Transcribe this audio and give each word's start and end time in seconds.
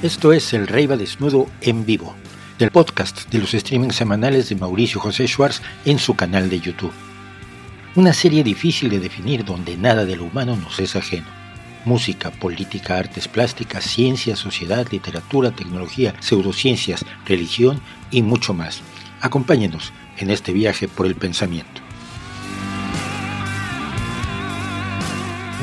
Esto 0.00 0.32
es 0.32 0.52
El 0.52 0.68
Rey 0.68 0.86
va 0.86 0.96
desnudo 0.96 1.48
en 1.60 1.84
vivo, 1.84 2.14
del 2.56 2.70
podcast 2.70 3.28
de 3.32 3.40
los 3.40 3.50
streamings 3.50 3.96
semanales 3.96 4.48
de 4.48 4.54
Mauricio 4.54 5.00
José 5.00 5.26
Schwartz 5.26 5.60
en 5.84 5.98
su 5.98 6.14
canal 6.14 6.48
de 6.48 6.60
YouTube. 6.60 6.92
Una 7.96 8.12
serie 8.12 8.44
difícil 8.44 8.90
de 8.90 9.00
definir 9.00 9.44
donde 9.44 9.76
nada 9.76 10.04
de 10.04 10.14
lo 10.14 10.26
humano 10.26 10.54
nos 10.54 10.78
es 10.78 10.94
ajeno. 10.94 11.26
Música, 11.84 12.30
política, 12.30 12.96
artes 12.96 13.26
plásticas, 13.26 13.82
ciencia, 13.82 14.36
sociedad, 14.36 14.86
literatura, 14.92 15.50
tecnología, 15.50 16.14
pseudociencias, 16.20 17.04
religión 17.26 17.80
y 18.12 18.22
mucho 18.22 18.54
más. 18.54 18.82
Acompáñenos 19.20 19.92
en 20.16 20.30
este 20.30 20.52
viaje 20.52 20.86
por 20.86 21.06
el 21.06 21.16
pensamiento. 21.16 21.87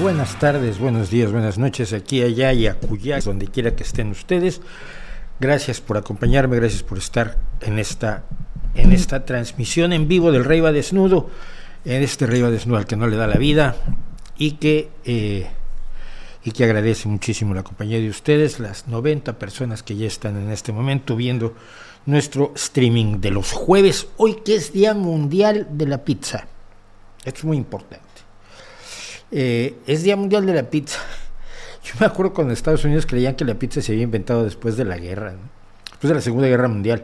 Buenas 0.01 0.37
tardes, 0.39 0.77
buenos 0.77 1.09
días, 1.09 1.31
buenas 1.31 1.57
noches, 1.57 1.93
aquí, 1.93 2.21
allá 2.21 2.51
y 2.51 2.67
acullá, 2.67 3.21
donde 3.21 3.47
quiera 3.47 3.77
que 3.77 3.83
estén 3.83 4.11
ustedes. 4.11 4.59
Gracias 5.39 5.79
por 5.79 5.95
acompañarme, 5.95 6.57
gracias 6.57 6.83
por 6.83 6.97
estar 6.97 7.37
en 7.61 7.79
esta, 7.79 8.25
en 8.73 8.91
esta 8.91 9.23
transmisión 9.23 9.93
en 9.93 10.09
vivo 10.09 10.33
del 10.33 10.43
Rey 10.43 10.59
va 10.59 10.73
desnudo, 10.73 11.29
en 11.85 12.03
este 12.03 12.27
Rey 12.27 12.41
va 12.41 12.51
desnudo 12.51 12.77
al 12.77 12.85
que 12.85 12.97
no 12.97 13.07
le 13.07 13.15
da 13.15 13.25
la 13.25 13.37
vida 13.37 13.77
y 14.37 14.53
que, 14.53 14.89
eh, 15.05 15.47
y 16.43 16.51
que 16.51 16.65
agradece 16.65 17.07
muchísimo 17.07 17.53
la 17.53 17.63
compañía 17.63 17.97
de 17.97 18.09
ustedes, 18.09 18.59
las 18.59 18.89
90 18.89 19.39
personas 19.39 19.81
que 19.81 19.95
ya 19.95 20.07
están 20.07 20.35
en 20.35 20.51
este 20.51 20.73
momento 20.73 21.15
viendo 21.15 21.55
nuestro 22.05 22.51
streaming 22.55 23.21
de 23.21 23.31
los 23.31 23.53
jueves, 23.53 24.09
hoy 24.17 24.41
que 24.43 24.55
es 24.55 24.73
Día 24.73 24.93
Mundial 24.93 25.69
de 25.71 25.87
la 25.87 26.03
Pizza. 26.03 26.47
Esto 27.23 27.39
es 27.39 27.45
muy 27.45 27.55
importante. 27.55 28.04
Eh, 29.31 29.75
es 29.87 30.03
Día 30.03 30.15
Mundial 30.15 30.45
de 30.45 30.53
la 30.53 30.69
Pizza. 30.69 30.99
Yo 31.83 31.93
me 31.99 32.05
acuerdo 32.05 32.33
cuando 32.33 32.53
Estados 32.53 32.83
Unidos 32.85 33.05
creían 33.05 33.35
que 33.35 33.45
la 33.45 33.55
pizza 33.55 33.81
se 33.81 33.91
había 33.91 34.03
inventado 34.03 34.43
después 34.43 34.77
de 34.77 34.85
la 34.85 34.97
guerra, 34.97 35.35
después 35.89 36.09
de 36.09 36.15
la 36.15 36.21
Segunda 36.21 36.47
Guerra 36.47 36.67
Mundial, 36.67 37.03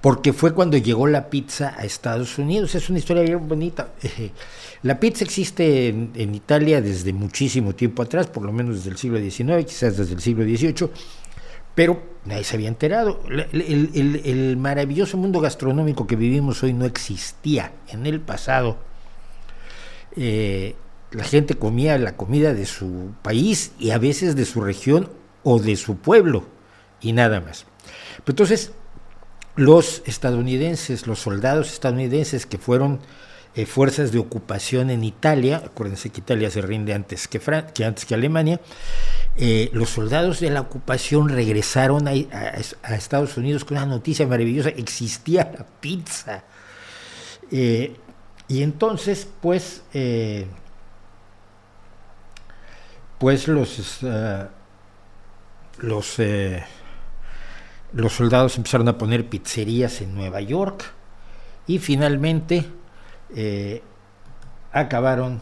porque 0.00 0.32
fue 0.32 0.54
cuando 0.54 0.76
llegó 0.76 1.06
la 1.06 1.28
pizza 1.28 1.74
a 1.76 1.84
Estados 1.84 2.38
Unidos. 2.38 2.74
Es 2.74 2.88
una 2.88 2.98
historia 2.98 3.22
bien 3.22 3.48
bonita. 3.48 3.88
la 4.82 4.98
pizza 5.00 5.24
existe 5.24 5.88
en, 5.88 6.34
Italia 6.34 6.80
desde 6.80 7.12
muchísimo 7.12 7.74
tiempo 7.74 8.02
atrás, 8.02 8.26
por 8.28 8.44
lo 8.44 8.52
menos 8.52 8.76
desde 8.76 8.90
el 8.90 8.96
siglo 8.96 9.18
XIX, 9.18 9.64
quizás 9.64 9.96
desde 9.96 10.14
el 10.14 10.20
siglo 10.20 10.44
XVIII, 10.44 10.90
pero 11.74 12.02
nadie 12.24 12.44
se 12.44 12.56
había 12.56 12.68
enterado. 12.68 13.20
el 13.28 14.56
maravilloso 14.56 15.16
mundo 15.16 15.40
gastronómico 15.40 16.06
que 16.06 16.16
vivimos 16.16 16.62
hoy 16.62 16.72
no 16.72 16.84
existía 16.84 17.72
en 17.88 18.06
el 18.06 18.20
pasado. 18.20 18.92
Eh, 20.16 20.74
la 21.12 21.24
gente 21.24 21.54
comía 21.54 21.98
la 21.98 22.16
comida 22.16 22.54
de 22.54 22.66
su 22.66 23.12
país 23.22 23.72
y 23.78 23.90
a 23.90 23.98
veces 23.98 24.34
de 24.34 24.44
su 24.44 24.60
región 24.60 25.10
o 25.42 25.58
de 25.58 25.76
su 25.76 25.96
pueblo 25.96 26.46
y 27.00 27.12
nada 27.12 27.40
más. 27.40 27.66
entonces, 28.26 28.72
los 29.56 30.02
estadounidenses, 30.06 31.06
los 31.06 31.18
soldados 31.18 31.72
estadounidenses 31.72 32.46
que 32.46 32.56
fueron 32.56 33.00
eh, 33.54 33.66
fuerzas 33.66 34.12
de 34.12 34.18
ocupación 34.18 34.88
en 34.88 35.04
Italia, 35.04 35.62
acuérdense 35.62 36.08
que 36.08 36.20
Italia 36.20 36.50
se 36.50 36.62
rinde 36.62 36.94
antes 36.94 37.28
que, 37.28 37.38
que 37.74 37.84
antes 37.84 38.06
que 38.06 38.14
Alemania, 38.14 38.60
eh, 39.36 39.68
los 39.74 39.90
soldados 39.90 40.40
de 40.40 40.48
la 40.48 40.62
ocupación 40.62 41.28
regresaron 41.28 42.08
a, 42.08 42.14
Estados 42.94 43.36
Unidos 43.36 43.66
con 43.66 43.76
una 43.76 43.84
noticia 43.84 44.26
maravillosa, 44.26 44.70
existía 44.70 45.52
la 45.58 45.66
pizza. 45.66 46.44
Eh, 47.50 47.94
y 48.48 48.62
entonces, 48.62 49.28
pues, 49.42 49.82
pues 53.22 53.46
los, 53.46 54.00
eh, 54.02 54.46
los, 55.78 56.18
eh, 56.18 56.64
los 57.92 58.12
soldados 58.12 58.56
empezaron 58.56 58.88
a 58.88 58.98
poner 58.98 59.28
pizzerías 59.28 60.00
en 60.00 60.12
Nueva 60.16 60.40
York 60.40 60.92
y 61.68 61.78
finalmente 61.78 62.66
eh, 63.32 63.80
acabaron, 64.72 65.40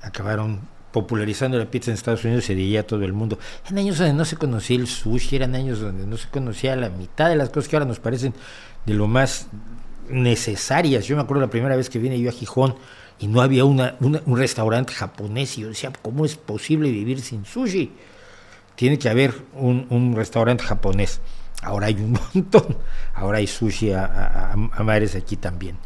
acabaron 0.00 0.60
popularizando 0.92 1.58
la 1.58 1.68
pizza 1.68 1.90
en 1.90 1.96
Estados 1.96 2.24
Unidos 2.24 2.44
y 2.44 2.46
se 2.46 2.54
diría 2.54 2.82
a 2.82 2.84
todo 2.84 3.02
el 3.02 3.12
mundo. 3.12 3.40
En 3.68 3.76
años 3.76 3.98
donde 3.98 4.14
no 4.14 4.24
se 4.24 4.36
conocía 4.36 4.76
el 4.76 4.86
sushi, 4.86 5.34
eran 5.34 5.56
años 5.56 5.80
donde 5.80 6.06
no 6.06 6.16
se 6.16 6.28
conocía 6.28 6.76
la 6.76 6.88
mitad 6.88 7.30
de 7.30 7.34
las 7.34 7.50
cosas 7.50 7.68
que 7.68 7.74
ahora 7.74 7.86
nos 7.86 7.98
parecen 7.98 8.32
de 8.86 8.94
lo 8.94 9.08
más 9.08 9.48
necesarias. 10.08 11.04
Yo 11.06 11.16
me 11.16 11.22
acuerdo 11.22 11.40
la 11.40 11.50
primera 11.50 11.74
vez 11.74 11.90
que 11.90 11.98
vine 11.98 12.20
yo 12.20 12.30
a 12.30 12.32
Gijón, 12.32 12.76
y 13.18 13.26
no 13.26 13.40
había 13.40 13.64
una, 13.64 13.96
un 14.00 14.36
restaurante 14.36 14.92
japonés. 14.92 15.56
Y 15.58 15.62
yo 15.62 15.68
decía, 15.68 15.92
¿cómo 16.02 16.24
es 16.24 16.36
posible 16.36 16.90
vivir 16.90 17.20
sin 17.20 17.44
sushi? 17.44 17.92
Tiene 18.76 18.98
que 18.98 19.08
haber 19.08 19.34
un, 19.54 20.14
restaurante 20.16 20.64
japonés. 20.64 21.20
Ahora 21.62 21.86
hay 21.86 21.94
un 21.94 22.18
montón. 22.34 22.76
Ahora 23.14 23.38
hay 23.38 23.46
sushi 23.46 23.92
a, 23.92 24.52
a, 24.52 24.82
mares 24.82 25.14
aquí 25.14 25.36
también. 25.36 25.76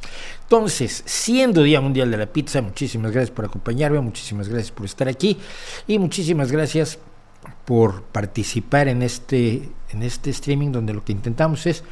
Entonces, 0.42 1.02
siendo 1.04 1.62
Día 1.62 1.80
Mundial 1.80 2.10
de 2.10 2.16
la 2.16 2.26
Pizza, 2.26 2.62
muchísimas 2.62 3.12
gracias 3.12 3.30
por 3.30 3.44
acompañarme, 3.44 4.00
muchísimas 4.00 4.48
gracias 4.48 4.72
por 4.72 4.86
estar 4.86 5.06
aquí 5.06 5.36
y 5.86 5.98
muchísimas 5.98 6.50
gracias 6.50 6.98
por 7.66 8.02
participar 8.04 8.88
en 8.88 9.02
este, 9.02 9.68
en 9.90 10.02
este 10.02 10.30
streaming 10.30 10.72
donde 10.72 10.94
lo 10.94 11.04
que 11.04 11.12
intentamos 11.12 11.66
es 11.66 11.84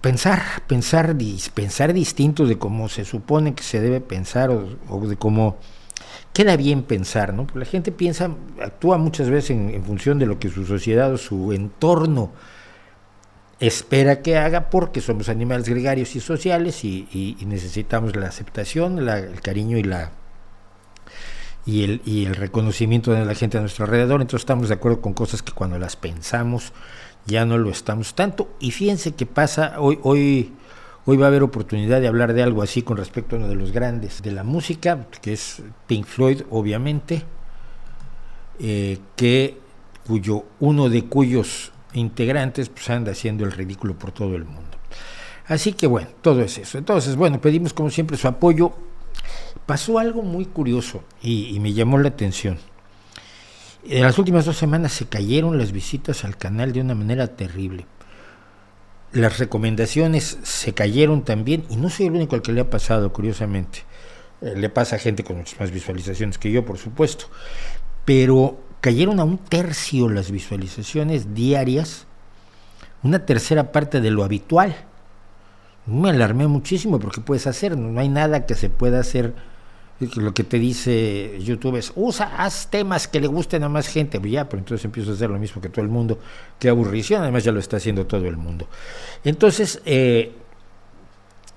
pensar, 0.00 0.42
pensar, 0.66 1.16
pensar 1.54 1.92
distinto 1.92 2.46
de 2.46 2.58
cómo 2.58 2.88
se 2.88 3.04
supone 3.04 3.54
que 3.54 3.62
se 3.62 3.80
debe 3.80 4.00
pensar 4.00 4.50
o, 4.50 5.06
de 5.06 5.16
cómo 5.16 5.56
queda 6.32 6.56
bien 6.56 6.82
pensar, 6.82 7.34
¿no? 7.34 7.46
Porque 7.46 7.58
la 7.60 7.64
gente 7.64 7.90
piensa, 7.90 8.30
actúa 8.62 8.98
muchas 8.98 9.28
veces 9.28 9.50
en, 9.50 9.82
función 9.84 10.18
de 10.18 10.26
lo 10.26 10.38
que 10.38 10.50
su 10.50 10.64
sociedad 10.64 11.12
o 11.12 11.18
su 11.18 11.52
entorno 11.52 12.32
espera 13.60 14.22
que 14.22 14.36
haga 14.38 14.70
porque 14.70 15.00
somos 15.00 15.28
animales 15.28 15.68
gregarios 15.68 16.14
y 16.14 16.20
sociales 16.20 16.84
y, 16.84 17.36
necesitamos 17.44 18.14
la 18.14 18.28
aceptación, 18.28 19.08
el 19.08 19.40
cariño 19.40 19.78
y 19.78 19.82
la 19.82 20.12
y 21.66 21.84
el, 21.84 22.00
y 22.06 22.24
el 22.24 22.34
reconocimiento 22.34 23.12
de 23.12 23.26
la 23.26 23.34
gente 23.34 23.58
a 23.58 23.60
nuestro 23.60 23.84
alrededor, 23.84 24.22
entonces 24.22 24.42
estamos 24.42 24.68
de 24.68 24.76
acuerdo 24.76 25.02
con 25.02 25.12
cosas 25.12 25.42
que 25.42 25.52
cuando 25.52 25.78
las 25.78 25.96
pensamos 25.96 26.72
ya 27.28 27.44
no 27.44 27.58
lo 27.58 27.70
estamos 27.70 28.14
tanto. 28.14 28.48
Y 28.58 28.72
fíjense 28.72 29.12
que 29.12 29.26
pasa, 29.26 29.74
hoy, 29.78 30.00
hoy, 30.02 30.52
hoy 31.04 31.16
va 31.16 31.26
a 31.26 31.28
haber 31.28 31.42
oportunidad 31.42 32.00
de 32.00 32.08
hablar 32.08 32.32
de 32.32 32.42
algo 32.42 32.62
así 32.62 32.82
con 32.82 32.96
respecto 32.96 33.36
a 33.36 33.38
uno 33.38 33.48
de 33.48 33.54
los 33.54 33.70
grandes 33.70 34.22
de 34.22 34.32
la 34.32 34.42
música, 34.42 35.06
que 35.20 35.34
es 35.34 35.62
Pink 35.86 36.06
Floyd, 36.06 36.42
obviamente, 36.50 37.22
eh, 38.58 38.98
que 39.14 39.58
cuyo, 40.06 40.44
uno 40.58 40.88
de 40.88 41.04
cuyos 41.04 41.70
integrantes 41.92 42.70
pues, 42.70 42.88
anda 42.90 43.12
haciendo 43.12 43.44
el 43.44 43.52
ridículo 43.52 43.96
por 43.96 44.10
todo 44.10 44.34
el 44.34 44.44
mundo. 44.44 44.78
Así 45.46 45.74
que 45.74 45.86
bueno, 45.86 46.08
todo 46.22 46.40
es 46.40 46.58
eso. 46.58 46.78
Entonces, 46.78 47.14
bueno, 47.14 47.40
pedimos 47.40 47.72
como 47.72 47.90
siempre 47.90 48.16
su 48.16 48.26
apoyo. 48.26 48.72
Pasó 49.66 49.98
algo 49.98 50.22
muy 50.22 50.46
curioso 50.46 51.02
y 51.20 51.58
me 51.60 51.74
llamó 51.74 51.98
la 51.98 52.08
atención. 52.08 52.58
En 53.84 54.02
las 54.02 54.18
últimas 54.18 54.44
dos 54.44 54.56
semanas 54.56 54.92
se 54.92 55.06
cayeron 55.06 55.56
las 55.56 55.72
visitas 55.72 56.24
al 56.24 56.36
canal 56.36 56.72
de 56.72 56.80
una 56.80 56.94
manera 56.94 57.28
terrible. 57.28 57.86
Las 59.12 59.38
recomendaciones 59.38 60.38
se 60.42 60.74
cayeron 60.74 61.24
también, 61.24 61.64
y 61.70 61.76
no 61.76 61.88
soy 61.88 62.06
el 62.06 62.12
único 62.12 62.34
al 62.34 62.42
que 62.42 62.52
le 62.52 62.60
ha 62.60 62.70
pasado, 62.70 63.12
curiosamente. 63.12 63.84
Eh, 64.42 64.54
le 64.56 64.68
pasa 64.68 64.96
a 64.96 64.98
gente 64.98 65.24
con 65.24 65.38
muchas 65.38 65.58
más 65.58 65.70
visualizaciones 65.70 66.38
que 66.38 66.50
yo, 66.50 66.64
por 66.64 66.76
supuesto. 66.76 67.26
Pero 68.04 68.60
cayeron 68.80 69.20
a 69.20 69.24
un 69.24 69.38
tercio 69.38 70.08
las 70.08 70.30
visualizaciones 70.30 71.34
diarias, 71.34 72.06
una 73.02 73.24
tercera 73.24 73.72
parte 73.72 74.00
de 74.00 74.10
lo 74.10 74.24
habitual. 74.24 74.74
Me 75.86 76.10
alarmé 76.10 76.46
muchísimo 76.48 76.98
porque 76.98 77.20
puedes 77.22 77.46
hacer, 77.46 77.78
no 77.78 77.98
hay 77.98 78.08
nada 78.08 78.44
que 78.44 78.54
se 78.54 78.68
pueda 78.68 79.00
hacer 79.00 79.34
lo 80.00 80.32
que 80.32 80.44
te 80.44 80.58
dice 80.58 81.38
YouTube 81.40 81.76
es, 81.76 81.92
usa, 81.96 82.32
haz 82.36 82.70
temas 82.70 83.08
que 83.08 83.20
le 83.20 83.26
gusten 83.26 83.64
a 83.64 83.68
más 83.68 83.88
gente. 83.88 84.20
Pues 84.20 84.32
ya, 84.32 84.48
pero 84.48 84.60
entonces 84.60 84.84
empiezo 84.84 85.10
a 85.10 85.14
hacer 85.14 85.30
lo 85.30 85.38
mismo 85.38 85.60
que 85.60 85.68
todo 85.68 85.84
el 85.84 85.90
mundo. 85.90 86.18
Qué 86.58 86.68
aburrición, 86.68 87.22
además 87.22 87.44
ya 87.44 87.52
lo 87.52 87.60
está 87.60 87.78
haciendo 87.78 88.06
todo 88.06 88.26
el 88.26 88.36
mundo. 88.36 88.68
Entonces, 89.24 89.82
eh, 89.84 90.32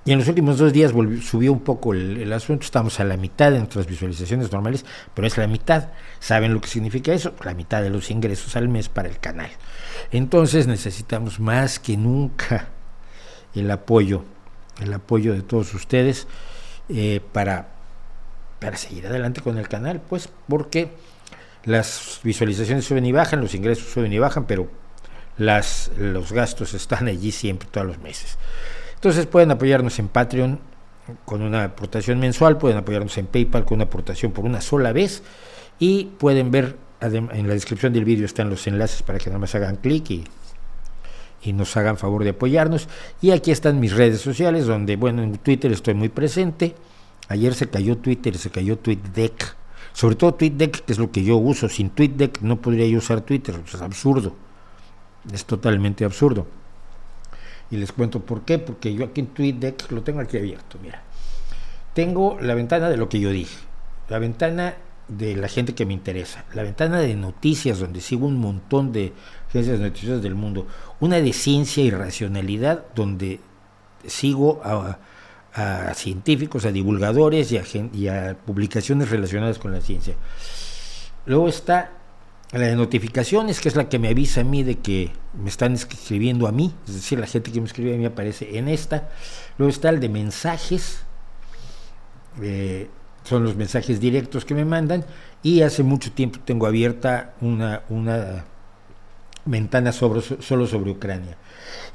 y 0.04 0.12
en 0.12 0.20
los 0.20 0.28
últimos 0.28 0.58
dos 0.58 0.74
días 0.74 0.92
subió 1.22 1.54
un 1.54 1.60
poco 1.60 1.94
el, 1.94 2.34
asunto, 2.34 2.66
estamos 2.66 3.00
a 3.00 3.04
la 3.04 3.18
mitad 3.18 3.52
de 3.52 3.60
nuestras 3.60 3.86
visualizaciones 3.86 4.52
normales, 4.52 4.84
pero 5.14 5.28
es 5.28 5.38
la 5.38 5.46
mitad. 5.46 5.90
¿Saben 6.20 6.56
lo 6.56 6.62
que 6.62 6.68
significa 6.68 7.14
eso? 7.14 7.36
La 7.44 7.54
mitad 7.54 7.84
de 7.84 7.92
los 7.92 8.10
ingresos 8.10 8.56
al 8.56 8.68
mes 8.68 8.90
para 8.90 9.10
el 9.10 9.20
canal. 9.20 9.52
Entonces 10.12 10.66
necesitamos 10.66 11.40
más 11.40 11.80
que 11.80 11.98
nunca 11.98 12.70
el 13.54 13.70
apoyo, 13.70 14.24
el 14.82 14.92
apoyo 14.92 15.34
de 15.34 15.44
todos 15.44 15.72
ustedes 15.76 16.28
eh, 16.90 17.22
para 17.32 17.81
para 18.62 18.78
seguir 18.78 19.08
adelante 19.08 19.42
con 19.42 19.58
el 19.58 19.68
canal, 19.68 20.02
pues 20.08 20.30
porque 20.48 20.92
las 21.66 22.20
visualizaciones 22.24 22.86
suben 22.86 23.06
y 23.06 23.12
bajan, 23.12 23.42
los 23.42 23.56
ingresos 23.56 23.92
suben 23.92 24.14
y 24.14 24.20
bajan, 24.20 24.46
pero 24.46 24.70
las, 25.38 25.92
los 25.98 26.32
gastos 26.32 26.76
están 26.76 27.08
allí 27.08 27.32
siempre, 27.32 27.68
todos 27.72 27.88
los 27.88 27.98
meses. 27.98 28.38
Entonces 28.94 29.26
pueden 29.26 29.50
apoyarnos 29.50 29.98
en 29.98 30.08
Patreon 30.08 30.60
con 31.26 31.42
una 31.42 31.64
aportación 31.64 32.20
mensual, 32.20 32.60
pueden 32.60 32.78
apoyarnos 32.78 33.18
en 33.18 33.26
PayPal 33.26 33.66
con 33.66 33.76
una 33.76 33.86
aportación 33.86 34.32
por 34.32 34.46
una 34.46 34.62
sola 34.62 34.94
vez 34.94 35.24
y 35.80 36.06
pueden 36.20 36.52
ver 36.52 36.78
en 37.02 37.48
la 37.48 37.56
descripción 37.56 37.94
del 37.94 38.06
vídeo 38.06 38.26
están 38.26 38.52
los 38.52 38.68
enlaces 38.68 39.02
para 39.02 39.18
que 39.18 39.32
nada 39.32 39.40
más 39.40 39.56
hagan 39.56 39.78
clic 39.78 40.12
y, 40.12 40.24
y 41.42 41.54
nos 41.54 41.76
hagan 41.78 41.98
favor 41.98 42.24
de 42.24 42.30
apoyarnos. 42.30 42.88
Y 43.24 43.32
aquí 43.32 43.50
están 43.50 43.80
mis 43.80 43.94
redes 43.94 44.22
sociales, 44.22 44.68
donde, 44.68 44.98
bueno, 44.98 45.24
en 45.24 45.38
Twitter 45.40 45.72
estoy 45.72 45.96
muy 45.96 46.10
presente. 46.10 46.76
Ayer 47.32 47.54
se 47.54 47.70
cayó 47.70 47.98
Twitter, 47.98 48.38
se 48.38 48.50
cayó 48.50 48.78
TweetDeck. 48.78 49.56
Sobre 49.94 50.16
todo 50.16 50.34
TweetDeck, 50.34 50.84
que 50.86 50.92
es 50.92 51.00
lo 51.00 51.12
que 51.12 51.24
yo 51.24 51.38
uso. 51.38 51.70
Sin 51.70 51.90
TweetDeck 51.90 52.42
no 52.42 52.62
podría 52.62 52.86
yo 52.88 52.98
usar 52.98 53.22
Twitter, 53.22 53.56
es 53.66 53.82
absurdo. 53.82 54.36
Es 55.32 55.46
totalmente 55.46 56.04
absurdo. 56.04 56.46
Y 57.70 57.78
les 57.78 57.94
cuento 57.94 58.20
por 58.20 58.42
qué, 58.42 58.60
porque 58.60 58.94
yo 58.94 59.06
aquí 59.06 59.22
en 59.22 59.28
TweetDeck 59.28 59.92
lo 59.92 60.04
tengo 60.04 60.20
aquí 60.20 60.38
abierto, 60.38 60.78
mira. 60.84 61.02
Tengo 61.94 62.38
la 62.42 62.54
ventana 62.54 62.90
de 62.90 62.98
lo 62.98 63.08
que 63.08 63.20
yo 63.20 63.30
dije, 63.30 63.58
la 64.10 64.20
ventana 64.20 64.76
de 65.08 65.36
la 65.36 65.48
gente 65.48 65.74
que 65.74 65.86
me 65.86 65.94
interesa, 65.94 66.46
la 66.54 66.64
ventana 66.64 67.00
de 67.00 67.16
noticias 67.16 67.80
donde 67.80 68.02
sigo 68.02 68.28
un 68.28 68.40
montón 68.40 68.92
de 68.92 69.14
agencias 69.50 69.80
noticiosas 69.80 70.22
del 70.22 70.36
mundo, 70.36 70.68
una 71.00 71.22
de 71.22 71.34
ciencia 71.34 71.84
y 71.84 71.92
racionalidad 71.92 72.86
donde 72.96 73.42
sigo 74.06 74.62
a, 74.64 75.00
científicos, 75.96 76.66
a 76.66 76.72
divulgadores 76.72 77.52
y 77.52 77.58
a, 77.58 77.64
y 77.94 78.08
a 78.08 78.38
publicaciones 78.46 79.10
relacionadas 79.10 79.60
con 79.60 79.72
la 79.72 79.82
ciencia. 79.82 80.16
Luego 81.26 81.50
está 81.50 81.92
la 82.52 82.68
de 82.68 82.76
notificaciones, 82.76 83.60
que 83.60 83.70
es 83.70 83.76
la 83.76 83.88
que 83.88 84.00
me 84.00 84.10
avisa 84.10 84.42
a 84.42 84.44
mí 84.44 84.64
de 84.64 84.80
que 84.80 85.12
me 85.42 85.50
están 85.50 85.74
escribiendo 85.74 86.48
a 86.48 86.52
mí, 86.52 86.74
es 86.88 86.96
decir, 86.96 87.20
la 87.20 87.28
gente 87.28 87.52
que 87.52 87.62
me 87.62 87.68
escribe 87.68 87.94
a 87.94 87.98
mí 87.98 88.06
aparece 88.06 88.58
en 88.58 88.68
esta. 88.68 89.10
Luego 89.58 89.70
está 89.70 89.90
el 89.90 90.00
de 90.00 90.10
mensajes, 90.10 91.04
eh, 92.42 92.90
son 93.24 93.44
los 93.44 93.56
mensajes 93.56 94.00
directos 94.00 94.44
que 94.44 94.54
me 94.54 94.66
mandan, 94.66 95.06
y 95.44 95.62
hace 95.62 95.84
mucho 95.84 96.12
tiempo 96.12 96.40
tengo 96.44 96.66
abierta 96.66 97.34
una, 97.40 97.84
una 97.90 98.46
ventana 99.46 99.92
sobre, 99.92 100.22
solo 100.22 100.68
sobre 100.68 100.92
Ucrania. 100.92 101.38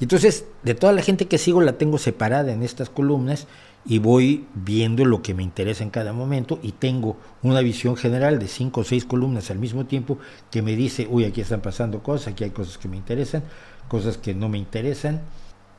Entonces, 0.01 0.47
de 0.63 0.75
toda 0.75 0.93
la 0.93 1.03
gente 1.03 1.27
que 1.27 1.39
sigo 1.39 1.61
la 1.61 1.79
tengo 1.79 1.99
separada 1.99 2.53
en 2.53 2.63
estas 2.63 2.91
columnas 2.91 3.47
y 3.85 3.99
voy 3.99 4.47
viendo 4.55 5.05
lo 5.05 5.23
que 5.23 5.35
me 5.35 5.45
interesa 5.45 5.85
en 5.85 5.91
cada 5.91 6.13
momento 6.13 6.59
y 6.63 6.73
tengo 6.73 7.17
una 7.43 7.61
visión 7.61 7.97
general 7.97 8.39
de 8.39 8.49
cinco 8.49 8.81
o 8.81 8.85
seis 8.85 9.05
columnas 9.05 9.51
al 9.51 9.59
mismo 9.59 9.87
tiempo 9.87 10.19
que 10.51 10.63
me 10.63 10.75
dice, 10.75 11.07
uy, 11.09 11.25
aquí 11.25 11.41
están 11.41 11.61
pasando 11.61 12.03
cosas, 12.03 12.29
aquí 12.29 12.45
hay 12.45 12.51
cosas 12.51 12.79
que 12.79 12.89
me 12.89 12.97
interesan, 12.97 13.45
cosas 13.89 14.19
que 14.19 14.35
no 14.35 14.49
me 14.49 14.59
interesan. 14.59 15.23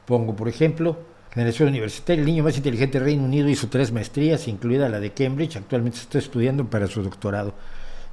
Pongo, 0.05 0.35
por 0.35 0.47
ejemplo, 0.47 0.97
Generación 1.33 1.69
Universitaria, 1.69 2.21
el 2.21 2.25
niño 2.25 2.43
más 2.43 2.55
inteligente 2.55 2.97
del 2.97 3.05
Reino 3.05 3.25
Unido 3.25 3.49
hizo 3.49 3.67
tres 3.67 3.91
maestrías, 3.91 4.47
incluida 4.47 4.87
la 4.87 5.01
de 5.01 5.11
Cambridge, 5.11 5.57
actualmente 5.57 5.97
está 5.97 6.17
estudiando 6.17 6.69
para 6.69 6.87
su 6.87 7.03
doctorado 7.03 7.53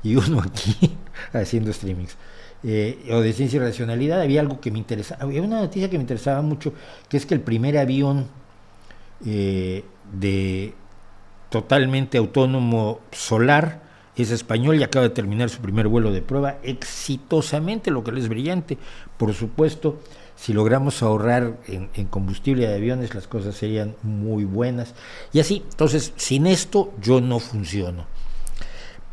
y 0.02 0.16
uno 0.16 0.40
aquí 0.40 0.96
haciendo 1.32 1.72
streamings. 1.72 2.16
Eh, 2.66 3.10
o 3.12 3.20
de 3.20 3.34
ciencia 3.34 3.58
y 3.58 3.60
racionalidad, 3.60 4.22
había 4.22 4.40
algo 4.40 4.58
que 4.58 4.70
me 4.70 4.78
interesaba, 4.78 5.22
había 5.22 5.42
una 5.42 5.60
noticia 5.60 5.90
que 5.90 5.98
me 5.98 6.02
interesaba 6.02 6.40
mucho, 6.40 6.72
que 7.10 7.18
es 7.18 7.26
que 7.26 7.34
el 7.34 7.42
primer 7.42 7.76
avión 7.76 8.26
eh, 9.26 9.84
de 10.18 10.72
totalmente 11.50 12.16
autónomo 12.16 13.00
solar 13.12 13.82
es 14.16 14.30
español 14.30 14.76
y 14.76 14.82
acaba 14.82 15.02
de 15.02 15.14
terminar 15.14 15.50
su 15.50 15.60
primer 15.60 15.88
vuelo 15.88 16.10
de 16.10 16.22
prueba 16.22 16.56
exitosamente, 16.62 17.90
lo 17.90 18.02
que 18.02 18.18
es 18.18 18.28
brillante. 18.30 18.78
Por 19.18 19.34
supuesto, 19.34 20.00
si 20.34 20.54
logramos 20.54 21.02
ahorrar 21.02 21.58
en, 21.66 21.90
en, 21.94 22.06
combustible 22.06 22.66
de 22.66 22.74
aviones, 22.76 23.14
las 23.14 23.28
cosas 23.28 23.56
serían 23.56 23.94
muy 24.02 24.44
buenas. 24.44 24.94
Y 25.34 25.40
así, 25.40 25.64
entonces, 25.70 26.14
sin 26.16 26.46
esto 26.46 26.94
yo 27.02 27.20
no 27.20 27.40
funciono. 27.40 28.06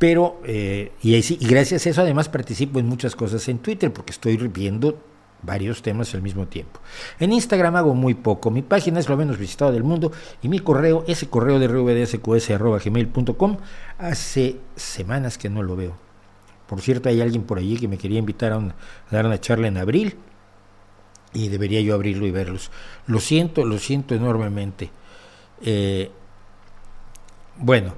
Pero, 0.01 0.41
eh, 0.45 0.91
y, 1.03 1.13
y 1.15 1.47
gracias 1.47 1.85
a 1.85 1.91
eso 1.91 2.01
además 2.01 2.27
participo 2.27 2.79
en 2.79 2.87
muchas 2.87 3.15
cosas 3.15 3.47
en 3.49 3.59
Twitter, 3.59 3.93
porque 3.93 4.13
estoy 4.13 4.35
viendo 4.35 4.97
varios 5.43 5.83
temas 5.83 6.15
al 6.15 6.23
mismo 6.23 6.47
tiempo. 6.47 6.79
En 7.19 7.31
Instagram 7.31 7.75
hago 7.75 7.93
muy 7.93 8.15
poco. 8.15 8.49
Mi 8.49 8.63
página 8.63 8.99
es 8.99 9.07
lo 9.07 9.15
menos 9.15 9.37
visitado 9.37 9.71
del 9.71 9.83
mundo 9.83 10.11
y 10.41 10.49
mi 10.49 10.57
correo, 10.57 11.05
ese 11.07 11.29
correo 11.29 11.59
de 11.59 11.67
rvdsqs.gmail.com, 11.67 13.57
hace 13.99 14.57
semanas 14.75 15.37
que 15.37 15.51
no 15.51 15.61
lo 15.61 15.75
veo. 15.75 15.95
Por 16.65 16.81
cierto, 16.81 17.07
hay 17.07 17.21
alguien 17.21 17.43
por 17.43 17.59
allí 17.59 17.77
que 17.77 17.87
me 17.87 17.99
quería 17.99 18.17
invitar 18.17 18.53
a, 18.53 18.73
dar 19.11 19.27
una 19.27 19.39
charla 19.39 19.67
en 19.67 19.77
abril 19.77 20.17
y 21.31 21.49
debería 21.49 21.79
yo 21.81 21.93
abrirlo 21.93 22.25
y 22.25 22.31
verlos. 22.31 22.71
Lo 23.05 23.19
siento, 23.19 23.65
lo 23.65 23.77
siento 23.77 24.15
enormemente. 24.15 24.89
Eh, 25.61 26.09
bueno, 27.61 27.93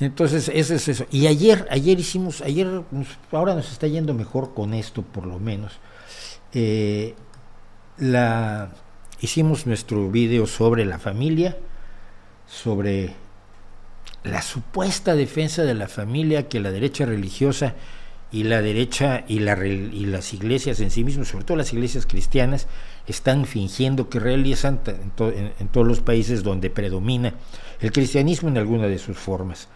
entonces 0.00 0.50
eso 0.52 0.74
es 0.74 0.88
eso. 0.88 1.06
Y 1.10 1.26
ayer, 1.26 1.66
ayer 1.70 2.00
hicimos, 2.00 2.40
ayer, 2.40 2.82
ahora 3.30 3.54
nos 3.54 3.70
está 3.70 3.86
yendo 3.86 4.14
mejor 4.14 4.54
con 4.54 4.72
esto 4.72 5.02
por 5.02 5.26
lo 5.26 5.38
menos. 5.38 5.78
Eh, 6.54 7.14
la, 7.98 8.70
hicimos 9.20 9.66
nuestro 9.66 10.10
video 10.10 10.46
sobre 10.46 10.86
la 10.86 10.98
familia, 10.98 11.58
sobre 12.46 13.14
la 14.24 14.40
supuesta 14.40 15.14
defensa 15.14 15.62
de 15.62 15.74
la 15.74 15.88
familia 15.88 16.48
que 16.48 16.60
la 16.60 16.70
derecha 16.70 17.04
religiosa 17.04 17.74
y 18.30 18.44
la 18.44 18.62
derecha 18.62 19.24
y, 19.28 19.40
la, 19.40 19.62
y 19.66 20.06
las 20.06 20.32
iglesias 20.32 20.80
en 20.80 20.90
sí 20.90 21.04
mismas, 21.04 21.28
sobre 21.28 21.44
todo 21.44 21.58
las 21.58 21.72
iglesias 21.74 22.06
cristianas, 22.06 22.66
están 23.06 23.44
fingiendo 23.44 24.08
que 24.08 24.20
realizan 24.20 24.80
en, 24.86 25.52
en 25.58 25.68
todos 25.68 25.86
los 25.86 26.00
países 26.00 26.42
donde 26.42 26.70
predomina 26.70 27.34
el 27.82 27.92
cristianismo 27.92 28.48
en 28.48 28.56
alguna 28.56 28.86
de 28.86 28.98
sus 28.98 29.18
formas. 29.18 29.68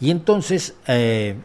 Y 0.00 0.10
entonces, 0.10 0.74
eh, 0.86 1.36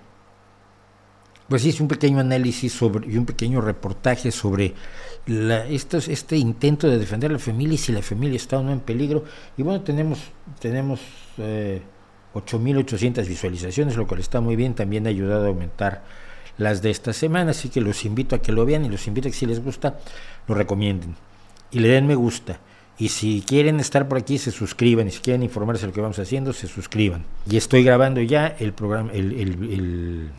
pues 1.47 1.65
hice 1.65 1.81
un 1.81 1.89
pequeño 1.89 2.19
análisis 2.19 2.71
sobre, 2.73 3.11
y 3.11 3.17
un 3.17 3.25
pequeño 3.25 3.61
reportaje 3.61 4.31
sobre 4.31 4.73
la, 5.25 5.65
este 5.65 6.37
intento 6.37 6.87
de 6.87 6.99
defender 6.99 7.31
la 7.31 7.39
familia 7.39 7.75
y 7.75 7.77
si 7.77 7.91
la 7.91 8.01
familia 8.01 8.35
está 8.35 8.59
o 8.59 8.63
no 8.63 8.71
en 8.71 8.81
peligro. 8.81 9.23
Y 9.57 9.63
bueno, 9.63 9.81
tenemos, 9.81 10.19
tenemos 10.59 10.99
eh, 11.37 11.81
8.800 12.35 13.27
visualizaciones, 13.27 13.95
lo 13.95 14.05
cual 14.05 14.19
está 14.19 14.41
muy 14.41 14.55
bien, 14.55 14.75
también 14.75 15.07
ha 15.07 15.09
ayudado 15.09 15.45
a 15.45 15.47
aumentar 15.47 16.03
las 16.57 16.83
de 16.83 16.91
esta 16.91 17.13
semana, 17.13 17.51
así 17.51 17.69
que 17.69 17.81
los 17.81 18.05
invito 18.05 18.35
a 18.35 18.41
que 18.41 18.51
lo 18.51 18.65
vean 18.65 18.85
y 18.85 18.89
los 18.89 19.07
invito 19.07 19.27
a 19.27 19.31
que 19.31 19.37
si 19.37 19.47
les 19.47 19.63
gusta, 19.63 19.99
lo 20.47 20.53
recomienden 20.53 21.15
y 21.71 21.79
le 21.79 21.89
den 21.89 22.07
me 22.07 22.15
gusta. 22.15 22.59
Y 22.97 23.09
si 23.09 23.43
quieren 23.45 23.79
estar 23.79 24.07
por 24.07 24.17
aquí, 24.17 24.37
se 24.37 24.51
suscriban. 24.51 25.07
Y 25.07 25.11
si 25.11 25.19
quieren 25.19 25.43
informarse 25.43 25.81
de 25.81 25.87
lo 25.87 25.93
que 25.93 26.01
vamos 26.01 26.19
haciendo, 26.19 26.53
se 26.53 26.67
suscriban. 26.67 27.25
Y 27.49 27.57
estoy 27.57 27.83
grabando 27.83 28.21
ya 28.21 28.47
el 28.47 28.73
programa, 28.73 29.11
el, 29.13 30.31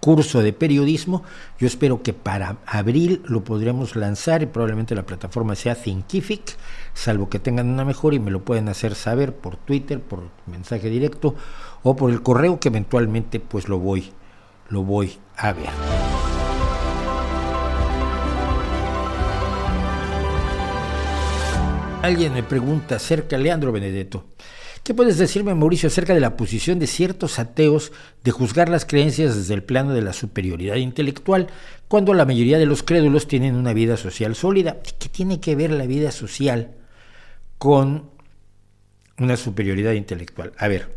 curso 0.00 0.40
de 0.40 0.52
periodismo. 0.52 1.24
Yo 1.58 1.66
espero 1.66 2.02
que 2.04 2.12
para 2.12 2.58
abril 2.64 3.22
lo 3.24 3.42
podremos 3.42 3.96
lanzar 3.96 4.40
y 4.40 4.46
probablemente 4.46 4.94
la 4.94 5.04
plataforma 5.04 5.56
sea 5.56 5.74
Thinkific, 5.74 6.56
salvo 6.94 7.28
que 7.28 7.40
tengan 7.40 7.68
una 7.68 7.84
mejor 7.84 8.14
y 8.14 8.20
me 8.20 8.30
lo 8.30 8.44
pueden 8.44 8.68
hacer 8.68 8.94
saber 8.94 9.34
por 9.34 9.56
Twitter, 9.56 10.00
por 10.00 10.28
mensaje 10.46 10.90
directo 10.90 11.34
o 11.82 11.96
por 11.96 12.12
el 12.12 12.22
correo 12.22 12.60
que 12.60 12.68
eventualmente 12.68 13.40
pues 13.40 13.68
lo 13.68 13.80
voy, 13.80 14.12
lo 14.68 14.84
voy 14.84 15.18
a 15.36 15.52
ver. 15.52 16.35
Alguien 22.06 22.34
me 22.34 22.44
pregunta 22.44 22.94
acerca, 22.94 23.36
Leandro 23.36 23.72
Benedetto, 23.72 24.26
¿qué 24.84 24.94
puedes 24.94 25.18
decirme, 25.18 25.56
Mauricio, 25.56 25.88
acerca 25.88 26.14
de 26.14 26.20
la 26.20 26.36
posición 26.36 26.78
de 26.78 26.86
ciertos 26.86 27.40
ateos 27.40 27.90
de 28.22 28.30
juzgar 28.30 28.68
las 28.68 28.84
creencias 28.84 29.34
desde 29.34 29.54
el 29.54 29.64
plano 29.64 29.92
de 29.92 30.02
la 30.02 30.12
superioridad 30.12 30.76
intelectual, 30.76 31.48
cuando 31.88 32.14
la 32.14 32.24
mayoría 32.24 32.58
de 32.58 32.66
los 32.66 32.84
crédulos 32.84 33.26
tienen 33.26 33.56
una 33.56 33.72
vida 33.72 33.96
social 33.96 34.36
sólida? 34.36 34.76
¿Qué 35.00 35.08
tiene 35.08 35.40
que 35.40 35.56
ver 35.56 35.72
la 35.72 35.84
vida 35.86 36.12
social 36.12 36.76
con 37.58 38.08
una 39.18 39.36
superioridad 39.36 39.94
intelectual? 39.94 40.52
A 40.58 40.68
ver, 40.68 40.96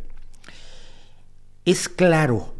es 1.65 1.89
claro, 1.89 2.53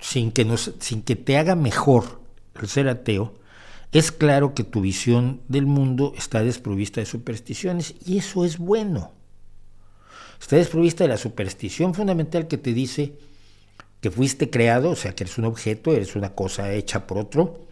sin 0.00 0.32
que, 0.32 0.46
sin 0.80 1.00
que 1.00 1.16
te 1.16 1.38
haga 1.38 1.54
mejor 1.56 2.20
el 2.60 2.68
ser 2.68 2.90
ateo, 2.90 3.32
es 3.94 4.10
claro 4.10 4.54
que 4.54 4.64
tu 4.64 4.80
visión 4.80 5.40
del 5.46 5.66
mundo 5.66 6.14
está 6.18 6.42
desprovista 6.42 7.00
de 7.00 7.06
supersticiones 7.06 7.94
y 8.04 8.18
eso 8.18 8.44
es 8.44 8.58
bueno. 8.58 9.12
Está 10.40 10.56
desprovista 10.56 11.04
de 11.04 11.08
la 11.08 11.16
superstición 11.16 11.94
fundamental 11.94 12.48
que 12.48 12.58
te 12.58 12.74
dice 12.74 13.12
que 14.00 14.10
fuiste 14.10 14.50
creado, 14.50 14.90
o 14.90 14.96
sea, 14.96 15.14
que 15.14 15.22
eres 15.22 15.38
un 15.38 15.44
objeto, 15.44 15.94
eres 15.94 16.16
una 16.16 16.34
cosa 16.34 16.72
hecha 16.72 17.06
por 17.06 17.18
otro, 17.18 17.66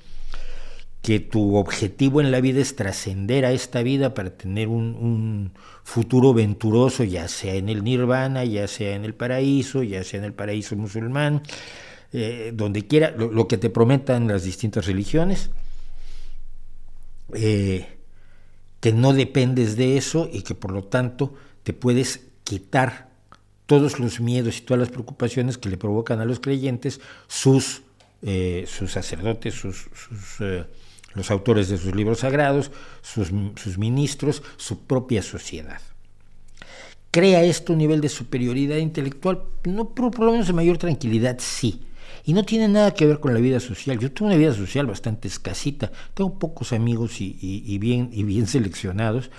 que 1.02 1.18
tu 1.18 1.56
objetivo 1.56 2.20
en 2.20 2.30
la 2.30 2.40
vida 2.40 2.60
es 2.60 2.76
trascender 2.76 3.44
a 3.44 3.50
esta 3.50 3.82
vida 3.82 4.14
para 4.14 4.30
tener 4.30 4.68
un, 4.68 5.52
futuro 5.82 6.32
venturoso, 6.32 7.02
ya 7.02 7.26
sea 7.26 7.56
en 7.56 7.68
el 7.68 7.82
nirvana, 7.82 8.44
ya 8.44 8.68
sea 8.68 8.94
en 8.94 9.04
el 9.04 9.14
paraíso, 9.14 9.82
ya 9.82 10.04
sea 10.04 10.20
en 10.20 10.26
el 10.26 10.32
paraíso 10.32 10.76
musulmán, 10.76 11.42
eh, 12.12 12.52
donde 12.54 12.86
quiera, 12.86 13.10
lo 13.10 13.48
que 13.48 13.58
te 13.58 13.70
prometan 13.70 14.28
las 14.28 14.44
distintas 14.44 14.86
religiones 14.86 15.50
eh, 17.34 17.86
que 18.80 18.92
no 18.92 19.12
dependes 19.12 19.76
de 19.76 19.96
eso 19.96 20.28
y 20.32 20.42
que 20.42 20.54
por 20.54 20.72
lo 20.72 20.84
tanto 20.84 21.34
te 21.62 21.72
puedes 21.72 22.20
quitar 22.44 23.10
todos 23.66 23.98
los 23.98 24.20
miedos 24.20 24.58
y 24.58 24.62
todas 24.62 24.80
las 24.80 24.90
preocupaciones 24.90 25.56
que 25.56 25.68
le 25.68 25.76
provocan 25.76 26.20
a 26.20 26.24
los 26.24 26.40
creyentes 26.40 27.00
sus, 27.28 27.82
eh, 28.22 28.64
sus 28.66 28.92
sacerdotes, 28.92 29.54
sus, 29.54 29.86
eh, 30.40 30.64
los 31.14 31.30
autores 31.30 31.68
de 31.68 31.78
sus 31.78 31.94
libros 31.94 32.20
sagrados, 32.20 32.70
sus, 33.02 33.28
sus 33.56 33.78
ministros, 33.78 34.42
su 34.56 34.80
propia 34.80 35.22
sociedad. 35.22 35.80
¿Crea 37.12 37.44
esto 37.44 37.74
un 37.74 37.78
nivel 37.78 38.00
de 38.00 38.08
superioridad 38.08 38.78
intelectual? 38.78 39.42
No, 39.64 39.90
por, 39.90 40.18
lo 40.18 40.32
menos 40.32 40.46
de 40.46 40.54
mayor 40.54 40.78
tranquilidad, 40.78 41.36
sí. 41.40 41.82
Y 42.24 42.34
no 42.34 42.44
tiene 42.44 42.68
nada 42.68 42.94
que 42.94 43.06
ver 43.06 43.18
con 43.18 43.34
la 43.34 43.40
vida 43.40 43.58
social. 43.58 43.98
Yo 43.98 44.12
tengo 44.12 44.26
una 44.26 44.38
vida 44.38 44.54
social 44.54 44.86
bastante 44.86 45.28
escasita. 45.28 45.90
Tengo 46.14 46.38
pocos 46.38 46.72
amigos 46.72 47.20
y, 47.20 47.78
bien, 47.78 48.10
y 48.12 48.22
bien 48.22 48.46
seleccionados. 48.48 49.30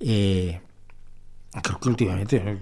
Eh, 0.00 0.60
creo 1.62 1.80
que 1.80 1.88
últimamente 1.88 2.58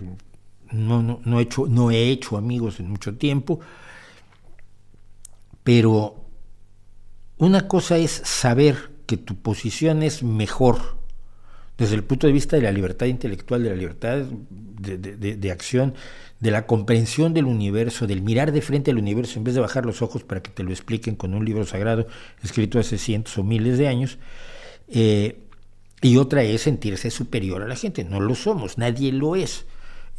no, 0.70 1.02
no, 1.02 1.38
he 1.38 1.42
hecho, 1.42 1.66
no 1.66 1.90
he 1.90 2.10
hecho 2.10 2.36
amigos 2.36 2.78
en 2.80 2.90
mucho 2.90 3.16
tiempo. 3.16 3.60
Pero 5.64 6.24
una 7.38 7.66
cosa 7.66 7.98
es 7.98 8.12
saber 8.12 8.92
que 9.06 9.16
tu 9.16 9.36
posición 9.36 10.02
es 10.02 10.22
mejor 10.22 10.95
desde 11.78 11.94
el 11.94 12.04
punto 12.04 12.26
de 12.26 12.32
vista 12.32 12.56
de 12.56 12.62
la 12.62 12.72
libertad 12.72 13.06
intelectual, 13.06 13.62
de 13.62 13.70
la 13.70 13.76
libertad 13.76 14.18
de, 14.18 15.50
acción, 15.50 15.94
de 16.40 16.50
la 16.50 16.66
comprensión 16.66 17.34
del 17.34 17.44
universo, 17.44 18.06
del 18.06 18.22
mirar 18.22 18.52
de 18.52 18.62
frente 18.62 18.90
al 18.90 18.98
universo 18.98 19.38
en 19.38 19.44
vez 19.44 19.54
de 19.54 19.60
bajar 19.60 19.84
los 19.84 20.00
ojos 20.00 20.24
para 20.24 20.42
que 20.42 20.50
te 20.50 20.62
lo 20.62 20.70
expliquen 20.70 21.16
con 21.16 21.34
un 21.34 21.44
libro 21.44 21.66
sagrado 21.66 22.06
escrito 22.42 22.78
hace 22.78 22.98
cientos 22.98 23.36
o 23.38 23.44
miles 23.44 23.78
de 23.78 23.88
años. 23.88 24.18
Eh, 24.88 25.38
y 26.02 26.16
otra 26.18 26.42
es 26.42 26.62
sentirse 26.62 27.10
superior 27.10 27.62
a 27.62 27.68
la 27.68 27.76
gente. 27.76 28.04
No 28.04 28.20
lo 28.20 28.34
somos, 28.34 28.78
nadie 28.78 29.12
lo 29.12 29.36
es. 29.36 29.66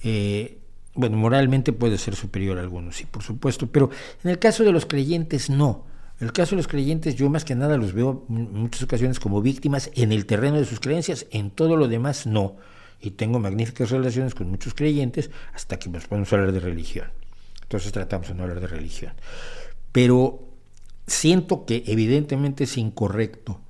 Eh, 0.04 0.60
bueno, 0.94 1.18
moralmente 1.18 1.74
puede 1.74 1.98
ser 1.98 2.16
superior 2.16 2.58
a 2.58 2.62
algunos, 2.62 2.96
sí, 2.96 3.06
por 3.06 3.22
supuesto, 3.22 3.68
pero 3.68 3.92
en 4.24 4.32
el 4.32 4.40
caso 4.40 4.64
de 4.64 4.72
los 4.72 4.86
creyentes 4.86 5.50
no. 5.50 5.86
El 6.20 6.34
caso 6.34 6.52
de 6.52 6.58
los 6.58 6.68
creyentes, 6.68 7.16
yo 7.16 7.30
más 7.30 7.46
que 7.46 7.54
nada 7.54 7.78
los 7.78 7.94
veo 7.94 8.26
en 8.30 8.54
muchas 8.54 8.82
ocasiones 8.82 9.20
como 9.20 9.42
víctimas 9.42 9.92
en 9.94 10.12
el 10.12 10.26
terreno 10.26 10.58
de 10.58 10.66
sus 10.66 10.80
creencias, 10.80 11.28
en 11.32 11.52
todo 11.52 11.78
lo 11.78 11.88
demás 11.88 12.26
no. 12.26 12.56
Y 13.00 13.12
tengo 13.12 13.40
magníficas 13.40 13.92
relaciones 13.92 14.34
con 14.34 14.50
muchos 14.50 14.74
creyentes 14.74 15.30
hasta 15.54 15.78
que 15.78 15.90
nos 15.90 16.08
podemos 16.08 16.34
hablar 16.34 16.52
de 16.52 16.60
religión. 16.60 17.12
Entonces 17.62 17.92
tratamos 17.92 18.30
de 18.30 18.34
no 18.34 18.44
hablar 18.44 18.62
de 18.62 18.68
religión. 18.68 19.14
Pero 19.92 20.48
siento 21.06 21.66
que 21.66 21.84
evidentemente 21.86 22.64
es 22.64 22.78
incorrecto, 22.78 23.62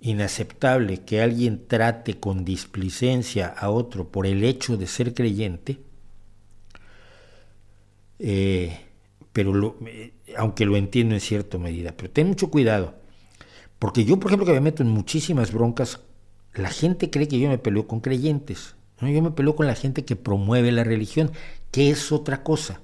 inaceptable 0.00 1.04
que 1.04 1.22
alguien 1.22 1.66
trate 1.66 2.20
con 2.20 2.44
displicencia 2.44 3.46
a 3.46 3.70
otro 3.70 4.08
por 4.08 4.26
el 4.26 4.44
hecho 4.44 4.76
de 4.76 4.86
ser 4.86 5.14
creyente. 5.14 5.78
Eh, 8.18 8.78
pero 9.32 9.52
lo, 9.52 9.76
eh, 9.86 10.12
aunque 10.36 10.66
lo 10.66 10.76
entiendo 10.76 11.14
en 11.14 11.20
cierta 11.20 11.58
medida, 11.58 11.94
pero 11.96 12.10
ten 12.10 12.28
mucho 12.28 12.50
cuidado, 12.50 12.94
porque 13.78 14.04
yo, 14.04 14.18
por 14.18 14.30
ejemplo, 14.30 14.46
que 14.46 14.52
me 14.52 14.60
meto 14.60 14.82
en 14.82 14.90
muchísimas 14.90 15.52
broncas, 15.52 16.00
la 16.54 16.70
gente 16.70 17.10
cree 17.10 17.28
que 17.28 17.38
yo 17.38 17.48
me 17.48 17.58
peleo 17.58 17.86
con 17.86 18.00
creyentes, 18.00 18.74
¿no? 19.00 19.08
yo 19.08 19.22
me 19.22 19.30
peleo 19.30 19.56
con 19.56 19.66
la 19.66 19.74
gente 19.74 20.04
que 20.04 20.16
promueve 20.16 20.72
la 20.72 20.84
religión, 20.84 21.30
que 21.70 21.90
es 21.90 22.12
otra 22.12 22.42
cosa. 22.42 22.80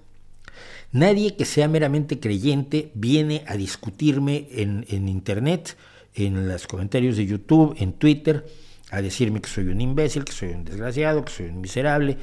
Nadie 0.93 1.37
que 1.37 1.45
sea 1.45 1.69
meramente 1.69 2.21
creyente 2.21 2.91
viene 2.95 3.43
a 3.47 3.57
discutirme 3.57 4.49
en, 4.53 4.87
en 4.89 5.09
internet, 5.09 5.77
en 6.15 6.49
los 6.49 6.67
comentarios 6.67 7.17
de 7.17 7.27
YouTube, 7.27 7.75
en 7.79 7.93
Twitter, 7.93 8.47
a 8.91 9.03
decirme 9.03 9.41
que 9.41 9.51
soy 9.51 9.67
un 9.67 9.81
imbécil, 9.81 10.25
que 10.25 10.33
soy 10.33 10.51
un 10.51 10.65
desgraciado, 10.65 11.25
que 11.25 11.33
soy 11.33 11.47
un 11.47 11.61
miserable, 11.61 12.17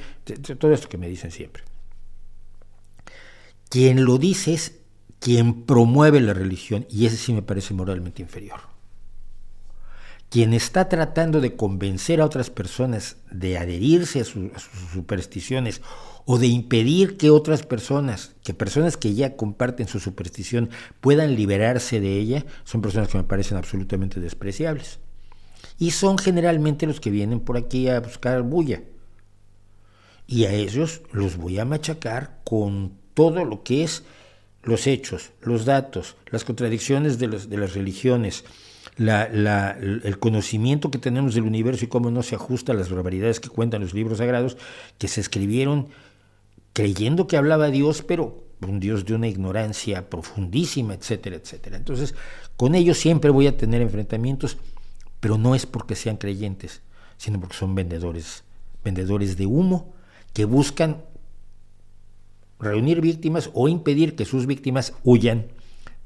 todo 0.58 0.72
esto 0.72 0.88
que 0.88 0.98
me 0.98 1.08
dicen 1.08 1.30
siempre. 1.30 1.62
Quien 3.68 4.04
lo 4.04 4.18
dice 4.18 4.54
es 4.54 4.80
quien 5.24 5.62
promueve 5.62 6.20
la 6.20 6.34
religión, 6.34 6.86
y 6.90 7.06
ese 7.06 7.16
sí 7.16 7.32
me 7.32 7.40
parece 7.40 7.72
moralmente 7.72 8.20
inferior. 8.20 8.60
Quien 10.28 10.52
está 10.52 10.88
tratando 10.88 11.40
de 11.40 11.56
convencer 11.56 12.20
a 12.20 12.26
otras 12.26 12.50
personas 12.50 13.16
de 13.30 13.56
adherirse 13.56 14.20
a, 14.20 14.24
sus 14.24 14.50
supersticiones 14.92 15.80
o 16.26 16.38
de 16.38 16.48
impedir 16.48 17.16
que 17.16 17.30
otras 17.30 17.64
personas, 17.64 18.32
que 18.42 18.52
personas 18.52 18.98
que 18.98 19.14
ya 19.14 19.36
comparten 19.36 19.88
su 19.88 19.98
superstición, 19.98 20.68
puedan 21.00 21.36
liberarse 21.36 22.00
de 22.00 22.18
ella, 22.18 22.44
son 22.64 22.82
personas 22.82 23.08
que 23.08 23.16
me 23.16 23.24
parecen 23.24 23.56
absolutamente 23.56 24.20
despreciables. 24.20 24.98
Y 25.78 25.92
son 25.92 26.18
generalmente 26.18 26.86
los 26.86 27.00
que 27.00 27.10
vienen 27.10 27.40
por 27.40 27.56
aquí 27.56 27.88
a 27.88 28.00
buscar 28.00 28.42
bulla. 28.42 28.82
Y 30.26 30.44
a 30.44 30.52
ellos 30.52 31.00
los 31.12 31.38
voy 31.38 31.58
a 31.58 31.64
machacar 31.64 32.40
con 32.44 33.03
todo 33.14 33.44
lo 33.44 33.62
que 33.62 33.84
es 33.84 34.02
los 34.62 34.86
hechos, 34.86 35.30
los 35.40 35.64
datos, 35.64 36.16
las 36.30 36.44
contradicciones 36.44 37.18
de, 37.18 37.28
las 37.28 37.74
religiones, 37.74 38.44
el 38.98 40.18
conocimiento 40.18 40.90
que 40.90 40.98
tenemos 40.98 41.34
del 41.34 41.44
universo 41.44 41.84
y 41.84 41.88
cómo 41.88 42.10
no 42.10 42.22
se 42.22 42.34
ajusta 42.34 42.72
a 42.72 42.76
las 42.76 42.90
barbaridades 42.90 43.40
que 43.40 43.48
cuentan 43.48 43.82
los 43.82 43.94
libros 43.94 44.18
sagrados, 44.18 44.56
que 44.98 45.08
se 45.08 45.20
escribieron 45.20 45.88
creyendo 46.72 47.26
que 47.26 47.36
hablaba 47.36 47.70
Dios, 47.70 48.02
pero 48.02 48.44
un 48.66 48.80
Dios 48.80 49.04
de 49.04 49.14
una 49.14 49.28
ignorancia 49.28 50.08
profundísima, 50.08 50.94
etcétera, 50.94 51.36
etcétera. 51.36 51.76
Entonces, 51.76 52.14
con 52.56 52.74
ellos 52.74 52.98
siempre 52.98 53.30
voy 53.30 53.46
a 53.46 53.56
tener 53.56 53.82
enfrentamientos, 53.82 54.56
pero 55.20 55.38
no 55.38 55.54
es 55.54 55.66
porque 55.66 55.94
sean 55.94 56.16
creyentes, 56.16 56.82
sino 57.16 57.40
porque 57.40 57.56
son 57.56 57.74
vendedores, 57.74 58.44
vendedores 58.82 59.36
de 59.36 59.46
humo 59.46 59.94
que 60.32 60.44
buscan 60.44 61.04
reunir 62.64 63.00
víctimas 63.00 63.50
o 63.54 63.68
impedir 63.68 64.16
que 64.16 64.24
sus 64.24 64.46
víctimas 64.46 64.94
huyan 65.04 65.46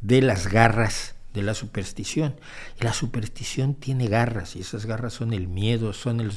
de 0.01 0.23
las 0.23 0.49
garras 0.49 1.15
de 1.35 1.43
la 1.43 1.55
superstición. 1.55 2.35
La 2.81 2.93
superstición 2.93 3.75
tiene 3.75 4.09
garras, 4.09 4.57
y 4.57 4.61
esas 4.61 4.87
garras 4.87 5.15
son 5.15 5.33
el 5.33 5.49
miedo, 5.49 5.93
son 5.93 6.21
el, 6.21 6.33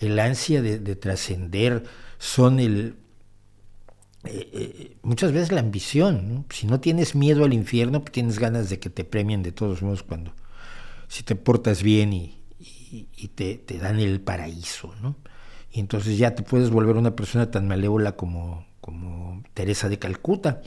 el 0.00 0.18
ansia 0.18 0.62
de, 0.62 0.96
trascender, 0.96 1.84
son 2.18 2.60
el... 2.60 2.96
Eh, 4.24 4.50
eh, 4.52 4.96
muchas 5.02 5.32
veces 5.32 5.50
la 5.50 5.60
ambición, 5.60 6.46
si 6.50 6.66
no 6.66 6.80
tienes 6.80 7.16
miedo 7.16 7.44
al 7.44 7.52
infierno, 7.52 8.00
pues 8.00 8.12
tienes 8.12 8.38
ganas 8.38 8.70
de 8.70 8.78
que 8.78 8.88
te 8.88 9.04
premien 9.04 9.42
de 9.42 9.50
todos 9.50 9.82
modos 9.82 10.04
cuando, 10.04 10.32
si 11.08 11.24
te 11.24 11.34
portas 11.34 11.82
bien 11.82 12.12
y, 12.12 12.38
te, 13.34 13.56
te, 13.56 13.78
dan 13.78 13.98
el 13.98 14.20
paraíso, 14.20 14.94
¿no? 15.02 15.16
Y 15.72 15.80
entonces 15.80 16.18
ya 16.18 16.34
te 16.34 16.42
puedes 16.42 16.70
volver 16.70 16.96
una 16.96 17.16
persona 17.16 17.50
tan 17.50 17.66
malévola 17.66 18.12
como, 18.12 18.66
como 18.82 19.42
Teresa 19.54 19.88
de 19.88 19.98
Calcuta, 19.98 20.60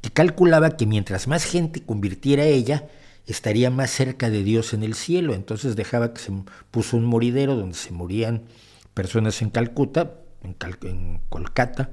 que 0.00 0.10
calculaba 0.10 0.76
que 0.78 0.86
mientras 0.86 1.28
más 1.28 1.44
gente 1.44 1.82
convirtiera 1.84 2.44
a 2.44 2.46
ella, 2.46 2.88
estaría 3.26 3.68
más 3.68 3.90
cerca 3.90 4.30
de 4.30 4.42
Dios 4.42 4.72
en 4.72 4.82
el 4.82 4.94
cielo. 4.94 5.34
Entonces 5.34 5.76
dejaba 5.76 6.14
que 6.14 6.20
se 6.22 6.32
puso 6.70 6.96
un 6.96 7.04
moridero 7.04 7.56
donde 7.56 7.74
se 7.74 7.92
morían 7.92 8.44
personas 8.94 9.42
en 9.42 9.50
Calcuta, 9.50 10.14
en, 10.42 11.20
Kolkata, 11.28 11.90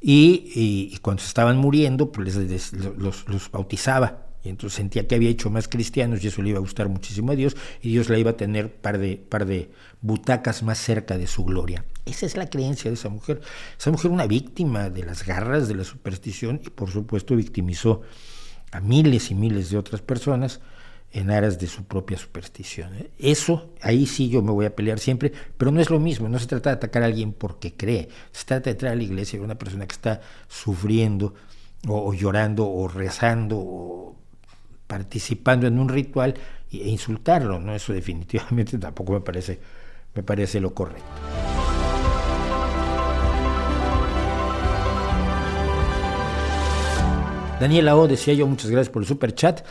y, 0.00 0.96
cuando 0.98 1.22
se 1.22 1.28
estaban 1.28 1.56
muriendo, 1.56 2.12
pues 2.12 2.36
los, 2.36 3.28
los 3.28 3.50
bautizaba 3.50 4.31
y 4.44 4.48
entonces 4.48 4.76
sentía 4.76 5.06
que 5.06 5.14
había 5.14 5.30
hecho 5.30 5.50
más 5.50 5.68
cristianos 5.68 6.22
y 6.22 6.28
eso 6.28 6.42
le 6.42 6.50
iba 6.50 6.58
a 6.58 6.62
gustar 6.62 6.88
muchísimo 6.88 7.32
a 7.32 7.36
Dios 7.36 7.56
y 7.80 7.90
Dios 7.90 8.08
la 8.08 8.18
iba 8.18 8.32
a 8.32 8.36
tener 8.36 8.72
par 8.72 8.98
de, 8.98 9.16
par 9.16 9.46
de 9.46 9.70
butacas 10.00 10.62
más 10.62 10.78
cerca 10.78 11.16
de 11.16 11.26
su 11.26 11.44
gloria. 11.44 11.84
Esa 12.06 12.26
es 12.26 12.36
la 12.36 12.50
creencia 12.50 12.90
de 12.90 12.96
esa 12.96 13.08
mujer. 13.08 13.40
Esa 13.78 13.90
mujer 13.90 14.10
una 14.10 14.26
víctima 14.26 14.90
de 14.90 15.04
las 15.04 15.24
garras 15.24 15.68
de 15.68 15.76
la 15.76 15.84
superstición 15.84 16.60
y 16.64 16.70
por 16.70 16.90
supuesto 16.90 17.36
victimizó 17.36 18.02
a 18.72 18.80
miles 18.80 19.30
y 19.30 19.34
miles 19.34 19.70
de 19.70 19.78
otras 19.78 20.00
personas 20.00 20.60
en 21.12 21.30
aras 21.30 21.58
de 21.58 21.66
su 21.66 21.84
propia 21.84 22.16
superstición. 22.16 22.90
Eso, 23.18 23.70
ahí 23.82 24.06
sí 24.06 24.28
yo 24.28 24.42
me 24.42 24.50
voy 24.50 24.66
a 24.66 24.74
pelear 24.74 24.98
siempre, 24.98 25.30
pero 25.56 25.70
no 25.70 25.80
es 25.80 25.90
lo 25.90 26.00
mismo, 26.00 26.28
no 26.28 26.38
se 26.38 26.46
trata 26.46 26.70
de 26.70 26.76
atacar 26.76 27.02
a 27.02 27.06
alguien 27.06 27.32
porque 27.32 27.74
cree, 27.74 28.08
se 28.32 28.46
trata 28.46 28.70
de 28.70 28.76
traer 28.76 28.94
a 28.94 28.96
la 28.96 29.02
iglesia 29.02 29.38
a 29.38 29.42
una 29.42 29.58
persona 29.58 29.86
que 29.86 29.92
está 29.92 30.22
sufriendo 30.48 31.34
o, 31.86 32.08
o 32.08 32.14
llorando 32.14 32.66
o 32.66 32.88
rezando 32.88 33.58
o 33.58 34.21
participando 34.92 35.66
en 35.66 35.78
un 35.78 35.88
ritual 35.88 36.34
e 36.70 36.86
insultarlo, 36.86 37.58
¿no? 37.58 37.74
Eso 37.74 37.92
definitivamente 38.00 38.76
tampoco 38.76 39.14
me 39.14 39.20
parece, 39.22 39.58
me 40.14 40.22
parece 40.22 40.60
lo 40.60 40.74
correcto. 40.74 41.02
Daniela 47.58 47.96
O 47.96 48.06
decía 48.06 48.34
yo, 48.34 48.46
muchas 48.46 48.70
gracias 48.70 48.92
por 48.92 49.00
el 49.00 49.08
super 49.08 49.34
chat. 49.34 49.64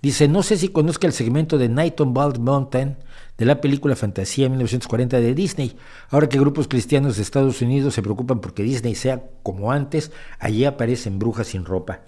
Dice, 0.00 0.28
no 0.28 0.44
sé 0.44 0.56
si 0.56 0.68
conozca 0.68 1.08
el 1.08 1.12
segmento 1.12 1.58
de 1.58 1.68
Night 1.68 2.00
on 2.00 2.14
Bald 2.14 2.38
Mountain 2.38 2.96
de 3.36 3.44
la 3.46 3.60
película 3.60 3.96
Fantasía 3.96 4.48
1940 4.48 5.18
de 5.18 5.34
Disney. 5.34 5.76
Ahora 6.10 6.28
que 6.28 6.38
grupos 6.38 6.68
cristianos 6.68 7.16
de 7.16 7.22
Estados 7.22 7.60
Unidos 7.60 7.94
se 7.94 8.02
preocupan 8.02 8.40
porque 8.40 8.62
Disney 8.62 8.94
sea 8.94 9.24
como 9.42 9.72
antes, 9.72 10.12
allí 10.38 10.64
aparecen 10.64 11.18
brujas 11.18 11.48
sin 11.48 11.64
ropa. 11.64 12.02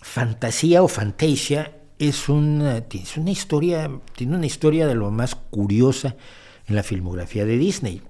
Fantasía 0.00 0.82
o 0.82 0.88
Fantasia 0.88 1.74
es 1.98 2.28
una, 2.28 2.78
es 2.78 3.16
una 3.16 3.30
historia, 3.30 3.90
tiene 4.14 4.36
una 4.36 4.46
historia 4.46 4.86
de 4.86 4.94
lo 4.94 5.10
más 5.10 5.34
curiosa 5.34 6.16
en 6.66 6.76
la 6.76 6.82
filmografía 6.82 7.44
de 7.44 7.58
Disney. 7.58 8.02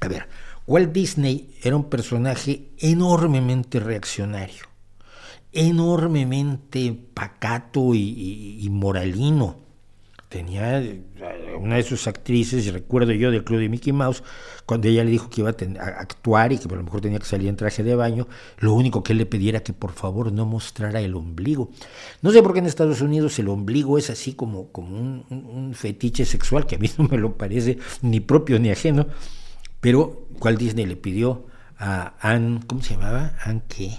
A 0.00 0.08
ver, 0.08 0.28
Walt 0.66 0.92
Disney 0.92 1.54
era 1.62 1.76
un 1.76 1.88
personaje 1.90 2.70
enormemente 2.78 3.80
reaccionario, 3.80 4.66
enormemente 5.52 6.92
pacato 7.14 7.94
y, 7.94 8.66
moralino. 8.70 9.67
Tenía 10.28 10.82
eh, 10.82 11.00
una 11.58 11.76
de 11.76 11.82
sus 11.82 12.06
actrices, 12.06 12.70
recuerdo 12.70 13.12
yo 13.12 13.30
del 13.30 13.44
club 13.44 13.60
de 13.60 13.70
Mickey 13.70 13.94
Mouse, 13.94 14.22
cuando 14.66 14.86
ella 14.86 15.02
le 15.02 15.10
dijo 15.10 15.30
que 15.30 15.40
iba 15.40 15.50
a, 15.50 15.84
actuar 16.00 16.52
y 16.52 16.58
que 16.58 16.68
a 16.68 16.76
lo 16.76 16.82
mejor 16.82 17.00
tenía 17.00 17.18
que 17.18 17.24
salir 17.24 17.48
en 17.48 17.56
traje 17.56 17.82
de 17.82 17.94
baño, 17.94 18.28
lo 18.58 18.74
único 18.74 19.02
que 19.02 19.12
él 19.12 19.18
le 19.18 19.26
pedía 19.26 19.50
era 19.50 19.60
que 19.60 19.72
por 19.72 19.92
favor 19.92 20.30
no 20.30 20.44
mostrara 20.44 21.00
el 21.00 21.14
ombligo. 21.14 21.70
No 22.20 22.30
sé 22.30 22.42
por 22.42 22.52
qué 22.52 22.58
en 22.58 22.66
Estados 22.66 23.00
Unidos 23.00 23.38
el 23.38 23.48
ombligo 23.48 23.96
es 23.96 24.10
así 24.10 24.34
como, 24.34 24.70
como 24.70 24.98
un, 24.98 25.72
fetiche 25.74 26.26
sexual, 26.26 26.66
que 26.66 26.76
a 26.76 26.78
mí 26.78 26.90
no 26.98 27.08
me 27.08 27.16
lo 27.16 27.38
parece 27.38 27.78
ni 28.02 28.20
propio 28.20 28.58
ni 28.58 28.70
ajeno, 28.70 29.06
pero 29.80 30.26
Walt 30.40 30.58
Disney 30.58 30.84
le 30.84 30.96
pidió 30.96 31.46
a 31.78 32.14
Anne, 32.20 32.60
¿cómo 32.66 32.82
se 32.82 32.94
llamaba? 32.94 33.32
Anne 33.42 33.62
qué? 33.66 33.92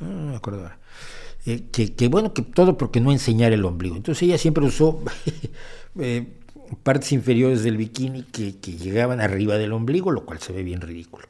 No 0.00 0.32
me 0.32 0.36
acuerdo 0.36 0.64
ahora. 0.64 0.81
Eh, 1.44 1.64
que, 1.72 2.08
bueno, 2.08 2.32
que 2.32 2.42
todo 2.42 2.78
porque 2.78 3.00
no 3.00 3.10
enseñar 3.10 3.52
el 3.52 3.64
ombligo. 3.64 3.96
Entonces 3.96 4.22
ella 4.22 4.38
siempre 4.38 4.64
usó 4.64 5.02
eh, 5.98 6.26
partes 6.82 7.12
inferiores 7.12 7.62
del 7.62 7.76
bikini 7.76 8.22
que, 8.24 8.52
llegaban 8.52 9.20
arriba 9.20 9.58
del 9.58 9.72
ombligo, 9.72 10.10
lo 10.10 10.24
cual 10.24 10.38
se 10.40 10.52
ve 10.52 10.62
bien 10.62 10.80
ridículo. 10.80 11.26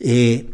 Eh, 0.00 0.50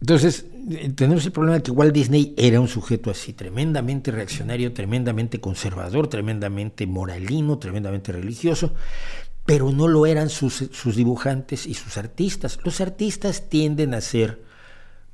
entonces, 0.00 0.46
tenemos 0.94 1.26
el 1.26 1.32
problema 1.32 1.58
de 1.58 1.62
que 1.62 1.70
Walt 1.70 1.92
Disney 1.92 2.34
era 2.38 2.58
un 2.58 2.68
sujeto 2.68 3.10
así, 3.10 3.34
tremendamente 3.34 4.10
reaccionario, 4.10 4.72
tremendamente 4.72 5.40
conservador, 5.40 6.08
tremendamente 6.08 6.86
moralino, 6.86 7.58
tremendamente 7.58 8.10
religioso, 8.12 8.72
pero 9.44 9.70
no 9.72 9.88
lo 9.88 10.06
eran 10.06 10.30
sus, 10.30 10.70
dibujantes 10.96 11.66
y 11.66 11.74
sus 11.74 11.98
artistas. 11.98 12.58
Los 12.64 12.80
artistas 12.80 13.50
tienden 13.50 13.92
a 13.92 14.00
ser 14.00 14.40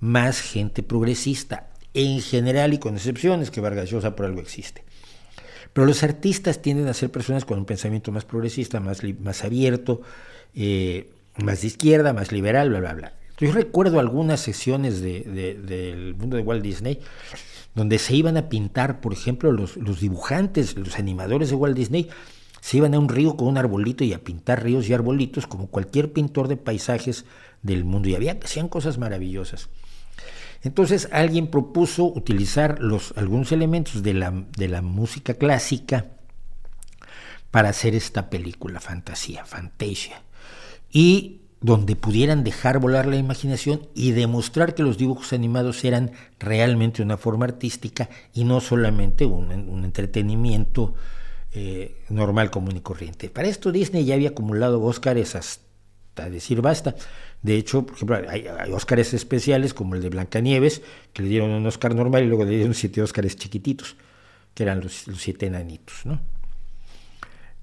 más 0.00 0.41
gente 0.41 0.83
progresista, 0.83 1.71
en 1.95 2.21
general 2.21 2.75
y 2.75 2.79
con 2.79 2.95
excepciones, 2.95 3.50
que 3.50 3.61
Vargas 3.61 3.91
Llosa 3.91 4.15
por 4.17 4.26
algo 4.26 4.41
existe. 4.41 4.85
Pero 5.73 5.87
los 5.87 6.03
artistas 6.03 6.62
tienden 6.62 6.88
a 6.88 6.95
ser 6.95 7.11
personas 7.11 7.45
con 7.45 7.59
un 7.59 7.65
pensamiento 7.65 8.12
más 8.12 8.25
progresista, 8.25 8.81
más, 8.81 9.03
más 9.21 9.45
abierto, 9.45 10.03
eh, 10.55 11.11
más 11.37 11.61
de 11.61 11.67
izquierda, 11.69 12.12
más 12.12 12.33
liberal, 12.33 12.71
bla, 12.71 12.81
bla, 12.81 12.95
bla. 12.95 13.12
Yo 13.38 13.53
recuerdo 13.53 14.00
algunas 14.00 14.41
sesiones 14.41 15.03
del 15.03 16.15
mundo 16.19 16.38
de 16.38 16.43
Walt 16.43 16.62
Disney 16.62 17.00
donde 17.75 17.99
se 17.99 18.17
iban 18.17 18.38
a 18.38 18.49
pintar, 18.49 19.03
por 19.03 19.12
ejemplo, 19.12 19.53
los, 19.53 19.76
los 19.76 20.00
dibujantes, 20.00 20.76
los 20.79 20.99
animadores 20.99 21.50
de 21.50 21.57
Walt 21.57 21.76
Disney, 21.76 22.09
se 22.62 22.79
iban 22.79 22.95
a 22.95 22.99
un 22.99 23.11
río 23.11 23.37
con 23.37 23.49
un 23.49 23.59
arbolito 23.59 24.03
y 24.03 24.15
a 24.15 24.25
pintar 24.25 24.65
ríos 24.65 24.88
y 24.88 24.95
arbolitos 24.95 25.47
como 25.47 25.67
cualquier 25.67 26.12
pintor 26.12 26.49
de 26.49 26.57
paisajes 26.57 27.26
del 27.62 27.85
mundo. 27.85 28.09
Y 28.09 28.15
había, 28.15 28.38
hacían 28.43 28.69
cosas 28.69 28.97
maravillosas. 28.97 29.69
Entonces 30.66 31.08
alguien 31.12 31.46
propuso 31.46 32.04
utilizar 32.04 32.80
los, 32.80 33.14
algunos 33.16 33.52
elementos 33.52 34.02
de 34.02 34.14
la, 34.14 34.32
de 34.56 34.66
la 34.66 34.82
música 34.82 35.35
clásica 35.35 36.06
para 37.52 37.68
hacer 37.68 37.94
esta 37.94 38.28
película, 38.28 38.80
fantasía, 38.80 39.44
fantasia. 39.44 40.23
Y 40.90 41.42
donde 41.61 41.94
pudieran 41.94 42.42
dejar 42.42 42.80
volar 42.80 43.06
la 43.06 43.16
imaginación 43.16 43.88
y 43.94 44.11
demostrar 44.11 44.75
que 44.75 44.82
los 44.82 44.99
dibujos 44.99 45.32
animados 45.32 45.85
eran 45.85 46.11
realmente 46.38 47.00
una 47.00 47.16
forma 47.16 47.44
artística 47.44 48.08
y 48.35 48.42
no 48.42 48.61
solamente 48.61 49.25
un, 49.25 49.85
entretenimiento 49.85 50.94
eh, 51.52 52.02
normal, 52.08 52.50
común 52.50 52.76
y 52.76 52.80
corriente. 52.80 53.30
Para 53.30 53.49
esto 53.49 53.70
Disney 53.70 54.04
ya 54.04 54.14
había 54.14 54.30
acumulado 54.30 54.82
Óscares 54.82 55.35
hasta 55.37 56.28
decir 56.28 56.61
basta. 56.61 56.96
De 57.43 57.57
hecho, 57.57 57.87
por 57.87 57.97
ejemplo, 57.97 58.16
hay, 58.28 58.47
Óscares 58.73 59.14
especiales 59.14 59.75
como 59.75 59.95
el 59.95 60.02
de 60.02 60.09
Blancanieves, 60.09 60.83
que 61.12 61.23
le 61.23 61.28
dieron 61.28 61.50
un 61.50 61.66
Óscar 61.66 61.95
normal 61.95 62.25
y 62.25 62.26
luego 62.26 62.45
le 62.45 62.57
dieron 62.57 62.75
siete 62.75 63.02
Óscares 63.02 63.37
chiquititos, 63.37 63.96
que 64.55 64.62
eran 64.62 64.81
los, 64.81 65.05
siete 65.16 65.46
enanitos. 65.46 66.07
¿no? 66.07 66.20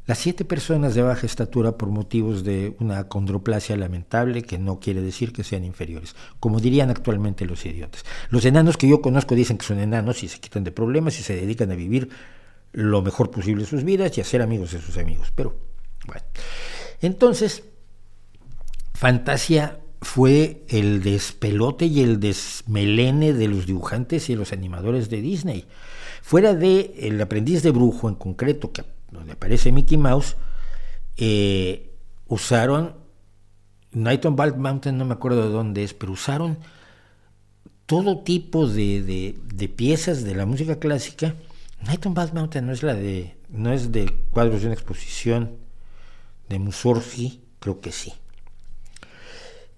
Las 0.06 0.20
siete 0.20 0.44
personas 0.44 0.96
de 0.96 1.02
baja 1.02 1.26
estatura 1.26 1.78
por 1.78 1.90
motivos 1.90 2.44
de 2.44 2.76
una 2.80 3.08
condroplasia 3.08 3.78
lamentable, 3.78 4.44
que 4.44 4.58
no 4.58 4.80
quiere 4.80 5.02
decir 5.02 5.32
que 5.32 5.46
sean 5.46 5.64
inferiores, 5.64 6.16
como 6.40 6.60
dirían 6.60 6.90
actualmente 6.90 7.46
los 7.46 7.66
idiotas. 7.66 8.04
Los 8.30 8.44
enanos 8.44 8.76
que 8.76 8.88
yo 8.88 9.02
conozco 9.02 9.34
dicen 9.34 9.58
que 9.58 9.66
son 9.66 9.80
enanos 9.80 10.24
y 10.24 10.28
se 10.28 10.40
quitan 10.40 10.64
de 10.64 10.72
problemas 10.72 11.20
y 11.20 11.24
se 11.24 11.36
dedican 11.36 11.72
a 11.72 11.76
vivir 11.76 12.10
lo 12.74 13.02
mejor 13.02 13.32
posible 13.32 13.66
sus 13.66 13.84
vidas 13.84 14.18
y 14.18 14.22
hacer 14.22 14.42
amigos 14.42 14.72
de 14.72 14.82
sus 14.82 14.98
amigos. 14.98 15.32
Pero 15.34 15.56
bueno, 16.06 16.24
entonces, 17.02 17.64
Fantasia 19.04 19.82
fue 20.02 20.64
el 20.70 21.04
despelote 21.04 21.88
y 21.88 22.00
el 22.00 22.22
desmelene 22.22 23.34
de 23.34 23.50
los 23.50 23.66
dibujantes 23.66 24.30
y 24.30 24.36
los 24.38 24.54
animadores 24.54 25.10
de 25.10 25.20
Disney. 25.20 25.66
Fuera 26.22 26.54
de 26.54 26.96
El 27.00 27.20
aprendiz 27.20 27.64
de 27.64 27.72
brujo 27.72 28.08
en 28.08 28.16
concreto, 28.16 28.72
que 28.72 28.86
donde 29.12 29.34
aparece 29.34 29.74
Mickey 29.74 29.98
Mouse, 29.98 30.38
eh, 31.18 31.92
usaron 32.28 32.96
Night 33.92 34.24
on 34.26 34.38
Bald 34.38 34.56
Mountain, 34.56 34.98
no 34.98 35.04
me 35.04 35.16
acuerdo 35.16 35.44
de 35.44 35.50
dónde 35.50 35.84
es, 35.84 35.94
pero 35.94 36.14
usaron 36.14 36.60
todo 37.86 38.20
tipo 38.20 38.70
de, 38.70 39.36
de 39.54 39.68
piezas 39.68 40.24
de 40.24 40.34
la 40.34 40.46
música 40.46 40.80
clásica 40.80 41.36
Night 41.86 42.06
on 42.06 42.14
Bald 42.14 42.34
Mountain 42.34 42.66
no 42.66 42.72
es 42.72 42.84
la 42.84 42.94
de, 42.94 43.36
no 43.50 43.74
es 43.74 43.92
de 43.92 44.10
cuadros 44.32 44.62
de 44.62 44.68
una 44.68 44.76
exposición 44.76 45.58
de 46.48 46.58
Mussorgsky, 46.58 47.42
creo 47.60 47.82
que 47.82 47.92
sí. 47.92 48.14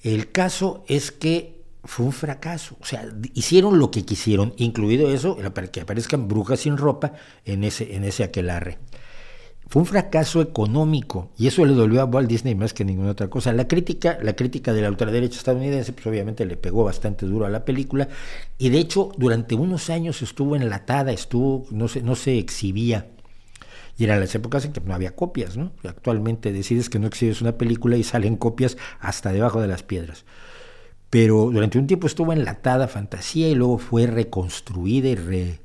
El 0.05 0.31
caso 0.31 0.83
es 0.87 1.11
que 1.11 1.63
fue 1.83 2.05
un 2.05 2.11
fracaso, 2.11 2.77
o 2.79 2.85
sea, 2.85 3.11
hicieron 3.33 3.79
lo 3.79 3.89
que 3.89 4.05
quisieron, 4.05 4.53
incluido 4.57 5.11
eso, 5.11 5.35
para 5.51 5.65
que 5.71 5.81
aparezcan 5.81 6.27
brujas 6.27 6.59
sin 6.59 6.77
ropa 6.77 7.13
en 7.43 7.63
ese, 7.63 7.95
en 7.95 8.03
ese 8.03 8.23
aquelarre. 8.23 8.77
Fue 9.67 9.81
un 9.81 9.87
fracaso 9.87 10.41
económico 10.41 11.31
y 11.39 11.47
eso 11.47 11.65
le 11.65 11.73
dolió 11.73 12.01
a 12.01 12.05
Walt 12.05 12.29
Disney 12.29 12.53
más 12.53 12.75
que 12.75 12.85
ninguna 12.85 13.09
otra 13.09 13.31
cosa. 13.31 13.51
La 13.51 13.67
crítica, 13.67 14.19
la 14.21 14.35
crítica 14.35 14.73
de 14.73 14.83
la 14.83 14.89
ultraderecha 14.89 15.39
estadounidense, 15.39 15.91
pues 15.91 16.05
obviamente 16.05 16.45
le 16.45 16.55
pegó 16.55 16.83
bastante 16.83 17.25
duro 17.25 17.47
a 17.47 17.49
la 17.49 17.65
película 17.65 18.07
y 18.59 18.69
de 18.69 18.77
hecho 18.77 19.11
durante 19.17 19.55
unos 19.55 19.89
años 19.89 20.21
estuvo 20.21 20.55
enlatada, 20.55 21.13
estuvo, 21.13 21.65
no 21.71 21.87
se, 21.87 22.03
no 22.03 22.15
se 22.15 22.37
exhibía. 22.37 23.07
Y 23.97 24.03
eran 24.03 24.19
las 24.19 24.35
épocas 24.35 24.65
en 24.65 24.73
que 24.73 24.81
no 24.81 24.93
había 24.93 25.15
copias, 25.15 25.55
¿no? 25.55 25.71
Actualmente 25.83 26.51
decides 26.51 26.89
que 26.89 26.99
no 26.99 27.07
exhibes 27.07 27.41
una 27.41 27.57
película 27.57 27.95
y 27.95 28.03
salen 28.03 28.35
copias 28.35 28.77
hasta 28.99 29.31
debajo 29.31 29.61
de 29.61 29.67
las 29.67 29.83
piedras. 29.83 30.25
Pero 31.09 31.49
durante 31.51 31.77
un 31.77 31.87
tiempo 31.87 32.07
estuvo 32.07 32.33
enlatada 32.33 32.89
fantasía 32.89 33.47
y 33.47 33.55
luego 33.55 33.77
fue 33.77 34.05
reconstruida 34.05 35.07
y 35.07 35.15
re, 35.15 35.59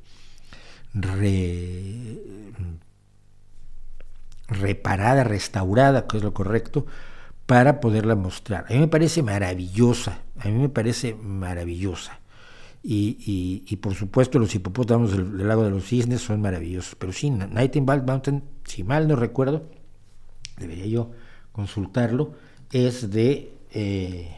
re 0.94 2.20
reparada, 4.46 5.24
restaurada, 5.24 6.06
que 6.06 6.18
es 6.18 6.22
lo 6.22 6.34
correcto, 6.34 6.86
para 7.46 7.80
poderla 7.80 8.14
mostrar. 8.14 8.66
A 8.68 8.72
mí 8.72 8.78
me 8.78 8.88
parece 8.88 9.22
maravillosa, 9.22 10.20
a 10.38 10.48
mí 10.48 10.58
me 10.58 10.68
parece 10.68 11.14
maravillosa. 11.14 12.19
Y, 12.82 13.62
y, 13.68 13.76
por 13.76 13.94
supuesto 13.94 14.38
los 14.38 14.54
hipopótamos 14.54 15.12
del, 15.12 15.46
lago 15.46 15.64
de 15.64 15.70
los 15.70 15.84
cisnes 15.84 16.22
son 16.22 16.40
maravillosos. 16.40 16.94
Pero 16.94 17.12
sí, 17.12 17.30
Nightingale 17.30 18.02
Mountain, 18.02 18.42
si 18.64 18.84
mal 18.84 19.06
no 19.06 19.16
recuerdo, 19.16 19.68
debería 20.58 20.86
yo 20.86 21.10
consultarlo, 21.52 22.34
es 22.72 23.10
de... 23.10 23.54
Eh, 23.72 24.36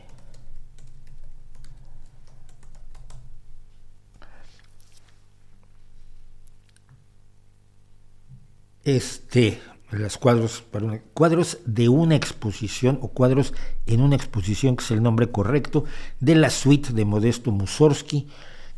este 8.85 9.61
los 9.99 10.17
cuadros, 10.17 10.65
cuadros 11.13 11.59
de 11.67 11.89
una 11.89 12.17
exposición 12.17 12.99
o 13.03 13.09
cuadros 13.09 13.53
en 13.87 14.01
una 14.01 14.17
exposición, 14.17 14.77
que 14.77 14.85
es 14.85 14.91
el 14.91 15.03
nombre 15.03 15.31
correcto, 15.31 15.85
de 16.21 16.35
la 16.35 16.51
suite 16.51 16.93
de 16.93 17.05
Modesto 17.05 17.53
Mussorgsky, 17.53 18.27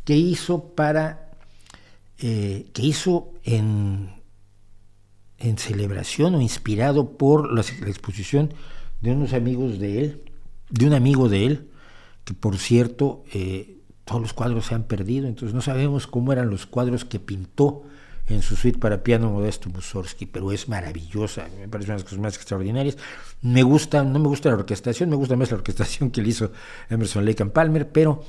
que 0.03 0.17
hizo 0.17 0.75
para, 0.75 1.31
eh, 2.19 2.67
que 2.73 2.81
hizo 2.81 3.29
en, 3.43 4.11
en 5.39 5.57
celebración 5.57 6.35
o 6.35 6.41
inspirado 6.41 7.17
por 7.17 7.53
la, 7.53 7.61
exposición 7.61 8.53
de 9.01 9.11
unos 9.11 9.33
amigos 9.33 9.79
de 9.79 10.03
él, 10.03 10.23
de 10.69 10.85
un 10.85 10.93
amigo 10.93 11.29
de 11.29 11.45
él, 11.45 11.69
que 12.25 12.33
por 12.33 12.57
cierto, 12.57 13.23
eh, 13.33 13.77
todos 14.03 14.21
los 14.21 14.33
cuadros 14.33 14.65
se 14.65 14.75
han 14.75 14.83
perdido, 14.83 15.27
entonces 15.27 15.55
no 15.55 15.61
sabemos 15.61 16.07
cómo 16.07 16.33
eran 16.33 16.49
los 16.49 16.65
cuadros 16.65 17.05
que 17.05 17.19
pintó 17.19 17.83
en 18.27 18.41
su 18.41 18.55
suite 18.55 18.79
para 18.79 19.03
piano 19.03 19.29
Modesto 19.29 19.69
Mussorgsky, 19.69 20.25
pero 20.25 20.51
es 20.51 20.67
maravillosa, 20.67 21.47
me 21.59 21.67
parece 21.67 21.91
una 21.91 21.97
de 21.97 22.01
las 22.01 22.03
cosas 22.03 22.19
más 22.19 22.35
extraordinarias. 22.35 22.97
Me 23.41 23.63
gusta, 23.63 24.03
no 24.03 24.19
me 24.19 24.27
gusta 24.27 24.49
la 24.49 24.55
orquestación, 24.55 25.09
me 25.09 25.15
gusta 25.15 25.35
más 25.35 25.51
la 25.51 25.57
orquestación 25.57 26.11
que 26.11 26.21
le 26.21 26.29
hizo 26.29 26.51
Emerson 26.89 27.25
Lake 27.25 27.43
and 27.43 27.51
Palmer, 27.51 27.91
pero 27.91 28.23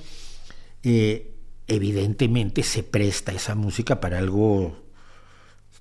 eh, 0.83 1.35
evidentemente 1.67 2.63
se 2.63 2.83
presta 2.83 3.33
esa 3.33 3.55
música 3.55 4.01
para 4.01 4.19
algo 4.19 4.77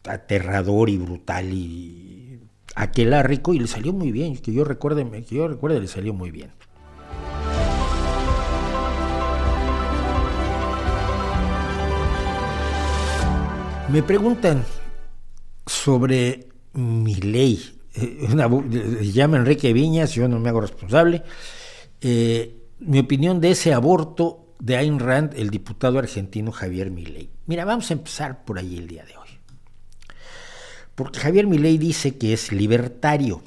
aterrador 0.04 0.90
y 0.90 0.98
brutal 0.98 1.52
y 1.52 2.40
aquelárrico 2.76 3.54
y 3.54 3.60
le 3.60 3.68
salió 3.68 3.94
muy 3.94 4.12
bien, 4.12 4.38
que 4.38 4.54
yo 4.54 4.64
recuerde, 4.64 5.06
que 5.24 5.36
yo 5.36 5.48
recuerde 5.48 5.80
le 5.80 5.88
salió 5.88 6.14
muy 6.14 6.32
bien. 6.32 6.52
Me 13.96 14.04
preguntan 14.04 14.66
sobre 15.66 16.50
mi 16.74 17.16
ley. 17.16 17.80
Eh, 17.94 18.28
una, 18.30 18.50
llama 19.02 19.38
Enrique 19.38 19.72
Viñas, 19.72 20.12
yo 20.12 20.28
no 20.28 20.38
me 20.38 20.50
hago 20.50 20.60
responsable. 20.60 21.24
Eh, 22.02 22.58
mi 22.80 23.00
opinión 23.00 23.40
de 23.40 23.52
ese 23.52 23.74
aborto 23.74 24.54
de 24.60 24.76
Ayn 24.76 25.00
Rand, 25.00 25.34
el 25.38 25.50
diputado 25.50 25.98
argentino 25.98 26.52
Javier 26.52 26.92
Milei. 26.92 27.30
Mira, 27.46 27.64
vamos 27.64 27.90
a 27.90 27.94
empezar 27.94 28.44
por 28.44 28.60
ahí 28.60 28.78
el 28.78 28.88
día 28.88 29.06
de 29.06 29.16
hoy. 29.16 29.30
Porque 30.94 31.20
Javier 31.20 31.48
Milei 31.48 31.78
dice 31.78 32.18
que 32.18 32.34
es 32.34 32.52
libertario. 32.52 33.44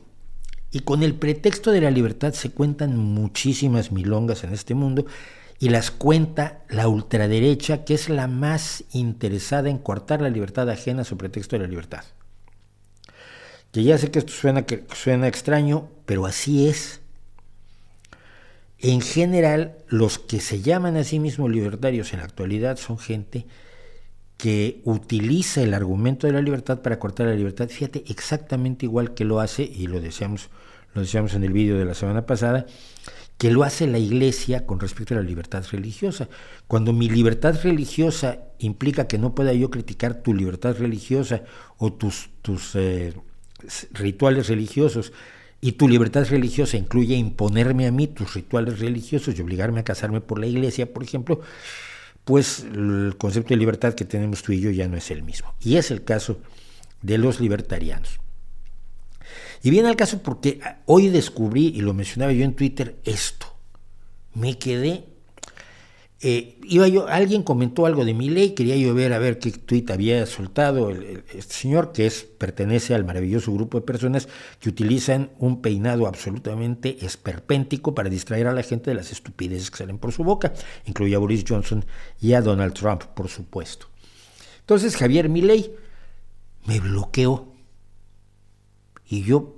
Y 0.71 0.81
con 0.81 1.03
el 1.03 1.15
pretexto 1.15 1.73
de 1.73 1.83
la 1.83 1.91
libertad 1.91 2.33
se 2.33 2.53
cuentan 2.53 2.97
muchísimas 2.97 3.93
milongas 3.93 4.45
en 4.45 4.55
este 4.55 4.75
mundo 4.75 5.05
y 5.59 5.71
las 5.71 5.90
cuenta 5.90 6.62
la 6.68 6.88
ultraderecha, 6.88 7.85
que 7.85 7.94
es 7.94 8.09
la 8.09 8.29
más 8.29 8.85
interesada 8.92 9.68
en 9.68 9.79
coartar 9.79 10.21
la 10.21 10.31
libertad 10.31 10.71
ajena 10.71 11.05
sobre 11.05 11.31
pretexto 11.31 11.57
de 11.57 11.62
la 11.62 11.68
libertad. 11.68 12.05
Que 13.73 13.83
ya 13.83 13.99
sé 13.99 14.11
que 14.11 14.21
esto 14.21 14.33
suena, 14.33 14.62
que 14.66 14.85
suena 14.94 15.29
extraño, 15.29 15.88
pero 16.07 16.27
así 16.27 16.68
es. 16.68 17.01
En 18.79 19.01
general, 19.01 19.77
los 19.88 20.18
que 20.18 20.40
se 20.40 20.62
llaman 20.62 20.97
a 20.97 21.05
sí 21.05 21.18
mismos 21.18 21.51
libertarios 21.51 22.12
en 22.12 22.21
la 22.21 22.27
actualidad 22.27 22.77
son 22.77 22.99
gente 22.99 23.47
que 24.37 24.81
utiliza 24.85 25.62
el 25.62 25.75
argumento 25.75 26.29
de 26.29 26.33
la 26.33 26.40
libertad 26.40 26.81
para 26.81 27.01
cortar 27.01 27.27
la 27.27 27.35
libertad, 27.35 27.68
fíjate, 27.68 28.05
exactamente 28.07 28.87
igual 28.87 29.12
que 29.12 29.25
lo 29.25 29.40
hace, 29.40 29.64
y 29.64 29.88
lo 29.88 30.01
decíamos, 30.01 30.49
lo 30.94 31.01
decíamos 31.01 31.35
en 31.35 31.42
el 31.42 31.53
vídeo 31.53 31.77
de 31.77 31.85
la 31.85 31.94
semana 31.94 32.25
pasada, 32.25 32.64
que 33.38 33.51
lo 33.51 33.62
hace 33.62 33.87
la 33.87 33.98
iglesia 33.98 34.66
con 34.66 34.81
respecto 34.81 35.14
a 35.14 35.18
la 35.18 35.22
libertad 35.22 35.64
religiosa. 35.70 36.29
Cuando 36.66 36.92
mi 36.92 37.09
libertad 37.09 37.59
religiosa 37.62 38.40
implica 38.59 39.07
que 39.07 39.18
no 39.18 39.35
pueda 39.35 39.53
yo 39.53 39.70
criticar 39.70 40.22
tu 40.22 40.35
libertad 40.35 40.77
religiosa 40.77 41.42
o 41.79 41.92
tus, 41.92 42.31
tus 42.42 42.74
eh, 42.74 43.14
rituales 43.92 44.48
religiosos, 44.48 45.12
y 45.61 45.72
tu 45.72 45.88
libertad 45.88 46.27
religiosa 46.29 46.77
incluye 46.77 47.16
imponerme 47.16 47.87
a 47.87 47.92
mí 47.92 48.07
tus 48.07 48.35
rituales 48.35 48.79
religiosos 48.79 49.37
y 49.37 49.42
obligarme 49.42 49.81
a 49.81 49.85
casarme 49.85 50.20
por 50.20 50.38
la 50.38 50.46
iglesia, 50.46 50.92
por 50.92 51.03
ejemplo, 51.03 51.40
pues 52.24 52.61
el 52.61 53.16
concepto 53.18 53.51
de 53.51 53.57
libertad 53.57 53.94
que 53.94 54.05
tenemos 54.05 54.42
tú 54.42 54.53
y 54.53 54.61
yo 54.61 54.70
ya 54.70 54.87
no 54.87 54.96
es 54.96 55.11
el 55.11 55.22
mismo. 55.22 55.53
Y 55.61 55.77
es 55.77 55.90
el 55.90 56.05
caso 56.05 56.38
de 57.03 57.18
los 57.18 57.40
libertarianos. 57.40 58.20
Y 59.62 59.71
viene 59.71 59.88
al 59.88 59.97
caso 59.97 60.23
porque 60.23 60.61
hoy 60.87 61.09
descubrí, 61.09 61.68
y 61.68 61.81
lo 61.81 61.94
mencionaba 61.94 62.33
yo 62.33 62.44
en 62.44 62.55
Twitter, 62.55 62.97
esto. 63.05 63.47
Me 64.35 64.59
quedé 64.59 65.05
eh, 66.21 66.59
iba 66.64 66.88
yo, 66.88 67.07
alguien 67.07 67.44
comentó 67.44 67.87
algo 67.87 68.05
de 68.05 68.12
mi 68.12 68.29
ley, 68.29 68.51
quería 68.51 68.75
yo 68.75 68.92
ver 68.92 69.12
a 69.12 69.21
ver 69.21 69.38
qué 69.38 69.53
tuit 69.53 69.88
había 69.92 70.27
soltado 70.27 70.90
el, 70.90 71.23
este 71.33 71.55
señor, 71.55 71.92
que 71.92 72.07
es, 72.07 72.25
pertenece 72.25 72.92
al 72.92 73.05
maravilloso 73.05 73.53
grupo 73.53 73.79
de 73.79 73.87
personas 73.87 74.27
que 74.59 74.68
utilizan 74.68 75.31
un 75.38 75.62
peinado 75.62 76.09
absolutamente 76.09 77.05
esperpéntico 77.07 77.94
para 77.94 78.11
distraer 78.11 78.49
a 78.49 78.53
la 78.53 78.64
gente 78.64 78.90
de 78.90 78.97
las 78.97 79.12
estupideces 79.12 79.71
que 79.71 79.77
salen 79.77 79.99
por 79.99 80.11
su 80.11 80.25
boca, 80.25 80.53
incluye 80.87 81.14
a 81.14 81.21
Boris 81.21 81.44
Johnson 81.47 81.85
y 82.21 82.33
a 82.33 82.42
Donald 82.42 82.75
Trump, 82.75 83.05
por 83.14 83.29
supuesto. 83.29 83.87
Entonces 84.59 84.97
Javier 84.97 85.29
Milei 85.29 85.73
me 86.66 86.81
bloqueó. 86.81 87.55
Y 89.09 89.23
yo, 89.23 89.55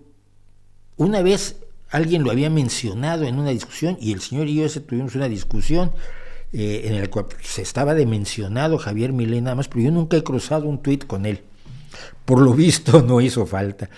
una 0.96 1.22
vez 1.22 1.56
alguien 1.90 2.22
lo 2.22 2.30
había 2.30 2.50
mencionado 2.50 3.24
en 3.24 3.38
una 3.38 3.50
discusión 3.50 3.96
y 4.00 4.12
el 4.12 4.20
señor 4.20 4.48
y 4.48 4.56
yo 4.56 4.82
tuvimos 4.82 5.14
una 5.14 5.28
discusión 5.28 5.90
eh, 6.52 6.82
en 6.84 6.94
el 6.94 7.10
cual 7.10 7.26
se 7.42 7.62
estaba 7.62 7.94
de 7.94 8.06
mencionado 8.06 8.78
Javier 8.78 9.12
Milei 9.12 9.40
nada 9.40 9.56
más, 9.56 9.68
pero 9.68 9.82
yo 9.82 9.90
nunca 9.90 10.16
he 10.16 10.24
cruzado 10.24 10.66
un 10.66 10.82
tuit 10.82 11.06
con 11.06 11.26
él. 11.26 11.40
Por 12.24 12.40
lo 12.40 12.54
visto 12.54 13.02
no 13.06 13.20
hizo 13.20 13.46
falta. 13.46 13.90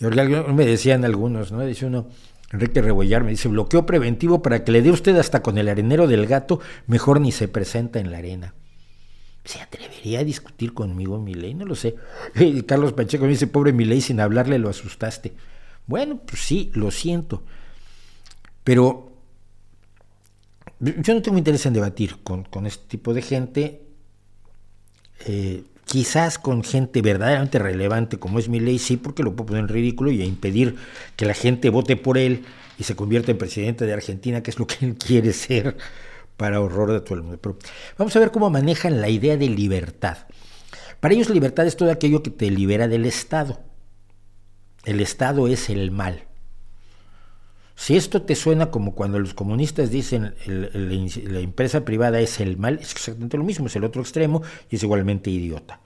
Me 0.00 0.64
decían 0.64 1.04
algunos, 1.04 1.52
¿no? 1.52 1.60
Dice 1.64 1.84
uno, 1.84 2.06
Enrique 2.52 2.80
Rebollar 2.80 3.22
me 3.22 3.30
dice, 3.30 3.48
bloqueo 3.48 3.84
preventivo 3.84 4.42
para 4.42 4.64
que 4.64 4.72
le 4.72 4.82
dé 4.82 4.90
usted 4.90 5.16
hasta 5.16 5.42
con 5.42 5.58
el 5.58 5.68
arenero 5.68 6.06
del 6.06 6.26
gato, 6.26 6.60
mejor 6.86 7.20
ni 7.20 7.32
se 7.32 7.48
presenta 7.48 8.00
en 8.00 8.10
la 8.10 8.18
arena. 8.18 8.54
¿Se 9.44 9.60
atrevería 9.60 10.20
a 10.20 10.24
discutir 10.24 10.74
conmigo 10.74 11.18
Milei? 11.18 11.54
No 11.54 11.64
lo 11.64 11.74
sé. 11.74 11.96
Carlos 12.66 12.92
Pacheco 12.92 13.24
me 13.24 13.30
dice, 13.30 13.46
pobre 13.46 13.72
Milei, 13.72 14.00
sin 14.00 14.20
hablarle 14.20 14.58
lo 14.58 14.68
asustaste. 14.68 15.32
Bueno, 15.86 16.20
pues 16.24 16.42
sí, 16.42 16.70
lo 16.74 16.90
siento. 16.90 17.42
Pero 18.64 19.10
yo 20.80 21.14
no 21.14 21.22
tengo 21.22 21.38
interés 21.38 21.66
en 21.66 21.74
debatir 21.74 22.16
con, 22.22 22.66
este 22.66 22.86
tipo 22.86 23.12
de 23.12 23.22
gente, 23.22 23.82
eh, 25.26 25.64
quizás 25.84 26.38
con 26.38 26.62
gente 26.62 27.02
verdaderamente 27.02 27.58
relevante 27.58 28.18
como 28.18 28.38
es 28.38 28.48
mi 28.48 28.60
ley, 28.60 28.78
sí, 28.78 28.96
porque 28.96 29.22
lo 29.22 29.34
puedo 29.34 29.48
poner 29.48 29.64
en 29.64 29.68
ridículo 29.68 30.10
y 30.10 30.22
a 30.22 30.24
impedir 30.24 30.76
que 31.16 31.24
la 31.24 31.34
gente 31.34 31.70
vote 31.70 31.96
por 31.96 32.16
él 32.16 32.44
y 32.78 32.84
se 32.84 32.96
convierta 32.96 33.30
en 33.30 33.38
presidente 33.38 33.84
de 33.84 33.92
Argentina, 33.92 34.42
que 34.42 34.50
es 34.50 34.58
lo 34.58 34.66
que 34.66 34.86
él 34.86 34.94
quiere 34.94 35.32
ser 35.32 35.76
para 36.40 36.58
horror 36.58 36.90
de 36.90 37.02
todo 37.02 37.16
el 37.16 37.22
mundo. 37.22 37.38
Pero 37.38 37.58
vamos 37.98 38.16
a 38.16 38.18
ver 38.18 38.30
cómo 38.30 38.48
manejan 38.48 39.02
la 39.02 39.10
idea 39.10 39.36
de 39.36 39.46
libertad. 39.46 40.16
Para 40.98 41.12
ellos 41.12 41.28
libertad 41.28 41.66
es 41.66 41.76
todo 41.76 41.90
aquello 41.90 42.22
que 42.22 42.30
te 42.30 42.50
libera 42.50 42.88
del 42.88 43.04
Estado. 43.04 43.60
El 44.86 45.00
Estado 45.00 45.48
es 45.48 45.68
el 45.68 45.90
mal. 45.90 46.24
Si 47.76 47.94
esto 47.94 48.22
te 48.22 48.34
suena 48.36 48.70
como 48.70 48.94
cuando 48.94 49.18
los 49.18 49.34
comunistas 49.34 49.90
dicen 49.90 50.34
la 50.46 51.40
empresa 51.40 51.84
privada 51.84 52.20
es 52.20 52.40
el 52.40 52.56
mal, 52.56 52.78
es 52.80 52.92
exactamente 52.92 53.36
lo 53.36 53.44
mismo, 53.44 53.66
es 53.66 53.76
el 53.76 53.84
otro 53.84 54.00
extremo 54.00 54.40
y 54.70 54.76
es 54.76 54.82
igualmente 54.82 55.28
idiota. 55.28 55.80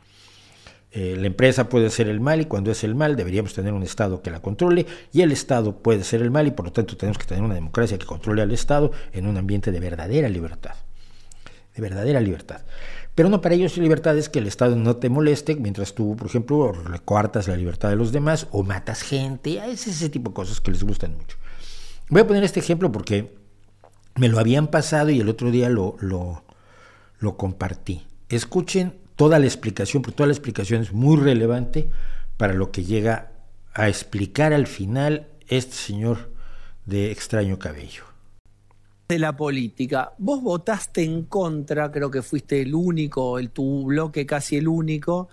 Eh, 0.96 1.16
la 1.18 1.26
empresa 1.26 1.68
puede 1.68 1.90
ser 1.90 2.09
el 2.09 2.20
mal 2.20 2.40
y 2.40 2.44
cuando 2.44 2.70
es 2.70 2.85
el 2.85 2.94
mal 2.94 3.16
deberíamos 3.16 3.52
tener 3.52 3.72
un 3.72 3.83
Estado 3.83 4.22
que 4.22 4.30
la 4.30 4.40
controle 4.40 4.87
y 5.12 5.22
el 5.22 5.33
Estado 5.33 5.76
puede 5.76 6.04
ser 6.04 6.22
el 6.22 6.30
mal 6.30 6.46
y 6.46 6.52
por 6.52 6.66
lo 6.66 6.72
tanto 6.72 6.96
tenemos 6.96 7.18
que 7.18 7.26
tener 7.26 7.42
una 7.42 7.57
democracia 7.57 7.98
que 7.98 8.07
controle 8.07 8.42
al 8.42 8.52
Estado 8.52 8.92
en 9.12 9.26
un 9.26 9.37
ambiente 9.37 9.72
de 9.72 9.80
verdadera 9.80 10.28
libertad. 10.28 10.76
De 11.74 11.83
verdadera 11.83 12.20
libertad. 12.20 12.61
Pero 13.14 13.28
no 13.28 13.40
para 13.40 13.54
ellos 13.54 13.76
libertad 13.76 14.16
es 14.16 14.28
que 14.28 14.38
el 14.38 14.46
Estado 14.46 14.76
no 14.76 14.96
te 14.96 15.09
moleste 15.09 15.54
mientras 15.57 15.94
tú, 15.94 16.16
por 16.16 16.28
ejemplo, 16.28 16.72
recortas 16.72 17.48
la 17.48 17.57
libertad 17.57 17.90
de 17.90 17.96
los 17.96 18.12
demás 18.12 18.46
o 18.52 18.62
matas 18.62 19.02
gente. 19.02 19.61
Es 19.70 19.87
ese 19.87 20.09
tipo 20.09 20.30
de 20.30 20.35
cosas 20.35 20.61
que 20.61 20.70
les 20.70 20.83
gustan 20.83 21.16
mucho. 21.16 21.37
Voy 22.09 22.22
a 22.22 22.26
poner 22.26 22.44
este 22.44 22.61
ejemplo 22.61 22.90
porque 22.90 23.35
me 24.16 24.28
lo 24.28 24.38
habían 24.38 24.68
pasado 24.68 25.11
y 25.11 25.20
el 25.20 25.28
otro 25.28 25.50
día 25.50 25.68
lo, 25.68 25.96
lo, 26.00 27.37
compartí. 27.37 28.07
Escuchen 28.28 28.94
toda 29.16 29.38
la 29.38 29.46
explicación, 29.46 30.03
porque 30.03 30.16
toda 30.16 30.27
la 30.29 30.33
explicación 30.33 30.83
es 30.83 30.92
muy 30.92 31.16
relevante 31.16 31.90
para 32.37 32.55
lo 32.55 32.70
que 32.70 32.85
llega 32.85 33.33
a 33.72 33.88
explicar 33.88 34.53
al 34.53 34.66
final 34.66 35.27
este 35.48 35.74
señor 35.74 36.31
de 36.87 37.11
extraño 37.11 37.59
cabello. 37.59 38.05
De 39.09 39.18
la 39.18 39.37
política, 39.37 40.12
vos 40.18 40.42
votaste 40.42 41.05
en 41.05 41.24
contra, 41.24 41.90
creo 41.92 42.11
que 42.11 42.22
fuiste 42.22 42.62
el 42.62 42.74
único, 42.74 43.38
el 43.38 43.50
tu 43.50 43.85
bloque 43.85 44.24
casi 44.24 44.57
el 44.57 44.66
único, 44.66 45.29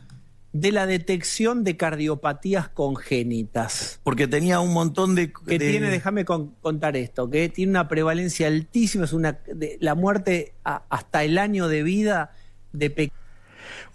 de 0.54 0.74
la 0.74 0.86
detección 0.86 1.64
de 1.64 1.78
cardiopatías 1.78 2.68
congénitas. 2.68 4.02
Porque 4.04 4.28
tenía 4.28 4.60
un 4.60 4.74
montón 4.74 5.16
de... 5.16 5.32
Que 5.32 5.58
tiene, 5.58 5.90
déjame 5.90 6.26
contar 6.26 6.98
esto, 6.98 7.30
que 7.30 7.48
tiene 7.48 7.72
una 7.72 7.88
prevalencia 7.88 8.48
altísima, 8.48 9.06
es 9.06 9.14
una 9.14 9.40
de, 9.48 9.78
la 9.80 9.96
muerte 9.96 10.54
hasta 10.64 11.24
el 11.24 11.38
año 11.38 11.70
de 11.70 11.84
vida 11.84 12.34
de 12.74 12.90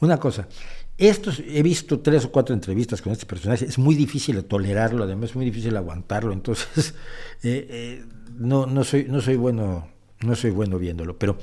Una 0.01 0.19
cosa, 0.19 0.49
estos, 0.99 1.41
he 1.41 1.62
visto 1.62 2.01
tres 2.01 2.25
o 2.25 2.33
cuatro 2.33 2.55
entrevistas 2.55 3.03
con 3.03 3.12
este 3.12 3.27
personaje, 3.27 3.65
es 3.65 3.79
muy 3.79 3.95
difícil 3.95 4.43
tolerarlo, 4.45 5.05
además 5.05 5.31
es 5.31 5.37
muy 5.37 5.45
difícil 5.45 5.77
aguantarlo, 5.77 6.33
entonces 6.33 6.95
eh, 7.43 7.67
eh, 7.71 8.05
no, 8.37 8.67
no, 8.67 8.85
soy, 8.85 9.05
no 9.09 9.21
soy 9.21 9.37
bueno 9.37 9.89
no 10.21 10.35
soy 10.35 10.51
bueno 10.51 10.79
viéndolo, 10.79 11.19
pero 11.19 11.39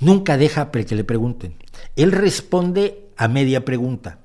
nunca 0.00 0.36
deja 0.36 0.70
que 0.70 0.94
le 0.94 1.04
pregunten. 1.04 1.56
Él 1.96 2.12
responde 2.12 3.08
a 3.16 3.28
media 3.28 3.64
pregunta 3.64 4.18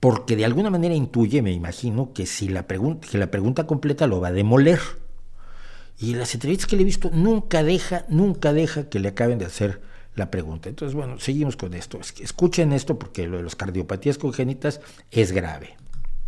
porque 0.00 0.36
de 0.36 0.44
alguna 0.44 0.70
manera 0.70 0.94
intuye, 0.94 1.42
me 1.42 1.52
imagino, 1.52 2.12
que 2.12 2.26
si 2.26 2.48
la 2.48 2.66
pregunta, 2.66 3.08
que 3.08 3.18
la 3.18 3.30
pregunta 3.30 3.66
completa 3.66 4.06
lo 4.06 4.20
va 4.20 4.28
a 4.28 4.32
demoler. 4.32 4.80
Y 5.98 6.14
las 6.14 6.34
entrevistas 6.34 6.66
que 6.66 6.76
le 6.76 6.82
he 6.82 6.84
visto 6.84 7.10
nunca 7.12 7.64
deja, 7.64 8.04
nunca 8.08 8.52
deja 8.52 8.88
que 8.88 9.00
le 9.00 9.08
acaben 9.08 9.38
de 9.38 9.46
hacer 9.46 9.80
la 10.18 10.30
pregunta. 10.30 10.68
Entonces, 10.68 10.94
bueno, 10.94 11.18
seguimos 11.18 11.56
con 11.56 11.74
esto. 11.74 11.98
Escuchen 12.20 12.72
esto 12.72 12.98
porque 12.98 13.26
lo 13.26 13.38
de 13.38 13.44
las 13.44 13.56
cardiopatías 13.56 14.18
congénitas 14.18 14.80
es 15.10 15.32
grave. 15.32 15.76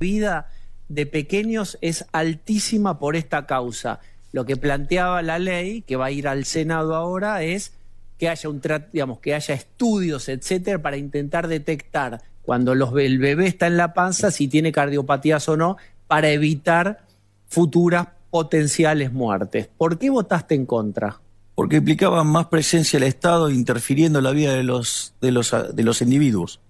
La 0.01 0.07
vida 0.07 0.51
de 0.89 1.07
pequeños 1.07 1.79
es 1.81 2.07
altísima 2.13 2.99
por 2.99 3.17
esta 3.17 3.47
causa. 3.47 4.01
Lo 4.33 4.47
que 4.47 4.57
planteaba 4.57 5.23
la 5.23 5.39
ley, 5.39 5.83
que 5.83 5.97
va 5.97 6.07
a 6.07 6.11
ir 6.11 6.29
al 6.29 6.45
Senado 6.45 6.95
ahora, 6.95 7.43
es 7.43 7.73
que 8.19 8.29
haya 8.29 8.49
un 8.49 8.61
digamos, 8.93 9.19
que 9.21 9.35
haya 9.35 9.55
estudios, 9.55 10.29
etcétera, 10.29 10.81
para 10.81 10.97
intentar 10.97 11.49
detectar 11.49 12.23
cuando 12.43 12.75
los, 12.75 12.93
el 12.99 13.19
bebé 13.19 13.47
está 13.47 13.67
en 13.67 13.77
la 13.77 13.95
panza, 13.95 14.31
si 14.31 14.49
tiene 14.49 14.73
cardiopatías 14.73 15.49
o 15.49 15.57
no, 15.57 15.77
para 16.07 16.31
evitar 16.31 17.05
futuras 17.49 18.09
potenciales 18.31 19.13
muertes. 19.13 19.69
¿Por 19.77 19.99
qué 19.99 20.11
votaste 20.11 20.55
en 20.55 20.67
contra? 20.67 21.21
Porque 21.55 21.77
implicaba 21.77 22.25
más 22.25 22.47
presencia 22.47 22.99
del 22.99 23.09
Estado 23.09 23.51
interfiriendo 23.51 24.19
en 24.19 24.25
la 24.25 24.31
vida 24.31 24.55
de 24.55 24.63
los, 24.63 25.15
de 25.21 25.33
los, 25.33 25.55
de 25.75 25.83
los 25.83 26.01
individuos. 26.03 26.61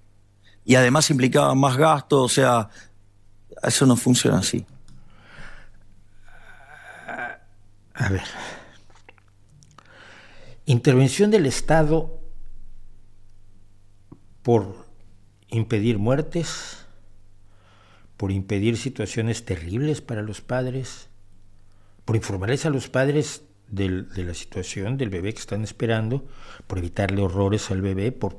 Y 0.65 0.75
además 0.75 1.11
implicaba 1.11 1.55
más 1.55 1.77
gasto, 1.77 2.23
o 2.23 2.29
sea, 2.29 2.69
eso 3.63 3.87
no 3.87 3.97
funciona 3.97 4.39
así. 4.39 4.65
A 7.95 8.09
ver. 8.09 8.23
Intervención 10.67 11.31
del 11.31 11.47
Estado 11.47 12.21
por 14.43 14.87
impedir 15.49 15.99
muertes, 15.99 16.87
por 18.17 18.33
impedir 18.33 18.77
situaciones 18.77 19.45
terribles 19.45 20.01
para 20.01 20.23
los 20.23 20.41
padres, 20.41 21.09
por 22.05 22.17
informarles 22.17 22.67
a 22.67 22.71
los 22.71 22.89
padres 22.89 23.43
de 23.71 24.25
la 24.25 24.35
situación 24.35 24.97
del 24.97 25.11
bebé 25.11 25.33
que 25.33 25.41
están 25.41 25.63
esperando, 25.63 26.27
por 26.67 26.79
evitarle 26.79 27.23
horrores 27.23 27.71
al 27.71 27.81
bebé, 27.81 28.13
por, 28.13 28.37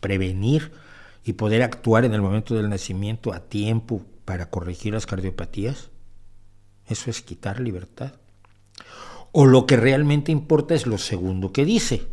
prevenir 0.00 0.72
y 1.24 1.32
poder 1.34 1.62
actuar 1.62 2.04
en 2.04 2.14
el 2.14 2.22
momento 2.22 2.54
del 2.54 2.68
nacimiento 2.68 3.32
a 3.32 3.40
tiempo 3.40 4.02
para 4.24 4.50
corregir 4.50 4.94
las 4.94 5.06
cardiopatías. 5.06 5.90
Eso 6.86 7.10
es 7.10 7.20
quitar 7.22 7.60
libertad. 7.60 8.14
O 9.32 9.46
lo 9.46 9.66
que 9.66 9.76
realmente 9.76 10.32
importa 10.32 10.74
es 10.74 10.86
lo 10.86 10.96
segundo 10.96 11.52
que 11.52 11.64
dice. 11.64 12.06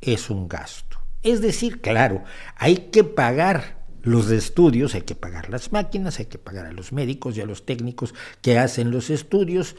Es 0.00 0.30
un 0.30 0.48
gasto. 0.48 0.98
Es 1.22 1.40
decir, 1.40 1.80
claro, 1.80 2.24
hay 2.56 2.88
que 2.90 3.04
pagar 3.04 3.82
los 4.02 4.30
estudios, 4.30 4.94
hay 4.94 5.02
que 5.02 5.14
pagar 5.14 5.48
las 5.48 5.70
máquinas, 5.70 6.18
hay 6.18 6.26
que 6.26 6.38
pagar 6.38 6.66
a 6.66 6.72
los 6.72 6.92
médicos 6.92 7.36
y 7.36 7.40
a 7.40 7.46
los 7.46 7.64
técnicos 7.64 8.14
que 8.42 8.58
hacen 8.58 8.90
los 8.90 9.10
estudios 9.10 9.76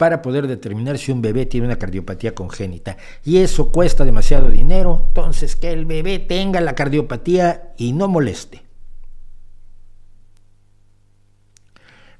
para 0.00 0.22
poder 0.22 0.46
determinar 0.46 0.96
si 0.96 1.12
un 1.12 1.20
bebé 1.20 1.44
tiene 1.44 1.66
una 1.66 1.76
cardiopatía 1.76 2.34
congénita. 2.34 2.96
Y 3.22 3.36
eso 3.36 3.70
cuesta 3.70 4.02
demasiado 4.02 4.48
dinero, 4.48 5.04
entonces 5.08 5.56
que 5.56 5.70
el 5.70 5.84
bebé 5.84 6.18
tenga 6.18 6.62
la 6.62 6.74
cardiopatía 6.74 7.74
y 7.76 7.92
no 7.92 8.08
moleste. 8.08 8.62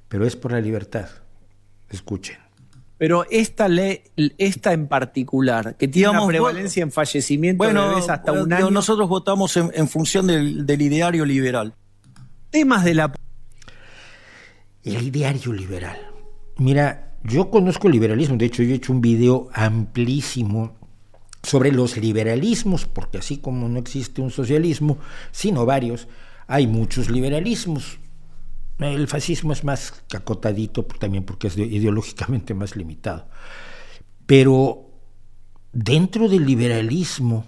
Pero 0.08 0.26
es 0.26 0.36
por 0.36 0.52
la 0.52 0.60
libertad. 0.60 1.08
Escuchen. 1.88 2.36
Pero 2.98 3.24
esta 3.30 3.66
ley, 3.66 4.02
esta 4.36 4.74
en 4.74 4.86
particular, 4.86 5.74
que 5.76 5.88
tiene 5.88 6.10
una 6.10 6.26
prevalencia 6.26 6.82
en 6.82 6.92
fallecimiento 6.92 7.64
de 7.64 7.72
bebés 7.72 8.10
hasta 8.10 8.32
un 8.32 8.52
año. 8.52 8.70
Nosotros 8.70 9.08
votamos 9.08 9.56
en, 9.56 9.88
función 9.88 10.26
del, 10.26 10.66
del, 10.66 10.82
ideario 10.82 11.24
liberal. 11.24 11.72
Temas 12.50 12.84
de 12.84 12.92
la. 12.92 13.14
El 14.84 15.02
ideario 15.02 15.54
liberal. 15.54 15.96
Mira, 16.58 17.09
yo 17.22 17.50
conozco 17.50 17.86
el 17.86 17.92
liberalismo, 17.92 18.36
de 18.36 18.46
hecho, 18.46 18.62
yo 18.62 18.72
he 18.72 18.76
hecho 18.76 18.92
un 18.92 19.00
video 19.00 19.48
amplísimo 19.52 20.76
sobre 21.42 21.72
los 21.72 21.96
liberalismos, 21.96 22.86
porque 22.86 23.18
así 23.18 23.38
como 23.38 23.68
no 23.68 23.78
existe 23.78 24.20
un 24.20 24.30
socialismo, 24.30 24.98
sino 25.32 25.66
varios, 25.66 26.08
hay 26.46 26.66
muchos 26.66 27.10
liberalismos. 27.10 27.98
El 28.78 29.08
fascismo 29.08 29.52
es 29.52 29.62
más 29.62 30.02
acotadito 30.14 30.82
también 30.84 31.24
porque 31.24 31.48
es 31.48 31.58
ideológicamente 31.58 32.54
más 32.54 32.76
limitado. 32.76 33.28
Pero 34.26 34.90
dentro 35.72 36.28
del 36.28 36.46
liberalismo, 36.46 37.44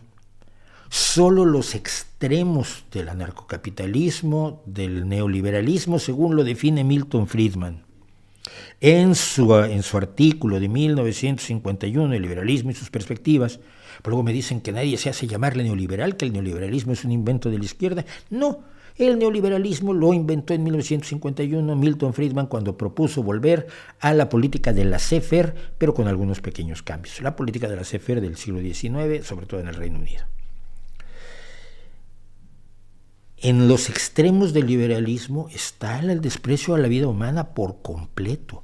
solo 0.90 1.46
los 1.46 1.74
extremos 1.74 2.84
del 2.92 3.08
anarcocapitalismo, 3.08 4.62
del 4.66 5.08
neoliberalismo, 5.08 5.98
según 5.98 6.36
lo 6.36 6.44
define 6.44 6.84
Milton 6.84 7.26
Friedman, 7.26 7.84
en 8.80 9.14
su, 9.14 9.54
en 9.54 9.82
su 9.82 9.96
artículo 9.96 10.60
de 10.60 10.68
1951, 10.68 12.14
El 12.14 12.22
liberalismo 12.22 12.70
y 12.70 12.74
sus 12.74 12.90
perspectivas, 12.90 13.60
luego 14.04 14.22
me 14.22 14.32
dicen 14.32 14.60
que 14.60 14.72
nadie 14.72 14.96
se 14.96 15.10
hace 15.10 15.26
llamarle 15.26 15.62
neoliberal, 15.62 16.16
que 16.16 16.24
el 16.24 16.32
neoliberalismo 16.32 16.92
es 16.92 17.04
un 17.04 17.12
invento 17.12 17.50
de 17.50 17.58
la 17.58 17.64
izquierda. 17.64 18.04
No, 18.30 18.64
el 18.96 19.18
neoliberalismo 19.18 19.94
lo 19.94 20.12
inventó 20.12 20.52
en 20.52 20.64
1951 20.64 21.76
Milton 21.76 22.12
Friedman 22.12 22.46
cuando 22.46 22.76
propuso 22.76 23.22
volver 23.22 23.66
a 24.00 24.12
la 24.12 24.28
política 24.28 24.72
de 24.72 24.84
la 24.84 24.98
CFR, 24.98 25.54
pero 25.78 25.94
con 25.94 26.08
algunos 26.08 26.40
pequeños 26.40 26.82
cambios. 26.82 27.20
La 27.22 27.34
política 27.34 27.68
de 27.68 27.76
la 27.76 27.82
CFR 27.82 28.20
del 28.20 28.36
siglo 28.36 28.60
XIX, 28.60 29.24
sobre 29.26 29.46
todo 29.46 29.60
en 29.60 29.68
el 29.68 29.74
Reino 29.74 29.98
Unido. 29.98 30.24
En 33.42 33.66
los 33.66 33.90
extremos 33.90 34.52
del 34.52 34.68
liberalismo 34.68 35.48
está 35.52 35.98
el 35.98 36.20
desprecio 36.20 36.76
a 36.76 36.78
la 36.78 36.86
vida 36.86 37.08
humana 37.08 37.54
por 37.54 37.82
completo, 37.82 38.62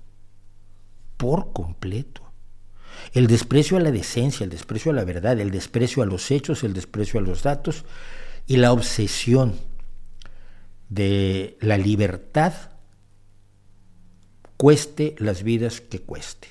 por 1.17 1.53
completo. 1.53 2.23
El 3.13 3.27
desprecio 3.27 3.77
a 3.77 3.81
la 3.81 3.91
decencia, 3.91 4.45
el 4.45 4.51
desprecio 4.51 4.93
a 4.93 4.95
la 4.95 5.03
verdad, 5.03 5.41
el 5.41 5.51
desprecio 5.51 6.05
a 6.05 6.07
los 6.07 6.31
hechos, 6.31 6.63
el 6.63 6.75
desprecio 6.75 7.19
a 7.19 7.25
los 7.25 7.43
datos 7.43 7.85
y 8.47 8.59
la 8.59 8.73
obsesión 8.73 9.55
de 10.89 11.59
la 11.61 11.77
libertad, 11.77 12.53
cueste 14.57 15.17
las 15.19 15.43
vidas 15.43 15.81
que 15.81 16.03
cueste. 16.03 16.49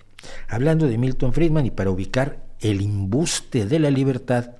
Hablando 0.49 0.87
de 0.87 0.97
Milton 0.97 1.31
Friedman 1.31 1.65
y 1.65 1.71
para 1.71 1.91
ubicar 1.91 2.45
el 2.59 2.81
imbuste 2.81 3.65
de 3.65 3.79
la 3.79 3.89
libertad, 3.89 4.51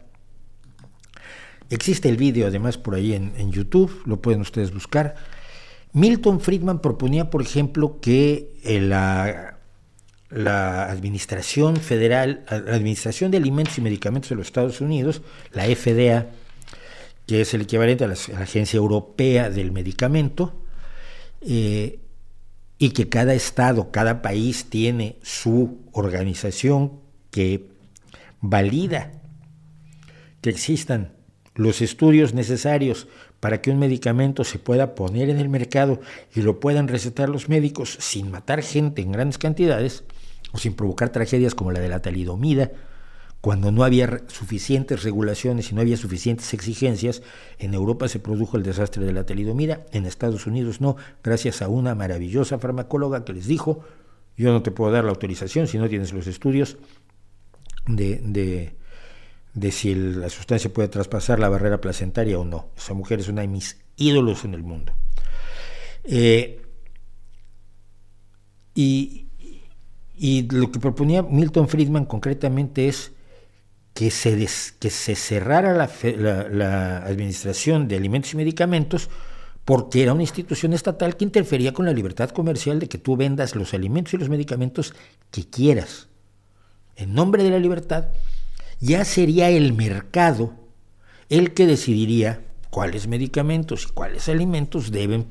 existe 1.70 2.10
el 2.10 2.18
vídeo 2.18 2.48
además 2.48 2.78
por 2.78 2.96
ahí 2.96 3.14
en, 3.14 3.52
YouTube, 3.52 4.02
lo 4.06 4.22
pueden 4.22 4.42
ustedes 4.42 4.74
buscar. 4.74 5.16
Milton 5.94 6.40
Friedman 6.42 6.82
proponía, 6.82 7.30
por 7.30 7.42
ejemplo, 7.42 8.00
que 8.02 8.54
eh, 8.64 8.80
la, 8.82 9.54
Administración 10.30 11.78
Federal, 11.78 12.44
la 12.50 12.58
Administración 12.76 13.32
de 13.32 13.38
Alimentos 13.38 13.78
y 13.78 13.82
Medicamentos 13.82 14.30
de 14.30 14.36
los 14.36 14.48
Estados 14.48 14.82
Unidos, 14.82 15.22
la 15.54 15.64
FDA, 15.64 16.28
que 17.26 17.42
es 17.42 17.54
el 17.54 17.62
equivalente 17.62 18.04
a 18.04 18.08
la, 18.08 18.14
Agencia 18.14 18.78
Europea 18.78 19.50
del 19.50 19.72
Medicamento, 19.72 20.62
eh, 21.42 22.00
y 22.78 22.92
que 22.92 23.10
cada 23.10 23.34
estado, 23.34 23.92
cada 23.92 24.22
país 24.22 24.70
tiene 24.70 25.18
su 25.24 25.80
organización 25.94 27.00
que 27.32 27.70
valida 28.42 29.14
que 30.42 30.50
existan 30.50 31.17
los 31.58 31.82
estudios 31.82 32.34
necesarios 32.34 33.08
para 33.40 33.62
que 33.62 33.72
un 33.72 33.80
medicamento 33.80 34.44
se 34.44 34.60
pueda 34.60 34.96
poner 34.96 35.30
en 35.30 35.40
el 35.40 35.50
mercado 35.50 36.00
y 36.34 36.42
lo 36.42 36.60
puedan 36.60 36.88
recetar 36.88 37.30
los 37.30 37.50
médicos 37.50 37.98
sin 38.00 38.32
matar 38.32 38.62
gente 38.62 39.02
en 39.02 39.12
grandes 39.12 39.38
cantidades 39.38 40.04
o 40.54 40.60
sin 40.60 40.74
provocar 40.74 41.10
tragedias 41.10 41.56
como 41.56 41.72
la 41.72 41.80
de 41.80 41.90
la 41.90 42.02
talidomida, 42.02 42.72
cuando 43.42 43.72
no 43.72 43.84
había 43.84 44.22
suficientes 44.28 45.04
regulaciones 45.04 45.72
y 45.72 45.76
no 45.76 45.82
había 45.82 45.98
suficientes 45.98 46.54
exigencias, 46.54 47.22
en 47.60 47.74
Europa 47.74 48.08
se 48.08 48.20
produjo 48.20 48.58
el 48.58 48.64
desastre 48.64 49.06
de 49.06 49.14
la 49.14 49.26
talidomida, 49.26 49.86
en 49.92 50.06
Estados 50.06 50.48
Unidos 50.48 50.82
no, 50.82 50.96
gracias 51.24 51.62
a 51.62 51.68
una 51.68 51.96
maravillosa 51.96 52.60
farmacóloga 52.60 53.26
que 53.26 53.34
les 53.34 53.48
dijo, 53.48 53.84
yo 54.38 54.52
no 54.52 54.62
te 54.62 54.72
puedo 54.72 54.92
dar 54.92 55.04
la 55.04 55.12
autorización 55.12 55.68
si 55.68 55.78
no 55.78 55.90
tienes 55.90 56.14
los 56.14 56.28
estudios 56.28 56.78
de, 57.88 58.22
de, 58.24 58.76
si 59.72 59.96
la 59.96 60.30
sustancia 60.30 60.72
puede 60.72 60.88
traspasar 60.88 61.40
la 61.40 61.50
barrera 61.50 61.82
placentaria 61.82 62.38
o 62.40 62.46
no. 62.46 62.70
Esa 62.78 62.94
mujer 62.94 63.20
es 63.20 63.28
una 63.28 63.42
de 63.42 63.48
mis 63.48 63.78
ídolos 63.96 64.46
en 64.46 64.54
el 64.54 64.64
mundo. 64.64 64.94
Eh, 66.04 66.62
y, 68.76 69.28
y 70.16 70.50
lo 70.52 70.72
que 70.72 70.80
proponía 70.80 71.24
Milton 71.24 71.68
Friedman 71.68 72.06
concretamente 72.06 72.88
es 72.88 73.12
que 73.98 74.12
se, 74.12 74.48
que 74.80 74.92
se 74.92 75.16
cerrara 75.16 75.74
la, 75.74 76.98
Administración 76.98 77.88
de 77.88 77.96
Alimentos 77.96 78.32
y 78.32 78.38
Medicamentos 78.38 79.10
porque 79.66 80.04
era 80.04 80.14
una 80.14 80.22
institución 80.22 80.74
estatal 80.74 81.18
que 81.18 81.26
interfería 81.26 81.74
con 81.74 81.88
la 81.88 81.94
libertad 81.94 82.30
comercial 82.30 82.78
de 82.78 82.88
que 82.88 83.00
tú 83.00 83.18
vendas 83.18 83.56
los 83.56 83.74
alimentos 83.74 84.14
y 84.14 84.18
los 84.18 84.30
medicamentos 84.30 84.94
que 85.32 85.50
quieras. 85.50 86.10
En 86.96 87.16
nombre 87.16 87.44
de 87.44 87.50
la 87.50 87.58
libertad, 87.58 88.10
ya 88.80 89.06
sería 89.06 89.50
el 89.50 89.74
mercado 89.74 90.54
el 91.30 91.54
que 91.54 91.66
decidiría 91.66 92.42
cuáles 92.70 93.08
medicamentos 93.08 93.88
y 93.90 93.94
cuáles 93.94 94.30
alimentos 94.30 94.92
deben, 94.92 95.28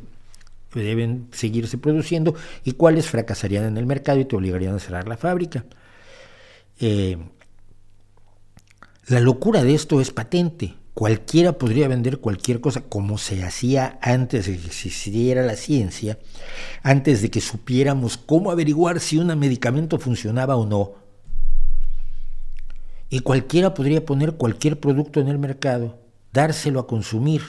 deben 0.74 1.28
seguirse 1.32 1.78
produciendo 1.78 2.34
y 2.64 2.72
cuáles 2.72 3.08
fracasarían 3.08 3.64
en 3.64 3.76
el 3.76 3.86
mercado 3.86 4.20
y 4.20 4.24
te 4.24 4.36
obligarían 4.36 4.74
a 4.74 4.80
cerrar 4.80 5.08
la 5.08 5.16
fábrica. 5.16 5.64
Eh, 6.80 7.16
la 9.08 9.20
locura 9.20 9.62
de 9.62 9.74
esto 9.74 10.00
es 10.00 10.10
patente. 10.10 10.74
Cualquiera 10.92 11.58
podría 11.58 11.88
vender 11.88 12.18
cualquier 12.18 12.60
cosa 12.60 12.80
como 12.80 13.18
se 13.18 13.44
hacía 13.44 13.98
antes 14.00 14.46
de 14.46 14.56
que 14.56 14.66
existiera 14.66 15.42
la 15.42 15.54
ciencia, 15.54 16.18
antes 16.82 17.20
de 17.22 17.30
que 17.30 17.40
supiéramos 17.40 18.16
cómo 18.16 18.50
averiguar 18.50 18.98
si 19.00 19.18
un 19.18 19.26
medicamento 19.38 19.98
funcionaba 19.98 20.56
o 20.56 20.66
no. 20.66 21.05
Y 23.08 23.20
cualquiera 23.20 23.74
podría 23.74 24.04
poner 24.04 24.32
cualquier 24.32 24.80
producto 24.80 25.20
en 25.20 25.28
el 25.28 25.38
mercado, 25.38 26.00
dárselo 26.32 26.80
a 26.80 26.86
consumir 26.86 27.42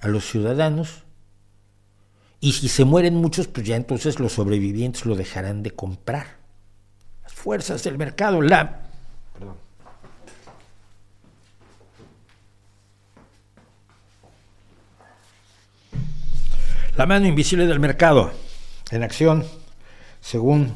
a 0.00 0.08
los 0.08 0.24
ciudadanos 0.24 1.04
Y 2.40 2.52
si 2.54 2.68
se 2.68 2.84
mueren 2.84 3.14
muchos, 3.14 3.46
pues 3.46 3.64
ya 3.64 3.76
entonces 3.76 4.18
los 4.18 4.32
sobrevivientes 4.32 5.06
lo 5.06 5.14
dejarán 5.14 5.62
de 5.62 5.70
comprar. 5.70 6.38
Las 7.22 7.32
fuerzas 7.32 7.84
del 7.84 7.96
mercado, 7.98 8.42
la... 8.42 8.82
Perdón. 9.32 9.54
La 16.96 17.06
mano 17.06 17.26
invisible 17.26 17.66
del 17.66 17.78
mercado, 17.78 18.32
en 18.90 19.04
acción, 19.04 19.46
según, 20.20 20.74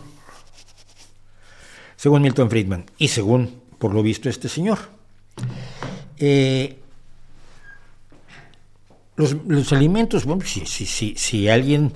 según 1.96 2.22
Milton 2.22 2.48
Friedman 2.48 2.86
y 2.96 3.08
según, 3.08 3.60
por 3.78 3.94
lo 3.94 4.02
visto, 4.02 4.28
este 4.28 4.48
señor. 4.48 4.78
Eh, 6.18 6.78
los, 9.16 9.72
alimentos, 9.72 10.24
bueno, 10.24 10.44
si, 10.44 10.66
si, 10.66 10.86
si, 10.86 11.14
si 11.16 11.48
alguien 11.48 11.92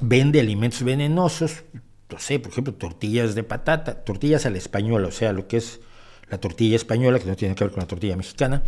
vende 0.00 0.40
alimentos 0.40 0.82
venenosos, 0.82 1.64
no 2.10 2.18
sé, 2.18 2.38
por 2.38 2.52
ejemplo, 2.52 2.74
tortillas 2.74 3.34
de 3.34 3.42
patata, 3.42 4.04
tortillas 4.04 4.46
a 4.46 4.50
la 4.50 4.58
española, 4.58 5.08
o 5.08 5.12
sea, 5.12 5.32
lo 5.32 5.48
que 5.48 5.58
es 5.58 5.80
la 6.28 6.38
tortilla 6.38 6.76
española, 6.76 7.18
que 7.18 7.26
no 7.26 7.36
tiene 7.36 7.54
que 7.54 7.64
ver 7.64 7.72
con 7.72 7.80
la 7.80 7.86
tortilla 7.86 8.16
mexicana, 8.16 8.62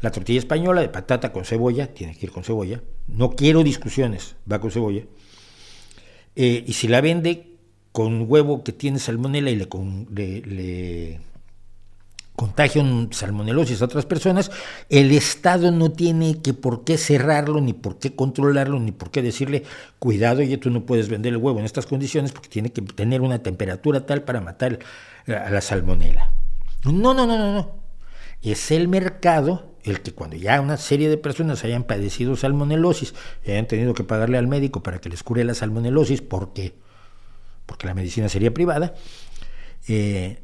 la 0.00 0.10
tortilla 0.10 0.38
española 0.38 0.80
de 0.80 0.88
patata 0.88 1.32
con 1.32 1.44
cebolla, 1.44 1.92
tiene 1.92 2.16
que 2.16 2.26
ir 2.26 2.32
con 2.32 2.44
cebolla, 2.44 2.80
no 3.08 3.30
quiero 3.30 3.62
discusiones, 3.62 4.36
va 4.50 4.60
con 4.60 4.70
cebolla, 4.70 5.02
eh, 6.36 6.64
y 6.66 6.72
si 6.74 6.86
la 6.88 7.00
vende 7.00 7.55
con 7.96 8.30
huevo 8.30 8.62
que 8.62 8.72
tiene 8.72 8.98
salmonela 8.98 9.48
y 9.48 9.56
le, 9.56 11.18
contagian 12.34 13.08
salmonelosis 13.10 13.80
a 13.80 13.86
otras 13.86 14.04
personas, 14.04 14.50
el 14.90 15.12
Estado 15.12 15.70
no 15.70 15.90
tiene 15.90 16.42
que 16.42 16.52
por 16.52 16.84
qué 16.84 16.98
cerrarlo, 16.98 17.58
ni 17.62 17.72
por 17.72 17.98
qué 17.98 18.14
controlarlo, 18.14 18.78
ni 18.80 18.92
por 18.92 19.10
qué 19.10 19.22
decirle, 19.22 19.62
cuidado, 19.98 20.40
oye, 20.40 20.58
tú 20.58 20.68
no 20.68 20.84
puedes 20.84 21.08
vender 21.08 21.32
el 21.32 21.38
huevo 21.38 21.58
en 21.58 21.64
estas 21.64 21.86
condiciones 21.86 22.32
porque 22.32 22.50
tiene 22.50 22.70
que 22.70 22.82
tener 22.82 23.22
una 23.22 23.38
temperatura 23.38 24.04
tal 24.04 24.24
para 24.24 24.42
matar 24.42 24.78
a 25.26 25.48
la 25.48 25.62
salmonela. 25.62 26.32
No, 26.84 27.14
no, 27.14 27.26
no, 27.26 27.38
no, 27.38 27.54
no. 27.54 27.76
Es 28.42 28.70
el 28.72 28.88
mercado 28.88 29.72
el 29.84 30.02
que 30.02 30.12
cuando 30.12 30.36
ya 30.36 30.60
una 30.60 30.76
serie 30.76 31.08
de 31.08 31.16
personas 31.16 31.64
hayan 31.64 31.84
padecido 31.84 32.36
salmonelosis 32.36 33.14
hayan 33.46 33.66
tenido 33.66 33.94
que 33.94 34.04
pagarle 34.04 34.36
al 34.36 34.48
médico 34.48 34.82
para 34.82 35.00
que 35.00 35.08
les 35.08 35.22
cure 35.22 35.44
la 35.44 35.54
salmonelosis, 35.54 36.20
porque 36.20 36.74
porque 37.66 37.86
la 37.86 37.94
medicina 37.94 38.28
sería 38.28 38.54
privada, 38.54 38.94
eh, 39.88 40.42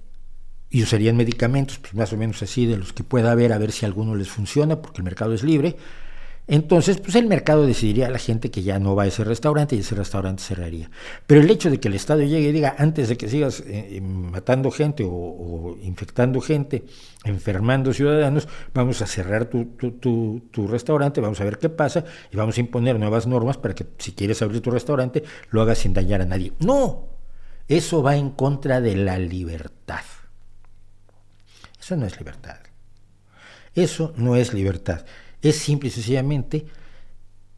y 0.70 0.82
usarían 0.82 1.16
medicamentos, 1.16 1.78
pues 1.78 1.94
más 1.94 2.12
o 2.12 2.16
menos 2.16 2.42
así, 2.42 2.66
de 2.66 2.78
los 2.78 2.92
que 2.92 3.04
pueda 3.04 3.30
haber, 3.32 3.52
a 3.52 3.58
ver 3.58 3.72
si 3.72 3.84
alguno 3.84 4.14
les 4.14 4.28
funciona, 4.28 4.80
porque 4.80 4.98
el 4.98 5.04
mercado 5.04 5.34
es 5.34 5.42
libre. 5.42 5.76
Entonces, 6.48 6.98
pues 6.98 7.14
el 7.14 7.26
mercado 7.26 7.66
decidiría 7.66 8.08
a 8.08 8.10
la 8.10 8.18
gente 8.18 8.50
que 8.50 8.62
ya 8.62 8.78
no 8.80 8.96
va 8.96 9.04
a 9.04 9.06
ese 9.06 9.22
restaurante 9.22 9.76
y 9.76 9.78
ese 9.78 9.94
restaurante 9.94 10.42
cerraría. 10.42 10.90
Pero 11.26 11.40
el 11.40 11.50
hecho 11.50 11.70
de 11.70 11.78
que 11.78 11.88
el 11.88 11.94
Estado 11.94 12.22
llegue 12.22 12.48
y 12.48 12.52
diga, 12.52 12.74
antes 12.78 13.08
de 13.08 13.16
que 13.16 13.28
sigas 13.28 13.60
eh, 13.60 13.96
eh, 13.96 14.00
matando 14.00 14.70
gente 14.70 15.06
o, 15.06 15.76
infectando 15.82 16.40
gente, 16.40 16.84
enfermando 17.24 17.92
ciudadanos, 17.92 18.48
vamos 18.74 19.00
a 19.02 19.06
cerrar 19.06 19.44
tu, 19.44 19.66
tu, 19.76 20.40
tu, 20.50 20.66
restaurante, 20.66 21.20
vamos 21.20 21.40
a 21.40 21.44
ver 21.44 21.58
qué 21.58 21.68
pasa 21.68 22.04
y 22.32 22.36
vamos 22.36 22.56
a 22.56 22.60
imponer 22.60 22.98
nuevas 22.98 23.26
normas 23.26 23.56
para 23.56 23.74
que 23.74 23.86
si 23.98 24.12
quieres 24.12 24.42
abrir 24.42 24.60
tu 24.62 24.70
restaurante, 24.70 25.22
lo 25.50 25.62
hagas 25.62 25.78
sin 25.78 25.94
dañar 25.94 26.22
a 26.22 26.26
nadie. 26.26 26.52
No, 26.58 27.11
eso 27.76 28.02
va 28.02 28.16
en 28.16 28.30
contra 28.30 28.80
de 28.80 28.96
la 28.96 29.18
libertad. 29.18 30.02
Eso 31.80 31.96
no 31.96 32.06
es 32.06 32.18
libertad. 32.18 32.58
Eso 33.74 34.12
no 34.16 34.36
es 34.36 34.52
libertad. 34.52 35.04
Es 35.40 35.56
simple 35.56 35.88
y 35.88 35.92
sencillamente 35.92 36.66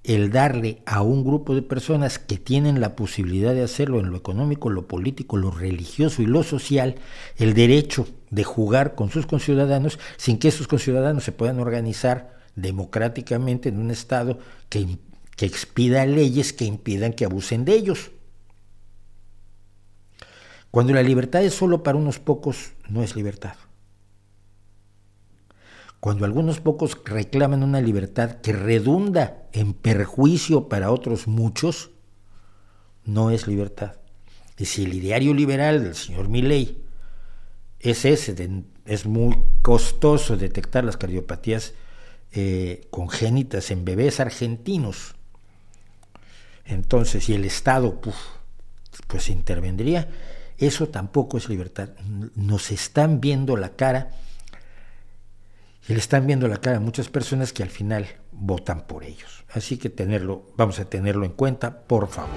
el 0.04 0.30
darle 0.30 0.82
a 0.86 1.02
un 1.02 1.24
grupo 1.24 1.54
de 1.54 1.62
personas 1.62 2.18
que 2.18 2.36
tienen 2.36 2.80
la 2.80 2.94
posibilidad 2.94 3.54
de 3.54 3.62
hacerlo 3.62 4.00
en 4.00 4.10
lo 4.10 4.18
económico, 4.18 4.70
lo 4.70 4.86
político, 4.86 5.36
lo 5.36 5.50
religioso 5.50 6.22
y 6.22 6.26
lo 6.26 6.42
social, 6.42 6.96
el 7.36 7.54
derecho 7.54 8.06
de 8.30 8.44
jugar 8.44 8.94
con 8.94 9.10
sus 9.10 9.26
conciudadanos 9.26 9.98
sin 10.16 10.38
que 10.38 10.48
esos 10.48 10.68
conciudadanos 10.68 11.24
se 11.24 11.32
puedan 11.32 11.58
organizar 11.58 12.38
democráticamente 12.54 13.70
en 13.70 13.78
un 13.78 13.90
Estado 13.90 14.38
que, 14.68 14.98
que 15.36 15.46
expida 15.46 16.06
leyes 16.06 16.52
que 16.52 16.66
impidan 16.66 17.14
que 17.14 17.24
abusen 17.24 17.64
de 17.64 17.72
ellos. 17.72 18.10
Cuando 20.74 20.92
la 20.92 21.04
libertad 21.04 21.44
es 21.44 21.54
solo 21.54 21.84
para 21.84 21.96
unos 21.96 22.18
pocos, 22.18 22.72
no 22.88 23.04
es 23.04 23.14
libertad. 23.14 23.54
Cuando 26.00 26.24
algunos 26.24 26.58
pocos 26.58 26.98
reclaman 27.04 27.62
una 27.62 27.80
libertad 27.80 28.40
que 28.40 28.52
redunda 28.52 29.44
en 29.52 29.72
perjuicio 29.72 30.68
para 30.68 30.90
otros 30.90 31.28
muchos, 31.28 31.90
no 33.04 33.30
es 33.30 33.46
libertad. 33.46 33.92
Y 34.58 34.64
si 34.64 34.82
el 34.82 34.94
ideario 34.94 35.32
liberal 35.32 35.84
del 35.84 35.94
señor 35.94 36.28
Milley 36.28 36.82
es 37.78 38.04
ese, 38.04 38.34
es 38.84 39.06
muy 39.06 39.44
costoso 39.62 40.36
detectar 40.36 40.82
las 40.82 40.96
cardiopatías 40.96 41.74
eh, 42.32 42.88
congénitas 42.90 43.70
en 43.70 43.84
bebés 43.84 44.18
argentinos, 44.18 45.14
entonces 46.64 47.26
si 47.26 47.34
el 47.34 47.44
Estado 47.44 48.00
pues 49.06 49.30
intervendría, 49.30 50.08
eso 50.58 50.88
tampoco 50.88 51.38
es 51.38 51.48
libertad. 51.48 51.90
Nos 52.34 52.70
están 52.70 53.20
viendo 53.20 53.56
la 53.56 53.70
cara 53.70 54.10
y 55.88 55.92
le 55.92 55.98
están 55.98 56.26
viendo 56.26 56.48
la 56.48 56.58
cara 56.58 56.78
a 56.78 56.80
muchas 56.80 57.08
personas 57.08 57.52
que 57.52 57.62
al 57.62 57.70
final 57.70 58.06
votan 58.32 58.86
por 58.86 59.04
ellos. 59.04 59.44
Así 59.52 59.76
que 59.76 59.90
tenerlo, 59.90 60.52
vamos 60.56 60.78
a 60.78 60.84
tenerlo 60.84 61.24
en 61.24 61.32
cuenta, 61.32 61.82
por 61.82 62.08
favor. 62.08 62.30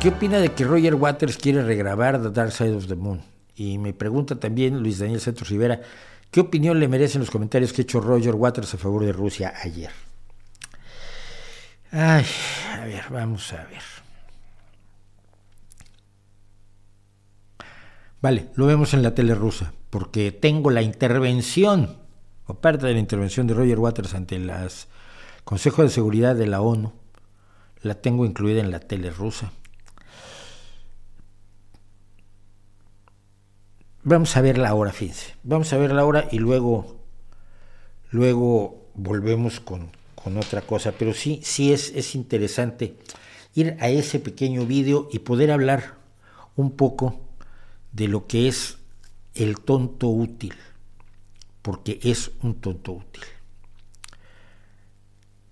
¿Qué 0.00 0.10
opina 0.10 0.38
de 0.38 0.52
que 0.52 0.64
Roger 0.64 0.94
Waters 0.94 1.36
quiere 1.38 1.62
regrabar 1.64 2.22
The 2.22 2.30
Dark 2.30 2.52
Side 2.52 2.76
of 2.76 2.86
the 2.86 2.94
Moon? 2.94 3.20
Y 3.56 3.78
me 3.78 3.92
pregunta 3.92 4.38
también 4.38 4.80
Luis 4.80 5.00
Daniel 5.00 5.20
Santos 5.20 5.48
Rivera, 5.48 5.80
¿qué 6.30 6.40
opinión 6.40 6.78
le 6.78 6.86
merecen 6.86 7.20
los 7.20 7.30
comentarios 7.30 7.72
que 7.72 7.82
ha 7.82 7.84
hecho 7.84 8.00
Roger 8.00 8.36
Waters 8.36 8.74
a 8.74 8.78
favor 8.78 9.04
de 9.04 9.12
Rusia 9.12 9.54
ayer? 9.60 9.90
Ay, 11.90 12.26
a 12.74 12.84
ver, 12.84 13.04
vamos 13.10 13.52
a 13.52 13.64
ver. 13.64 13.82
Vale, 18.20 18.50
lo 18.56 18.66
vemos 18.66 18.94
en 18.94 19.02
la 19.02 19.14
tele 19.14 19.34
rusa, 19.34 19.72
porque 19.90 20.32
tengo 20.32 20.70
la 20.70 20.82
intervención, 20.82 21.96
o 22.46 22.54
parte 22.54 22.86
de 22.86 22.94
la 22.94 22.98
intervención 22.98 23.46
de 23.46 23.54
Roger 23.54 23.78
Waters 23.78 24.14
ante 24.14 24.36
el 24.36 24.50
Consejo 25.44 25.82
de 25.82 25.88
Seguridad 25.88 26.34
de 26.34 26.46
la 26.46 26.60
ONU, 26.60 26.92
la 27.82 27.94
tengo 27.94 28.26
incluida 28.26 28.60
en 28.60 28.70
la 28.70 28.80
tele 28.80 29.10
rusa. 29.10 29.52
Vamos 34.02 34.36
a 34.36 34.40
verla 34.40 34.70
ahora, 34.70 34.92
fíjense. 34.92 35.36
Vamos 35.42 35.72
a 35.72 35.78
verla 35.78 36.02
ahora 36.02 36.28
y 36.30 36.38
luego, 36.38 37.04
luego 38.10 38.90
volvemos 38.94 39.60
con, 39.60 39.90
con 40.22 40.36
otra 40.36 40.62
cosa. 40.62 40.92
Pero 40.92 41.14
sí, 41.14 41.40
sí 41.42 41.72
es, 41.72 41.92
es 41.94 42.14
interesante 42.14 42.96
ir 43.54 43.76
a 43.80 43.88
ese 43.88 44.18
pequeño 44.18 44.66
vídeo 44.66 45.08
y 45.12 45.20
poder 45.20 45.50
hablar 45.50 45.96
un 46.56 46.72
poco 46.72 47.20
de 47.92 48.08
lo 48.08 48.26
que 48.26 48.48
es 48.48 48.78
el 49.34 49.60
tonto 49.60 50.08
útil, 50.08 50.54
porque 51.62 51.98
es 52.02 52.30
un 52.42 52.60
tonto 52.60 52.92
útil. 52.92 53.22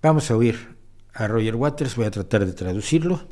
Vamos 0.03 0.31
a 0.31 0.37
oír 0.37 0.77
a 1.13 1.27
Roger 1.27 1.57
Waters, 1.57 1.97
voy 1.97 2.07
a 2.07 2.11
tratar 2.11 2.45
de 2.45 2.53
traducirlo. 2.53 3.27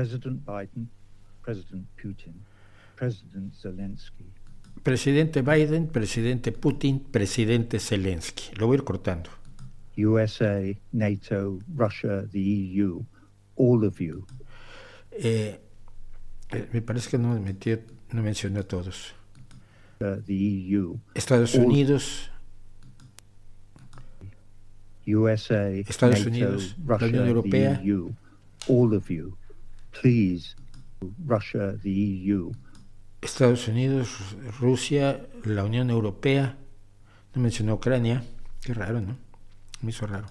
President 0.00 0.42
Biden, 0.46 0.88
President 1.42 1.86
Putin, 1.94 2.34
President 2.96 3.52
Zelensky, 3.54 4.24
Presidente 4.82 5.42
Biden, 5.42 5.88
presidente 5.88 6.52
Putin, 6.52 7.00
presidente 7.00 7.78
Zelensky. 7.78 8.44
Lo 8.56 8.66
voy 8.66 8.76
a 8.76 8.78
ir 8.78 8.84
cortando. 8.84 9.28
USA, 9.98 10.74
NATO, 10.92 11.58
Russia, 11.76 12.26
the 12.32 12.38
EU, 12.40 13.04
all 13.56 13.84
of 13.84 14.00
you. 14.00 14.24
Eh, 15.12 15.60
eh, 16.50 16.68
me 16.72 16.80
parece 16.80 17.10
que 17.10 17.18
no, 17.18 17.38
metió, 17.38 17.78
no 18.12 18.22
mencioné 18.22 18.60
a 18.60 18.66
todos. 18.66 19.12
Uh, 20.00 20.22
the 20.24 20.32
EU, 20.32 20.98
Estados 21.14 21.54
Unidos. 21.56 22.30
USA, 25.06 25.68
Estados 25.68 26.20
NATO, 26.20 26.30
Unidos, 26.30 26.74
Russia, 26.86 27.06
la 27.06 27.12
Unión 27.12 27.28
Europea. 27.28 27.76
the 27.76 27.84
EU, 27.84 28.14
all 28.66 28.94
of 28.94 29.10
you. 29.10 29.36
Please, 29.92 30.54
Russia, 31.26 31.76
the 31.82 31.90
EU. 31.90 32.52
Estados 33.22 33.68
Unidos, 33.68 34.08
Rusia, 34.60 35.26
la 35.44 35.64
Unión 35.64 35.90
Europea, 35.90 36.56
no 37.34 37.42
mencionó 37.42 37.74
Ucrania, 37.74 38.24
qué 38.62 38.72
raro, 38.72 39.00
¿no? 39.00 39.16
Me 39.82 39.90
hizo 39.90 40.06
raro. 40.06 40.26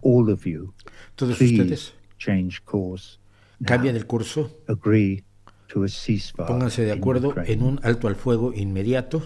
all 0.00 0.30
of 0.30 0.44
you, 0.46 0.72
Todos 1.16 1.40
ustedes 1.40 1.92
change 2.18 2.60
course. 2.64 3.18
cambien 3.64 3.96
el 3.96 4.06
curso, 4.06 4.50
Agree 4.68 5.24
to 5.66 5.82
a 5.82 5.88
ceasefire. 5.88 6.46
pónganse 6.46 6.82
de 6.84 6.92
acuerdo 6.92 7.34
en 7.44 7.62
un 7.64 7.80
alto 7.82 8.06
al 8.06 8.14
fuego 8.14 8.52
inmediato 8.54 9.22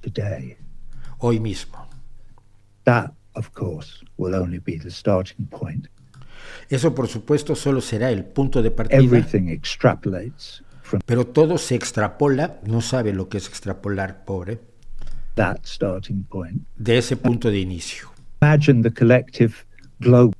today. 0.00 0.56
hoy 1.18 1.40
mismo. 1.40 1.88
That, 2.84 3.12
of 3.34 3.50
course, 3.52 4.04
will 4.16 4.34
only 4.34 4.58
be 4.58 4.78
the 4.78 4.90
starting 4.90 5.46
point. 5.46 5.88
Eso, 6.68 6.94
por 6.94 7.08
supuesto, 7.08 7.54
solo 7.54 7.80
será 7.80 8.10
el 8.10 8.24
punto 8.24 8.62
de 8.62 8.70
partida, 8.70 8.98
Everything 8.98 9.48
extrapolates 9.48 10.62
from 10.82 11.00
pero 11.04 11.26
todo 11.26 11.58
se 11.58 11.74
extrapola, 11.74 12.60
no 12.66 12.80
sabe 12.80 13.12
lo 13.12 13.28
que 13.28 13.38
es 13.38 13.48
extrapolar, 13.48 14.24
pobre, 14.24 14.60
that 15.34 15.58
starting 15.64 16.24
point. 16.24 16.62
de 16.76 16.98
ese 16.98 17.16
punto 17.16 17.50
de 17.50 17.58
inicio. 17.58 18.10
Imagine 18.40 18.82
the 18.82 18.92
collective 18.92 19.54
global 19.98 20.34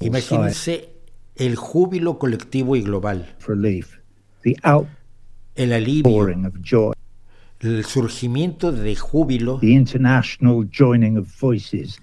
Imagínense 0.00 0.90
el 1.36 1.56
júbilo 1.56 2.18
colectivo 2.18 2.76
y 2.76 2.82
global, 2.82 3.34
relief, 3.46 3.98
the 4.42 4.56
el 5.54 5.72
alivio, 5.72 6.10
outpouring 6.10 6.46
of 6.46 6.54
joy, 6.62 6.92
el 7.62 7.84
surgimiento 7.84 8.72
de 8.72 8.96
júbilo, 8.96 9.58
The 9.60 9.70
international 9.70 10.68
joining 10.70 11.16
of 11.16 11.28
voices, 11.40 12.00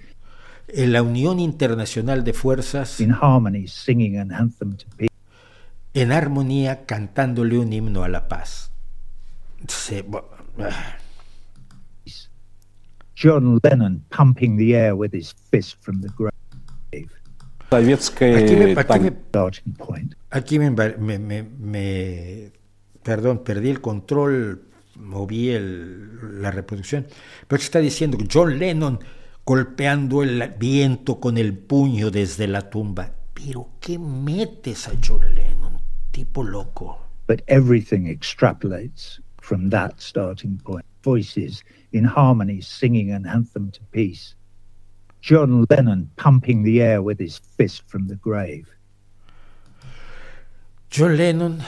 la 0.67 1.01
unión 1.01 1.39
internacional 1.39 2.23
de 2.23 2.33
fuerzas, 2.33 2.99
in 3.01 3.11
harmony, 3.11 3.67
singing 3.67 4.17
an 4.17 4.31
anthem 4.31 4.75
to 4.77 4.85
peace. 4.95 5.09
en 5.93 6.11
armonía 6.11 6.85
cantándole 6.85 7.57
un 7.57 7.73
himno 7.73 8.03
a 8.03 8.07
la 8.09 8.27
paz. 8.27 8.71
Se... 9.67 10.05
Ah. 10.59 10.97
John 13.15 13.59
Lennon 13.61 14.05
pumping 14.09 14.55
the 14.55 14.75
air 14.75 14.95
with 14.95 15.13
his 15.13 15.33
fist 15.51 15.77
from 15.81 15.99
the 16.01 16.07
grave. 16.15 16.33
Aquí 20.31 20.57
me, 20.57 20.67
aquí 20.67 20.97
me, 20.97 21.19
me, 21.19 21.43
me 21.43 22.51
perdón, 23.03 23.43
perdí 23.43 23.69
el 23.69 23.81
control 23.81 24.68
moví 24.99 25.49
el- 25.49 26.41
la 26.41 26.51
reproducción, 26.51 27.07
pero 27.47 27.61
está 27.61 27.79
diciendo 27.79 28.17
John 28.31 28.59
Lennon 28.59 28.99
golpeando 29.45 30.21
el 30.21 30.53
viento 30.59 31.19
con 31.19 31.37
el 31.37 31.57
puño 31.57 32.11
desde 32.11 32.47
la 32.47 32.69
tumba. 32.69 33.11
Pero 33.33 33.69
¿qué 33.79 33.97
metes 33.97 34.87
a 34.87 34.91
John 35.03 35.33
Lennon? 35.33 35.79
Tipo 36.11 36.43
loco. 36.43 36.99
But 37.27 37.41
everything 37.47 38.05
extrapolates 38.07 39.21
from 39.37 39.69
that 39.69 39.93
starting 39.99 40.57
point. 40.57 40.85
Voices 41.03 41.63
in 41.91 42.05
harmony, 42.05 42.61
singing 42.61 43.11
an 43.11 43.25
anthem 43.25 43.71
to 43.71 43.79
peace. 43.91 44.35
John 45.21 45.65
Lennon 45.69 46.09
pumping 46.15 46.63
the 46.63 46.81
air 46.81 47.01
with 47.01 47.19
his 47.19 47.39
fist 47.57 47.83
from 47.87 48.07
the 48.07 48.15
grave. 48.15 48.67
John 50.89 51.15
Lennon 51.17 51.61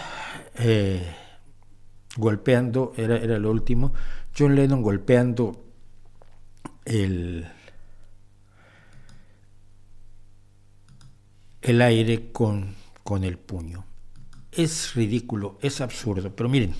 eh, 0.55 1.01
golpeando, 2.17 2.93
era, 2.97 3.17
era 3.17 3.39
lo 3.39 3.51
último, 3.51 3.93
John 4.37 4.55
Lennon 4.55 4.81
golpeando 4.81 5.65
el, 6.85 7.47
el 11.61 11.81
aire 11.81 12.31
con, 12.31 12.75
con 13.03 13.23
el 13.23 13.37
puño. 13.37 13.85
Es 14.51 14.93
ridículo, 14.95 15.57
es 15.61 15.79
absurdo, 15.79 16.35
pero 16.35 16.49
miren, 16.49 16.75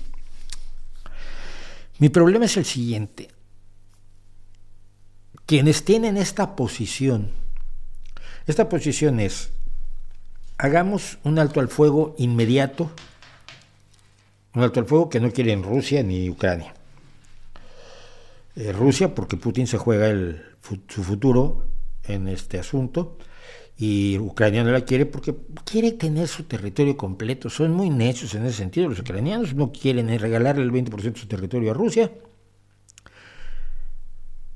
mi 1.98 2.08
problema 2.08 2.44
es 2.44 2.56
el 2.56 2.64
siguiente. 2.64 3.30
Quienes 5.46 5.84
tienen 5.84 6.16
esta 6.16 6.56
posición, 6.56 7.30
esta 8.46 8.68
posición 8.68 9.20
es, 9.20 9.50
hagamos 10.58 11.18
un 11.24 11.38
alto 11.38 11.60
al 11.60 11.68
fuego 11.68 12.14
inmediato, 12.18 12.90
un 14.54 14.62
alto 14.62 14.80
al 14.80 14.86
fuego 14.86 15.08
que 15.08 15.20
no 15.20 15.30
quieren 15.30 15.62
Rusia 15.62 16.02
ni 16.02 16.28
Ucrania. 16.28 16.74
Eh, 18.56 18.72
Rusia 18.72 19.14
porque 19.14 19.36
Putin 19.36 19.66
se 19.66 19.78
juega 19.78 20.12
su 20.88 21.02
futuro 21.02 21.64
en 22.04 22.28
este 22.28 22.58
asunto 22.58 23.16
y 23.78 24.18
Ucrania 24.18 24.62
no 24.62 24.70
la 24.70 24.82
quiere 24.82 25.06
porque 25.06 25.34
quiere 25.64 25.92
tener 25.92 26.28
su 26.28 26.44
territorio 26.44 26.96
completo. 26.96 27.48
Son 27.48 27.72
muy 27.72 27.90
necios 27.90 28.34
en 28.34 28.44
ese 28.44 28.58
sentido. 28.58 28.88
Los 28.88 29.00
ucranianos 29.00 29.54
no 29.54 29.72
quieren 29.72 30.16
regalarle 30.18 30.62
el 30.62 30.70
20% 30.70 31.12
de 31.12 31.20
su 31.20 31.26
territorio 31.26 31.70
a 31.70 31.74
Rusia. 31.74 32.12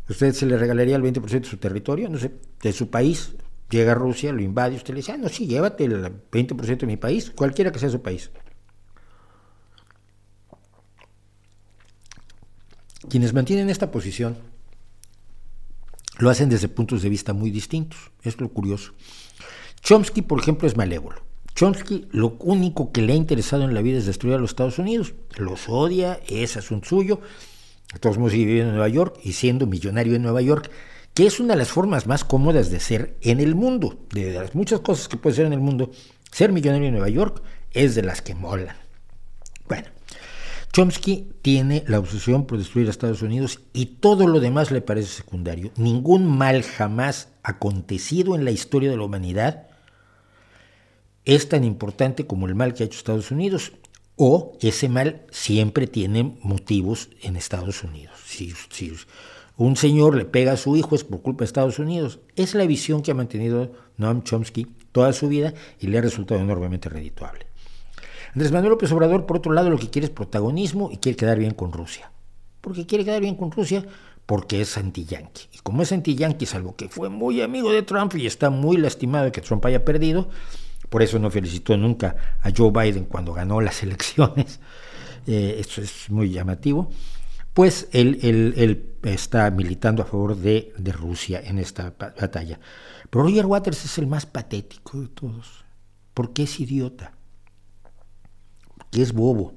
¿Usted 0.09 0.33
se 0.33 0.47
le 0.47 0.57
regalaría 0.57 0.97
el 0.97 1.03
20% 1.03 1.41
de 1.41 1.45
su 1.45 1.57
territorio? 1.57 2.09
No 2.09 2.19
sé, 2.19 2.31
de 2.63 2.73
su 2.73 2.91
país. 2.91 3.33
Llega 3.69 3.95
Rusia, 3.95 4.33
lo 4.33 4.43
invade, 4.43 4.77
usted 4.77 4.95
le 4.95 4.99
dice, 4.99 5.11
ah, 5.11 5.17
no, 5.17 5.29
sí, 5.29 5.49
llévate 5.49 5.85
el 5.87 6.05
20% 6.31 6.77
de 6.77 6.87
mi 6.87 6.97
país, 6.97 7.33
cualquiera 7.35 7.73
que 7.73 7.81
sea 7.81 7.91
su 7.91 8.01
país. 8.01 8.31
Quienes 13.09 13.33
mantienen 13.33 13.71
esta 13.71 13.91
posición 13.91 14.37
lo 16.19 16.31
hacen 16.31 16.49
desde 16.49 16.69
puntos 16.69 17.03
de 17.03 17.09
vista 17.09 17.33
muy 17.33 17.51
distintos. 17.51 18.11
Es 18.23 18.41
lo 18.41 18.49
curioso. 18.49 18.93
Chomsky, 19.83 20.23
por 20.23 20.41
ejemplo, 20.41 20.67
es 20.67 20.77
malévolo. 20.77 21.21
Chomsky 21.55 22.09
lo 22.11 22.37
único 22.41 22.93
que 22.93 23.03
le 23.03 23.13
ha 23.13 23.17
interesado 23.17 23.65
en 23.65 23.75
la 23.75 23.83
vida 23.83 23.99
es 23.99 24.07
destruir 24.07 24.37
a 24.37 24.39
los 24.39 24.51
Estados 24.51 24.79
Unidos. 24.79 25.15
Los 25.37 25.69
odia, 25.69 26.21
es 26.29 26.57
asunto 26.57 26.89
suyo. 26.89 27.21
Todos 28.01 28.19
modos 28.19 28.33
viviendo 28.33 28.71
en 28.71 28.77
Nueva 28.77 28.89
York 28.89 29.19
y 29.23 29.33
siendo 29.33 29.67
millonario 29.67 30.17
en 30.17 30.23
Nueva 30.23 30.43
York, 30.43 30.71
que 31.15 31.27
es 31.27 31.39
una 31.41 31.55
de 31.55 31.61
las 31.61 31.69
formas 31.69 32.07
más 32.07 32.25
cómodas 32.25 32.71
de 32.71 32.81
ser 32.81 33.17
en 33.23 33.41
el 33.41 33.55
mundo. 33.55 33.99
De 34.11 34.33
las 34.33 34.55
muchas 34.55 34.81
cosas 34.81 35.09
que 35.09 35.17
puede 35.17 35.37
ser 35.37 35.47
en 35.47 35.53
el 35.53 35.61
mundo, 35.61 35.91
ser 36.31 36.53
millonario 36.53 36.89
en 36.89 36.95
Nueva 36.95 37.09
York 37.09 37.43
es 37.73 37.95
de 37.95 38.03
las 38.03 38.21
que 38.21 38.35
molan. 38.35 38.77
Chomsky 40.77 41.33
tiene 41.41 41.85
la 41.87 41.99
obsesión 41.99 42.45
por 42.45 42.59
destruir 42.59 42.87
a 42.87 42.91
Estados 42.91 43.23
Unidos 43.23 43.61
y 43.73 43.87
todo 43.87 44.27
lo 44.27 44.41
demás 44.41 44.71
le 44.71 44.83
parece 44.83 45.09
secundario. 45.09 45.71
Ningún 45.79 46.27
mal 46.27 46.63
jamás 46.63 47.31
acontecido 47.43 48.35
en 48.35 48.45
la 48.45 48.51
historia 48.51 48.91
de 48.91 48.99
la 48.99 49.05
humanidad 49.05 49.69
es 51.25 51.49
tan 51.49 51.65
importante 51.65 52.27
como 52.27 52.47
el 52.47 52.55
mal 52.55 52.75
que 52.75 52.83
ha 52.83 52.87
hecho 52.87 52.99
Estados 52.99 53.31
Unidos 53.31 53.73
o 54.17 54.59
ese 54.61 54.91
mal 54.91 55.23
siempre 55.31 55.87
tiene 55.87 56.37
motivos 56.43 57.09
en 57.23 57.37
Estados 57.37 57.83
Unidos. 57.83 58.13
Si, 58.27 58.53
si 58.69 58.93
un 59.57 59.77
señor 59.77 60.15
le 60.15 60.27
pega 60.27 60.53
a 60.53 60.59
su 60.59 60.77
hijo 60.77 60.95
es 60.95 61.05
por 61.05 61.23
culpa 61.23 61.39
de 61.39 61.47
Estados 61.47 61.79
Unidos. 61.79 62.19
Es 62.37 62.55
la 62.55 62.67
visión 62.67 63.01
que 63.01 63.13
ha 63.13 63.15
mantenido 63.15 63.73
Noam 63.97 64.25
Chomsky 64.25 64.67
toda 64.93 65.15
su 65.15 65.29
vida 65.29 65.55
y 65.81 65.87
le 65.87 65.97
ha 65.97 66.03
resultado 66.03 66.39
enormemente 66.39 66.91
redituable. 66.91 67.47
Andrés 68.37 68.53
Manuel 68.53 68.73
López 68.73 68.93
Obrador, 68.93 69.25
por 69.25 69.39
otro 69.39 69.51
lado, 69.55 69.71
lo 69.71 69.79
que 69.79 69.89
quiere 69.89 70.09
es 70.09 70.13
protagonismo 70.13 70.91
y 70.93 70.99
quiere 70.99 71.17
quedar 71.17 71.39
bien 71.39 71.55
con 71.55 71.73
Rusia. 71.73 72.13
Porque 72.61 72.85
quiere 72.85 73.03
quedar 73.03 73.23
bien 73.23 73.35
con 73.35 73.51
Rusia 73.51 73.87
porque 74.27 74.61
es 74.61 74.77
anti-yanqui. 74.77 75.49
Y 75.55 75.59
como 75.61 75.81
es 75.81 75.91
anti-yanqui, 75.91 76.45
salvo 76.45 76.77
que 76.77 76.91
fue 76.91 77.09
muy 77.09 77.41
amigo 77.41 77.73
de 77.73 77.81
Trump 77.81 78.15
y 78.15 78.27
está 78.27 78.51
muy 78.51 78.77
lastimado 78.77 79.25
de 79.25 79.33
que 79.33 79.41
Trump 79.41 79.65
haya 79.65 79.87
perdido, 79.87 80.29
por 80.91 81.03
eso 81.03 81.19
no 81.19 81.31
felicitó 81.31 81.79
nunca 81.79 82.37
a 82.43 82.51
Joe 82.55 82.71
Biden 82.71 83.07
cuando 83.07 83.33
ganó 83.33 83.63
las 83.63 83.83
elecciones, 83.83 84.61
eh, 85.27 85.57
eso 85.59 85.81
es 85.81 86.11
muy 86.11 86.31
llamativo, 86.31 86.91
pues 87.55 87.89
él 87.93 88.99
está 89.03 89.51
militando 89.51 90.03
a 90.03 90.05
favor 90.05 90.37
de, 90.37 90.75
de 90.77 90.93
Rusia 90.93 91.41
en 91.43 91.59
esta 91.59 91.95
batalla. 91.99 92.61
Pero 93.09 93.25
Roger 93.25 93.47
Waters 93.47 93.87
es 93.87 93.97
el 93.97 94.07
más 94.07 94.27
patético 94.27 95.01
de 95.01 95.09
todos, 95.09 95.65
porque 96.13 96.43
es 96.43 96.61
idiota 96.61 97.16
es 99.03 99.13
bobo. 99.13 99.55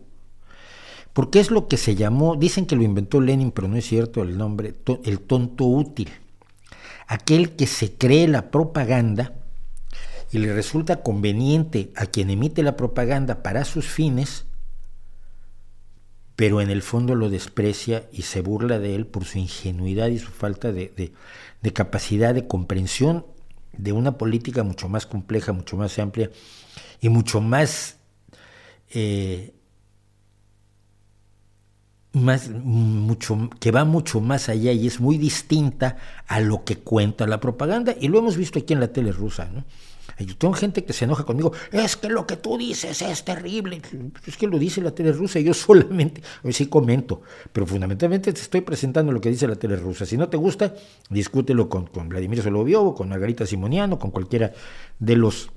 Porque 1.13 1.39
es 1.39 1.51
lo 1.51 1.67
que 1.67 1.77
se 1.77 1.95
llamó, 1.95 2.35
dicen 2.35 2.65
que 2.65 2.75
lo 2.75 2.83
inventó 2.83 3.19
Lenin, 3.19 3.51
pero 3.51 3.67
no 3.67 3.77
es 3.77 3.85
cierto 3.85 4.21
el 4.21 4.37
nombre, 4.37 4.75
el 5.03 5.19
tonto 5.19 5.65
útil. 5.65 6.09
Aquel 7.07 7.55
que 7.55 7.67
se 7.67 7.93
cree 7.93 8.27
la 8.27 8.51
propaganda 8.51 9.33
y 10.31 10.37
le 10.37 10.53
resulta 10.53 11.01
conveniente 11.01 11.91
a 11.95 12.05
quien 12.05 12.29
emite 12.29 12.61
la 12.61 12.77
propaganda 12.77 13.41
para 13.41 13.65
sus 13.65 13.87
fines, 13.87 14.45
pero 16.35 16.61
en 16.61 16.69
el 16.69 16.83
fondo 16.83 17.15
lo 17.15 17.29
desprecia 17.29 18.07
y 18.13 18.21
se 18.21 18.41
burla 18.41 18.79
de 18.79 18.95
él 18.95 19.07
por 19.07 19.25
su 19.25 19.39
ingenuidad 19.39 20.07
y 20.07 20.19
su 20.19 20.29
falta 20.31 20.71
de, 20.71 21.11
de 21.61 21.73
capacidad 21.73 22.33
de 22.33 22.47
comprensión 22.47 23.25
de 23.77 23.91
una 23.91 24.17
política 24.17 24.63
mucho 24.63 24.89
más 24.89 25.05
compleja, 25.05 25.51
mucho 25.51 25.77
más 25.77 25.97
amplia 25.99 26.29
y 27.01 27.09
mucho 27.09 27.41
más 27.41 27.98
eh, 28.91 29.53
más, 32.13 32.49
mucho, 32.49 33.49
que 33.59 33.71
va 33.71 33.85
mucho 33.85 34.19
más 34.19 34.49
allá 34.49 34.71
y 34.71 34.87
es 34.87 34.99
muy 34.99 35.17
distinta 35.17 35.97
a 36.27 36.39
lo 36.39 36.63
que 36.63 36.77
cuenta 36.77 37.27
la 37.27 37.39
propaganda, 37.39 37.95
y 37.99 38.07
lo 38.07 38.19
hemos 38.19 38.37
visto 38.37 38.59
aquí 38.59 38.73
en 38.73 38.79
la 38.79 38.87
tele 38.87 39.11
rusa. 39.11 39.49
¿no? 39.53 39.63
Yo 40.25 40.35
tengo 40.35 40.53
gente 40.53 40.83
que 40.83 40.93
se 40.93 41.05
enoja 41.05 41.23
conmigo, 41.23 41.53
es 41.71 41.95
que 41.95 42.09
lo 42.09 42.27
que 42.27 42.35
tú 42.35 42.57
dices 42.57 43.01
es 43.01 43.23
terrible. 43.23 43.81
Es 44.25 44.37
que 44.37 44.47
lo 44.47 44.59
dice 44.59 44.81
la 44.81 44.91
tele 44.91 45.11
rusa 45.11 45.39
y 45.39 45.43
yo 45.43 45.53
solamente, 45.53 46.21
sí 46.51 46.67
comento, 46.67 47.21
pero 47.53 47.65
fundamentalmente 47.65 48.33
te 48.33 48.41
estoy 48.41 48.61
presentando 48.61 49.11
lo 49.11 49.21
que 49.21 49.29
dice 49.29 49.47
la 49.47 49.55
tele 49.55 49.75
rusa. 49.75 50.05
Si 50.05 50.17
no 50.17 50.27
te 50.29 50.37
gusta, 50.37 50.73
discútelo 51.09 51.69
con, 51.69 51.87
con 51.87 52.09
Vladimir 52.09 52.41
Solovyov, 52.41 52.95
con 52.95 53.09
Margarita 53.09 53.45
Simoniano, 53.45 53.97
con 53.97 54.11
cualquiera 54.11 54.51
de 54.97 55.15
los, 55.15 55.51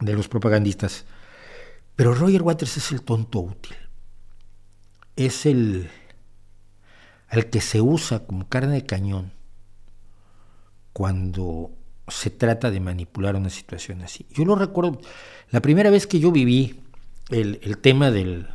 de 0.00 0.14
los 0.14 0.28
propagandistas. 0.28 1.04
Pero 1.96 2.14
Roger 2.14 2.42
Waters 2.42 2.76
es 2.76 2.92
el 2.92 3.02
tonto 3.02 3.40
útil. 3.40 3.76
Es 5.16 5.46
el, 5.46 5.88
el 7.30 7.46
que 7.50 7.62
se 7.62 7.80
usa 7.80 8.26
como 8.26 8.48
carne 8.48 8.74
de 8.74 8.86
cañón 8.86 9.32
cuando 10.92 11.72
se 12.08 12.30
trata 12.30 12.70
de 12.70 12.80
manipular 12.80 13.34
una 13.34 13.50
situación 13.50 14.02
así. 14.02 14.26
Yo 14.30 14.44
lo 14.44 14.54
recuerdo, 14.54 15.00
la 15.50 15.60
primera 15.60 15.90
vez 15.90 16.06
que 16.06 16.20
yo 16.20 16.30
viví 16.30 16.80
el, 17.30 17.78
tema 17.78 18.10
del, 18.10 18.46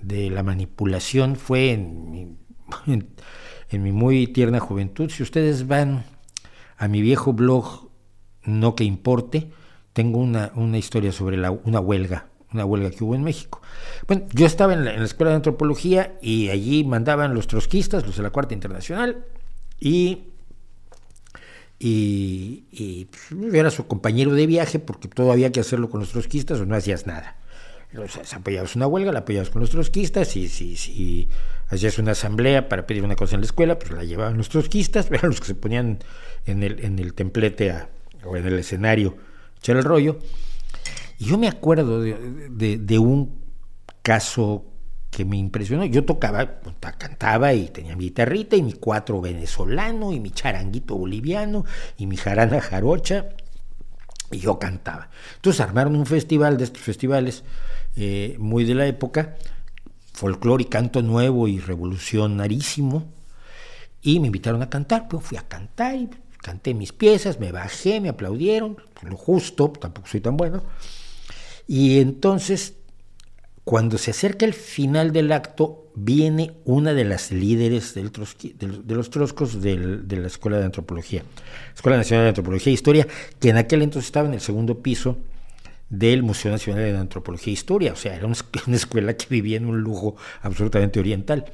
de 0.00 0.30
la 0.30 0.42
manipulación 0.42 1.36
fue 1.36 1.72
en 1.72 2.10
mi, 2.10 2.36
en, 3.70 3.82
mi, 3.82 3.92
muy 3.92 4.26
tierna 4.28 4.60
juventud. 4.60 5.10
Si 5.10 5.22
ustedes 5.22 5.66
van 5.66 6.04
a 6.76 6.88
mi 6.88 7.00
viejo 7.02 7.32
blog, 7.32 7.90
no 8.44 8.76
que 8.76 8.84
importe, 8.84 9.50
tengo 9.92 10.18
una, 10.18 10.52
una 10.54 10.78
historia 10.78 11.12
sobre 11.12 11.36
la, 11.36 11.50
una 11.50 11.80
huelga, 11.80 12.28
una 12.52 12.64
huelga 12.64 12.90
que 12.90 13.04
hubo 13.04 13.14
en 13.14 13.22
México. 13.22 13.60
Bueno, 14.06 14.26
yo 14.32 14.46
estaba 14.46 14.72
en 14.74 14.84
la, 14.84 14.94
escuela 15.04 15.30
de 15.30 15.36
antropología 15.36 16.14
y 16.20 16.50
allí 16.50 16.84
mandaban 16.84 17.34
los 17.34 17.46
trotskistas, 17.46 18.06
los 18.06 18.16
de 18.16 18.22
la 18.22 18.30
Cuarta 18.30 18.54
Internacional, 18.54 19.24
y 19.80 20.24
y, 21.84 22.64
y 22.70 23.06
pues, 23.06 23.54
era 23.54 23.68
su 23.72 23.88
compañero 23.88 24.34
de 24.34 24.46
viaje 24.46 24.78
porque 24.78 25.08
todo 25.08 25.32
había 25.32 25.50
que 25.50 25.58
hacerlo 25.58 25.90
con 25.90 25.98
los 25.98 26.10
trotskistas 26.10 26.60
o 26.60 26.66
no 26.66 26.76
hacías 26.76 27.08
nada. 27.08 27.36
O 27.98 28.08
sea, 28.08 28.22
apoyabas 28.38 28.76
una 28.76 28.86
huelga, 28.86 29.12
la 29.12 29.20
apoyabas 29.20 29.50
con 29.50 29.60
los 29.60 29.70
trotskistas 29.70 30.36
y 30.36 30.48
si, 30.48 30.76
si 30.76 31.28
hacías 31.68 31.98
una 31.98 32.12
asamblea 32.12 32.68
para 32.68 32.86
pedir 32.86 33.04
una 33.04 33.16
cosa 33.16 33.34
en 33.34 33.42
la 33.42 33.46
escuela, 33.46 33.78
pues 33.78 33.90
la 33.90 34.04
llevaban 34.04 34.38
los 34.38 34.48
trotskistas, 34.48 35.10
eran 35.10 35.30
los 35.30 35.40
que 35.40 35.46
se 35.46 35.54
ponían 35.54 35.98
en 36.46 36.62
el, 36.62 36.84
en 36.84 36.98
el 36.98 37.14
templete 37.14 37.74
o 38.24 38.36
en 38.36 38.46
el 38.46 38.58
escenario 38.58 39.16
echar 39.58 39.76
el 39.76 39.84
rollo. 39.84 40.18
Y 41.22 41.26
yo 41.26 41.38
me 41.38 41.46
acuerdo 41.46 42.00
de, 42.00 42.98
un 42.98 43.38
caso 44.02 44.64
que 45.08 45.24
me 45.24 45.36
impresionó. 45.36 45.84
Yo 45.84 46.04
tocaba, 46.04 46.58
cantaba 46.98 47.54
y 47.54 47.68
tenía 47.68 47.94
mi 47.94 48.06
guitarrita 48.06 48.56
y 48.56 48.62
mi 48.64 48.72
cuatro 48.72 49.20
venezolano 49.20 50.12
y 50.12 50.18
mi 50.18 50.32
charanguito 50.32 50.96
boliviano 50.96 51.64
y 51.96 52.08
mi 52.08 52.16
jarana 52.16 52.60
jarocha 52.60 53.28
y 54.32 54.38
yo 54.38 54.58
cantaba. 54.58 55.10
Entonces 55.36 55.60
armaron 55.60 55.94
un 55.94 56.06
festival 56.06 56.56
de 56.56 56.64
estos 56.64 56.82
festivales 56.82 57.44
eh, 57.94 58.34
muy 58.40 58.64
de 58.64 58.74
la 58.74 58.86
época, 58.86 59.36
folclore 60.14 60.64
y 60.64 60.66
canto 60.66 61.02
nuevo 61.02 61.46
y 61.46 61.60
revolucionarísimo 61.60 63.12
y 64.02 64.18
me 64.18 64.26
invitaron 64.26 64.60
a 64.62 64.68
cantar. 64.68 65.06
Pues 65.06 65.24
fui 65.24 65.38
a 65.38 65.46
cantar 65.46 65.94
y 65.94 66.10
canté 66.42 66.74
mis 66.74 66.92
piezas, 66.92 67.38
me 67.38 67.52
bajé, 67.52 68.00
me 68.00 68.08
aplaudieron, 68.08 68.76
lo 69.02 69.16
justo, 69.16 69.68
tampoco 69.70 70.08
soy 70.08 70.20
tan 70.20 70.36
bueno. 70.36 70.64
Y 71.72 72.00
entonces 72.00 72.74
cuando 73.64 73.96
se 73.96 74.10
acerca 74.10 74.44
el 74.44 74.52
final 74.52 75.10
del 75.10 75.32
acto, 75.32 75.90
viene 75.94 76.52
una 76.66 76.92
de 76.92 77.06
las 77.06 77.32
líderes 77.32 77.94
del 77.94 78.12
de, 78.12 78.94
los 78.94 79.08
troscos 79.08 79.62
de 79.62 80.04
la 80.10 80.26
Escuela 80.26 80.58
de 80.58 80.66
Antropología, 80.66 81.22
Escuela 81.74 81.96
Nacional 81.96 82.26
de 82.26 82.28
Antropología 82.28 82.70
e 82.70 82.74
Historia, 82.74 83.08
que 83.40 83.48
en 83.48 83.56
aquel 83.56 83.80
entonces 83.80 84.08
estaba 84.08 84.28
en 84.28 84.34
el 84.34 84.42
segundo 84.42 84.82
piso 84.82 85.16
del 85.88 86.22
Museo 86.22 86.50
Nacional 86.50 86.84
de 86.84 86.98
Antropología 86.98 87.52
e 87.52 87.54
Historia, 87.54 87.94
o 87.94 87.96
sea, 87.96 88.16
era 88.16 88.26
una, 88.66 88.76
escuela 88.76 89.16
que 89.16 89.24
vivía 89.30 89.56
en 89.56 89.64
un 89.64 89.80
lujo 89.80 90.16
absolutamente 90.42 91.00
oriental. 91.00 91.46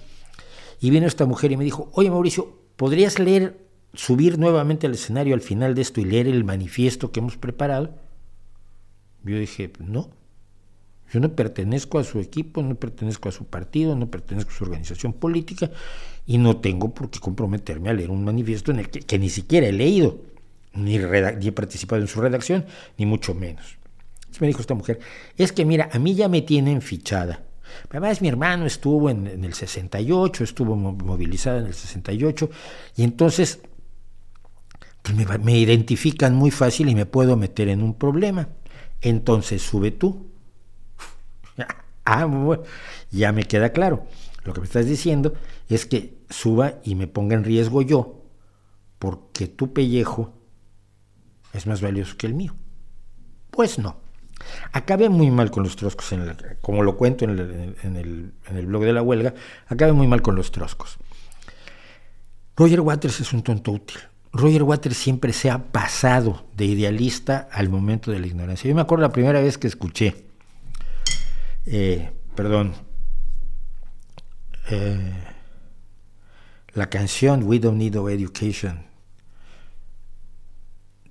Y 0.80 0.90
vino 0.90 1.06
esta 1.06 1.26
mujer 1.26 1.52
y 1.52 1.56
me 1.56 1.62
dijo, 1.62 1.90
oye 1.92 2.10
Mauricio, 2.10 2.58
¿podrías 2.74 3.20
leer, 3.20 3.56
subir 3.94 4.36
nuevamente 4.36 4.88
al 4.88 4.94
escenario 4.94 5.36
al 5.36 5.42
final 5.42 5.76
de 5.76 5.82
esto 5.82 6.00
y 6.00 6.06
leer 6.06 6.26
el 6.26 6.42
manifiesto 6.42 7.12
que 7.12 7.20
hemos 7.20 7.36
preparado? 7.36 8.07
Yo 9.24 9.38
dije, 9.38 9.72
no, 9.80 10.10
yo 11.12 11.20
no 11.20 11.34
pertenezco 11.34 11.98
a 11.98 12.04
su 12.04 12.20
equipo, 12.20 12.62
no 12.62 12.74
pertenezco 12.74 13.28
a 13.28 13.32
su 13.32 13.46
partido, 13.46 13.96
no 13.96 14.10
pertenezco 14.10 14.50
a 14.50 14.54
su 14.54 14.64
organización 14.64 15.14
política 15.14 15.70
y 16.26 16.38
no 16.38 16.58
tengo 16.58 16.92
por 16.92 17.10
qué 17.10 17.18
comprometerme 17.18 17.88
a 17.88 17.94
leer 17.94 18.10
un 18.10 18.24
manifiesto 18.24 18.72
en 18.72 18.80
el 18.80 18.90
que, 18.90 19.18
ni 19.18 19.30
siquiera 19.30 19.66
he 19.66 19.72
leído, 19.72 20.18
ni, 20.74 20.96
he 20.96 21.52
participado 21.52 22.02
en 22.02 22.08
su 22.08 22.20
redacción, 22.20 22.66
ni 22.98 23.06
mucho 23.06 23.34
menos. 23.34 23.78
Entonces 24.16 24.40
me 24.42 24.46
dijo 24.48 24.60
esta 24.60 24.74
mujer, 24.74 25.00
es 25.36 25.52
que 25.52 25.64
mira, 25.64 25.88
a 25.92 25.98
mí 25.98 26.14
ya 26.14 26.28
me 26.28 26.42
tienen 26.42 26.82
fichada. 26.82 27.42
Además, 27.90 28.20
mi 28.20 28.28
hermano 28.28 28.66
estuvo 28.66 29.08
en, 29.08 29.26
el 29.26 29.54
68, 29.54 30.44
estuvo 30.44 30.76
movilizado 30.76 31.58
en 31.58 31.66
el 31.66 31.74
68, 31.74 32.50
y 32.96 33.02
entonces 33.02 33.60
pues 35.02 35.40
me 35.40 35.58
identifican 35.58 36.34
muy 36.34 36.50
fácil 36.50 36.90
y 36.90 36.94
me 36.94 37.06
puedo 37.06 37.36
meter 37.36 37.68
en 37.68 37.82
un 37.82 37.94
problema. 37.94 38.48
Entonces 39.01 39.62
sube 39.62 39.90
tú 39.90 40.28
ah, 42.09 42.59
ya 43.11 43.32
me 43.32 43.44
queda 43.44 43.70
claro. 43.70 44.07
Lo 44.44 44.53
que 44.53 44.61
me 44.61 44.66
estás 44.66 44.86
diciendo 44.86 45.34
es 45.68 45.86
que 45.86 46.18
suba 46.30 46.74
y 46.84 46.94
me 46.94 47.07
ponga 47.07 47.34
en 47.34 47.44
riesgo 47.44 47.82
yo, 47.82 48.22
porque 48.99 49.46
tu 49.46 49.72
pellejo 49.72 50.32
es 51.53 51.66
más 51.66 51.80
valioso 51.80 52.16
que 52.16 52.26
el 52.26 52.34
mío. 52.34 52.55
Pues 53.51 53.78
no. 53.78 53.96
Acabé 54.72 55.09
muy 55.09 55.30
mal 55.30 55.51
con 55.51 55.64
los 55.64 55.76
troscos, 55.76 56.14
como 56.61 56.82
lo 56.82 56.96
cuento 56.96 57.24
en 57.24 57.30
el, 57.38 58.32
en 58.46 58.57
el 58.57 58.66
blog 58.66 58.84
de 58.84 58.92
la 58.92 59.03
huelga, 59.03 59.34
acabé 59.66 59.92
muy 59.92 60.07
mal 60.07 60.22
con 60.22 60.36
los 60.36 60.53
troscos. 60.53 60.96
Roger 62.57 62.80
Waters 62.80 63.20
es 63.20 63.32
un 63.32 63.42
tonto 63.42 63.72
útil. 63.72 63.99
Roger 64.33 64.62
Waters 64.62 64.97
siempre 64.97 65.33
se 65.33 65.51
ha 65.51 65.72
pasado 65.72 66.45
de 66.57 66.66
idealista 66.66 67.49
al 67.51 67.68
momento 67.68 68.11
de 68.11 68.20
la 68.20 68.26
ignorancia. 68.26 68.68
Yo 68.68 68.74
me 68.74 68.83
acuerdo 68.83 69.03
la 69.03 69.12
primera 69.12 69.41
vez 69.41 69.59
que 69.59 69.66
escuché 69.66 70.29
eh, 71.70 72.11
perdón, 72.35 72.72
eh, 74.70 75.12
la 76.72 76.89
canción 76.89 77.43
We 77.43 77.59
Don't 77.59 77.76
Need 77.76 77.95
No 77.97 78.09
Education, 78.09 78.87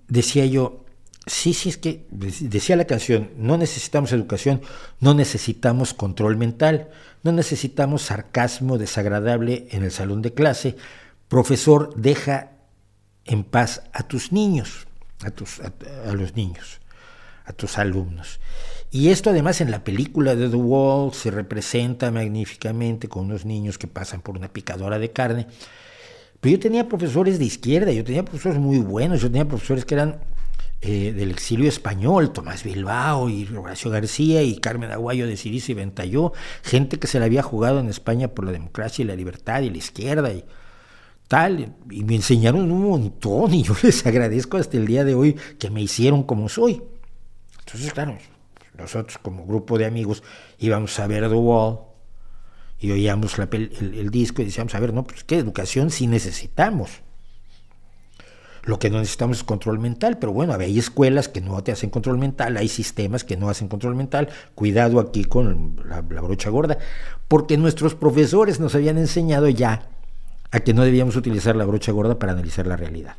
decía 0.08 0.48
yo, 0.48 0.86
sí, 1.28 1.54
sí, 1.54 1.70
es 1.70 1.78
que 1.78 2.08
decía 2.10 2.76
la 2.76 2.86
canción, 2.86 3.30
no 3.38 3.56
necesitamos 3.58 4.12
educación, 4.14 4.62
no 5.00 5.14
necesitamos 5.14 5.94
control 5.94 6.38
mental, 6.38 6.90
no 7.22 7.32
necesitamos 7.32 8.02
sarcasmo 8.02 8.80
desagradable 8.80 9.68
en 9.70 9.84
el 9.84 9.92
salón 9.92 10.24
de 10.24 10.34
clase. 10.34 10.76
Profesor, 11.28 11.94
deja 11.98 12.57
en 13.28 13.44
paz 13.44 13.84
a 13.94 14.04
tus 14.04 14.32
niños, 14.32 14.88
a, 15.24 15.32
tus, 15.32 15.60
a 15.60 16.14
los 16.14 16.36
niños, 16.36 16.80
a 17.46 17.54
tus 17.54 17.78
alumnos. 17.78 18.40
Y 18.90 19.10
esto 19.10 19.30
además 19.30 19.60
en 19.62 19.70
la 19.70 19.84
película 19.84 20.36
de 20.36 20.50
The 20.50 20.56
Wall 20.56 21.14
se 21.14 21.30
representa 21.30 22.10
magníficamente 22.10 23.10
con 23.10 23.26
unos 23.26 23.46
niños 23.46 23.78
que 23.78 23.88
pasan 23.88 24.22
por 24.22 24.38
una 24.38 24.48
picadora 24.48 24.98
de 24.98 25.12
carne. 25.12 25.48
Pero 26.40 26.56
yo 26.56 26.60
tenía 26.60 26.88
profesores 26.88 27.38
de 27.40 27.46
izquierda, 27.46 27.92
yo 27.92 28.04
tenía 28.04 28.24
profesores 28.24 28.60
muy 28.60 28.80
buenos, 28.80 29.22
yo 29.22 29.28
tenía 29.28 29.48
profesores 29.48 29.84
que 29.84 29.96
eran 29.96 30.20
eh, 30.82 31.12
del 31.12 31.32
exilio 31.32 31.68
español, 31.68 32.32
Tomás 32.32 32.64
Bilbao 32.64 33.30
y 33.30 33.48
Horacio 33.54 33.90
García 33.92 34.44
y 34.44 34.58
Carmen 34.58 34.92
Aguayo 34.92 35.28
de 35.28 35.36
Ciricia 35.36 35.74
y 35.74 35.76
Ventayó, 35.76 36.34
gente 36.64 37.00
que 37.00 37.08
se 37.08 37.20
la 37.20 37.26
había 37.26 37.42
jugado 37.42 37.80
en 37.80 37.90
España 37.90 38.30
por 38.30 38.46
la 38.46 38.52
democracia 38.52 39.04
y 39.04 39.08
la 39.08 39.16
libertad 39.16 39.62
y 39.62 39.72
la 39.72 39.78
izquierda 39.78 40.32
y 40.32 40.46
tal, 41.28 41.74
y 41.90 42.04
me 42.04 42.16
enseñaron 42.16 42.72
un 42.72 42.84
montón 42.84 43.54
y 43.54 43.64
yo 43.64 43.76
les 43.84 44.06
agradezco 44.06 44.58
hasta 44.58 44.78
el 44.78 44.88
día 44.88 45.04
de 45.04 45.16
hoy 45.16 45.36
que 45.60 45.70
me 45.70 45.82
hicieron 45.82 46.24
como 46.24 46.50
soy. 46.50 46.82
Entonces, 47.60 47.94
claro, 47.94 48.18
nosotros 48.78 49.18
como 49.22 49.46
grupo 49.46 49.78
de 49.78 49.86
amigos 49.86 50.24
íbamos 50.60 50.98
a 51.00 51.08
ver 51.08 51.28
The 51.30 51.36
Wall 51.36 51.80
y 52.80 52.92
oíamos 52.92 53.38
el, 53.40 54.10
disco 54.12 54.42
y 54.42 54.46
decíamos, 54.46 54.76
a 54.76 54.80
ver, 54.80 54.94
no, 54.94 55.04
pues 55.04 55.24
qué 55.24 55.38
educación 55.38 55.90
sí 55.90 56.08
necesitamos. 56.08 57.02
Lo 58.64 58.80
que 58.80 58.90
no 58.90 59.00
necesitamos 59.00 59.38
es 59.38 59.44
control 59.44 59.80
mental, 59.80 60.20
pero 60.20 60.34
bueno, 60.34 60.54
hay 60.54 60.78
escuelas 60.78 61.30
que 61.30 61.42
no 61.42 61.64
te 61.64 61.72
hacen 61.72 61.90
control 61.90 62.18
mental, 62.18 62.58
hay 62.58 62.68
sistemas 62.68 63.24
que 63.24 63.38
no 63.38 63.50
hacen 63.50 63.70
control 63.70 63.96
mental. 63.96 64.30
Cuidado 64.56 65.00
aquí 65.00 65.24
con 65.24 65.82
la, 65.88 66.04
la 66.08 66.22
brocha 66.22 66.50
gorda, 66.50 66.78
porque 67.28 67.58
nuestros 67.58 67.96
profesores 67.96 68.60
nos 68.60 68.76
habían 68.76 68.98
enseñado 68.98 69.48
ya 69.48 69.90
a 70.52 70.60
que 70.60 70.74
no 70.74 70.84
debíamos 70.84 71.16
utilizar 71.16 71.56
la 71.56 71.66
brocha 71.66 71.92
gorda 71.92 72.20
para 72.20 72.34
analizar 72.34 72.68
la 72.68 72.78
realidad. 72.78 73.18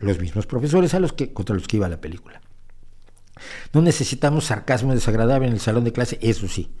los 0.00 0.18
mismos 0.18 0.46
profesores 0.46 0.94
a 0.94 1.00
los 1.00 1.12
que, 1.12 1.32
contra 1.32 1.54
los 1.54 1.68
que 1.68 1.76
iba 1.76 1.88
la 1.88 2.00
película. 2.00 2.40
No 3.72 3.82
necesitamos 3.82 4.46
sarcasmo 4.46 4.92
desagradable 4.92 5.46
en 5.46 5.52
el 5.52 5.60
salón 5.60 5.84
de 5.84 5.92
clase, 5.92 6.18
eso 6.22 6.48
sí, 6.48 6.72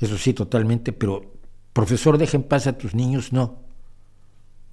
eso 0.00 0.16
sí, 0.16 0.32
totalmente, 0.32 0.92
pero 0.92 1.34
profesor, 1.72 2.16
dejen 2.16 2.42
paz 2.42 2.66
a 2.66 2.78
tus 2.78 2.94
niños, 2.94 3.32
no. 3.32 3.62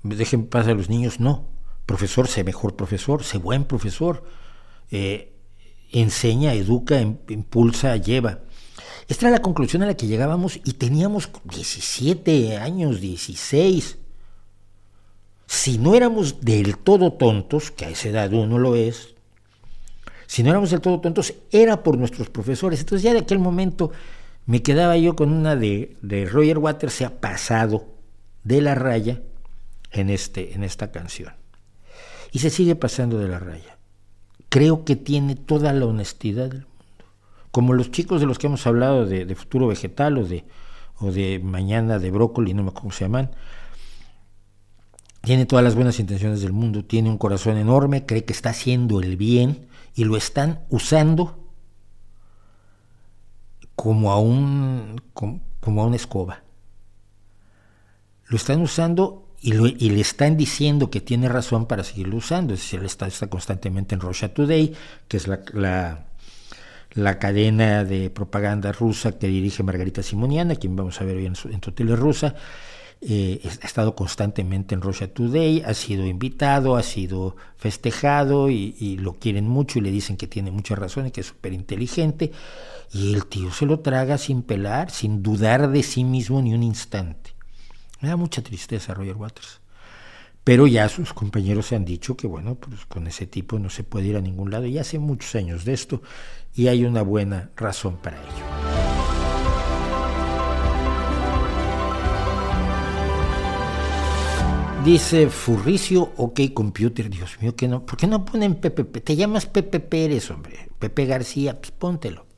Dejen 0.03 0.47
paz 0.47 0.67
a 0.67 0.73
los 0.73 0.89
niños, 0.89 1.19
no. 1.19 1.49
profesor, 1.85 2.27
sé 2.27 2.43
mejor 2.43 2.75
profesor, 2.75 3.23
sé 3.23 3.37
buen 3.37 3.65
profesor, 3.65 4.23
eh, 4.91 5.33
enseña, 5.91 6.53
educa, 6.53 6.99
em, 6.99 7.17
impulsa, 7.29 7.97
lleva. 7.97 8.39
Esta 9.07 9.27
era 9.27 9.37
la 9.37 9.41
conclusión 9.41 9.83
a 9.83 9.87
la 9.87 9.95
que 9.95 10.07
llegábamos 10.07 10.59
y 10.63 10.73
teníamos 10.73 11.29
17 11.43 12.57
años, 12.57 13.01
16. 13.01 13.97
Si 15.47 15.77
no 15.77 15.95
éramos 15.95 16.41
del 16.41 16.77
todo 16.77 17.13
tontos, 17.13 17.71
que 17.71 17.85
a 17.85 17.89
esa 17.89 18.09
edad 18.09 18.31
uno 18.33 18.57
lo 18.57 18.75
es, 18.75 19.15
si 20.27 20.43
no 20.43 20.49
éramos 20.49 20.71
del 20.71 20.79
todo 20.79 21.01
tontos, 21.01 21.33
era 21.51 21.83
por 21.83 21.97
nuestros 21.97 22.29
profesores. 22.29 22.79
Entonces 22.79 23.03
ya 23.03 23.11
de 23.11 23.19
aquel 23.19 23.39
momento 23.39 23.91
me 24.45 24.63
quedaba 24.63 24.95
yo 24.97 25.15
con 25.15 25.31
una 25.31 25.55
de, 25.55 25.97
de 26.01 26.25
Roger 26.25 26.57
Waters, 26.57 26.93
se 26.93 27.05
ha 27.05 27.19
pasado 27.19 27.87
de 28.43 28.61
la 28.61 28.75
raya 28.75 29.21
en, 29.91 30.09
este, 30.09 30.53
en 30.53 30.63
esta 30.63 30.91
canción. 30.91 31.33
Y 32.31 32.39
se 32.39 32.49
sigue 32.49 32.75
pasando 32.75 33.19
de 33.19 33.27
la 33.27 33.39
raya. 33.39 33.77
Creo 34.49 34.85
que 34.85 34.95
tiene 34.95 35.35
toda 35.35 35.73
la 35.73 35.85
honestidad 35.85 36.49
del. 36.49 36.70
Como 37.51 37.73
los 37.73 37.91
chicos 37.91 38.21
de 38.21 38.27
los 38.27 38.39
que 38.39 38.47
hemos 38.47 38.65
hablado 38.65 39.05
de, 39.05 39.35
futuro 39.35 39.67
vegetal 39.67 40.17
o 40.17 41.11
de, 41.11 41.39
mañana 41.39 41.99
de 41.99 42.11
brócoli, 42.11 42.53
no 42.53 42.63
me 42.63 42.69
acuerdo 42.69 42.81
cómo 42.81 42.91
se 42.93 43.05
llaman, 43.05 43.31
tiene 45.21 45.45
todas 45.45 45.63
las 45.63 45.75
buenas 45.75 45.99
intenciones 45.99 46.41
del 46.41 46.53
mundo, 46.53 46.83
tiene 46.83 47.09
un 47.09 47.17
corazón 47.17 47.57
enorme, 47.57 48.05
cree 48.05 48.25
que 48.25 48.33
está 48.33 48.49
haciendo 48.49 49.01
el 49.01 49.17
bien 49.17 49.67
y 49.93 50.05
lo 50.05 50.17
están 50.17 50.65
usando 50.69 51.37
como 53.75 54.11
a, 54.11 54.19
un, 54.19 55.01
como, 55.13 55.81
a 55.81 55.85
una 55.85 55.95
escoba. 55.95 56.43
Lo 58.25 58.37
están 58.37 58.61
usando 58.61 59.27
y, 59.41 59.53
le 59.53 60.01
están 60.01 60.37
diciendo 60.37 60.91
que 60.91 61.01
tiene 61.01 61.27
razón 61.27 61.65
para 61.65 61.83
seguirlo 61.83 62.17
usando. 62.17 62.53
Es 62.53 62.61
decir, 62.61 62.79
él 62.79 62.85
está, 62.85 63.09
constantemente 63.27 63.95
en 63.95 64.01
Russia 64.01 64.33
Today, 64.33 64.73
que 65.07 65.17
es 65.17 65.27
la, 65.27 66.05
cadena 67.19 67.83
de 67.83 68.09
propaganda 68.09 68.71
rusa 68.71 69.17
que 69.17 69.27
dirige 69.27 69.63
Margarita 69.63 70.03
Simoniana, 70.03 70.55
quien 70.55 70.75
vamos 70.75 70.99
a 70.99 71.05
ver 71.05 71.17
hoy 71.17 71.25
en, 71.25 71.35
su, 71.35 71.49
en 71.49 71.97
rusa. 71.97 72.35
Eh, 73.03 73.41
ha 73.63 73.65
estado 73.65 73.95
constantemente 73.95 74.75
en 74.75 74.81
Russia 74.81 75.11
Today, 75.11 75.63
ha 75.65 75.73
sido 75.73 76.05
invitado, 76.05 76.75
ha 76.75 76.83
sido 76.83 77.35
festejado 77.57 78.51
y, 78.51 78.97
lo 78.97 79.13
quieren 79.13 79.47
mucho 79.47 79.79
y 79.79 79.81
le 79.81 79.89
dicen 79.89 80.17
que 80.17 80.27
tiene 80.27 80.51
mucha 80.51 80.75
razón 80.75 81.07
y 81.07 81.11
que 81.11 81.21
es 81.21 81.27
súper 81.27 81.53
inteligente. 81.53 82.31
Y 82.93 83.13
el 83.13 83.25
tío 83.25 83.51
se 83.51 83.65
lo 83.65 83.79
traga 83.79 84.17
sin 84.17 84.43
pelar, 84.43 84.91
sin 84.91 85.23
dudar 85.23 85.71
de 85.71 85.81
sí 85.81 86.03
mismo 86.03 86.41
ni 86.41 86.53
un 86.53 86.61
instante. 86.61 87.33
Me 88.01 88.09
da 88.09 88.17
mucha 88.17 88.43
tristeza 88.43 88.93
Roger 88.93 89.15
Waters. 89.15 89.60
Pero 90.43 90.65
ya 90.65 90.89
sus 90.89 91.13
compañeros 91.13 91.67
se 91.67 91.75
han 91.75 91.85
dicho 91.85 92.17
que, 92.17 92.25
bueno, 92.25 92.55
pues 92.55 92.85
con 92.87 93.05
ese 93.05 93.27
tipo 93.27 93.59
no 93.59 93.69
se 93.69 93.83
puede 93.83 94.07
ir 94.07 94.17
a 94.17 94.21
ningún 94.21 94.49
lado. 94.49 94.65
Y 94.65 94.79
hace 94.79 94.97
muchos 94.97 95.35
años 95.35 95.65
de 95.65 95.73
esto 95.73 96.01
y 96.55 96.67
hay 96.67 96.83
una 96.83 97.03
buena 97.03 97.51
razón 97.55 97.97
para 97.97 98.17
ello. 98.17 98.81
Dice 104.83 105.29
Furricio, 105.29 106.11
ok 106.17 106.39
computer, 106.55 107.07
Dios 107.07 107.39
mío, 107.39 107.55
que 107.55 107.67
no, 107.67 107.85
¿por 107.85 107.97
qué 107.97 108.07
no 108.07 108.25
ponen 108.25 108.55
Pepe? 108.55 108.83
Te 108.83 109.15
llamas 109.15 109.45
Pepe 109.45 109.79
Pérez, 109.79 110.31
hombre, 110.31 110.69
Pepe 110.79 111.05
García, 111.05 111.61
pues 111.61 111.69
póntelo. 111.69 112.30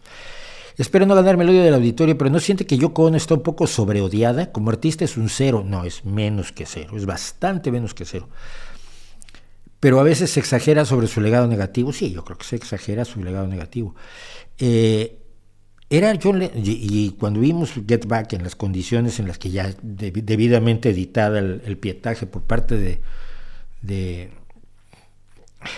Espero 0.78 1.06
no 1.06 1.16
ganarme 1.16 1.44
el 1.44 1.52
odio 1.52 1.64
del 1.64 1.74
auditorio, 1.74 2.18
pero 2.18 2.30
¿no 2.30 2.40
siente 2.40 2.66
que 2.66 2.78
Yoko 2.78 3.04
Ono 3.04 3.18
está 3.18 3.36
un 3.36 3.44
poco 3.44 3.68
sobreodiada? 3.68 4.52
Como 4.52 4.72
artista 4.72 5.06
es 5.06 5.18
un 5.18 5.30
cero, 5.30 5.64
no, 5.66 5.84
es 5.84 6.04
menos 6.04 6.52
que 6.52 6.66
cero, 6.66 6.98
es 6.98 7.06
bastante 7.06 7.72
menos 7.72 7.94
que 7.94 8.06
cero. 8.06 8.30
Pero 9.80 10.00
a 10.00 10.04
veces 10.04 10.32
se 10.32 10.40
exagera 10.40 10.86
sobre 10.86 11.08
su 11.08 11.22
legado 11.22 11.48
negativo, 11.48 11.94
sí, 11.94 12.12
yo 12.12 12.24
creo 12.24 12.38
que 12.38 12.46
se 12.46 12.56
exagera 12.56 13.06
su 13.06 13.22
legado 13.24 13.48
negativo. 13.48 13.96
Eh, 14.58 15.20
era 15.90 16.18
John 16.22 16.42
y, 16.56 17.12
cuando 17.20 17.40
vimos 17.40 17.74
Get 17.88 18.08
Back 18.08 18.34
en 18.34 18.44
las 18.44 18.56
condiciones 18.56 19.20
en 19.20 19.28
las 19.28 19.38
que 19.38 19.52
ya 19.52 19.76
debidamente 19.84 20.90
editada 20.90 21.38
el, 21.38 21.78
pietaje 21.78 22.26
por 22.26 22.42
parte 22.42 22.78
de, 22.78 23.00
de, 23.84 24.32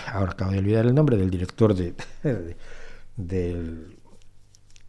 ahora 0.06 0.32
acabo 0.32 0.52
de 0.52 0.58
olvidar 0.58 0.86
el 0.86 0.94
nombre 0.94 1.18
del 1.18 1.28
director 1.28 1.74
de, 1.74 1.92
del, 3.16 3.95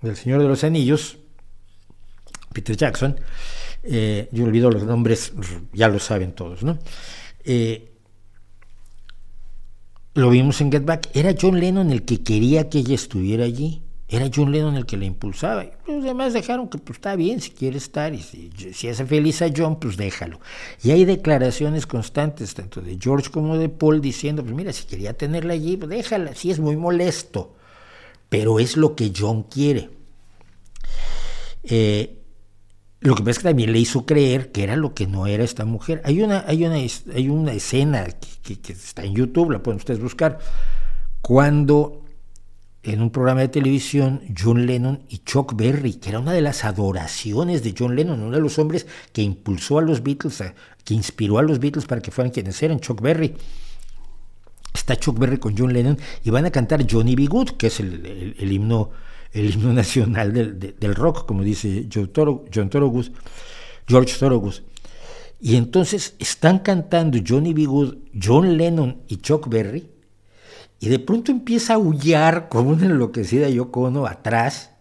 del 0.01 0.15
Señor 0.15 0.41
de 0.41 0.47
los 0.47 0.63
Anillos, 0.63 1.17
Peter 2.53 2.75
Jackson, 2.75 3.19
eh, 3.83 4.29
yo 4.31 4.45
olvido 4.45 4.71
los 4.71 4.83
nombres, 4.83 5.33
ya 5.73 5.87
lo 5.87 5.99
saben 5.99 6.33
todos, 6.33 6.63
¿no? 6.63 6.79
Eh, 7.43 7.91
lo 10.13 10.29
vimos 10.29 10.59
en 10.61 10.71
Get 10.71 10.83
Back, 10.85 11.09
era 11.13 11.33
John 11.39 11.59
Lennon 11.59 11.91
el 11.91 12.03
que 12.03 12.23
quería 12.23 12.69
que 12.69 12.79
ella 12.79 12.95
estuviera 12.95 13.45
allí 13.45 13.83
era 14.09 14.29
John 14.33 14.51
Lennon 14.51 14.77
el 14.77 14.85
que 14.85 14.95
la 14.95 15.05
impulsaba. 15.05 15.65
Y 15.65 15.71
los 15.91 16.03
demás 16.03 16.31
dejaron 16.31 16.69
que 16.69 16.77
pues 16.77 16.97
está 16.97 17.15
bien 17.15 17.41
si 17.41 17.51
quiere 17.51 17.77
estar 17.77 18.13
y 18.13 18.21
si, 18.21 18.87
hace 18.87 19.05
feliz 19.05 19.41
a 19.41 19.49
John, 19.55 19.79
pues 19.79 19.97
déjalo. 19.97 20.39
Y 20.81 20.91
hay 20.91 21.03
declaraciones 21.03 21.85
constantes, 21.85 22.53
tanto 22.53 22.81
de 22.81 22.97
George 22.99 23.29
como 23.29 23.57
de 23.57 23.67
Paul, 23.67 23.99
diciendo, 23.99 24.43
pues 24.43 24.55
mira, 24.55 24.71
si 24.71 24.85
quería 24.85 25.13
tenerla 25.13 25.53
allí, 25.53 25.75
pues 25.75 25.89
déjala, 25.89 26.35
sí 26.35 26.51
es 26.51 26.59
muy 26.59 26.77
molesto, 26.77 27.55
pero 28.29 28.59
es 28.59 28.77
lo 28.77 28.95
que 28.95 29.11
John 29.15 29.43
quiere. 29.43 29.89
Eh, 31.63 32.17
lo 32.99 33.15
que 33.15 33.21
pasa 33.21 33.31
es 33.31 33.37
que 33.39 33.49
también 33.49 33.71
le 33.71 33.79
hizo 33.79 34.05
creer 34.05 34.51
que 34.51 34.63
era 34.63 34.75
lo 34.75 34.93
que 34.93 35.05
no 35.05 35.27
era 35.27 35.43
esta 35.43 35.65
mujer. 35.65 36.01
Hay 36.03 36.21
una, 36.21 36.43
hay 36.47 36.65
una, 36.65 36.75
hay 36.75 37.29
una 37.29 37.53
escena 37.53 38.05
que, 38.43 38.59
que 38.59 38.73
está 38.73 39.03
en 39.03 39.13
YouTube, 39.13 39.51
la 39.51 39.61
pueden 39.61 39.77
ustedes 39.77 39.99
buscar, 39.99 40.39
cuando 41.21 42.03
en 42.83 43.01
un 43.01 43.09
programa 43.09 43.41
de 43.41 43.49
televisión 43.49 44.21
John 44.37 44.65
Lennon 44.65 45.03
y 45.09 45.19
Chuck 45.19 45.55
Berry, 45.55 45.95
que 45.95 46.09
era 46.09 46.19
una 46.19 46.31
de 46.31 46.41
las 46.41 46.63
adoraciones 46.63 47.61
de 47.61 47.75
John 47.77 47.95
Lennon, 47.95 48.21
uno 48.21 48.35
de 48.35 48.41
los 48.41 48.57
hombres 48.59 48.87
que 49.11 49.21
impulsó 49.21 49.79
a 49.79 49.81
los 49.81 50.01
Beatles, 50.01 50.41
que 50.85 50.93
inspiró 50.93 51.37
a 51.37 51.43
los 51.43 51.59
Beatles 51.59 51.85
para 51.85 52.01
que 52.01 52.11
fueran 52.11 52.31
quienes 52.31 52.61
eran, 52.63 52.79
Chuck 52.79 53.01
Berry. 53.01 53.35
Está 54.77 54.95
Chuck 54.95 55.17
Berry 55.19 55.37
con 55.37 55.57
John 55.57 55.73
Lennon 55.73 55.97
y 56.23 56.29
van 56.29 56.45
a 56.45 56.51
cantar 56.51 56.85
Johnny 56.89 57.15
B. 57.15 57.25
Good, 57.25 57.51
que 57.51 57.67
es 57.67 57.79
el, 57.79 58.51
himno, 58.51 58.91
el 59.33 59.53
himno 59.53 59.73
nacional 59.73 60.33
del, 60.33 60.95
rock, 60.95 61.25
como 61.25 61.43
dice 61.43 61.87
John, 61.93 62.07
Toro, 62.07 62.45
Thorogood, 62.51 63.07
George 63.87 64.15
Thorogood. 64.17 64.55
Y 65.39 65.55
entonces 65.55 66.15
están 66.19 66.59
cantando 66.59 67.19
Johnny 67.27 67.53
B. 67.53 67.65
Good, 67.65 67.95
John 68.21 68.57
Lennon 68.57 69.01
y 69.07 69.17
Chuck 69.17 69.47
Berry 69.49 69.97
y 70.79 70.89
de 70.89 70.99
pronto 70.99 71.31
empieza 71.31 71.73
a 71.73 71.75
aullar 71.77 72.49
como 72.49 72.69
una 72.69 72.85
enloquecida 72.85 73.49
Yoko 73.49 73.81
Ono 73.81 74.05
atrás. 74.05 74.71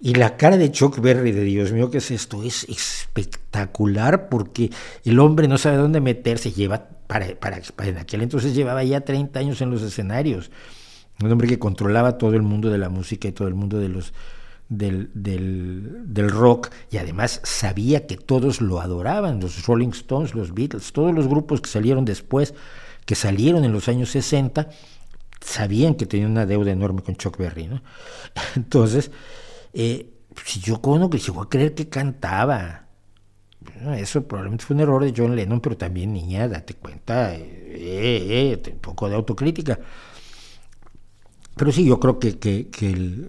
Y 0.00 0.14
la 0.14 0.36
cara 0.36 0.56
de 0.56 0.70
Chuck 0.70 1.00
Berry, 1.00 1.32
de 1.32 1.42
Dios 1.42 1.72
mío, 1.72 1.90
¿qué 1.90 1.98
es 1.98 2.10
esto? 2.10 2.42
Es 2.42 2.64
espectacular 2.64 4.28
porque 4.28 4.70
el 5.04 5.18
hombre 5.18 5.48
no 5.48 5.56
sabe 5.56 5.78
dónde 5.78 6.00
meterse. 6.00 6.52
Lleva, 6.52 6.88
para, 7.06 7.34
para, 7.36 7.60
en 7.84 7.98
aquel 7.98 8.22
entonces 8.22 8.54
llevaba 8.54 8.84
ya 8.84 9.00
30 9.00 9.38
años 9.38 9.60
en 9.62 9.70
los 9.70 9.82
escenarios. 9.82 10.50
Un 11.22 11.32
hombre 11.32 11.48
que 11.48 11.58
controlaba 11.58 12.18
todo 12.18 12.34
el 12.34 12.42
mundo 12.42 12.70
de 12.70 12.78
la 12.78 12.90
música 12.90 13.26
y 13.28 13.32
todo 13.32 13.48
el 13.48 13.54
mundo 13.54 13.78
de 13.78 13.88
los, 13.88 14.12
del, 14.68 15.10
del, 15.14 16.30
rock 16.30 16.70
y 16.90 16.98
además 16.98 17.40
sabía 17.44 18.06
que 18.06 18.16
todos 18.16 18.60
lo 18.60 18.80
adoraban, 18.80 19.40
los 19.40 19.64
Rolling 19.66 19.90
Stones, 19.90 20.34
los 20.34 20.52
Beatles, 20.52 20.92
todos 20.92 21.14
los 21.14 21.26
grupos 21.26 21.62
que 21.62 21.70
salieron 21.70 22.04
después, 22.04 22.52
que 23.06 23.14
salieron 23.14 23.64
en 23.64 23.72
los 23.72 23.88
años 23.88 24.10
60 24.10 24.68
sabían 25.40 25.94
que 25.94 26.06
tenía 26.06 26.26
una 26.26 26.44
deuda 26.44 26.72
enorme 26.72 27.02
con 27.02 27.16
Chuck 27.16 27.38
Berry, 27.38 27.68
¿no? 27.68 27.82
Entonces, 28.56 29.10
eh, 29.72 30.10
si 30.44 30.60
yo 30.60 30.80
cono 30.80 31.10
que 31.10 31.18
llegó 31.18 31.42
a 31.42 31.48
creer 31.48 31.74
que 31.74 31.88
cantaba. 31.88 32.86
eso 33.96 34.26
probablemente 34.26 34.64
fue 34.64 34.74
un 34.76 34.82
error 34.82 35.04
de 35.04 35.14
John 35.16 35.34
Lennon, 35.36 35.60
pero 35.60 35.76
también, 35.76 36.12
niña, 36.12 36.48
date 36.48 36.74
cuenta, 36.74 37.34
eh, 37.34 38.60
eh, 38.64 38.72
un 38.72 38.78
poco 38.78 39.08
de 39.08 39.16
autocrítica. 39.16 39.78
Pero 41.56 41.72
sí, 41.72 41.86
yo 41.86 41.98
creo 41.98 42.18
que, 42.18 42.36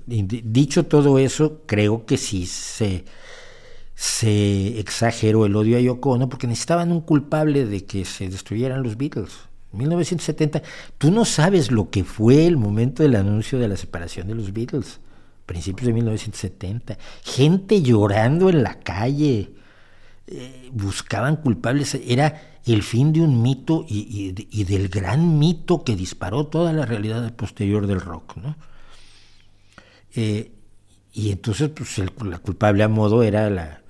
dicho 0.06 0.86
todo 0.86 1.18
eso, 1.18 1.62
creo 1.66 2.06
que 2.06 2.18
sí 2.18 2.46
se, 2.46 3.06
se 3.96 4.80
exageró 4.80 5.46
el 5.46 5.56
odio 5.56 5.78
a 5.78 5.80
Yoko 5.80 6.12
Ono 6.12 6.28
porque 6.28 6.46
necesitaban 6.46 6.92
un 6.92 7.02
culpable 7.02 7.66
de 7.66 7.86
que 7.86 8.04
se 8.04 8.28
destruyeran 8.28 8.84
los 8.84 8.98
Beatles. 8.98 9.48
1970, 9.72 10.62
tú 10.98 11.12
no 11.12 11.24
sabes 11.26 11.72
lo 11.72 11.90
que 11.90 12.04
fue 12.04 12.46
el 12.48 12.58
momento 12.58 13.04
del 13.04 13.16
anuncio 13.16 13.60
de 13.60 13.68
la 13.68 13.78
separación 13.78 14.28
de 14.28 14.36
los 14.36 14.52
Beatles, 14.52 15.00
principios 15.48 15.88
de 15.88 15.94
1970, 15.94 16.98
gente 17.24 17.82
llorando 17.82 18.50
en 18.50 18.62
la 18.62 18.80
calle, 18.82 19.54
eh, 20.28 20.70
buscaban 20.72 21.38
culpables, 21.38 21.96
era 22.06 22.60
el 22.66 22.84
fin 22.84 23.14
de 23.14 23.22
un 23.22 23.42
mito 23.42 23.86
y, 23.88 24.34
del 24.66 24.90
gran 24.90 25.40
mito 25.40 25.84
que 25.84 25.96
disparó 25.96 26.48
toda 26.48 26.74
la 26.74 26.86
realidad 26.86 27.34
posterior 27.34 27.88
del 27.88 28.02
rock. 28.02 28.36
¿no? 28.38 28.56
Eh, 30.16 30.52
y 31.14 31.32
entonces 31.32 31.70
pues, 31.70 31.98
la 32.24 32.40
culpable 32.40 32.84
a 32.84 32.90
modo 32.90 33.24
era 33.24 33.50
la, 33.50 33.82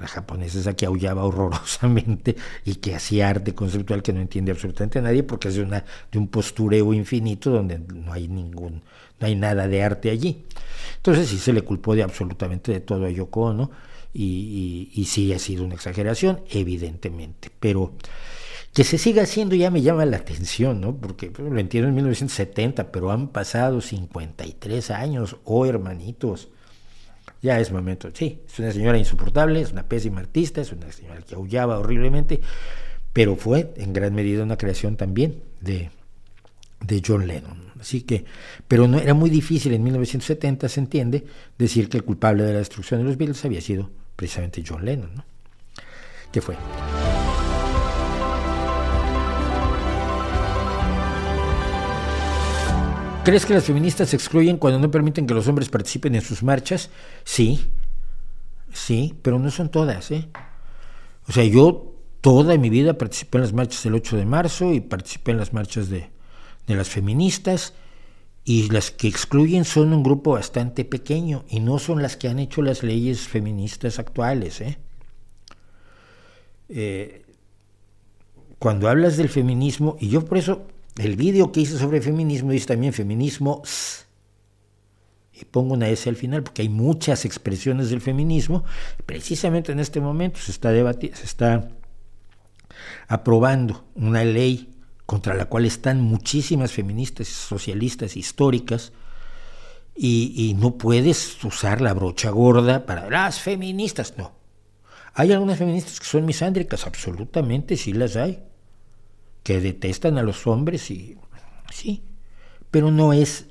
la, 0.00 0.06
japonesa 0.06 0.60
esa 0.60 0.74
que 0.74 0.86
aullaba 0.86 1.24
horrorosamente 1.24 2.36
y 2.64 2.76
que 2.76 2.94
hacía 2.94 3.28
arte 3.28 3.54
conceptual 3.54 4.02
que 4.02 4.12
no 4.12 4.20
entiende 4.20 4.52
absolutamente 4.52 5.00
nadie 5.00 5.22
porque 5.22 5.48
es 5.48 5.56
de, 5.56 5.62
una, 5.62 5.84
de 6.10 6.18
un 6.18 6.28
postureo 6.28 6.92
infinito 6.94 7.50
donde 7.50 7.78
no 7.78 8.12
hay 8.12 8.28
ningún, 8.28 8.82
no 9.20 9.26
hay 9.26 9.34
nada 9.34 9.68
de 9.68 9.82
arte 9.82 10.10
allí. 10.10 10.44
Entonces 10.96 11.28
sí 11.28 11.38
se 11.38 11.52
le 11.52 11.62
culpó 11.62 11.94
de 11.94 12.02
absolutamente 12.02 12.72
de 12.72 12.80
todo 12.80 13.06
a 13.06 13.10
Yoko 13.10 13.42
Ono 13.42 13.70
y, 14.12 14.90
y, 14.94 15.00
y 15.00 15.04
sí 15.06 15.32
ha 15.32 15.38
sido 15.38 15.64
una 15.64 15.74
exageración, 15.74 16.40
evidentemente, 16.50 17.50
pero 17.60 17.92
que 18.76 18.84
se 18.84 18.98
siga 18.98 19.22
haciendo 19.22 19.54
ya 19.54 19.70
me 19.70 19.80
llama 19.80 20.04
la 20.04 20.18
atención, 20.18 20.82
¿no? 20.82 20.94
Porque 20.94 21.30
pues, 21.30 21.50
lo 21.50 21.58
entiendo 21.58 21.88
en 21.88 21.94
1970, 21.94 22.92
pero 22.92 23.10
han 23.10 23.28
pasado 23.28 23.80
53 23.80 24.90
años, 24.90 25.36
oh 25.44 25.64
hermanitos. 25.64 26.50
Ya 27.42 27.60
es 27.60 27.70
momento, 27.70 28.10
sí, 28.12 28.40
es 28.46 28.58
una 28.58 28.72
señora 28.72 28.98
insoportable, 28.98 29.60
es 29.60 29.72
una 29.72 29.84
pésima 29.84 30.20
artista, 30.20 30.62
es 30.62 30.72
una 30.72 30.90
señora 30.90 31.20
que 31.20 31.34
aullaba 31.34 31.78
horriblemente, 31.78 32.40
pero 33.12 33.36
fue 33.36 33.72
en 33.76 33.92
gran 33.92 34.14
medida 34.14 34.42
una 34.42 34.56
creación 34.56 34.96
también 34.96 35.42
de, 35.60 35.90
de 36.80 37.02
John 37.06 37.26
Lennon. 37.26 37.66
Así 37.80 38.02
que, 38.02 38.24
pero 38.66 38.88
no 38.88 38.98
era 38.98 39.14
muy 39.14 39.30
difícil 39.30 39.74
en 39.74 39.84
1970, 39.84 40.68
se 40.68 40.80
entiende, 40.80 41.24
decir 41.58 41.88
que 41.88 41.98
el 41.98 42.04
culpable 42.04 42.42
de 42.42 42.52
la 42.52 42.58
destrucción 42.58 43.00
de 43.00 43.04
los 43.04 43.16
Beatles 43.16 43.44
había 43.44 43.60
sido 43.60 43.90
precisamente 44.16 44.64
John 44.66 44.84
Lennon, 44.84 45.14
¿no? 45.14 45.24
¿Qué 46.32 46.40
fue? 46.40 46.56
¿Crees 53.26 53.44
que 53.44 53.54
las 53.54 53.64
feministas 53.64 54.10
se 54.10 54.14
excluyen 54.14 54.56
cuando 54.56 54.78
no 54.78 54.88
permiten 54.88 55.26
que 55.26 55.34
los 55.34 55.48
hombres 55.48 55.68
participen 55.68 56.14
en 56.14 56.22
sus 56.22 56.44
marchas? 56.44 56.90
Sí, 57.24 57.72
sí, 58.72 59.16
pero 59.20 59.40
no 59.40 59.50
son 59.50 59.68
todas. 59.68 60.12
¿eh? 60.12 60.28
O 61.28 61.32
sea, 61.32 61.42
yo 61.42 61.96
toda 62.20 62.56
mi 62.56 62.70
vida 62.70 62.96
participé 62.96 63.38
en 63.38 63.42
las 63.42 63.52
marchas 63.52 63.82
del 63.82 63.94
8 63.94 64.18
de 64.18 64.26
marzo 64.26 64.72
y 64.72 64.78
participé 64.78 65.32
en 65.32 65.38
las 65.38 65.52
marchas 65.52 65.88
de, 65.88 66.08
de 66.68 66.74
las 66.76 66.88
feministas 66.88 67.74
y 68.44 68.70
las 68.70 68.92
que 68.92 69.08
excluyen 69.08 69.64
son 69.64 69.92
un 69.92 70.04
grupo 70.04 70.34
bastante 70.34 70.84
pequeño 70.84 71.44
y 71.48 71.58
no 71.58 71.80
son 71.80 72.02
las 72.02 72.16
que 72.16 72.28
han 72.28 72.38
hecho 72.38 72.62
las 72.62 72.84
leyes 72.84 73.26
feministas 73.26 73.98
actuales. 73.98 74.60
¿eh? 74.60 74.78
Eh, 76.68 77.24
cuando 78.60 78.88
hablas 78.88 79.16
del 79.16 79.30
feminismo, 79.30 79.96
y 79.98 80.10
yo 80.10 80.24
por 80.24 80.38
eso 80.38 80.68
el 80.98 81.16
vídeo 81.16 81.52
que 81.52 81.60
hice 81.60 81.78
sobre 81.78 82.00
feminismo 82.00 82.52
dice 82.52 82.66
también 82.66 82.92
feminismo 82.92 83.62
y 85.32 85.44
pongo 85.44 85.74
una 85.74 85.88
S 85.88 86.08
al 86.08 86.16
final 86.16 86.42
porque 86.42 86.62
hay 86.62 86.70
muchas 86.70 87.26
expresiones 87.26 87.90
del 87.90 88.00
feminismo. 88.00 88.64
Precisamente 89.04 89.72
en 89.72 89.80
este 89.80 90.00
momento 90.00 90.40
se 90.40 90.50
está 90.50 90.72
debatiendo, 90.72 91.18
se 91.18 91.24
está 91.24 91.68
aprobando 93.08 93.84
una 93.94 94.24
ley 94.24 94.72
contra 95.04 95.34
la 95.34 95.44
cual 95.44 95.66
están 95.66 96.00
muchísimas 96.00 96.72
feministas, 96.72 97.28
socialistas, 97.28 98.16
históricas, 98.16 98.92
y, 99.98 100.34
y, 100.36 100.52
no 100.52 100.76
puedes 100.76 101.42
usar 101.42 101.80
la 101.80 101.94
brocha 101.94 102.28
gorda 102.28 102.84
para 102.84 103.08
las 103.08 103.40
feministas, 103.40 104.14
no. 104.18 104.32
Hay 105.14 105.32
algunas 105.32 105.58
feministas 105.58 105.98
que 106.00 106.04
son 106.04 106.26
misándricas, 106.26 106.86
absolutamente, 106.86 107.78
sí 107.78 107.94
las 107.94 108.16
hay 108.16 108.42
que 109.46 109.60
detestan 109.60 110.18
a 110.18 110.24
los 110.24 110.44
hombres 110.48 110.90
y 110.90 111.16
sí, 111.70 112.02
pero 112.72 112.90
no 112.90 113.12
es, 113.12 113.46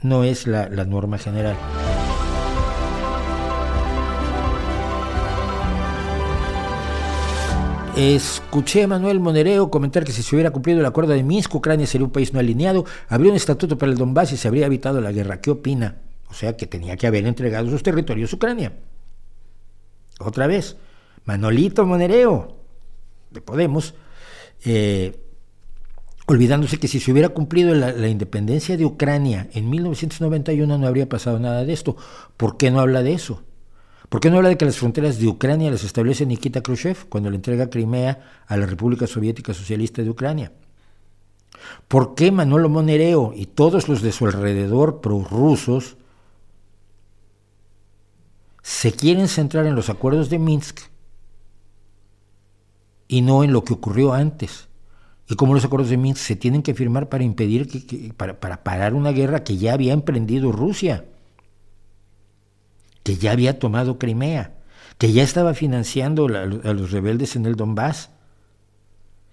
no 0.00 0.24
es 0.24 0.46
la, 0.46 0.68
norma 0.86 1.18
general. 1.18 1.54
Escuché 7.94 8.84
a 8.84 8.88
Manuel 8.88 9.20
Monereo 9.20 9.70
comentar 9.70 10.04
que 10.04 10.12
si 10.12 10.22
se 10.22 10.34
hubiera 10.34 10.50
cumplido 10.50 10.80
el 10.80 10.86
acuerdo 10.86 11.12
de 11.12 11.22
Minsk, 11.22 11.54
Ucrania 11.54 11.86
sería 11.86 12.06
un 12.06 12.10
país 12.10 12.32
no 12.32 12.40
alineado, 12.40 12.86
habría 13.10 13.30
un 13.30 13.36
estatuto 13.36 13.76
para 13.76 13.92
el 13.92 13.98
Donbass 13.98 14.32
y 14.32 14.38
se 14.38 14.48
habría 14.48 14.64
evitado 14.64 15.02
la 15.02 15.12
guerra. 15.12 15.42
¿Qué 15.42 15.50
opina? 15.50 15.98
O 16.30 16.32
sea 16.32 16.56
que 16.56 16.66
tenía 16.66 16.96
que 16.96 17.06
haber 17.06 17.26
entregado 17.26 17.68
sus 17.68 17.82
territorios 17.82 18.32
Ucrania. 18.32 18.72
Otra 20.20 20.46
vez, 20.46 20.78
Manolito 21.26 21.84
Monereo, 21.84 22.56
de 23.30 23.42
Podemos, 23.42 23.94
eh, 24.64 25.20
olvidándose 26.26 26.78
que 26.78 26.88
si 26.88 27.00
se 27.00 27.12
hubiera 27.12 27.30
cumplido 27.30 27.74
la, 27.74 28.08
independencia 28.08 28.76
de 28.76 28.84
Ucrania 28.84 29.48
en 29.52 29.68
1991 29.68 30.78
no 30.78 30.86
habría 30.86 31.08
pasado 31.08 31.38
nada 31.38 31.64
de 31.64 31.72
esto. 31.72 31.96
¿Por 32.36 32.56
qué 32.56 32.70
no 32.70 32.80
habla 32.80 33.02
de 33.02 33.12
eso? 33.12 33.42
¿Por 34.08 34.20
qué 34.20 34.30
no 34.30 34.36
habla 34.36 34.50
de 34.50 34.56
que 34.56 34.64
las 34.64 34.78
fronteras 34.78 35.18
de 35.18 35.26
Ucrania 35.26 35.70
las 35.70 35.84
establece 35.84 36.26
Nikita 36.26 36.62
Khrushchev 36.62 37.08
cuando 37.08 37.30
le 37.30 37.36
entrega 37.36 37.70
Crimea 37.70 38.44
a 38.46 38.56
la 38.56 38.66
República 38.66 39.06
Soviética 39.06 39.52
Socialista 39.52 40.02
de 40.02 40.10
Ucrania? 40.10 40.52
¿Por 41.88 42.14
qué 42.14 42.30
Manolo 42.30 42.68
Monereo 42.68 43.32
y 43.34 43.46
todos 43.46 43.88
los 43.88 44.02
de 44.02 44.12
su 44.12 44.26
alrededor 44.26 45.00
prorrusos 45.00 45.96
se 48.62 48.92
quieren 48.92 49.28
centrar 49.28 49.66
en 49.66 49.74
los 49.74 49.90
acuerdos 49.90 50.30
de 50.30 50.38
Minsk 50.38 50.80
y 53.08 53.22
no 53.22 53.44
en 53.44 53.52
lo 53.52 53.64
que 53.64 53.74
ocurrió 53.74 54.12
antes? 54.14 54.68
Y 55.28 55.36
cómo 55.36 55.54
los 55.54 55.64
acuerdos 55.64 55.90
de 55.90 55.96
Minsk 55.96 56.20
se 56.20 56.36
tienen 56.36 56.62
que 56.62 56.74
firmar 56.74 57.08
para 57.08 57.24
impedir 57.24 57.68
que, 57.68 58.12
para, 58.14 58.40
para, 58.40 58.62
parar 58.62 58.94
una 58.94 59.10
guerra 59.10 59.42
que 59.42 59.56
ya 59.56 59.72
había 59.72 59.92
emprendido 59.92 60.52
Rusia, 60.52 61.04
que 63.02 63.16
ya 63.16 63.32
había 63.32 63.58
tomado 63.58 63.98
Crimea, 63.98 64.54
que 64.98 65.12
ya 65.12 65.22
estaba 65.22 65.54
financiando 65.54 66.26
a 66.26 66.72
los 66.72 66.90
rebeldes 66.90 67.36
en 67.36 67.46
el 67.46 67.56
Donbass 67.56 68.10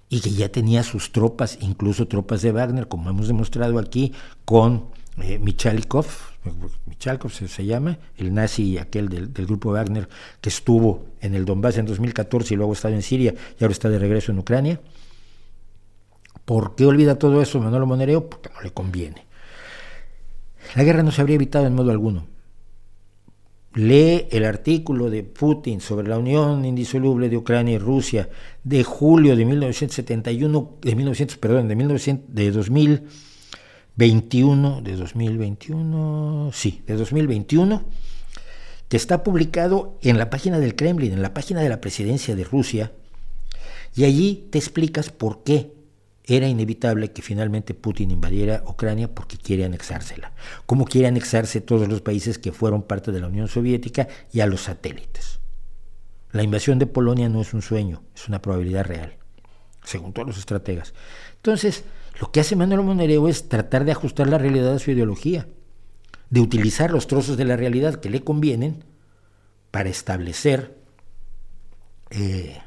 y 0.09 0.21
que 0.21 0.31
ya 0.31 0.49
tenía 0.49 0.83
sus 0.83 1.11
tropas, 1.11 1.57
incluso 1.61 2.07
tropas 2.07 2.41
de 2.41 2.51
Wagner, 2.51 2.87
como 2.87 3.09
hemos 3.09 3.27
demostrado 3.27 3.77
aquí 3.77 4.13
con 4.45 4.85
eh, 5.21 5.39
Michalikov, 5.39 6.05
Michalkov 6.85 7.31
se, 7.31 7.65
llama, 7.65 7.99
el 8.17 8.33
nazi 8.33 8.77
aquel 8.77 9.09
del, 9.09 9.31
del, 9.31 9.45
grupo 9.45 9.71
Wagner 9.71 10.09
que 10.39 10.49
estuvo 10.49 11.05
en 11.19 11.35
el 11.35 11.45
Donbass 11.45 11.77
en 11.77 11.85
2014 11.85 12.53
y 12.53 12.57
luego 12.57 12.71
ha 12.71 12.75
estado 12.75 12.95
en 12.95 13.03
Siria 13.03 13.35
y 13.59 13.63
ahora 13.63 13.73
está 13.73 13.89
de 13.89 13.99
regreso 13.99 14.31
en 14.31 14.39
Ucrania 14.39 14.79
¿Por 16.51 16.75
qué 16.75 16.85
olvida 16.85 17.15
todo 17.15 17.41
eso 17.41 17.61
Manuel 17.61 17.85
Monereo? 17.85 18.29
Porque 18.29 18.49
no 18.53 18.59
le 18.59 18.71
conviene. 18.71 19.25
La 20.75 20.83
guerra 20.83 21.01
no 21.01 21.09
se 21.09 21.21
habría 21.21 21.35
evitado 21.35 21.65
en 21.65 21.73
modo 21.73 21.91
alguno. 21.91 22.27
Lee 23.73 24.27
el 24.31 24.43
artículo 24.43 25.09
de 25.09 25.23
Putin 25.23 25.79
sobre 25.79 26.09
la 26.09 26.17
unión 26.17 26.65
indisoluble 26.65 27.29
de 27.29 27.37
Ucrania 27.37 27.75
y 27.75 27.77
Rusia 27.77 28.27
de 28.65 28.83
julio 28.83 29.37
de 29.37 29.45
1971, 29.45 30.71
de 30.81 30.93
1900, 30.93 31.37
perdón, 31.37 31.69
de, 31.69 31.77
1900, 31.77 32.35
de 32.35 32.51
2021, 32.51 34.81
de 34.81 34.97
2021, 34.97 36.49
sí, 36.51 36.81
de 36.85 36.95
2021, 36.95 37.81
que 38.89 38.97
está 38.97 39.23
publicado 39.23 39.97
en 40.01 40.17
la 40.17 40.29
página 40.29 40.59
del 40.59 40.75
Kremlin, 40.75 41.13
en 41.13 41.21
la 41.21 41.33
página 41.33 41.61
de 41.61 41.69
la 41.69 41.79
presidencia 41.79 42.35
de 42.35 42.43
Rusia, 42.43 42.91
y 43.95 44.03
allí 44.03 44.49
te 44.51 44.57
explicas 44.57 45.11
por 45.11 45.45
qué 45.45 45.79
era 46.38 46.47
inevitable 46.47 47.11
que 47.11 47.21
finalmente 47.21 47.73
Putin 47.73 48.11
invadiera 48.11 48.63
Ucrania 48.65 49.13
porque 49.13 49.38
quiere 49.38 49.65
anexársela, 49.65 50.32
como 50.65 50.86
quiere 50.86 51.07
anexarse 51.07 51.61
todos 51.61 51.88
los 51.88 52.01
países 52.01 52.38
que 52.38 52.51
fueron 52.51 52.84
parte 52.84 53.11
de 53.11 53.19
la 53.19 53.27
Unión 53.27 53.47
Soviética 53.47 54.07
y 54.32 54.39
a 54.39 54.47
los 54.47 54.61
satélites. 54.61 55.39
La 56.32 56.43
invasión 56.43 56.79
de 56.79 56.88
Polonia 56.88 57.27
no 57.27 57.41
es 57.41 57.53
un 57.53 57.61
sueño, 57.61 58.03
es 58.15 58.27
una 58.27 58.41
probabilidad 58.41 58.86
real, 58.86 59.17
según 59.84 60.13
todos 60.13 60.27
los 60.27 60.38
estrategas. 60.38 60.93
Entonces, 61.36 61.84
lo 62.19 62.32
que 62.32 62.39
hace 62.39 62.55
Manuel 62.55 62.82
Monereo 62.82 63.27
es 63.27 63.49
tratar 63.49 63.84
de 63.84 63.91
ajustar 63.91 64.29
la 64.29 64.38
realidad 64.38 64.73
a 64.73 64.79
su 64.79 64.91
ideología, 64.91 65.47
de 66.29 66.39
utilizar 66.39 66.91
los 66.91 67.07
trozos 67.07 67.36
de 67.36 67.45
la 67.45 67.57
realidad 67.57 67.95
que 67.95 68.09
le 68.09 68.23
convienen 68.23 68.86
para 69.71 69.89
establecer 69.89 70.77
eh, 72.09 72.61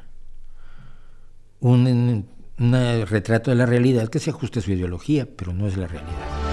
un 1.59 2.27
un 2.57 3.05
retrato 3.05 3.51
de 3.51 3.57
la 3.57 3.65
realidad 3.65 4.07
que 4.07 4.19
se 4.19 4.29
ajuste 4.29 4.59
a 4.59 4.61
su 4.61 4.71
ideología, 4.71 5.27
pero 5.35 5.53
no 5.53 5.67
es 5.67 5.77
la 5.77 5.87
realidad. 5.87 6.45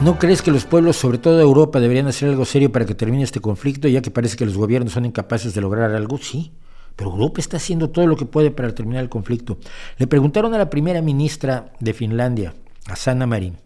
¿No 0.00 0.18
crees 0.18 0.40
que 0.40 0.50
los 0.50 0.64
pueblos, 0.64 0.96
sobre 0.96 1.18
todo 1.18 1.36
de 1.36 1.42
Europa, 1.42 1.78
deberían 1.78 2.06
hacer 2.06 2.30
algo 2.30 2.46
serio 2.46 2.72
para 2.72 2.86
que 2.86 2.94
termine 2.94 3.22
este 3.22 3.40
conflicto, 3.40 3.86
ya 3.86 4.00
que 4.00 4.10
parece 4.10 4.36
que 4.36 4.46
los 4.46 4.56
gobiernos 4.56 4.94
son 4.94 5.04
incapaces 5.04 5.52
de 5.52 5.60
lograr 5.60 5.94
algo? 5.94 6.16
Sí, 6.16 6.52
pero 6.96 7.10
Europa 7.10 7.40
está 7.40 7.58
haciendo 7.58 7.90
todo 7.90 8.06
lo 8.06 8.16
que 8.16 8.24
puede 8.24 8.50
para 8.50 8.74
terminar 8.74 9.02
el 9.02 9.10
conflicto. 9.10 9.58
Le 9.98 10.06
preguntaron 10.06 10.54
a 10.54 10.58
la 10.58 10.70
primera 10.70 11.02
ministra 11.02 11.72
de 11.80 11.92
Finlandia, 11.92 12.54
a 12.86 12.96
Sanna 12.96 13.26
Marin, 13.26 13.58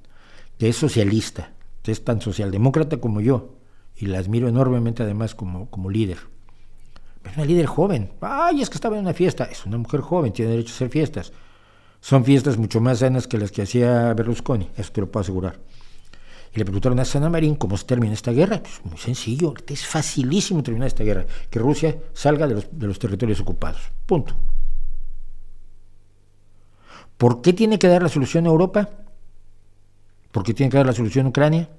que 0.59 0.69
es 0.69 0.77
socialista, 0.77 1.53
que 1.83 1.93
es 1.93 2.03
tan 2.03 2.21
socialdemócrata 2.21 2.97
como 2.97 3.21
yo, 3.21 3.55
y 3.97 4.07
la 4.07 4.19
admiro 4.19 4.49
enormemente 4.49 5.03
además 5.03 5.35
como, 5.35 5.71
como 5.71 5.91
líder. 5.91 6.19
Es 7.25 7.37
una 7.37 7.47
líder 7.47 7.67
joven. 7.67 8.11
Ay, 8.21 8.61
es 8.61 8.69
que 8.69 8.75
estaba 8.75 8.97
en 8.97 9.03
una 9.03 9.15
fiesta. 9.15 9.45
Es 9.45 9.65
una 9.65 9.79
mujer 9.79 10.01
joven, 10.01 10.33
tiene 10.33 10.51
derecho 10.51 10.73
a 10.73 10.77
hacer 10.77 10.91
fiestas. 10.91 11.33
Son 12.01 12.25
fiestas 12.25 12.59
mucho 12.59 12.81
más 12.81 12.99
sanas 12.99 13.27
que 13.27 13.39
las 13.39 13.51
que 13.51 13.63
hacía 13.63 14.13
Berlusconi, 14.13 14.69
eso 14.77 14.93
te 14.93 15.01
lo 15.01 15.11
puedo 15.11 15.23
asegurar. 15.23 15.59
Y 16.55 16.59
le 16.59 16.65
preguntaron 16.67 17.01
a 17.01 17.05
Sana 17.05 17.31
Marín 17.31 17.55
cómo 17.55 17.79
se 17.79 17.87
termina 17.87 18.13
esta 18.13 18.31
guerra. 18.31 18.61
Pues 18.63 18.81
muy 18.85 18.99
sencillo, 18.99 19.55
es 19.67 19.87
facilísimo 19.87 20.63
terminar 20.63 20.89
esta 20.89 21.03
guerra, 21.03 21.25
que 21.49 21.59
Rusia 21.59 21.97
salga 22.13 22.47
de 22.47 22.57
los, 22.57 22.69
de 22.71 22.87
los 22.87 22.99
territorios 22.99 23.41
ocupados. 23.41 23.81
Punto. 24.05 24.35
¿Por 27.17 27.41
qué 27.41 27.55
tiene 27.55 27.79
que 27.79 27.89
dar 27.89 28.03
la 28.03 28.11
solución 28.11 28.45
a 28.45 28.51
Europa? 28.51 28.91
¿Por 30.31 30.43
qué 30.43 30.53
tiene 30.53 30.71
que 30.71 30.77
dar 30.77 30.87
la 30.87 30.93
solución 30.93 31.25
a 31.25 31.29
Ucrania? 31.31 31.71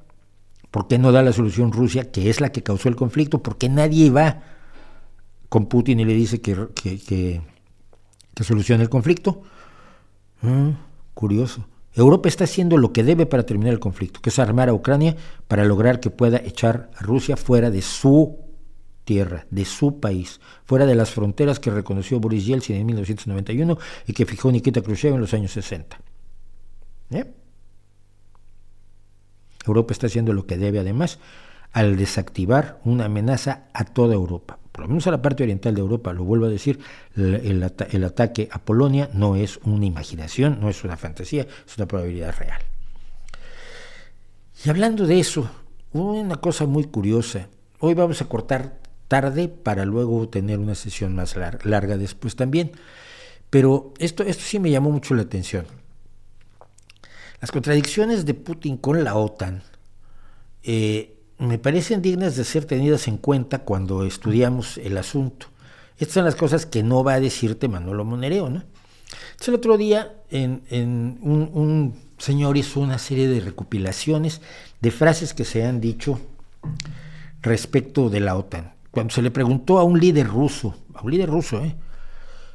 ¿Por 0.75 0.89
qué 0.89 0.97
no 0.97 1.13
da 1.13 1.23
la 1.23 1.31
solución 1.31 1.71
Rusia, 1.71 2.11
que 2.11 2.29
es 2.29 2.41
la 2.41 2.51
que 2.51 2.61
causó 2.61 2.89
el 2.89 2.97
conflicto? 2.97 3.41
¿Por 3.41 3.57
qué 3.57 3.69
nadie 3.69 4.09
va 4.09 4.41
con 5.47 5.67
Putin 5.67 6.01
y 6.01 6.03
le 6.03 6.13
dice 6.13 6.41
que, 6.41 6.67
que, 6.75 6.99
que, 6.99 8.43
solucione 8.43 8.83
el 8.83 8.89
conflicto? 8.89 9.41
Mm, 10.41 10.71
curioso. 11.13 11.65
Europa 11.93 12.27
está 12.27 12.43
haciendo 12.43 12.75
lo 12.75 12.91
que 12.91 13.05
debe 13.05 13.25
para 13.25 13.45
terminar 13.45 13.71
el 13.71 13.79
conflicto, 13.79 14.19
que 14.19 14.31
es 14.31 14.37
armar 14.37 14.67
a 14.67 14.73
Ucrania 14.73 15.15
para 15.47 15.63
lograr 15.63 16.01
que 16.01 16.09
pueda 16.09 16.41
echar 16.43 16.89
a 16.97 17.03
Rusia 17.03 17.37
fuera 17.37 17.71
de 17.71 17.81
su 17.81 18.37
tierra, 19.05 19.47
de 19.51 19.63
su 19.63 20.01
país, 20.01 20.41
fuera 20.65 20.85
de 20.85 20.95
las 20.95 21.09
fronteras 21.11 21.61
que 21.61 21.71
reconoció 21.71 22.19
Boris 22.19 22.45
Yeltsin 22.45 22.75
en 22.75 22.85
1991 22.85 23.77
y 24.07 24.11
que 24.11 24.25
fijó 24.25 24.51
Nikita 24.51 24.81
Khrushchev 24.81 25.13
en 25.13 25.21
los 25.21 25.33
años 25.33 25.51
60. 25.51 25.97
¿Eh? 27.11 27.44
Europa 29.67 29.93
está 29.93 30.07
haciendo 30.07 30.33
lo 30.33 30.45
que 30.45 30.57
debe 30.57 30.79
además 30.79 31.19
al 31.71 31.97
desactivar 31.97 32.79
una 32.85 33.05
amenaza 33.05 33.65
a 33.73 33.83
toda 33.83 34.13
Europa, 34.13 34.59
por 34.71 34.83
lo 34.83 34.87
menos 34.87 35.07
a 35.07 35.11
la 35.11 35.21
parte 35.21 35.43
oriental 35.43 35.75
de 35.75 35.81
Europa, 35.81 36.13
lo 36.13 36.23
vuelvo 36.23 36.45
a 36.45 36.49
decir, 36.49 36.79
el, 37.15 38.03
ataque 38.05 38.47
a 38.51 38.59
Polonia 38.59 39.09
no 39.13 39.35
es 39.35 39.59
una 39.63 39.85
imaginación, 39.85 40.59
no 40.61 40.69
es 40.69 40.83
una 40.85 40.95
fantasía, 40.95 41.45
es 41.67 41.77
una 41.77 41.85
probabilidad 41.85 42.33
real. 42.37 42.61
Y 44.63 44.69
hablando 44.69 45.05
de 45.05 45.19
eso, 45.19 45.49
una 45.91 46.37
cosa 46.37 46.65
muy 46.65 46.85
curiosa, 46.85 47.49
hoy 47.79 47.93
vamos 47.93 48.21
a 48.21 48.29
cortar 48.29 48.79
tarde 49.07 49.49
para 49.49 49.85
luego 49.85 50.29
tener 50.29 50.59
una 50.59 50.75
sesión 50.75 51.13
más 51.13 51.35
larga, 51.35 51.97
después 51.97 52.35
también. 52.35 52.71
Pero 53.49 53.93
esto, 53.99 54.23
esto 54.23 54.43
sí 54.45 54.59
me 54.59 54.71
llamó 54.71 54.91
mucho 54.91 55.13
la 55.13 55.23
atención. 55.23 55.65
Las 57.41 57.51
contradicciones 57.51 58.25
de 58.25 58.33
Putin 58.33 58.77
con 58.77 59.03
la 59.03 59.15
OTAN 59.15 59.63
eh, 60.63 61.17
me 61.37 61.57
parecen 61.57 62.01
dignas 62.01 62.35
de 62.35 62.43
ser 62.43 62.65
tenidas 62.65 63.07
en 63.07 63.17
cuenta 63.17 63.59
cuando 63.59 64.05
estudiamos 64.05 64.77
el 64.77 64.97
asunto. 64.97 65.47
Estas 65.97 66.15
son 66.15 66.25
las 66.25 66.35
cosas 66.35 66.65
que 66.65 66.83
no 66.83 67.03
va 67.03 67.13
a 67.13 67.19
decirte 67.19 67.67
Manolo 67.67 68.05
Monereo, 68.05 68.49
¿no? 68.49 68.63
el 69.45 69.53
otro 69.53 69.77
día 69.77 70.13
en, 70.31 70.63
un, 70.71 71.49
un, 71.53 71.95
señor 72.17 72.57
hizo 72.57 72.79
una 72.79 72.97
serie 72.97 73.27
de 73.27 73.41
recopilaciones 73.41 74.41
de 74.81 74.89
frases 74.89 75.33
que 75.33 75.45
se 75.45 75.63
han 75.63 75.79
dicho 75.79 76.19
respecto 77.41 78.09
de 78.09 78.21
la 78.21 78.35
OTAN 78.35 78.75
cuando 78.95 79.13
se 79.13 79.21
le 79.21 79.29
preguntó 79.29 79.77
a 79.77 79.83
un 79.83 79.99
líder 79.99 80.25
ruso, 80.25 80.73
a 80.93 81.01
un 81.01 81.11
líder 81.11 81.29
ruso, 81.29 81.61
¿eh? 81.61 81.75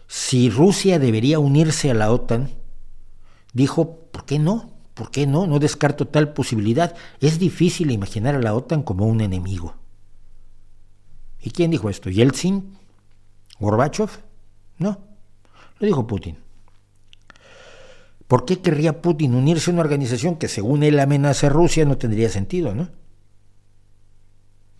si 0.06 0.48
Rusia 0.48 0.98
debería 0.98 1.38
unirse 1.38 1.90
a 1.90 1.94
la 1.94 2.10
OTAN, 2.10 2.48
dijo, 3.52 3.96
¿por 4.12 4.24
qué 4.24 4.38
no? 4.38 4.70
¿Por 4.94 5.10
qué 5.10 5.26
no? 5.26 5.46
No 5.46 5.58
descarto 5.58 6.08
tal 6.08 6.32
posibilidad. 6.32 6.94
Es 7.20 7.38
difícil 7.38 7.90
imaginar 7.90 8.34
a 8.34 8.40
la 8.40 8.54
OTAN 8.54 8.82
como 8.82 9.06
un 9.06 9.20
enemigo. 9.20 9.74
¿Y 11.40 11.50
quién 11.50 11.70
dijo 11.70 11.88
esto? 11.88 12.10
¿Yeltsin? 12.10 12.76
¿Gorbachev? 13.58 14.10
No, 14.78 14.98
lo 15.78 15.86
dijo 15.86 16.06
Putin. 16.06 16.38
¿Por 18.26 18.44
qué 18.44 18.60
querría 18.60 19.02
Putin 19.02 19.34
unirse 19.34 19.70
a 19.70 19.74
una 19.74 19.82
organización 19.82 20.36
que 20.36 20.48
según 20.48 20.82
él 20.82 21.00
amenaza 21.00 21.48
a 21.48 21.50
Rusia 21.50 21.84
no 21.84 21.98
tendría 21.98 22.28
sentido, 22.28 22.74
no? 22.74 22.88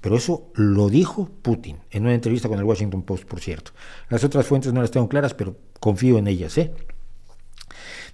Pero 0.01 0.17
eso 0.17 0.51
lo 0.55 0.89
dijo 0.89 1.29
Putin 1.43 1.79
en 1.91 2.05
una 2.05 2.15
entrevista 2.15 2.49
con 2.49 2.59
el 2.59 2.65
Washington 2.65 3.03
Post, 3.03 3.25
por 3.25 3.41
cierto. 3.41 3.73
Las 4.09 4.25
otras 4.25 4.47
fuentes 4.47 4.73
no 4.73 4.81
las 4.81 4.91
tengo 4.91 5.09
claras, 5.09 5.35
pero 5.35 5.57
confío 5.79 6.17
en 6.17 6.27
ellas. 6.29 6.57
¿eh? 6.59 6.73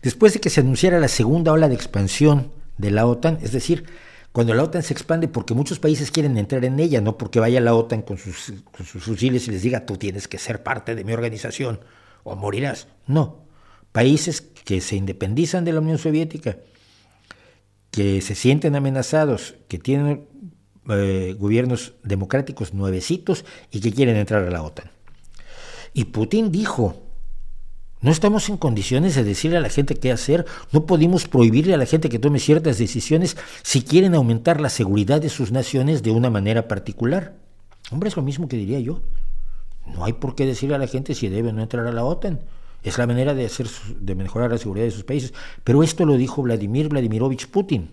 Después 0.06 0.32
de 0.32 0.38
que 0.38 0.50
se 0.50 0.60
anunciara 0.60 1.00
la 1.00 1.08
segunda 1.08 1.50
ola 1.50 1.68
de 1.68 1.74
expansión 1.74 2.52
de 2.78 2.92
la 2.92 3.08
OTAN, 3.08 3.40
es 3.42 3.50
decir, 3.50 3.86
cuando 4.30 4.54
la 4.54 4.62
OTAN 4.62 4.84
se 4.84 4.92
expande 4.92 5.26
porque 5.26 5.52
muchos 5.52 5.80
países 5.80 6.12
quieren 6.12 6.38
entrar 6.38 6.64
en 6.64 6.78
ella, 6.78 7.00
no 7.00 7.18
porque 7.18 7.40
vaya 7.40 7.60
la 7.60 7.74
OTAN 7.74 8.02
con 8.02 8.16
sus, 8.16 8.52
fusiles 8.72 9.48
y 9.48 9.50
les 9.50 9.62
diga 9.62 9.84
tú 9.84 9.96
tienes 9.96 10.28
que 10.28 10.38
ser 10.38 10.62
parte 10.62 10.94
de 10.94 11.02
mi 11.02 11.12
organización 11.12 11.80
o 12.22 12.36
morirás. 12.36 12.86
No, 13.08 13.48
países 13.90 14.42
que 14.42 14.80
se 14.80 14.94
independizan 14.94 15.64
de 15.64 15.72
la 15.72 15.80
Unión 15.80 15.98
Soviética, 15.98 16.58
que 17.90 18.20
se 18.20 18.36
sienten 18.36 18.76
amenazados, 18.76 19.56
que 19.66 19.78
tienen 19.78 20.28
eh, 20.88 21.34
gobiernos 21.36 21.94
democráticos 22.04 22.74
nuevecitos 22.74 23.44
y 23.72 23.80
que 23.80 23.90
quieren 23.90 24.14
entrar 24.14 24.44
a 24.44 24.50
la 24.52 24.62
OTAN. 24.62 24.88
Y 25.94 26.04
Putin 26.04 26.52
dijo, 26.52 27.05
no 28.06 28.12
estamos 28.12 28.48
en 28.48 28.56
condiciones 28.56 29.16
de 29.16 29.24
decirle 29.24 29.56
a 29.56 29.60
la 29.60 29.68
gente 29.68 29.96
qué 29.96 30.12
hacer, 30.12 30.46
no 30.70 30.86
podemos 30.86 31.26
prohibirle 31.26 31.74
a 31.74 31.76
la 31.76 31.86
gente 31.86 32.08
que 32.08 32.20
tome 32.20 32.38
ciertas 32.38 32.78
decisiones 32.78 33.36
si 33.64 33.82
quieren 33.82 34.14
aumentar 34.14 34.60
la 34.60 34.68
seguridad 34.68 35.20
de 35.20 35.28
sus 35.28 35.50
naciones 35.50 36.04
de 36.04 36.12
una 36.12 36.30
manera 36.30 36.68
particular. 36.68 37.34
Hombre, 37.90 38.08
es 38.08 38.14
lo 38.14 38.22
mismo 38.22 38.46
que 38.46 38.58
diría 38.58 38.78
yo. 38.78 39.00
No 39.92 40.04
hay 40.04 40.12
por 40.12 40.36
qué 40.36 40.46
decirle 40.46 40.76
a 40.76 40.78
la 40.78 40.86
gente 40.86 41.16
si 41.16 41.28
debe 41.28 41.48
o 41.48 41.52
no 41.52 41.62
entrar 41.62 41.84
a 41.84 41.90
la 41.90 42.04
OTAN. 42.04 42.38
Es 42.84 42.96
la 42.96 43.08
manera 43.08 43.34
de, 43.34 43.44
hacer, 43.44 43.66
de 43.98 44.14
mejorar 44.14 44.52
la 44.52 44.58
seguridad 44.58 44.84
de 44.84 44.92
sus 44.92 45.02
países. 45.02 45.34
Pero 45.64 45.82
esto 45.82 46.06
lo 46.06 46.16
dijo 46.16 46.42
Vladimir 46.42 46.88
Vladimirovich 46.88 47.48
Putin. 47.48 47.90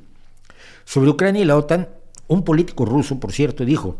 Sobre 0.85 1.09
Ucrania 1.09 1.41
y 1.41 1.45
la 1.45 1.57
OTAN, 1.57 1.89
un 2.27 2.43
político 2.43 2.85
ruso, 2.85 3.19
por 3.19 3.31
cierto, 3.31 3.65
dijo, 3.65 3.97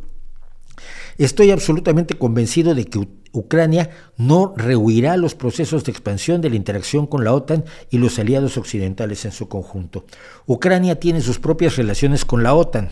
estoy 1.18 1.52
absolutamente 1.52 2.18
convencido 2.18 2.76
de 2.76 2.86
que 2.86 3.08
Ucrania 3.32 3.90
no 4.18 4.54
rehuirá 4.56 5.18
los 5.18 5.36
procesos 5.36 5.84
de 5.84 5.92
expansión 5.92 6.42
de 6.42 6.50
la 6.50 6.56
interacción 6.56 7.08
con 7.08 7.24
la 7.24 7.34
OTAN 7.34 7.66
y 7.90 7.98
los 7.98 8.20
aliados 8.20 8.58
occidentales 8.58 9.26
en 9.26 9.32
su 9.32 9.48
conjunto. 9.48 10.06
Ucrania 10.46 11.00
tiene 11.00 11.22
sus 11.22 11.40
propias 11.40 11.76
relaciones 11.76 12.26
con 12.26 12.44
la 12.44 12.54
OTAN. 12.54 12.90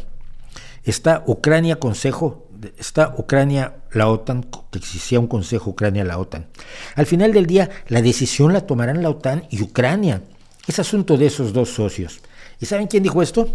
Está 0.83 1.23
Ucrania 1.27 1.77
Consejo, 1.77 2.47
está 2.77 3.13
Ucrania 3.17 3.75
la 3.91 4.07
OTAN, 4.07 4.47
que 4.71 4.79
existía 4.79 5.19
un 5.19 5.27
Consejo 5.27 5.71
Ucrania 5.71 6.03
la 6.03 6.17
OTAN. 6.17 6.47
Al 6.95 7.05
final 7.05 7.33
del 7.33 7.45
día, 7.45 7.69
la 7.87 8.01
decisión 8.01 8.53
la 8.53 8.65
tomarán 8.65 9.03
la 9.03 9.09
OTAN 9.09 9.43
y 9.49 9.61
Ucrania. 9.61 10.23
Es 10.67 10.79
asunto 10.79 11.17
de 11.17 11.27
esos 11.27 11.53
dos 11.53 11.69
socios. 11.69 12.21
¿Y 12.59 12.65
saben 12.65 12.87
quién 12.87 13.03
dijo 13.03 13.21
esto? 13.21 13.47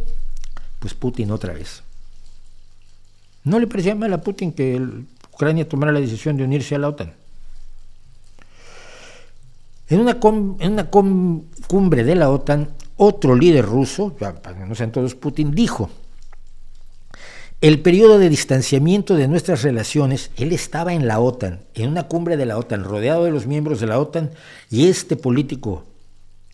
pues 0.78 0.94
Putin 0.94 1.30
otra 1.30 1.52
vez. 1.52 1.82
¿No 3.46 3.60
le 3.60 3.68
parecía 3.68 3.94
mal 3.94 4.12
a 4.12 4.20
Putin 4.20 4.52
que 4.52 4.74
Ucrania 5.32 5.68
tomara 5.68 5.92
la 5.92 6.00
decisión 6.00 6.36
de 6.36 6.42
unirse 6.42 6.74
a 6.74 6.78
la 6.78 6.88
OTAN? 6.88 7.12
En 9.88 10.00
una, 10.00 10.18
cumbre 10.90 12.02
de 12.02 12.16
la 12.16 12.28
OTAN, 12.28 12.70
otro 12.96 13.36
líder 13.36 13.64
ruso, 13.64 14.16
ya 14.20 14.34
para 14.34 14.58
que 14.58 14.66
no 14.66 14.74
sean 14.74 14.90
todos 14.90 15.14
Putin, 15.14 15.52
dijo, 15.52 15.90
el 17.60 17.80
periodo 17.82 18.18
de 18.18 18.30
distanciamiento 18.30 19.14
de 19.14 19.28
nuestras 19.28 19.62
relaciones, 19.62 20.32
él 20.36 20.52
estaba 20.52 20.92
en 20.92 21.06
la 21.06 21.20
OTAN, 21.20 21.60
en 21.74 21.90
una 21.90 22.08
cumbre 22.08 22.36
de 22.36 22.46
la 22.46 22.58
OTAN, 22.58 22.82
rodeado 22.82 23.26
de 23.26 23.30
los 23.30 23.46
miembros 23.46 23.78
de 23.78 23.86
la 23.86 24.00
OTAN, 24.00 24.32
y 24.72 24.88
este 24.88 25.14
político 25.14 25.84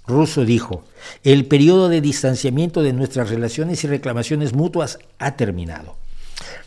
ruso 0.07 0.45
dijo, 0.45 0.85
el 1.25 1.47
periodo 1.47 1.89
de 1.89 2.03
distanciamiento 2.03 2.83
de 2.83 2.93
nuestras 2.93 3.31
relaciones 3.31 3.83
y 3.83 3.87
reclamaciones 3.87 4.53
mutuas 4.53 4.99
ha 5.19 5.37
terminado. 5.37 6.02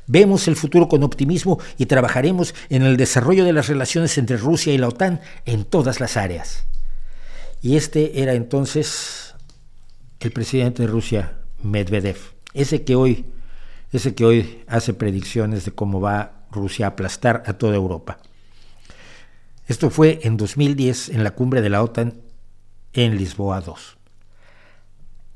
Vemos 0.07 0.47
el 0.47 0.55
futuro 0.55 0.87
con 0.87 1.03
optimismo 1.03 1.59
y 1.77 1.87
trabajaremos 1.87 2.53
en 2.69 2.83
el 2.83 2.97
desarrollo 2.97 3.43
de 3.43 3.53
las 3.53 3.67
relaciones 3.67 4.17
entre 4.17 4.37
Rusia 4.37 4.73
y 4.73 4.77
la 4.77 4.87
OTAN 4.87 5.21
en 5.45 5.65
todas 5.65 5.99
las 5.99 6.15
áreas. 6.17 6.65
Y 7.61 7.75
este 7.75 8.21
era 8.21 8.33
entonces 8.33 9.33
el 10.19 10.31
presidente 10.31 10.83
de 10.83 10.87
Rusia, 10.87 11.37
Medvedev, 11.63 12.17
ese 12.53 12.83
que 12.83 12.95
hoy, 12.95 13.25
ese 13.91 14.13
que 14.13 14.25
hoy 14.25 14.63
hace 14.67 14.93
predicciones 14.93 15.65
de 15.65 15.71
cómo 15.71 15.99
va 15.99 16.45
Rusia 16.51 16.85
a 16.85 16.89
aplastar 16.89 17.43
a 17.47 17.53
toda 17.53 17.75
Europa. 17.75 18.19
Esto 19.67 19.89
fue 19.89 20.19
en 20.23 20.37
2010 20.37 21.09
en 21.09 21.23
la 21.23 21.31
cumbre 21.31 21.61
de 21.61 21.69
la 21.69 21.81
OTAN 21.81 22.21
en 22.93 23.17
Lisboa 23.17 23.63
II. 23.65 23.73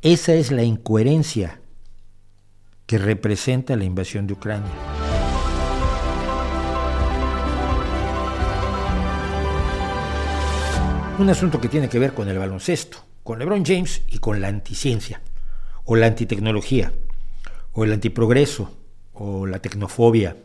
Esa 0.01 0.33
es 0.35 0.51
la 0.51 0.63
incoherencia 0.63 1.58
que 2.89 2.97
representa 2.97 3.75
la 3.75 3.83
invasión 3.83 4.25
de 4.25 4.33
Ucrania. 4.33 4.71
Un 11.19 11.29
asunto 11.29 11.61
que 11.61 11.67
tiene 11.67 11.87
que 11.87 11.99
ver 11.99 12.15
con 12.15 12.27
el 12.29 12.39
baloncesto, 12.39 12.97
con 13.21 13.37
LeBron 13.37 13.63
James 13.63 14.01
y 14.07 14.17
con 14.17 14.41
la 14.41 14.47
anticiencia, 14.47 15.21
o 15.85 15.95
la 15.95 16.07
antitecnología, 16.07 16.91
o 17.73 17.83
el 17.83 17.93
antiprogreso, 17.93 18.75
o 19.13 19.45
la 19.45 19.59
tecnofobia, 19.59 20.35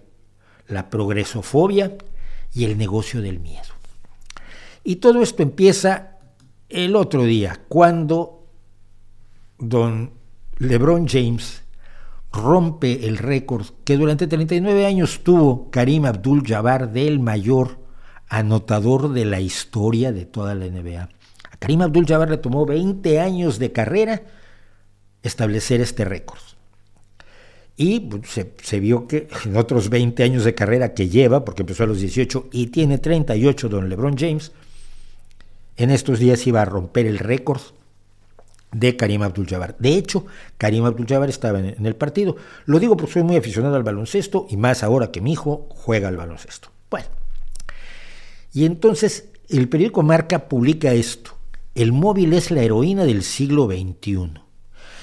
la 0.69 0.91
progresofobia 0.91 1.97
y 2.53 2.65
el 2.65 2.77
negocio 2.77 3.23
del 3.23 3.41
miedo. 3.41 3.73
Y 4.83 4.97
todo 4.97 5.23
esto 5.23 5.43
empieza 5.43 6.19
el 6.69 6.95
otro 6.95 7.25
día, 7.25 7.63
cuando 7.69 8.47
don 9.59 10.13
LeBron 10.59 11.09
James 11.09 11.64
rompe 12.35 13.07
el 13.07 13.17
récord 13.17 13.67
que 13.85 13.97
durante 13.97 14.27
39 14.27 14.87
años 14.87 15.21
tuvo 15.23 15.71
Karim 15.71 16.05
Abdul-Jabbar 16.05 16.93
del 16.93 17.21
mayor 17.21 17.79
anotador 18.29 19.13
de 19.13 19.25
la 19.25 19.41
historia 19.41 20.13
de 20.13 20.27
toda 20.27 20.55
la 20.55 20.67
NBA. 20.67 21.09
A 21.51 21.57
Karim 21.59 21.83
Abdul-Jabbar 21.83 22.31
le 22.31 22.39
tomó 22.39 22.67
20 22.67 23.21
años 23.21 23.59
de 23.59 23.71
carrera 23.71 24.23
establecer 25.23 25.81
este 25.81 26.05
récord. 26.05 26.41
Y 27.77 28.01
pues, 28.01 28.29
se, 28.29 28.55
se, 28.63 28.81
vio 28.81 29.07
que 29.07 29.29
en 29.45 29.57
otros 29.57 29.89
20 29.89 30.23
años 30.25 30.45
de 30.45 30.55
carrera 30.55 30.95
que 30.95 31.09
lleva, 31.09 31.45
porque 31.45 31.63
empezó 31.63 31.85
a 31.85 31.87
los 31.87 32.01
18 32.01 32.49
y 32.53 32.67
tiene 32.69 32.99
38 32.99 33.69
don 33.69 33.89
LeBron 33.89 34.17
James, 34.17 34.53
en 35.77 35.91
estos 35.91 36.19
días 36.19 36.47
iba 36.47 36.63
a 36.63 36.67
romper 36.67 37.07
el 37.07 37.19
récord 37.19 37.61
de 38.75 38.97
Karim 38.97 39.23
Abdul-Jabbar. 39.23 39.77
De 39.79 39.95
hecho, 39.97 40.27
Karim 40.59 40.85
Abdul-Jabbar 40.85 41.31
estaba 41.31 41.61
en, 41.61 41.87
el 41.87 41.97
partido. 41.97 42.37
Lo 42.67 42.79
digo 42.79 42.97
porque 42.97 43.15
soy 43.15 43.23
muy 43.23 43.37
aficionado 43.37 43.77
al 43.77 43.83
baloncesto 43.83 44.47
y 44.51 44.57
más 44.57 44.83
ahora 44.83 45.11
que 45.11 45.21
mi 45.21 45.33
hijo 45.33 45.69
juega 45.71 46.09
al 46.09 46.17
baloncesto. 46.17 46.71
Bueno, 46.91 47.07
y 48.53 48.67
entonces 48.67 49.29
el 49.49 49.69
periódico 49.69 50.03
Marca 50.03 50.49
publica 50.49 50.93
esto. 50.93 51.33
El 51.75 51.93
móvil 51.93 52.33
es 52.33 52.51
la 52.51 52.63
heroína 52.63 53.05
del 53.05 53.23
siglo 53.23 53.67
XXI. 53.67 54.41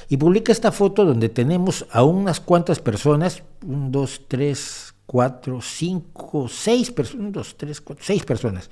Y 0.10 0.18
publica 0.18 0.52
esta 0.52 0.74
foto 0.74 1.06
donde 1.06 1.30
tenemos 1.30 1.86
a 1.90 2.04
unas 2.04 2.42
cuantas 2.42 2.80
personas, 2.80 3.44
un, 3.66 3.92
dos, 3.92 4.22
tres, 4.28 4.94
cuatro, 5.06 5.62
cinco, 5.62 6.50
seis 6.50 6.92
personas, 6.92 7.26
un, 7.26 7.32
dos, 7.32 7.56
tres, 7.58 7.80
cuatro, 7.80 8.04
seis 8.06 8.26
personas. 8.26 8.70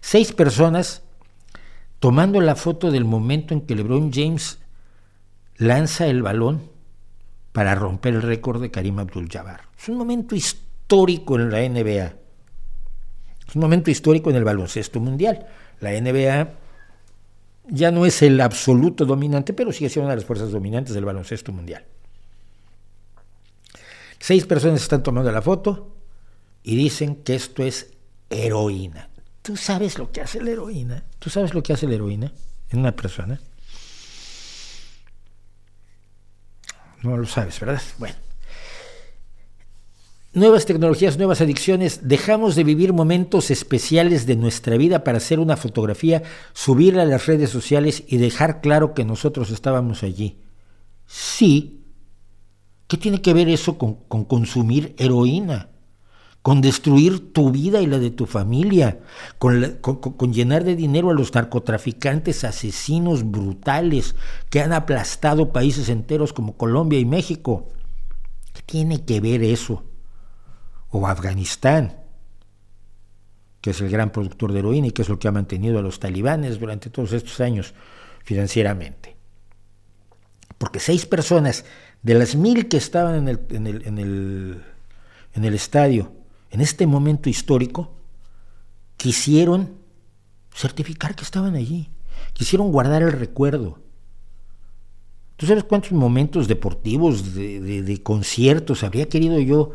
Seis 0.00 0.32
personas 0.32 1.02
tomando 2.00 2.40
la 2.40 2.54
foto 2.54 2.90
del 2.90 3.04
momento 3.04 3.54
en 3.54 3.62
que 3.62 3.74
LeBron 3.74 4.12
James 4.12 4.58
lanza 5.56 6.06
el 6.06 6.22
balón 6.22 6.70
para 7.52 7.74
romper 7.74 8.14
el 8.14 8.22
récord 8.22 8.60
de 8.60 8.70
Karim 8.70 8.98
Abdul-Jabbar. 8.98 9.62
Es 9.78 9.88
un 9.88 9.96
momento 9.96 10.36
histórico 10.36 11.36
en 11.36 11.50
la 11.50 11.68
NBA. 11.68 12.14
Es 13.48 13.54
un 13.54 13.62
momento 13.62 13.90
histórico 13.90 14.30
en 14.30 14.36
el 14.36 14.44
baloncesto 14.44 15.00
mundial. 15.00 15.46
La 15.80 15.90
NBA 16.00 16.52
ya 17.70 17.90
no 17.90 18.06
es 18.06 18.22
el 18.22 18.40
absoluto 18.40 19.04
dominante, 19.04 19.52
pero 19.52 19.72
sigue 19.72 19.90
siendo 19.90 20.06
una 20.06 20.12
de 20.12 20.20
las 20.20 20.24
fuerzas 20.24 20.52
dominantes 20.52 20.94
del 20.94 21.04
baloncesto 21.04 21.52
mundial. 21.52 21.84
Seis 24.18 24.46
personas 24.46 24.82
están 24.82 25.02
tomando 25.02 25.30
la 25.30 25.42
foto 25.42 25.94
y 26.62 26.76
dicen 26.76 27.16
que 27.16 27.34
esto 27.34 27.62
es 27.62 27.92
heroína. 28.30 29.07
¿Tú 29.48 29.56
sabes 29.56 29.96
lo 29.96 30.12
que 30.12 30.20
hace 30.20 30.42
la 30.42 30.50
heroína? 30.50 31.04
¿Tú 31.18 31.30
sabes 31.30 31.54
lo 31.54 31.62
que 31.62 31.72
hace 31.72 31.86
la 31.86 31.94
heroína 31.94 32.30
en 32.68 32.80
una 32.80 32.94
persona? 32.94 33.40
No 37.02 37.16
lo 37.16 37.26
sabes, 37.26 37.58
¿verdad? 37.58 37.80
Bueno. 37.96 38.14
Nuevas 40.34 40.66
tecnologías, 40.66 41.16
nuevas 41.16 41.40
adicciones. 41.40 42.06
Dejamos 42.06 42.56
de 42.56 42.64
vivir 42.64 42.92
momentos 42.92 43.50
especiales 43.50 44.26
de 44.26 44.36
nuestra 44.36 44.76
vida 44.76 45.02
para 45.02 45.16
hacer 45.16 45.40
una 45.40 45.56
fotografía, 45.56 46.22
subirla 46.52 47.04
a 47.04 47.06
las 47.06 47.24
redes 47.24 47.48
sociales 47.48 48.04
y 48.06 48.18
dejar 48.18 48.60
claro 48.60 48.92
que 48.92 49.06
nosotros 49.06 49.50
estábamos 49.50 50.02
allí. 50.02 50.42
Sí. 51.06 51.86
¿Qué 52.86 52.98
tiene 52.98 53.22
que 53.22 53.32
ver 53.32 53.48
eso 53.48 53.78
con, 53.78 53.94
con 54.08 54.26
consumir 54.26 54.94
heroína? 54.98 55.70
Con 56.48 56.62
destruir 56.62 57.34
tu 57.34 57.50
vida 57.50 57.82
y 57.82 57.86
la 57.86 57.98
de 57.98 58.10
tu 58.10 58.24
familia, 58.24 59.00
con, 59.36 60.32
llenar 60.32 60.64
de 60.64 60.76
dinero 60.76 61.10
a 61.10 61.12
los 61.12 61.34
narcotraficantes 61.34 62.42
asesinos 62.42 63.30
brutales 63.30 64.14
que 64.48 64.62
han 64.62 64.72
aplastado 64.72 65.52
países 65.52 65.90
enteros 65.90 66.32
como 66.32 66.56
Colombia 66.56 66.98
y 66.98 67.04
México. 67.04 67.68
¿Qué 68.54 68.62
tiene 68.62 69.04
que 69.04 69.20
ver 69.20 69.42
eso? 69.42 69.84
O 70.88 71.06
Afganistán, 71.06 71.98
que 73.60 73.72
es 73.72 73.82
el 73.82 73.90
gran 73.90 74.10
productor 74.10 74.54
de 74.54 74.60
heroína 74.60 74.86
y 74.86 74.92
que 74.92 75.02
es 75.02 75.10
lo 75.10 75.18
que 75.18 75.28
ha 75.28 75.32
mantenido 75.32 75.78
a 75.78 75.82
los 75.82 76.00
talibanes 76.00 76.58
durante 76.58 76.88
todos 76.88 77.12
estos 77.12 77.42
años 77.42 77.74
financieramente. 78.24 79.18
Porque 80.56 80.80
seis 80.80 81.04
personas 81.04 81.66
de 82.02 82.14
las 82.14 82.36
mil 82.36 82.68
que 82.68 82.78
estaban 82.78 83.28
en 83.28 83.66
el, 85.44 85.54
estadio 85.54 86.16
en 86.50 86.60
este 86.60 86.86
momento 86.86 87.28
histórico, 87.28 87.94
quisieron 88.96 89.76
certificar 90.52 91.14
que 91.14 91.24
estaban 91.24 91.54
allí, 91.54 91.90
quisieron 92.32 92.72
guardar 92.72 93.02
el 93.02 93.12
recuerdo. 93.12 93.80
¿Tú 95.36 95.46
sabes 95.46 95.64
cuántos 95.64 95.92
momentos 95.92 96.48
deportivos, 96.48 97.34
de, 97.34 98.00
conciertos 98.02 98.82
habría 98.82 99.08
querido 99.08 99.38
yo 99.38 99.74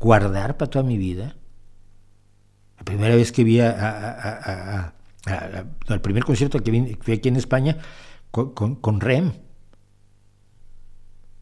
guardar 0.00 0.56
para 0.56 0.70
toda 0.70 0.84
mi 0.84 0.98
vida? 0.98 1.36
La 2.78 2.84
primera 2.84 3.14
vez 3.14 3.30
que 3.30 3.44
vi 3.44 3.60
al 3.60 4.92
primer 6.02 6.24
concierto 6.24 6.58
que 6.60 6.70
vi, 6.70 6.98
aquí 7.12 7.28
en 7.28 7.36
España 7.36 7.78
con 8.30 9.00
Rem, 9.00 9.32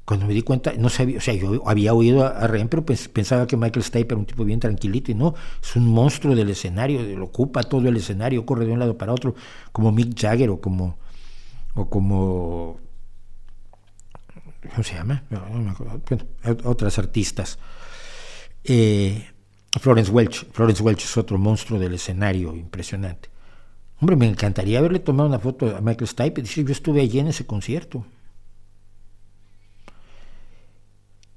cuando 0.05 0.27
me 0.27 0.35
di 0.35 0.43
cuenta, 0.43 0.73
no 0.77 0.91
sabía, 0.91 1.19
o 1.19 1.21
sea, 1.21 1.35
yo 1.35 1.67
había 1.67 1.95
oído 1.95 2.27
a, 2.27 2.47
Ren, 2.47 2.69
pero 2.69 2.85
pensaba 2.85 3.47
que 3.47 3.57
Michael 3.57 3.83
Stipe 3.83 4.13
era 4.13 4.19
un 4.19 4.27
tipo 4.27 4.45
bien 4.45 4.61
tranquilito 4.61 5.11
y 5.11 5.15
no, 5.15 5.35
es 5.63 5.77
un 5.77 5.87
monstruo 5.87 6.35
del 6.35 6.51
escenario, 6.51 7.03
lo 7.17 7.25
ocupa 7.25 7.63
todo 7.63 7.89
el 7.89 7.97
escenario, 7.97 8.45
corre 8.45 8.67
de 8.67 8.73
un 8.73 8.79
lado 8.79 8.99
para 8.99 9.13
otro, 9.13 9.35
como 9.73 9.93
Mick 9.93 10.19
Jagger 10.19 10.51
o 10.51 10.61
como, 10.61 10.99
o 11.75 11.89
como, 11.89 12.79
¿cómo 14.71 14.83
se 14.83 14.95
llama? 14.95 15.25
otras 16.65 16.99
artistas. 16.99 17.59
Eh, 18.63 19.27
Florence 19.81 20.11
Welch, 20.11 20.47
Florence 20.53 20.83
Welch 20.83 21.05
es 21.05 21.17
otro 21.17 21.39
monstruo 21.39 21.79
del 21.79 21.95
escenario 21.95 22.55
impresionante. 22.55 23.31
Hombre, 24.01 24.17
me 24.17 24.27
encantaría 24.27 24.81
haberle 24.81 24.99
tomado 24.99 25.29
una 25.31 25.39
foto 25.39 25.75
a 25.75 25.81
Michael 25.81 26.09
Stipe 26.09 26.41
y 26.41 26.45
decir, 26.45 26.67
yo 26.67 26.73
estuve 26.73 27.01
allí 27.01 27.21
en 27.21 27.29
ese 27.29 27.47
concierto. 27.47 28.05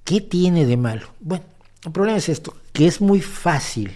¿Qué 0.08 0.22
tiene 0.22 0.66
de 0.66 0.78
malo? 0.78 1.06
Bueno, 1.20 1.44
el 1.84 1.92
problema 1.92 2.18
es 2.18 2.30
esto, 2.30 2.56
que 2.72 2.88
es 2.88 3.02
muy 3.02 3.20
fácil 3.20 3.92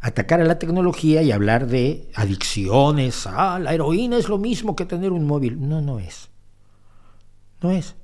atacar 0.00 0.40
a 0.40 0.46
la 0.46 0.58
tecnología 0.58 1.20
y 1.20 1.32
hablar 1.32 1.66
de 1.66 2.08
adicciones. 2.14 3.26
Ah, 3.26 3.58
la 3.58 3.74
heroína 3.74 4.16
es 4.16 4.30
lo 4.30 4.38
mismo 4.38 4.74
que 4.74 4.86
tener 4.86 5.12
un 5.12 5.26
móvil. 5.26 5.68
No, 5.68 5.82
no 5.82 5.98
es. 5.98 6.30
No 7.60 7.70
es. 7.70 7.94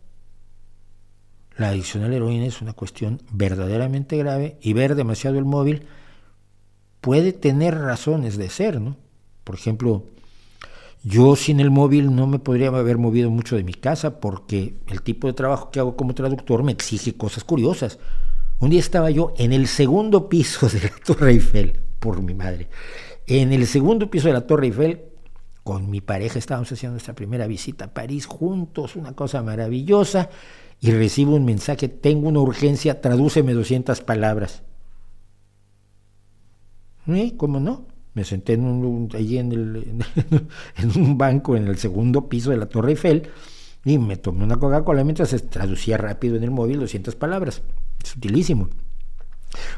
La 1.56 1.70
adicción 1.70 2.04
a 2.04 2.08
la 2.08 2.16
heroína 2.16 2.44
es 2.44 2.60
una 2.60 2.74
cuestión 2.74 3.22
verdaderamente 3.32 4.18
grave 4.18 4.58
y 4.60 4.74
ver 4.74 4.96
demasiado 4.96 5.38
el 5.38 5.46
móvil 5.46 5.86
puede 7.00 7.32
tener 7.32 7.74
razones 7.74 8.36
de 8.36 8.50
ser, 8.50 8.82
¿no? 8.82 8.98
Por 9.44 9.54
ejemplo, 9.54 10.04
yo 11.08 11.36
sin 11.36 11.60
el 11.60 11.70
móvil 11.70 12.16
no 12.16 12.26
me 12.26 12.40
podría 12.40 12.66
haber 12.66 12.98
movido 12.98 13.30
mucho 13.30 13.54
de 13.54 13.62
mi 13.62 13.74
casa 13.74 14.18
porque 14.18 14.74
el 14.88 15.02
tipo 15.02 15.28
de 15.28 15.34
trabajo 15.34 15.70
que 15.70 15.78
hago 15.78 15.96
como 15.96 16.16
traductor 16.16 16.64
me 16.64 16.72
exige 16.72 17.16
cosas 17.16 17.44
curiosas. 17.44 18.00
Un 18.58 18.70
día 18.70 18.80
estaba 18.80 19.08
yo 19.10 19.32
en 19.38 19.52
el 19.52 19.68
segundo 19.68 20.28
piso 20.28 20.68
de 20.68 20.80
la 20.80 20.90
Torre 21.06 21.30
Eiffel, 21.30 21.78
por 22.00 22.22
mi 22.22 22.34
madre, 22.34 22.68
en 23.28 23.52
el 23.52 23.68
segundo 23.68 24.10
piso 24.10 24.26
de 24.26 24.34
la 24.34 24.48
Torre 24.48 24.66
Eiffel, 24.66 25.04
con 25.62 25.88
mi 25.90 26.00
pareja 26.00 26.40
estábamos 26.40 26.72
haciendo 26.72 26.94
nuestra 26.94 27.14
primera 27.14 27.46
visita 27.46 27.84
a 27.84 27.94
París 27.94 28.26
juntos, 28.26 28.96
una 28.96 29.12
cosa 29.12 29.44
maravillosa, 29.44 30.28
y 30.80 30.90
recibo 30.90 31.36
un 31.36 31.44
mensaje, 31.44 31.86
tengo 31.88 32.28
una 32.28 32.40
urgencia, 32.40 33.00
tradúceme 33.00 33.52
200 33.52 34.00
palabras. 34.00 34.64
¿Eh? 37.06 37.34
¿Cómo 37.36 37.60
no? 37.60 37.86
Me 38.16 38.24
senté 38.24 38.54
en 38.54 38.64
un, 38.64 39.10
allí 39.12 39.36
en, 39.36 39.52
el, 39.52 39.84
en 40.78 41.02
un 41.02 41.18
banco 41.18 41.54
en 41.54 41.68
el 41.68 41.76
segundo 41.76 42.30
piso 42.30 42.50
de 42.50 42.56
la 42.56 42.66
Torre 42.66 42.92
Eiffel 42.92 43.28
y 43.84 43.98
me 43.98 44.16
tomé 44.16 44.42
una 44.42 44.56
Coca-Cola 44.56 45.04
mientras 45.04 45.28
se 45.28 45.38
traducía 45.38 45.98
rápido 45.98 46.36
en 46.36 46.42
el 46.42 46.50
móvil 46.50 46.80
200 46.80 47.14
palabras. 47.14 47.60
Es 48.02 48.16
utilísimo. 48.16 48.70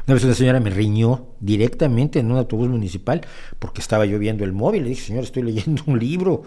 Una 0.07 0.13
vez 0.13 0.23
una 0.23 0.33
señora 0.33 0.61
me 0.61 0.69
riñó 0.69 1.27
directamente 1.41 2.19
en 2.19 2.31
un 2.31 2.37
autobús 2.37 2.69
municipal 2.69 3.21
porque 3.59 3.81
estaba 3.81 4.05
yo 4.05 4.17
viendo 4.17 4.45
el 4.45 4.53
móvil. 4.53 4.83
Le 4.83 4.89
dije, 4.89 5.07
señor, 5.07 5.25
estoy 5.25 5.43
leyendo 5.43 5.83
un 5.85 5.99
libro, 5.99 6.43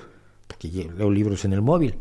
porque 0.47 0.69
leo 0.69 1.11
libros 1.11 1.45
en 1.45 1.53
el 1.53 1.61
móvil. 1.61 1.97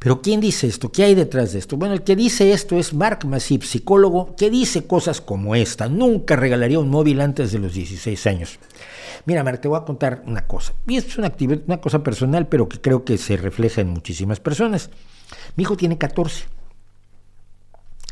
Pero 0.00 0.22
¿quién 0.22 0.40
dice 0.40 0.66
esto? 0.66 0.90
¿Qué 0.90 1.04
hay 1.04 1.14
detrás 1.14 1.52
de 1.52 1.58
esto? 1.58 1.76
Bueno, 1.76 1.92
el 1.92 2.02
que 2.02 2.16
dice 2.16 2.54
esto 2.54 2.78
es 2.78 2.94
Mark 2.94 3.26
Masip, 3.26 3.62
psicólogo, 3.64 4.34
que 4.34 4.48
dice 4.48 4.86
cosas 4.86 5.20
como 5.20 5.54
esta. 5.54 5.90
Nunca 5.90 6.36
regalaría 6.36 6.78
un 6.78 6.88
móvil 6.88 7.20
antes 7.20 7.52
de 7.52 7.58
los 7.58 7.74
16 7.74 8.26
años. 8.26 8.58
Mira, 9.26 9.44
Mark, 9.44 9.60
te 9.60 9.68
voy 9.68 9.78
a 9.78 9.84
contar 9.84 10.22
una 10.24 10.46
cosa. 10.46 10.72
Y 10.88 10.96
esto 10.96 11.10
es 11.10 11.18
una, 11.18 11.34
una 11.66 11.82
cosa 11.82 12.02
personal, 12.02 12.48
pero 12.48 12.66
que 12.66 12.80
creo 12.80 13.04
que 13.04 13.18
se 13.18 13.36
refleja 13.36 13.82
en 13.82 13.90
muchísimas 13.90 14.40
personas. 14.40 14.88
Mi 15.54 15.64
hijo 15.64 15.76
tiene 15.76 15.98
14 15.98 16.46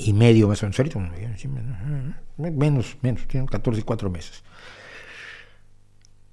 y 0.00 0.12
medio 0.12 0.46
más 0.46 0.62
o 0.62 0.66
menos, 0.66 0.76
menos, 2.36 2.98
menos, 3.00 3.26
tiene 3.26 3.46
14 3.46 3.80
y 3.80 3.84
4 3.84 4.10
meses. 4.10 4.42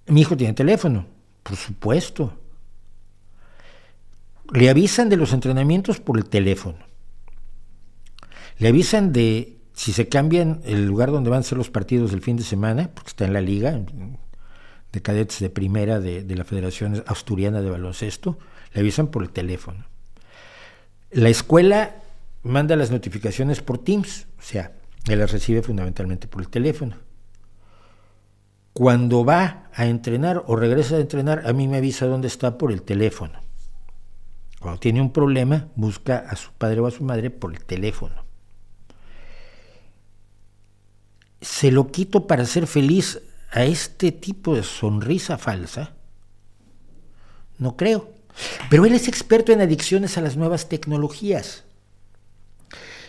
Mi 0.08 0.20
hijo 0.20 0.36
tiene 0.36 0.54
teléfono, 0.54 1.06
por 1.44 1.56
supuesto 1.56 2.45
le 4.54 4.70
avisan 4.70 5.10
de 5.10 5.18
los 5.18 5.34
entrenamientos 5.34 6.00
por 6.00 6.18
el 6.18 6.26
teléfono. 6.26 6.78
Le 8.58 8.68
avisan 8.70 9.12
de 9.12 9.58
si 9.74 9.92
se 9.92 10.08
cambian 10.08 10.62
el 10.64 10.86
lugar 10.86 11.12
donde 11.12 11.30
van 11.30 11.40
a 11.40 11.44
ser 11.44 11.58
los 11.58 11.70
partidos 11.70 12.12
del 12.12 12.22
fin 12.22 12.38
de 12.38 12.44
semana, 12.44 12.92
porque 12.94 13.10
está 13.10 13.26
en 13.26 13.34
la 13.34 13.42
liga 13.42 13.82
de 14.92 15.02
cadetes 15.02 15.40
de 15.40 15.50
primera 15.50 16.00
de, 16.00 16.24
de 16.24 16.36
la 16.36 16.46
Federación 16.46 17.04
Asturiana 17.08 17.62
de 17.62 17.70
Baloncesto, 17.70 18.38
le 18.74 18.82
avisan 18.82 19.08
por 19.08 19.24
el 19.24 19.32
teléfono. 19.32 19.86
La 21.12 21.30
escuela 21.30 21.96
manda 22.44 22.76
las 22.76 22.92
notificaciones 22.92 23.62
por 23.62 23.84
Teams, 23.84 24.28
o 24.40 24.42
sea, 24.42 24.72
él 25.08 25.20
las 25.20 25.32
recibe 25.32 25.62
fundamentalmente 25.62 26.28
por 26.28 26.42
el 26.42 26.50
teléfono. 26.50 26.98
Cuando 28.74 29.24
va 29.24 29.70
a 29.74 29.86
entrenar 29.86 30.44
o 30.48 30.56
regresa 30.56 30.96
a 30.96 31.00
entrenar, 31.00 31.44
a 31.48 31.54
mí 31.54 31.68
me 31.68 31.78
avisa 31.78 32.08
dónde 32.08 32.28
está 32.28 32.58
por 32.58 32.72
el 32.72 32.82
teléfono. 32.82 33.45
Cuando 34.66 34.80
tiene 34.80 35.00
un 35.00 35.12
problema, 35.12 35.68
busca 35.76 36.26
a 36.28 36.36
su 36.36 36.50
padre 36.54 36.80
o 36.80 36.88
a 36.88 36.92
su 36.92 37.04
madre 37.04 37.30
por 37.30 37.54
el 37.54 37.64
teléfono. 37.64 38.26
Se 41.40 41.70
lo 41.70 41.92
quito 41.92 42.26
para 42.26 42.46
ser 42.46 42.66
feliz 42.66 43.22
a 43.52 43.64
este 43.64 44.12
tipo 44.12 44.56
de 44.56 44.64
sonrisa 44.64 45.38
falsa. 45.38 45.94
No 47.60 47.78
creo. 47.78 48.10
Pero 48.72 48.86
él 48.86 48.96
es 48.96 49.08
experto 49.08 49.52
en 49.52 49.62
adicciones 49.62 50.18
a 50.18 50.22
las 50.22 50.36
nuevas 50.36 50.68
tecnologías. 50.68 51.64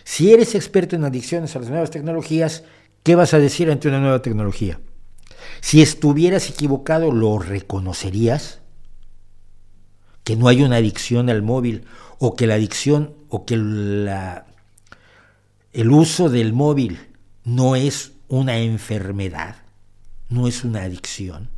Si 0.03 0.31
eres 0.31 0.53
experto 0.53 0.95
en 0.95 1.05
adicciones 1.05 1.55
a 1.55 1.59
las 1.59 1.71
nuevas 1.71 1.89
tecnologías, 1.89 2.65
¿qué 3.01 3.15
vas 3.15 3.33
a 3.33 3.39
decir 3.39 3.71
ante 3.71 3.87
una 3.87 3.99
nueva 3.99 4.21
tecnología? 4.21 4.79
Si 5.61 5.81
estuvieras 5.81 6.51
equivocado, 6.51 7.11
¿lo 7.11 7.39
reconocerías? 7.39 8.59
Que 10.27 10.35
no 10.35 10.49
hay 10.49 10.61
una 10.61 10.75
adicción 10.75 11.29
al 11.29 11.41
móvil 11.41 11.85
o 12.19 12.35
que 12.35 12.47
la 12.47 12.55
adicción 12.55 13.13
o 13.29 13.45
que 13.45 13.55
la, 13.55 14.45
el 15.71 15.89
uso 15.89 16.27
del 16.27 16.51
móvil 16.51 16.99
no 17.45 17.77
es 17.77 18.11
una 18.27 18.57
enfermedad, 18.57 19.55
no 20.27 20.49
es 20.49 20.65
una 20.65 20.81
adicción, 20.81 21.49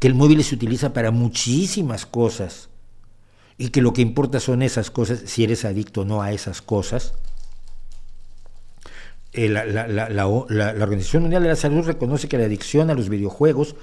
que 0.00 0.08
el 0.08 0.16
móvil 0.16 0.42
se 0.42 0.56
utiliza 0.56 0.92
para 0.92 1.12
muchísimas 1.12 2.04
cosas 2.04 2.68
y 3.58 3.68
que 3.68 3.80
lo 3.80 3.92
que 3.92 4.02
importa 4.02 4.40
son 4.40 4.62
esas 4.62 4.90
cosas, 4.90 5.20
si 5.26 5.44
eres 5.44 5.64
adicto 5.64 6.00
o 6.00 6.04
no 6.04 6.20
a 6.20 6.32
esas 6.32 6.62
cosas. 6.62 7.14
Eh, 9.32 9.48
la, 9.48 9.64
la, 9.66 10.26
Organización 10.26 11.22
Mundial 11.22 11.44
de 11.44 11.50
la 11.50 11.54
Salud 11.54 11.86
reconoce 11.86 12.26
que 12.26 12.38
la 12.38 12.46
adicción 12.46 12.90
a 12.90 12.94
los 12.94 13.08
videojuegos 13.08 13.76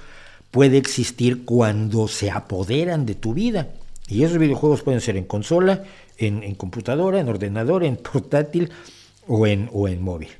puede 0.50 0.76
existir 0.76 1.46
cuando 1.46 2.08
se 2.08 2.30
apoderan 2.30 3.06
de 3.06 3.14
tu 3.14 3.32
vida. 3.32 3.68
Y 4.08 4.24
esos 4.24 4.38
videojuegos 4.38 4.82
pueden 4.82 5.00
ser 5.00 5.16
en 5.16 5.24
consola, 5.24 5.84
en, 6.16 6.42
en 6.42 6.54
computadora, 6.54 7.20
en 7.20 7.28
ordenador, 7.28 7.84
en 7.84 7.96
portátil 7.96 8.72
o 9.26 9.46
en, 9.46 9.68
o 9.72 9.86
en 9.86 10.02
móvil. 10.02 10.30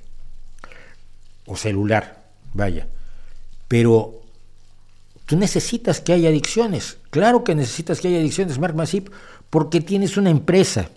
O 1.47 1.57
celular, 1.57 2.25
vaya. 2.55 2.89
Pero 3.69 4.19
Tú 5.29 5.37
necesitas 5.37 6.01
que 6.01 6.15
haya 6.15 6.31
adicciones. 6.31 6.97
Claro 7.11 7.45
que 7.45 7.55
necesitas 7.55 8.01
que 8.01 8.09
haya 8.09 8.19
adicciones, 8.19 8.59
Mark 8.59 8.75
Masip, 8.75 9.11
porque 9.51 9.83
tienes 9.83 10.17
una 10.17 10.31
empresa 10.31 10.89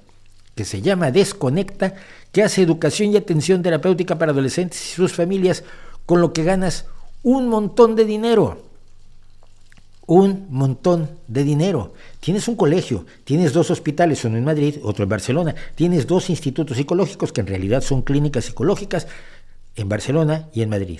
que 0.55 0.63
se 0.63 0.81
llama 0.81 1.11
Desconecta, 1.11 1.95
que 2.31 2.41
hace 2.41 2.61
educación 2.61 3.11
y 3.11 3.17
atención 3.17 3.61
terapéutica 3.61 4.17
para 4.17 4.31
adolescentes 4.31 4.81
y 4.89 4.95
sus 4.95 5.11
familias, 5.11 5.65
con 6.05 6.21
lo 6.21 6.31
que 6.31 6.45
ganas 6.45 6.85
un 7.23 7.49
montón 7.49 7.97
de 7.97 8.05
dinero. 8.05 8.63
Un 10.13 10.47
montón 10.49 11.09
de 11.29 11.45
dinero. 11.45 11.93
Tienes 12.19 12.49
un 12.49 12.57
colegio, 12.57 13.05
tienes 13.23 13.53
dos 13.53 13.71
hospitales, 13.71 14.25
uno 14.25 14.35
en 14.35 14.43
Madrid, 14.43 14.75
otro 14.83 15.03
en 15.03 15.09
Barcelona, 15.09 15.55
tienes 15.73 16.05
dos 16.05 16.29
institutos 16.29 16.75
psicológicos 16.75 17.31
que 17.31 17.39
en 17.39 17.47
realidad 17.47 17.81
son 17.81 18.01
clínicas 18.01 18.43
psicológicas 18.43 19.07
en 19.73 19.87
Barcelona 19.87 20.49
y 20.53 20.63
en 20.63 20.69
Madrid 20.69 20.99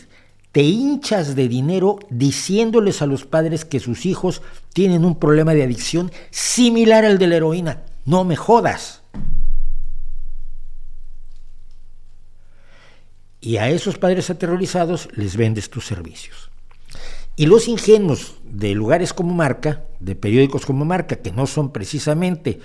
te 0.54 0.62
hinchas 0.62 1.36
de 1.36 1.50
dinero 1.50 2.00
diciéndoles 2.10 3.02
a 3.02 3.06
los 3.06 3.26
padres 3.26 3.66
que 3.66 3.82
sus 3.82 4.06
hijos 4.06 4.42
tienen 4.72 5.04
un 5.04 5.20
problema 5.20 5.54
de 5.54 5.64
adicción 5.64 6.10
similar 6.30 7.04
al 7.04 7.18
de 7.18 7.28
la 7.28 7.36
heroína. 7.36 7.84
No 8.06 8.24
me 8.24 8.38
jodas. 8.38 9.02
Y 13.42 13.58
a 13.58 13.70
esos 13.70 13.98
padres 13.98 14.30
aterrorizados 14.30 15.10
les 15.16 15.36
vendes 15.36 15.70
tus 15.70 15.86
servicios. 15.86 16.41
Y 17.36 17.46
los 17.46 17.68
ingenuos 17.68 18.36
de 18.44 18.74
lugares 18.76 19.14
como 19.14 19.34
Marca, 19.34 19.86
de 20.00 20.16
periódicos 20.16 20.66
como 20.66 20.86
Marca, 20.86 21.18
que 21.18 21.32
no 21.32 21.48
son 21.48 21.72
precisamente 21.72 22.60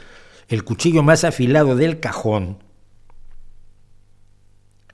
el 0.48 0.64
cuchillo 0.64 1.02
más 1.02 1.24
afilado 1.24 1.76
del 1.76 2.00
cajón, 2.00 2.58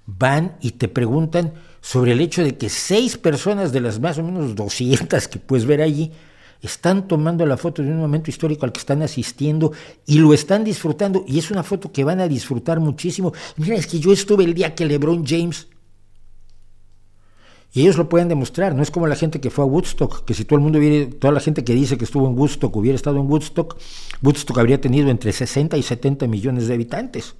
van 0.06 0.56
y 0.60 0.72
te 0.72 0.88
preguntan, 0.88 1.54
sobre 1.82 2.12
el 2.12 2.20
hecho 2.20 2.42
de 2.42 2.56
que 2.56 2.68
seis 2.68 3.18
personas 3.18 3.72
de 3.72 3.80
las 3.80 4.00
más 4.00 4.16
o 4.18 4.22
menos 4.22 4.54
200 4.54 5.28
que 5.28 5.38
puedes 5.38 5.66
ver 5.66 5.82
allí 5.82 6.12
están 6.62 7.08
tomando 7.08 7.44
la 7.44 7.56
foto 7.56 7.82
de 7.82 7.88
un 7.88 7.98
momento 7.98 8.30
histórico 8.30 8.64
al 8.64 8.72
que 8.72 8.78
están 8.78 9.02
asistiendo 9.02 9.72
y 10.06 10.18
lo 10.18 10.32
están 10.32 10.62
disfrutando 10.62 11.24
y 11.26 11.40
es 11.40 11.50
una 11.50 11.64
foto 11.64 11.90
que 11.90 12.04
van 12.04 12.20
a 12.20 12.28
disfrutar 12.28 12.78
muchísimo. 12.78 13.32
Mira, 13.56 13.74
es 13.74 13.88
que 13.88 13.98
yo 13.98 14.12
estuve 14.12 14.44
el 14.44 14.54
día 14.54 14.76
que 14.76 14.86
LeBron 14.86 15.26
James 15.26 15.66
y 17.74 17.80
ellos 17.80 17.96
lo 17.96 18.08
pueden 18.08 18.28
demostrar, 18.28 18.74
no 18.74 18.82
es 18.82 18.90
como 18.90 19.06
la 19.06 19.16
gente 19.16 19.40
que 19.40 19.50
fue 19.50 19.64
a 19.64 19.66
Woodstock, 19.66 20.26
que 20.26 20.34
si 20.34 20.44
todo 20.44 20.58
el 20.58 20.62
mundo 20.62 20.78
hubiera, 20.78 21.10
toda 21.18 21.32
la 21.32 21.40
gente 21.40 21.64
que 21.64 21.72
dice 21.72 21.96
que 21.96 22.04
estuvo 22.04 22.28
en 22.28 22.38
Woodstock 22.38 22.76
hubiera 22.76 22.96
estado 22.96 23.18
en 23.18 23.30
Woodstock, 23.30 23.78
Woodstock 24.22 24.58
habría 24.58 24.80
tenido 24.80 25.08
entre 25.08 25.32
60 25.32 25.78
y 25.78 25.82
70 25.82 26.26
millones 26.26 26.68
de 26.68 26.74
habitantes. 26.74 27.34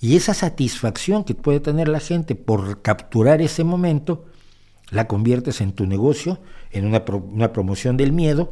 Y 0.00 0.16
esa 0.16 0.34
satisfacción 0.34 1.22
que 1.22 1.34
puede 1.34 1.60
tener 1.60 1.88
la 1.88 2.00
gente 2.00 2.34
por 2.34 2.82
capturar 2.82 3.40
ese 3.40 3.62
momento, 3.62 4.24
la 4.90 5.06
conviertes 5.06 5.60
en 5.60 5.72
tu 5.72 5.86
negocio, 5.86 6.40
en 6.70 6.86
una, 6.86 7.04
una 7.08 7.52
promoción 7.52 7.96
del 7.96 8.12
miedo 8.12 8.50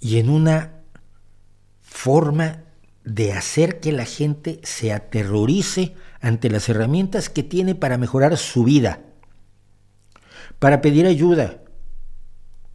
y 0.00 0.18
en 0.18 0.30
una 0.30 0.80
forma 1.82 2.64
de 3.04 3.32
hacer 3.32 3.80
que 3.80 3.92
la 3.92 4.04
gente 4.04 4.60
se 4.62 4.92
aterrorice 4.92 5.94
ante 6.20 6.50
las 6.50 6.68
herramientas 6.68 7.28
que 7.28 7.42
tiene 7.42 7.74
para 7.74 7.98
mejorar 7.98 8.36
su 8.36 8.64
vida, 8.64 9.00
para 10.58 10.80
pedir 10.80 11.06
ayuda 11.06 11.62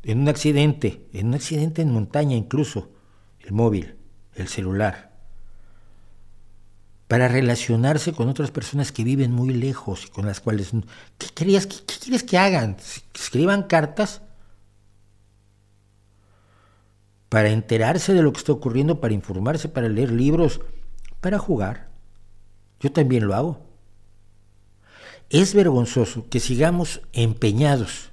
en 0.03 0.19
un 0.19 0.29
accidente, 0.29 1.07
en 1.13 1.27
un 1.27 1.33
accidente 1.35 1.81
en 1.81 1.91
montaña 1.91 2.35
incluso, 2.35 2.91
el 3.39 3.53
móvil, 3.53 3.95
el 4.35 4.47
celular 4.47 5.07
para 7.07 7.27
relacionarse 7.29 8.11
con 8.11 8.27
otras 8.27 8.51
personas 8.51 8.91
que 8.91 9.03
viven 9.03 9.31
muy 9.31 9.53
lejos 9.53 10.05
y 10.05 10.09
con 10.09 10.25
las 10.25 10.41
cuales... 10.41 10.71
¿Qué, 11.17 11.27
querías, 11.33 11.65
qué, 11.65 11.77
quieres 12.01 12.23
que 12.23 12.37
hagan? 12.37 12.75
¿Que 12.75 13.21
escriban 13.21 13.63
cartas? 13.63 14.21
Para 17.29 17.49
enterarse 17.49 18.13
de 18.13 18.21
lo 18.21 18.31
que 18.31 18.39
está 18.39 18.51
ocurriendo, 18.51 19.01
para 19.01 19.13
informarse, 19.13 19.69
para 19.69 19.89
leer 19.89 20.11
libros, 20.11 20.61
para 21.21 21.39
jugar. 21.39 21.89
Yo 22.79 22.91
también 22.91 23.27
lo 23.27 23.35
hago. 23.35 23.59
Es 25.29 25.53
vergonzoso 25.53 26.25
que 26.29 26.39
sigamos 26.39 27.01
empeñados 27.11 28.11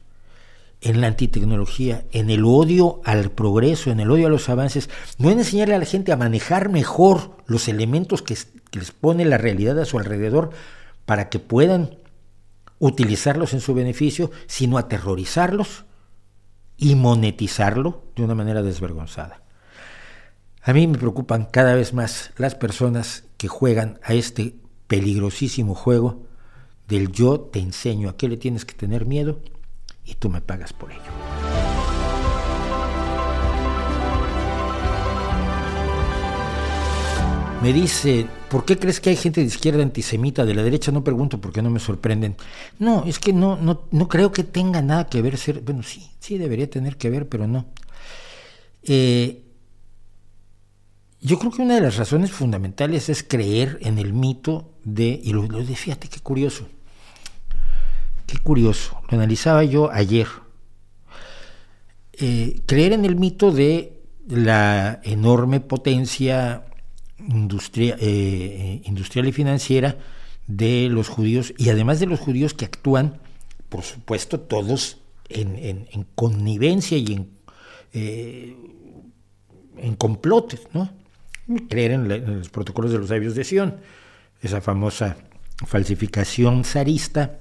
en 0.85 1.01
la 1.01 1.07
antitecnología, 1.07 2.05
en 2.13 2.29
el 2.29 2.45
odio 2.45 3.01
al 3.05 3.31
progreso, 3.31 3.91
en 3.91 4.01
el 4.01 4.11
odio 4.11 4.27
a 4.27 4.31
los 4.31 4.49
avances, 4.51 4.91
no 5.17 5.31
en 5.31 5.39
enseñarle 5.39 5.75
a 5.75 5.79
la 5.79 5.87
gente 5.87 6.13
a 6.13 6.17
manejar 6.17 6.69
mejor 6.69 7.37
los 7.47 7.69
elementos 7.69 8.21
que, 8.21 8.37
les 8.73 8.91
pone 8.91 9.25
la 9.25 9.39
realidad 9.39 9.79
a 9.79 9.85
su 9.85 9.99
alrededor 9.99 10.51
para 11.07 11.29
que 11.29 11.39
puedan 11.39 11.97
utilizarlos 12.81 13.55
en 13.55 13.61
su 13.61 13.73
beneficio, 13.73 14.33
sino 14.47 14.77
aterrorizarlos 14.77 15.85
y 16.77 16.95
monetizarlo 16.95 18.05
de 18.17 18.25
una 18.25 18.35
manera 18.35 18.63
desvergonzada. 18.63 19.43
A 20.63 20.73
mí 20.73 20.87
me 20.87 20.99
preocupan 20.99 21.45
cada 21.45 21.75
vez 21.75 21.93
más 21.93 22.33
las 22.37 22.55
personas 22.55 23.25
que 23.37 23.49
juegan 23.49 24.01
a 24.03 24.15
este 24.15 24.57
peligrosísimo 24.87 25.75
juego 25.75 26.23
del 26.89 27.13
yo 27.13 27.41
te 27.41 27.61
enseño 27.61 28.09
a 28.09 28.17
qué 28.17 28.29
le 28.29 28.37
tienes 28.37 28.65
que 28.65 28.75
tener 28.75 29.07
miedo 29.07 29.41
y 30.05 30.15
tú 30.15 30.31
me 30.31 30.41
pagas 30.41 30.73
por 30.73 30.91
ello. 30.93 31.44
Me 37.65 37.73
dice, 37.73 38.27
¿por 38.51 38.67
qué 38.67 38.79
crees 38.79 39.01
que 39.01 39.09
hay 39.09 39.17
gente 39.17 39.41
de 39.41 39.47
izquierda 39.47 39.83
antisemita? 39.83 40.45
De 40.45 40.53
la 40.53 40.63
derecha 40.63 40.93
no 40.93 41.03
pregunto 41.03 41.41
porque 41.41 41.63
no 41.63 41.71
me 41.71 41.81
sorprenden. 41.81 42.37
No, 42.79 43.05
es 43.07 43.19
que 43.19 43.33
no, 43.33 43.57
no, 43.57 43.85
no 43.91 44.07
creo 44.07 44.33
que 44.33 44.45
tenga 44.45 44.83
nada 44.83 45.07
que 45.07 45.23
ver 45.23 45.39
ser. 45.39 45.63
Bueno, 45.63 45.83
sí, 45.83 46.11
sí 46.21 46.37
debería 46.37 46.69
tener 46.69 46.99
que 46.99 47.09
ver, 47.09 47.27
pero 47.27 47.47
no. 47.47 47.65
Eh, 48.83 49.45
yo 51.23 51.39
creo 51.39 51.53
que 51.53 51.63
una 51.63 51.77
de 51.77 51.81
las 51.81 51.97
razones 51.97 52.33
fundamentales 52.33 53.09
es 53.09 53.23
creer 53.23 53.79
en 53.81 53.97
el 53.97 54.13
mito 54.13 54.75
de, 54.85 55.19
y 55.25 55.33
lo, 55.33 55.45
lo 55.45 55.65
fíjate 55.65 56.09
qué 56.09 56.21
curioso, 56.21 56.69
Qué 58.27 58.37
curioso, 58.41 59.01
lo 59.09 59.17
analizaba 59.17 59.65
yo 59.65 59.91
ayer. 59.91 60.29
Eh, 62.13 62.61
creer 62.67 62.93
en 62.93 63.07
el 63.07 63.17
mito 63.17 63.53
de 63.53 64.03
la 64.29 65.01
enorme 65.03 65.61
potencia 65.61 66.67
industria, 67.19 67.97
eh, 68.01 68.83
industrial 68.85 69.29
y 69.29 69.33
financiera 69.33 69.99
de 70.47 70.89
los 70.91 71.09
judíos 71.09 71.55
y 71.57 71.71
además 71.71 72.01
de 72.01 72.07
los 72.07 72.21
judíos 72.21 72.55
que 72.55 72.65
actúan, 72.65 73.21
por 73.69 73.83
supuesto, 73.83 74.41
todos 74.41 74.99
en, 75.29 76.07
connivencia 76.15 76.99
y 76.99 77.15
en, 77.15 77.31
eh, 77.93 78.57
en 79.79 79.95
complotes, 79.97 80.69
¿no? 80.73 80.91
Creer 81.69 81.93
en, 81.93 82.39
los 82.39 82.49
protocolos 82.49 82.93
de 82.93 82.99
los 82.99 83.09
sabios 83.09 83.35
de 83.35 83.45
Sion, 83.45 83.77
esa 84.43 84.61
famosa 84.61 85.17
falsificación 85.67 86.65
zarista 86.65 87.41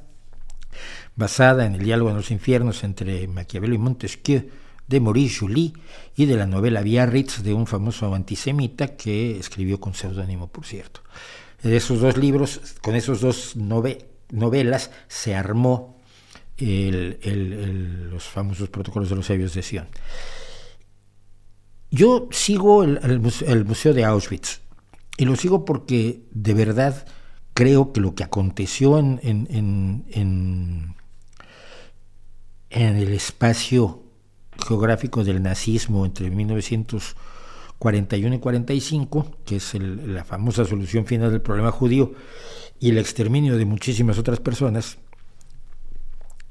basada 1.15 1.65
en 1.65 1.75
el 1.75 1.83
diálogo 1.83 2.09
en 2.09 2.15
los 2.15 2.31
infiernos 2.31 2.83
entre 2.83 3.27
Maquiavelo 3.27 3.75
y 3.75 3.77
Montesquieu 3.77 4.49
de 4.87 4.99
Maurice 4.99 5.39
Joly 5.39 5.73
y 6.15 6.25
de 6.25 6.37
la 6.37 6.45
novela 6.45 6.81
Biarritz 6.81 7.41
de 7.43 7.53
un 7.53 7.67
famoso 7.67 8.13
antisemita 8.13 8.95
que 8.95 9.37
escribió 9.37 9.79
con 9.79 9.93
seudónimo, 9.93 10.47
por 10.47 10.65
cierto. 10.65 11.01
De 11.61 11.77
esos 11.77 12.01
dos 12.01 12.17
libros, 12.17 12.59
con 12.81 12.95
esos 12.95 13.21
dos 13.21 13.55
novelas, 13.55 14.91
se 15.07 15.35
armó 15.35 16.01
los 16.59 18.23
famosos 18.23 18.69
protocolos 18.69 19.09
de 19.09 19.15
los 19.15 19.25
sabios 19.25 19.53
de 19.53 19.63
Sion. 19.63 19.87
Yo 21.89 22.27
sigo 22.31 22.83
el, 22.83 23.19
Museo 23.65 23.93
de 23.93 24.03
Auschwitz 24.03 24.61
y 25.17 25.25
lo 25.25 25.35
sigo 25.35 25.63
porque 25.63 26.23
de 26.31 26.53
verdad 26.53 27.05
creo 27.53 27.93
que 27.93 28.01
lo 28.01 28.15
que 28.15 28.23
aconteció 28.23 28.97
en, 28.97 29.19
en, 29.21 29.47
en, 30.09 30.95
en 32.71 32.95
el 32.95 33.13
espacio 33.13 34.02
geográfico 34.65 35.23
del 35.23 35.41
nazismo 35.41 36.05
entre 36.05 36.29
1941 36.29 38.35
y 38.35 38.39
45, 38.39 39.37
que 39.45 39.57
es 39.57 39.73
la 39.75 40.23
famosa 40.23 40.65
solución 40.65 41.05
final 41.05 41.31
del 41.31 41.41
problema 41.41 41.71
judío, 41.71 42.13
y 42.79 42.89
el 42.89 42.97
exterminio 42.97 43.57
de 43.57 43.65
muchísimas 43.65 44.17
otras 44.17 44.39
personas, 44.39 44.97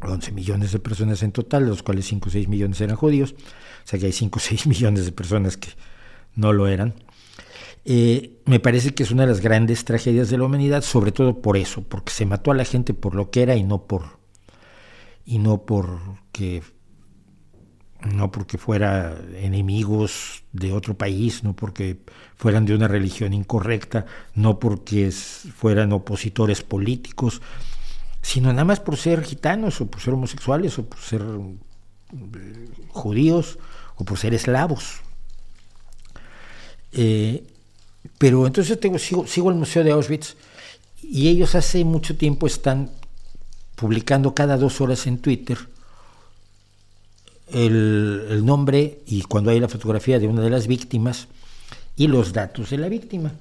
11 0.01 0.33
millones 0.33 0.73
de 0.73 0.79
personas 0.79 1.23
en 1.23 1.33
total, 1.33 1.65
de 1.65 1.70
los 1.70 1.83
cuales 1.83 2.07
5 2.07 2.29
o 2.29 2.33
6 2.33 2.49
millones 2.49 2.81
eran 2.81 2.97
judíos, 2.97 3.35
o 3.85 3.87
sea 3.87 3.99
que 3.99 4.07
hay 4.07 4.12
5 4.12 4.39
o 4.39 4.41
6 4.41 4.66
millones 4.66 5.05
de 5.05 5.12
personas 5.12 5.57
que 5.57 5.69
no 6.35 6.53
lo 6.53 6.66
eran. 6.66 6.95
Eh, 7.85 8.41
me 8.45 8.61
parece 8.61 8.95
que 8.95 9.03
es 9.03 9.11
una 9.11 9.23
de 9.23 9.29
las 9.29 9.41
grandes 9.41 9.85
tragedias 9.85 10.31
de 10.31 10.39
la 10.39 10.45
humanidad, 10.45 10.83
sobre 10.83 11.12
todo 11.12 11.43
por 11.43 11.57
eso, 11.57 11.83
porque 11.83 12.12
se 12.12 12.27
mató 12.27 12.53
a 12.53 12.55
la 12.55 12.65
gente 12.65 12.95
por 12.95 13.15
lo 13.15 13.31
que 13.31 13.43
era 13.43 13.57
y 13.57 13.65
no 13.65 13.87
por 13.87 14.23
y 15.24 15.39
no 15.39 15.65
porque 15.65 16.62
no 18.05 18.33
porque 18.33 18.59
fuera 18.59 19.16
enemigos 19.37 20.43
de 20.53 20.73
otro 20.73 20.95
país, 20.95 21.45
no 21.45 21.55
porque 21.55 21.99
fueran 22.37 22.66
de 22.66 22.74
una 22.74 22.89
religión 22.89 23.33
incorrecta, 23.33 24.07
no 24.35 24.59
porque 24.59 25.11
fueran 25.11 25.93
opositores 25.93 26.62
políticos, 26.62 27.41
sino 28.20 28.51
nada 28.53 28.65
más 28.65 28.81
por 28.81 28.97
ser 28.97 29.23
gitanos 29.24 29.81
o 29.81 29.87
por 29.87 30.01
ser 30.01 30.15
homosexuales 30.15 30.79
o 30.79 30.87
por 30.87 30.99
ser 30.99 31.23
eh, 31.23 32.69
judíos 32.89 33.59
o 33.97 34.05
por 34.05 34.19
ser 34.19 34.35
eslavos. 34.35 35.01
Eh, 36.93 37.45
pero 38.19 38.47
entonces 38.47 38.79
tengo, 38.81 38.99
sigo, 38.99 39.27
sigo 39.27 39.51
el 39.51 39.57
Museo 39.57 39.85
de 39.85 39.93
Auschwitz 39.93 40.37
y 41.03 41.29
ellos 41.29 41.55
hace 41.55 41.85
mucho 41.85 42.16
tiempo 42.16 42.47
están 42.47 42.91
publicando 43.77 44.35
cada 44.35 44.57
dos 44.57 44.81
horas 44.81 45.07
en 45.07 45.19
Twitter 45.19 45.59
el, 47.53 48.45
nombre 48.45 49.01
y 49.07 49.23
cuando 49.23 49.51
hay 49.51 49.61
la 49.61 49.69
fotografía 49.69 50.19
de 50.19 50.29
una 50.29 50.43
de 50.43 50.51
las 50.51 50.66
víctimas 50.66 51.29
y 51.97 52.09
los 52.09 52.33
datos 52.33 52.70
de 52.70 52.79
la 52.79 52.89
víctima. 52.89 53.33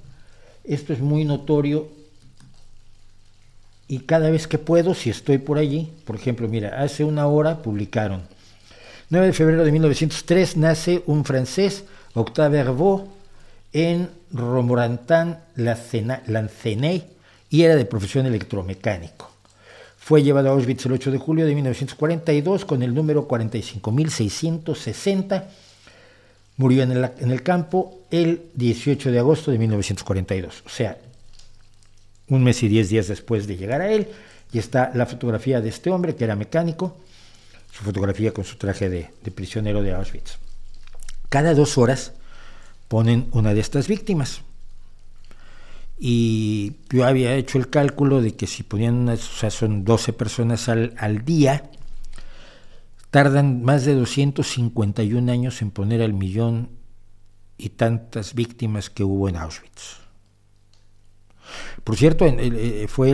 Esto 0.64 0.94
es 0.94 1.00
muy 1.00 1.26
notorio 1.26 1.90
y 3.88 4.00
cada 4.00 4.30
vez 4.30 4.48
que 4.48 4.58
puedo, 4.58 4.94
si 4.94 5.10
estoy 5.10 5.38
por 5.38 5.58
allí, 5.58 5.92
por 6.06 6.16
ejemplo, 6.16 6.48
mira, 6.48 6.82
hace 6.82 7.04
una 7.04 7.28
hora 7.28 7.62
publicaron, 7.62 8.22
9 9.10 9.28
de 9.28 9.34
febrero 9.34 9.66
de 9.66 9.72
1903 9.72 10.58
nace 10.58 11.04
un 11.06 11.26
francés, 11.26 11.84
Octave 12.14 12.60
Herbeau, 12.60 13.10
en 13.74 14.10
Romorantin-Lanceney 14.34 17.04
y 17.50 17.64
era 17.64 17.76
de 17.76 17.86
profesión 17.86 18.26
electromecánico. 18.26 19.31
Fue 20.04 20.24
llevado 20.24 20.50
a 20.50 20.54
Auschwitz 20.54 20.88
el 20.88 20.94
8 20.94 21.12
de 21.12 21.20
julio 21.20 21.46
de 21.46 21.54
1942 21.54 22.66
con 22.66 22.82
el 22.82 22.92
número 22.92 23.28
45.660. 23.28 25.44
Murió 26.58 26.82
en 26.82 26.92
el, 26.92 27.12
en 27.20 27.30
el 27.30 27.44
campo 27.44 28.00
el 28.10 28.48
18 28.56 29.12
de 29.12 29.20
agosto 29.20 29.52
de 29.52 29.60
1942, 29.60 30.64
o 30.66 30.70
sea, 30.70 30.98
un 32.30 32.44
mes 32.44 32.64
y 32.64 32.68
diez 32.68 32.90
días 32.90 33.10
después 33.10 33.46
de 33.46 33.58
llegar 33.58 33.82
a 33.82 33.92
él. 33.92 34.08
Y 34.52 34.58
está 34.58 34.92
la 34.96 35.06
fotografía 35.06 35.62
de 35.62 35.70
este 35.70 35.92
hombre 35.92 36.16
que 36.16 36.24
era 36.24 36.36
mecánico, 36.36 36.98
su 37.72 37.84
fotografía 37.84 38.34
con 38.34 38.44
su 38.44 38.58
traje 38.58 38.90
de, 38.90 39.12
de 39.24 39.32
prisionero 39.32 39.84
de 39.84 39.94
Auschwitz. 39.94 40.40
Cada 41.30 41.54
dos 41.54 41.78
horas 41.78 42.14
ponen 42.88 43.28
una 43.34 43.54
de 43.54 43.60
estas 43.60 43.88
víctimas 43.88 44.42
y 46.04 46.78
yo 46.90 47.06
había 47.06 47.36
hecho 47.36 47.60
el 47.60 47.70
cálculo 47.70 48.24
de 48.24 48.36
que 48.36 48.48
si 48.48 48.64
ponían, 48.64 49.08
o 49.08 49.18
sea, 49.18 49.52
son 49.52 49.86
12 49.86 50.14
personas 50.14 50.68
al, 50.68 50.96
al 50.98 51.24
día, 51.24 51.70
tardan 53.12 53.62
más 53.62 53.86
de 53.86 53.94
251 53.94 55.32
años 55.32 55.62
en 55.62 55.70
poner 55.70 56.02
al 56.02 56.14
millón 56.14 56.70
y 57.56 57.70
tantas 57.70 58.34
víctimas 58.34 58.90
que 58.90 59.04
hubo 59.04 59.30
en 59.30 59.36
Auschwitz. 59.36 60.02
Por 61.84 61.96
cierto, 61.98 62.26
eh, 62.26 62.88
fue 62.88 63.14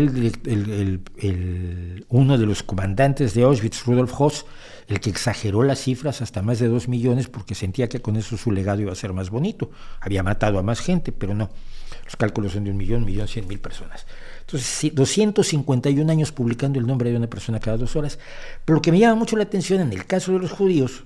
uno 2.07 2.37
de 2.37 2.45
los 2.45 2.63
comandantes 2.63 3.33
de 3.33 3.43
Auschwitz, 3.43 3.83
Rudolf 3.85 4.13
Hoss, 4.17 4.45
el 4.87 5.01
que 5.01 5.09
exageró 5.09 5.63
las 5.63 5.79
cifras 5.79 6.21
hasta 6.21 6.41
más 6.41 6.59
de 6.59 6.69
2 6.69 6.87
millones 6.87 7.27
porque 7.27 7.53
sentía 7.53 7.89
que 7.89 7.99
con 7.99 8.15
eso 8.15 8.37
su 8.37 8.53
legado 8.53 8.79
iba 8.79 8.93
a 8.93 8.95
ser 8.95 9.11
más 9.11 9.29
bonito. 9.29 9.71
Había 9.99 10.23
matado 10.23 10.57
a 10.57 10.63
más 10.63 10.79
gente, 10.79 11.11
pero 11.11 11.33
no. 11.33 11.49
Los 12.07 12.15
cálculos 12.15 12.53
son 12.53 12.63
de 12.63 12.71
un 12.71 12.77
millón, 12.77 13.03
millón 13.03 13.27
cien 13.27 13.47
mil 13.47 13.59
personas. 13.59 14.07
Entonces, 14.39 14.95
251 14.95 16.09
años 16.09 16.31
publicando 16.31 16.79
el 16.79 16.87
nombre 16.87 17.11
de 17.11 17.17
una 17.17 17.27
persona 17.27 17.59
cada 17.59 17.75
dos 17.75 17.97
horas. 17.97 18.17
Pero 18.63 18.77
lo 18.77 18.81
que 18.81 18.93
me 18.93 18.99
llama 18.99 19.15
mucho 19.15 19.35
la 19.35 19.43
atención 19.43 19.81
en 19.81 19.91
el 19.91 20.05
caso 20.05 20.31
de 20.31 20.39
los 20.39 20.51
judíos 20.51 21.03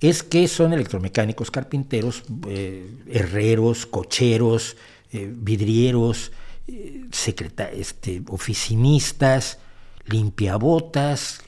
es 0.00 0.22
que 0.22 0.46
son 0.46 0.72
electromecánicos, 0.72 1.50
carpinteros, 1.50 2.22
eh, 2.46 2.88
herreros, 3.10 3.84
cocheros, 3.86 4.76
eh, 5.12 5.28
vidrieros, 5.34 6.30
eh, 6.68 7.06
este, 7.72 8.22
oficinistas, 8.28 9.58
limpiabotas, 10.04 11.40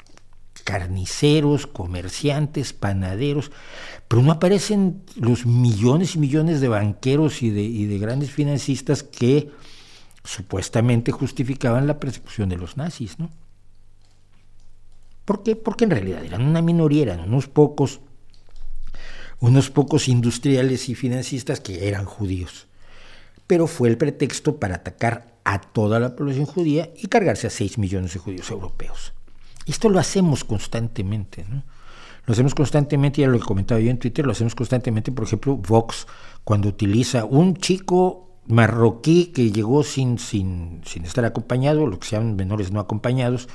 carniceros, 0.68 1.66
comerciantes, 1.66 2.74
panaderos, 2.74 3.50
pero 4.06 4.20
no 4.20 4.32
aparecen 4.32 5.02
los 5.16 5.46
millones 5.46 6.14
y 6.14 6.18
millones 6.18 6.60
de 6.60 6.68
banqueros 6.68 7.42
y 7.42 7.48
de, 7.48 7.98
grandes 7.98 8.32
financistas 8.32 9.02
que 9.02 9.50
supuestamente 10.24 11.10
justificaban 11.10 11.86
la 11.86 11.98
persecución 11.98 12.50
de 12.50 12.58
los 12.58 12.76
nazis, 12.76 13.18
¿no? 13.18 13.30
¿Por 15.24 15.42
qué? 15.42 15.56
Porque 15.56 15.84
en 15.84 15.90
realidad 15.90 16.22
eran 16.22 16.42
una 16.42 16.60
minoría, 16.60 17.04
eran 17.04 17.20
unos 17.20 17.48
pocos, 17.48 18.00
unos 19.40 19.70
pocos 19.70 20.06
industriales 20.06 20.90
y 20.90 20.94
financistas 20.94 21.60
que 21.60 21.88
eran 21.88 22.04
judíos. 22.04 22.66
Pero 23.46 23.68
fue 23.68 23.88
el 23.88 23.96
pretexto 23.96 24.60
para 24.60 24.76
atacar 24.76 25.38
a 25.44 25.62
toda 25.62 25.98
la 25.98 26.14
población 26.14 26.44
judía 26.44 26.90
y 26.94 27.06
cargarse 27.06 27.46
a 27.46 27.50
6 27.50 27.78
millones 27.78 28.12
de 28.12 28.18
judíos 28.18 28.50
europeos. 28.50 29.14
Esto 29.70 29.88
lo 29.88 29.98
hacemos 29.98 30.44
constantemente, 30.44 31.44
¿no? 31.48 31.62
Lo 32.26 32.32
hacemos 32.32 32.54
constantemente, 32.54 33.22
ya 33.22 33.28
lo 33.28 33.38
he 33.38 33.40
comentado 33.40 33.80
yo 33.80 33.90
en 33.90 33.98
Twitter, 33.98 34.26
lo 34.26 34.32
hacemos 34.32 34.54
constantemente, 34.54 35.10
por 35.12 35.24
ejemplo, 35.24 35.56
Vox, 35.56 36.06
cuando 36.44 36.68
utiliza 36.68 37.24
un 37.24 37.56
chico 37.56 38.28
marroquí 38.46 39.26
que 39.26 39.50
llegó 39.50 39.82
sin, 39.82 40.18
sin, 40.18 40.82
sin 40.84 41.04
estar 41.04 41.24
acompañado, 41.24 41.86
lo 41.86 41.98
que 41.98 42.06
se 42.06 42.16
llaman 42.16 42.36
menores 42.36 42.70
no 42.70 42.80
acompañados, 42.80 43.48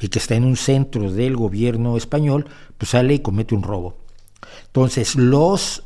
y 0.00 0.08
que 0.08 0.18
está 0.18 0.34
en 0.34 0.44
un 0.44 0.56
centro 0.56 1.10
del 1.10 1.36
gobierno 1.36 1.96
español, 1.96 2.46
pues 2.76 2.90
sale 2.90 3.14
y 3.14 3.18
comete 3.20 3.54
un 3.54 3.62
robo. 3.62 3.96
Entonces, 4.66 5.16
los 5.16 5.84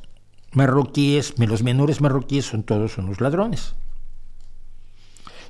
marroquíes, 0.53 1.35
los 1.39 1.63
menores 1.63 2.01
marroquíes 2.01 2.47
son 2.47 2.63
todos 2.63 2.99
unos 2.99 3.21
ladrones. 3.21 3.75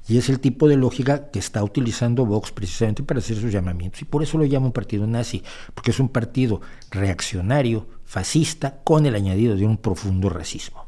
Y 0.09 0.19
es 0.19 0.29
el 0.29 0.41
tipo 0.41 0.69
de 0.69 0.77
lógica 0.77 1.31
que 1.31 1.39
está 1.39 1.62
utilizando 1.62 2.27
Vox 2.27 2.51
precisamente 2.51 3.03
para 3.03 3.20
hacer 3.20 3.37
sus 3.37 3.53
llamamientos. 3.53 4.03
Y 4.03 4.05
por 4.05 4.23
eso 4.23 4.37
lo 4.37 4.45
llama 4.45 4.66
un 4.66 4.73
partido 4.73 5.07
nazi, 5.07 5.43
porque 5.74 5.93
es 5.93 6.01
un 6.01 6.09
partido 6.09 6.61
reaccionario, 6.91 7.87
fascista, 8.05 8.81
con 8.83 9.07
el 9.07 9.15
añadido 9.15 9.57
de 9.57 9.65
un 9.65 9.77
profundo 9.77 10.29
racismo. 10.29 10.87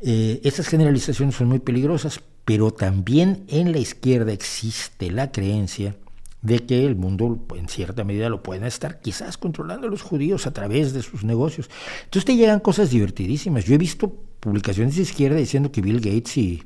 Eh, 0.00 0.40
estas 0.44 0.68
generalizaciones 0.68 1.34
son 1.34 1.48
muy 1.48 1.58
peligrosas, 1.58 2.20
pero 2.44 2.70
también 2.70 3.44
en 3.48 3.72
la 3.72 3.78
izquierda 3.78 4.32
existe 4.32 5.10
la 5.10 5.30
creencia 5.32 5.96
de 6.40 6.60
que 6.60 6.86
el 6.86 6.94
mundo 6.94 7.46
en 7.56 7.68
cierta 7.68 8.04
medida 8.04 8.28
lo 8.28 8.42
pueden 8.42 8.64
estar 8.64 9.00
quizás 9.00 9.36
controlando 9.36 9.88
los 9.88 10.02
judíos 10.02 10.46
a 10.46 10.52
través 10.52 10.92
de 10.92 11.02
sus 11.02 11.24
negocios. 11.24 11.68
Entonces 12.04 12.24
te 12.24 12.36
llegan 12.36 12.60
cosas 12.60 12.90
divertidísimas. 12.90 13.64
Yo 13.64 13.74
he 13.74 13.78
visto 13.78 14.14
publicaciones 14.40 14.96
de 14.96 15.02
izquierda 15.02 15.36
diciendo 15.36 15.72
que 15.72 15.82
Bill 15.82 16.00
Gates 16.00 16.36
y, 16.36 16.62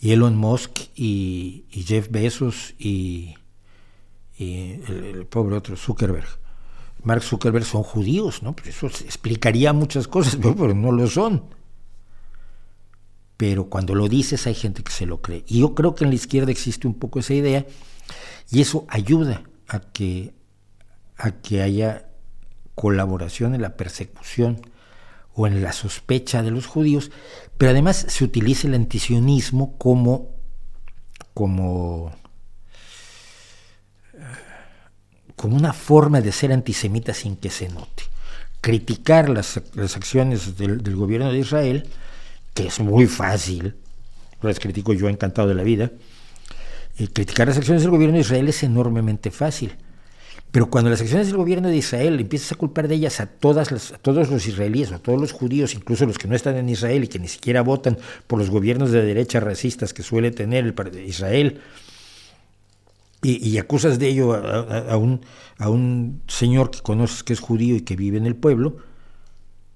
Elon 0.00 0.36
Musk 0.36 0.78
y, 0.94 1.64
Jeff 1.70 2.10
Bezos 2.10 2.74
y, 2.78 3.34
el, 4.38 5.26
pobre 5.28 5.56
otro 5.56 5.76
Zuckerberg, 5.76 6.28
Mark 7.02 7.22
Zuckerberg 7.22 7.64
son 7.64 7.82
judíos, 7.82 8.42
¿no? 8.42 8.54
Pues 8.54 8.68
eso 8.68 8.86
explicaría 8.86 9.72
muchas 9.72 10.08
cosas, 10.08 10.36
pero 10.36 10.74
no 10.74 10.92
lo 10.92 11.06
son 11.06 11.42
pero 13.36 13.66
cuando 13.66 13.94
lo 13.94 14.08
dices 14.08 14.46
hay 14.46 14.54
gente 14.54 14.82
que 14.82 14.92
se 14.92 15.06
lo 15.06 15.20
cree. 15.20 15.44
Y 15.46 15.60
yo 15.60 15.74
creo 15.74 15.94
que 15.94 16.04
en 16.04 16.10
la 16.10 16.16
izquierda 16.16 16.50
existe 16.50 16.86
un 16.86 16.94
poco 16.94 17.18
esa 17.18 17.34
idea 17.34 17.66
y 18.50 18.60
eso 18.60 18.86
ayuda 18.88 19.42
a 19.68 19.80
que, 19.80 20.34
a 21.16 21.32
que 21.32 21.62
haya 21.62 22.08
colaboración 22.74 23.54
en 23.54 23.62
la 23.62 23.76
persecución 23.76 24.60
o 25.34 25.46
en 25.46 25.62
la 25.62 25.72
sospecha 25.72 26.42
de 26.42 26.50
los 26.50 26.66
judíos, 26.66 27.10
pero 27.58 27.70
además 27.70 28.06
se 28.08 28.24
utiliza 28.24 28.68
el 28.68 28.74
antisionismo 28.74 29.76
como, 29.78 30.34
como, 31.32 32.12
como 35.34 35.56
una 35.56 35.72
forma 35.72 36.20
de 36.20 36.32
ser 36.32 36.52
antisemita 36.52 37.14
sin 37.14 37.36
que 37.36 37.50
se 37.50 37.68
note. 37.68 38.04
Criticar 38.60 39.28
las, 39.28 39.56
acciones 39.96 40.56
del, 40.58 40.82
del, 40.82 40.96
gobierno 40.96 41.32
de 41.32 41.38
Israel, 41.38 41.88
que 42.52 42.66
es 42.66 42.80
muy 42.80 43.06
fácil, 43.06 43.76
las 44.42 44.60
critico 44.60 44.92
yo 44.92 45.08
encantado 45.08 45.48
de 45.48 45.54
la 45.54 45.62
vida, 45.62 45.90
eh, 46.98 47.08
criticar 47.12 47.48
las 47.48 47.58
acciones 47.58 47.82
del 47.82 47.90
gobierno 47.90 48.14
de 48.14 48.22
Israel 48.22 48.48
es 48.48 48.62
enormemente 48.62 49.30
fácil. 49.30 49.76
Pero 50.50 50.70
cuando 50.70 50.90
las 50.90 51.00
acciones 51.00 51.26
del 51.26 51.36
gobierno 51.36 51.68
de 51.68 51.76
Israel 51.76 52.18
empiezas 52.18 52.52
a 52.52 52.54
culpar 52.54 52.88
de 52.88 52.94
ellas 52.94 53.20
a, 53.20 53.26
todas 53.26 53.92
a 53.92 53.98
todos 53.98 54.30
los 54.30 54.46
israelíes, 54.46 54.92
a 54.92 54.98
todos 54.98 55.20
los 55.20 55.32
judíos, 55.32 55.74
incluso 55.74 56.06
los 56.06 56.18
que 56.18 56.28
no 56.28 56.34
están 56.34 56.56
en 56.56 56.68
Israel 56.68 57.04
y 57.04 57.08
que 57.08 57.18
ni 57.18 57.28
siquiera 57.28 57.62
votan 57.62 57.98
por 58.26 58.38
los 58.38 58.48
gobiernos 58.48 58.90
de 58.90 59.02
derecha 59.02 59.40
racistas 59.40 59.92
que 59.92 60.02
suele 60.02 60.30
tener 60.30 60.64
el, 60.64 60.98
Israel, 61.06 61.60
y, 63.22 63.58
acusas 63.58 63.98
de 63.98 64.08
ello 64.08 64.34
a, 64.34 64.96
un, 64.96 65.20
a 65.58 65.68
un 65.68 66.22
señor 66.28 66.70
que 66.70 66.80
conoces 66.80 67.24
que 67.24 67.32
es 67.32 67.40
judío 67.40 67.74
y 67.74 67.80
que 67.80 67.96
vive 67.96 68.18
en 68.18 68.26
el 68.26 68.36
pueblo, 68.36 68.76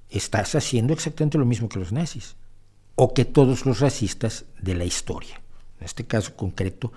estás 0.08 0.54
haciendo 0.54 0.92
exactamente 0.92 1.36
lo 1.36 1.46
mismo 1.46 1.68
que 1.68 1.80
los 1.80 1.90
nazis 1.90 2.36
o 2.94 3.12
que 3.12 3.24
todos 3.24 3.66
los 3.66 3.80
racistas 3.80 4.44
de 4.60 4.74
la 4.74 4.84
historia. 4.84 5.40
En 5.78 5.86
este 5.86 6.06
caso 6.06 6.36
concreto, 6.36 6.92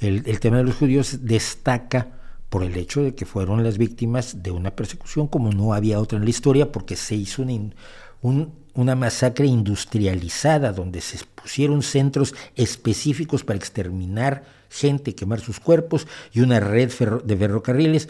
el, 0.00 0.40
tema 0.40 0.58
de 0.58 0.64
los 0.64 0.74
judíos 0.74 1.24
destaca 1.24 2.08
por 2.54 2.62
el 2.62 2.76
hecho 2.76 3.02
de 3.02 3.16
que 3.16 3.26
fueron 3.26 3.64
las 3.64 3.78
víctimas 3.78 4.44
de 4.44 4.52
una 4.52 4.76
persecución 4.76 5.26
como 5.26 5.50
no 5.50 5.74
había 5.74 5.98
otra 5.98 6.18
en 6.18 6.22
la 6.24 6.30
historia, 6.30 6.70
porque 6.70 6.94
se 6.94 7.16
hizo 7.16 7.44
una 8.22 8.94
masacre 8.94 9.46
industrializada, 9.46 10.70
donde 10.70 11.00
se 11.00 11.18
pusieron 11.34 11.82
centros 11.82 12.32
específicos 12.54 13.42
para 13.42 13.56
exterminar 13.56 14.44
gente, 14.70 15.16
quemar 15.16 15.40
sus 15.40 15.58
cuerpos, 15.58 16.06
y 16.32 16.42
una 16.42 16.60
red 16.60 16.92
de 17.24 17.36
ferrocarriles 17.36 18.08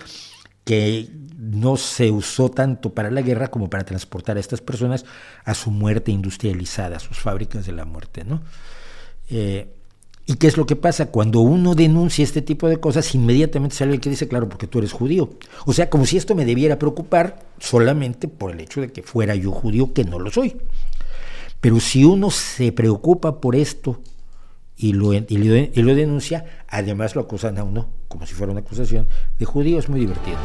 que 0.64 1.08
no 1.38 1.78
se 1.78 2.10
usó 2.10 2.50
tanto 2.50 2.92
para 2.92 3.10
la 3.10 3.22
guerra 3.22 3.48
como 3.48 3.70
para 3.70 3.84
transportar 3.84 4.36
a 4.36 4.40
estas 4.40 4.60
personas 4.60 5.06
a 5.46 5.54
su 5.54 5.70
muerte 5.70 6.12
industrializada, 6.12 6.98
a 6.98 7.00
sus 7.00 7.18
fábricas 7.18 7.64
de 7.64 7.72
la 7.72 7.86
muerte. 7.86 8.24
¿no? 8.24 8.42
Eh, 9.30 9.74
¿Y 10.26 10.36
qué 10.36 10.46
es 10.46 10.56
lo 10.56 10.64
que 10.64 10.74
pasa? 10.74 11.10
Cuando 11.10 11.40
uno 11.40 11.74
denuncia 11.74 12.22
este 12.22 12.40
tipo 12.40 12.68
de 12.68 12.80
cosas, 12.80 13.14
inmediatamente 13.14 13.76
sale 13.76 13.92
el 13.92 14.00
que 14.00 14.08
dice, 14.08 14.26
claro, 14.26 14.48
porque 14.48 14.66
tú 14.66 14.78
eres 14.78 14.92
judío. 14.92 15.30
O 15.66 15.74
sea, 15.74 15.90
como 15.90 16.06
si 16.06 16.16
esto 16.16 16.34
me 16.34 16.46
debiera 16.46 16.78
preocupar 16.78 17.44
solamente 17.58 18.26
por 18.26 18.52
el 18.52 18.60
hecho 18.60 18.80
de 18.80 18.90
que 18.90 19.02
fuera 19.02 19.34
yo 19.34 19.50
judío, 19.50 19.92
que 19.92 20.04
no 20.04 20.18
lo 20.18 20.30
soy. 20.30 20.56
Pero 21.60 21.78
si 21.78 22.04
uno 22.04 22.30
se 22.30 22.72
preocupa 22.72 23.40
por 23.40 23.54
esto 23.54 24.00
y 24.76 24.94
lo, 24.94 25.12
y 25.12 25.82
lo, 25.82 25.94
denuncia, 25.94 26.44
además 26.68 27.14
lo 27.14 27.22
acusan 27.22 27.58
a 27.58 27.64
uno, 27.64 27.90
como 28.08 28.26
si 28.26 28.34
fuera 28.34 28.50
una 28.50 28.62
acusación 28.62 29.06
de 29.38 29.44
judío, 29.44 29.78
es 29.78 29.90
muy 29.90 30.00
divertido. 30.00 30.38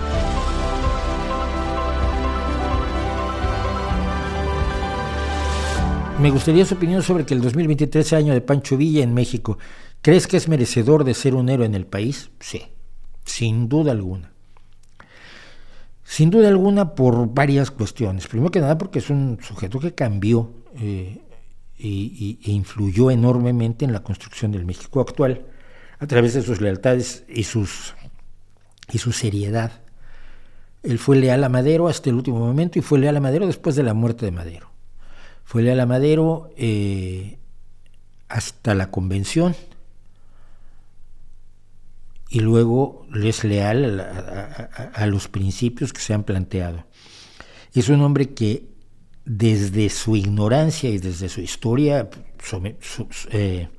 Me 6.19 6.31
gustaría 6.31 6.65
su 6.65 6.75
opinión 6.75 7.01
sobre 7.01 7.25
que 7.25 7.33
el 7.33 7.39
2023 7.39 8.11
año 8.11 8.33
de 8.33 8.41
Pancho 8.41 8.75
Villa 8.75 9.01
en 9.01 9.13
México. 9.13 9.57
¿Crees 10.01 10.27
que 10.27 10.35
es 10.35 10.49
merecedor 10.49 11.05
de 11.05 11.13
ser 11.13 11.33
un 11.33 11.47
héroe 11.47 11.65
en 11.65 11.75
el 11.75 11.85
país? 11.85 12.29
Sí, 12.41 12.61
sin 13.23 13.69
duda 13.69 13.93
alguna. 13.93 14.33
Sin 16.03 16.29
duda 16.29 16.49
alguna 16.49 16.93
por 16.93 17.33
varias 17.33 17.71
cuestiones. 17.71 18.27
Primero 18.27 18.51
que 18.51 18.59
nada 18.59 18.77
porque 18.77 18.99
es 18.99 19.09
un 19.09 19.39
sujeto 19.41 19.79
que 19.79 19.95
cambió 19.95 20.51
eh, 20.81 21.21
y, 21.77 22.37
e 22.43 22.51
influyó 22.51 23.11
enormemente 23.11 23.85
en 23.85 23.93
la 23.93 24.03
construcción 24.03 24.51
del 24.51 24.65
México 24.65 24.99
actual 24.99 25.45
a 25.99 26.07
través 26.07 26.33
de 26.33 26.41
sus 26.41 26.59
lealtades 26.59 27.23
y, 27.29 27.45
sus, 27.45 27.95
y 28.91 28.97
su 28.97 29.13
seriedad. 29.13 29.71
Él 30.83 30.99
fue 30.99 31.15
leal 31.15 31.45
a 31.45 31.49
Madero 31.49 31.87
hasta 31.87 32.09
el 32.09 32.17
último 32.17 32.39
momento 32.39 32.77
y 32.77 32.81
fue 32.81 32.99
leal 32.99 33.15
a 33.15 33.21
Madero 33.21 33.47
después 33.47 33.77
de 33.77 33.83
la 33.83 33.93
muerte 33.93 34.25
de 34.25 34.31
Madero. 34.31 34.78
Fue 35.49 35.63
leal 35.63 35.79
a 35.79 35.87
Madero 35.87 36.51
eh, 36.57 37.39
hasta 38.27 38.75
la 38.75 38.91
convención 38.91 39.55
y 42.29 42.41
luego 42.41 43.07
es 43.15 43.43
leal 43.43 43.99
a, 43.99 45.07
los 45.07 45.27
principios 45.27 45.91
que 45.91 46.01
se 46.01 46.13
han 46.13 46.23
planteado. 46.23 46.85
Es 47.73 47.89
un 47.89 48.01
hombre 48.01 48.35
que 48.35 48.67
desde 49.25 49.89
su 49.89 50.15
ignorancia 50.15 50.87
y 50.91 50.99
desde 50.99 51.29
su 51.29 51.41
historia, 51.41 52.11
eh, 53.31 53.69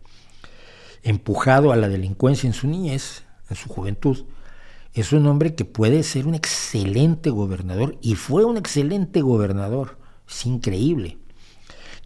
empujado 1.04 1.70
a 1.70 1.76
la 1.76 1.88
delincuencia 1.88 2.48
en 2.48 2.54
su 2.54 2.66
niñez, 2.66 3.22
en 3.48 3.54
su 3.54 3.68
juventud, 3.68 4.24
es 4.92 5.12
un 5.12 5.24
hombre 5.28 5.54
que 5.54 5.64
puede 5.64 6.02
ser 6.02 6.26
un 6.26 6.34
excelente 6.34 7.30
gobernador 7.30 7.96
y 8.02 8.16
fue 8.16 8.44
un 8.44 8.56
excelente 8.56 9.20
gobernador. 9.20 10.00
Es 10.28 10.46
increíble 10.46 11.19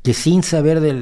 que 0.04 0.12
sin 0.12 0.42
saber 0.42 0.80
de, 0.80 0.92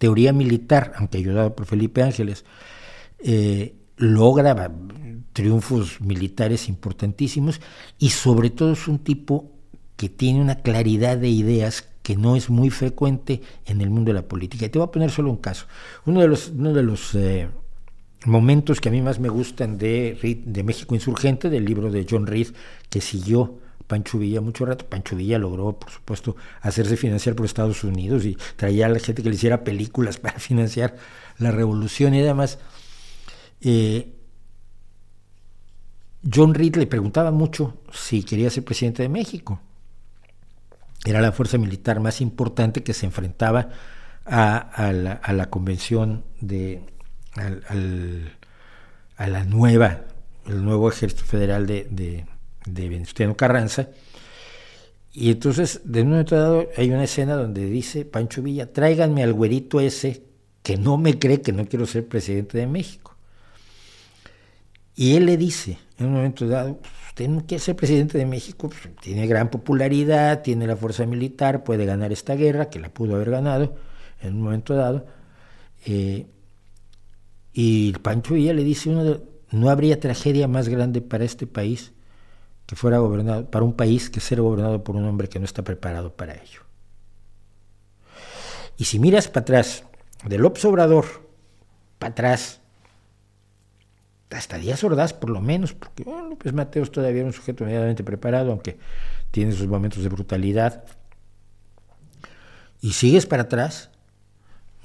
teoría 0.00 0.32
militar, 0.32 0.92
aunque 0.96 1.18
ayudado 1.18 1.54
por 1.54 1.66
Felipe 1.66 2.02
Ángeles, 2.02 2.44
eh, 3.20 3.76
logra 3.98 4.72
triunfos 5.32 6.00
militares 6.00 6.68
importantísimos 6.68 7.60
y 8.00 8.08
sobre 8.08 8.50
todo 8.50 8.72
es 8.72 8.88
un 8.88 8.98
tipo 8.98 9.52
que 9.96 10.08
tiene 10.08 10.40
una 10.40 10.56
claridad 10.56 11.16
de 11.18 11.28
ideas 11.28 11.86
que 12.02 12.16
no 12.16 12.34
es 12.34 12.50
muy 12.50 12.70
frecuente 12.70 13.42
en 13.66 13.80
el 13.82 13.90
mundo 13.90 14.08
de 14.08 14.14
la 14.14 14.26
política. 14.26 14.66
Y 14.66 14.70
te 14.70 14.80
voy 14.80 14.88
a 14.88 14.90
poner 14.90 15.12
solo 15.12 15.30
un 15.30 15.36
caso. 15.36 15.66
Uno 16.04 16.20
de 16.20 16.26
los, 16.82 17.14
eh, 17.14 17.48
momentos 18.26 18.80
que 18.80 18.88
a 18.88 18.92
mí 18.92 19.02
más 19.02 19.20
me 19.20 19.28
gustan 19.28 19.78
de 19.78 20.62
México 20.64 20.96
Insurgente, 20.96 21.48
del 21.48 21.64
libro 21.64 21.92
de 21.92 22.04
John 22.10 22.26
Reed, 22.26 22.48
que 22.88 23.00
siguió 23.00 23.60
Pancho 23.90 24.18
Villa 24.18 24.40
mucho 24.40 24.64
rato. 24.64 24.86
Pancho 24.86 25.16
Villa 25.16 25.36
logró, 25.36 25.72
por 25.72 25.90
supuesto, 25.90 26.36
hacerse 26.60 26.96
financiar 26.96 27.34
por 27.34 27.44
Estados 27.44 27.82
Unidos 27.82 28.24
y 28.24 28.38
traía 28.54 28.86
a 28.86 28.88
la 28.88 29.00
gente 29.00 29.20
que 29.20 29.28
le 29.28 29.34
hiciera 29.34 29.64
películas 29.64 30.16
para 30.24 30.38
financiar 30.38 30.94
la 31.38 31.50
revolución 31.50 32.14
y 32.14 32.20
además 32.20 32.60
eh, 33.60 34.14
John 36.32 36.54
Reed 36.54 36.76
le 36.76 36.86
preguntaba 36.86 37.32
mucho 37.32 37.82
si 37.92 38.22
quería 38.22 38.48
ser 38.48 38.64
presidente 38.64 39.02
de 39.02 39.08
México. 39.08 39.60
Era 41.04 41.20
la 41.20 41.32
fuerza 41.32 41.58
militar 41.58 41.98
más 41.98 42.20
importante 42.20 42.84
que 42.84 42.94
se 42.94 43.06
enfrentaba 43.06 43.70
a, 44.24 44.92
la, 44.92 45.50
convención 45.50 46.24
de 46.40 46.82
a 49.16 49.26
la 49.26 49.44
nueva, 49.44 50.02
el 50.46 50.62
nuevo 50.62 50.88
ejército 50.88 51.24
federal 51.24 51.66
de 51.66 51.88
de 51.90 52.26
Venustiano 52.74 53.36
Carranza. 53.36 53.88
Y 55.12 55.30
entonces, 55.30 55.80
de 55.84 56.02
un 56.02 56.10
momento 56.10 56.36
dado, 56.36 56.68
hay 56.76 56.90
una 56.90 57.04
escena 57.04 57.34
donde 57.34 57.66
dice 57.66 58.04
Pancho 58.04 58.42
Villa, 58.42 58.72
tráiganme 58.72 59.22
al 59.22 59.32
güerito 59.32 59.80
ese 59.80 60.22
que 60.62 60.76
no 60.76 60.98
me 60.98 61.18
cree 61.18 61.40
que 61.40 61.52
no 61.52 61.66
quiero 61.66 61.86
ser 61.86 62.06
presidente 62.06 62.58
de 62.58 62.66
México. 62.66 63.16
Y 64.94 65.16
él 65.16 65.26
le 65.26 65.36
dice, 65.36 65.78
en 65.98 66.06
un 66.06 66.12
momento 66.12 66.46
dado, 66.46 66.78
usted 67.08 67.28
no 67.28 67.46
quiere 67.46 67.62
ser 67.62 67.74
presidente 67.74 68.18
de 68.18 68.26
México, 68.26 68.68
pues, 68.68 68.94
tiene 69.00 69.26
gran 69.26 69.50
popularidad, 69.50 70.42
tiene 70.42 70.66
la 70.66 70.76
fuerza 70.76 71.06
militar, 71.06 71.64
puede 71.64 71.86
ganar 71.86 72.12
esta 72.12 72.34
guerra, 72.34 72.68
que 72.70 72.78
la 72.78 72.90
pudo 72.90 73.16
haber 73.16 73.30
ganado 73.30 73.74
en 74.20 74.34
un 74.34 74.42
momento 74.42 74.74
dado. 74.74 75.06
Eh, 75.86 76.26
y 77.52 77.92
Pancho 77.92 78.34
Villa 78.34 78.52
le 78.52 78.62
dice, 78.62 78.90
uno 78.90 79.20
no 79.50 79.70
habría 79.70 79.98
tragedia 79.98 80.46
más 80.46 80.68
grande 80.68 81.00
para 81.00 81.24
este 81.24 81.46
país 81.46 81.92
que 82.70 82.76
fuera 82.76 82.98
gobernado, 82.98 83.50
para 83.50 83.64
un 83.64 83.72
país 83.72 84.10
que 84.10 84.20
ser 84.20 84.40
gobernado 84.40 84.84
por 84.84 84.94
un 84.94 85.04
hombre 85.04 85.28
que 85.28 85.40
no 85.40 85.44
está 85.44 85.64
preparado 85.64 86.14
para 86.14 86.34
ello. 86.34 86.60
Y 88.76 88.84
si 88.84 89.00
miras 89.00 89.26
para 89.26 89.40
atrás, 89.40 89.82
del 90.24 90.42
López 90.42 90.64
Obrador 90.66 91.04
para 91.98 92.12
atrás, 92.12 92.60
hasta 94.30 94.56
Díaz 94.56 94.84
Ordaz 94.84 95.12
por 95.12 95.30
lo 95.30 95.40
menos, 95.40 95.72
porque 95.72 96.04
bueno, 96.04 96.28
López 96.28 96.52
Mateos 96.52 96.92
todavía 96.92 97.22
era 97.22 97.26
un 97.26 97.32
sujeto 97.32 97.64
medianamente 97.64 98.04
preparado, 98.04 98.52
aunque 98.52 98.78
tiene 99.32 99.50
sus 99.50 99.66
momentos 99.66 100.04
de 100.04 100.08
brutalidad. 100.08 100.84
Y 102.80 102.92
sigues 102.92 103.26
para 103.26 103.42
atrás. 103.42 103.90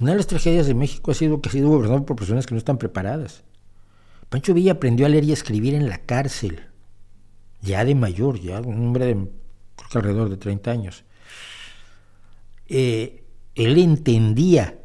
Una 0.00 0.10
de 0.10 0.16
las 0.16 0.26
tragedias 0.26 0.66
de 0.66 0.74
México 0.74 1.12
ha 1.12 1.14
sido 1.14 1.40
que 1.40 1.50
ha 1.50 1.52
sido 1.52 1.68
gobernado 1.68 2.04
por 2.04 2.16
personas 2.16 2.46
que 2.46 2.54
no 2.56 2.58
están 2.58 2.78
preparadas. 2.78 3.44
Pancho 4.28 4.54
Villa 4.54 4.72
aprendió 4.72 5.06
a 5.06 5.08
leer 5.08 5.22
y 5.22 5.30
escribir 5.30 5.76
en 5.76 5.88
la 5.88 5.98
cárcel, 5.98 6.66
ya 7.66 7.84
de 7.84 7.94
mayor, 7.94 8.40
ya 8.40 8.60
un 8.60 8.86
hombre 8.86 9.06
de 9.06 9.14
creo 9.76 9.88
que 9.90 9.98
alrededor 9.98 10.30
de 10.30 10.36
30 10.36 10.70
años. 10.70 11.04
Eh, 12.68 13.24
él 13.54 13.78
entendía 13.78 14.78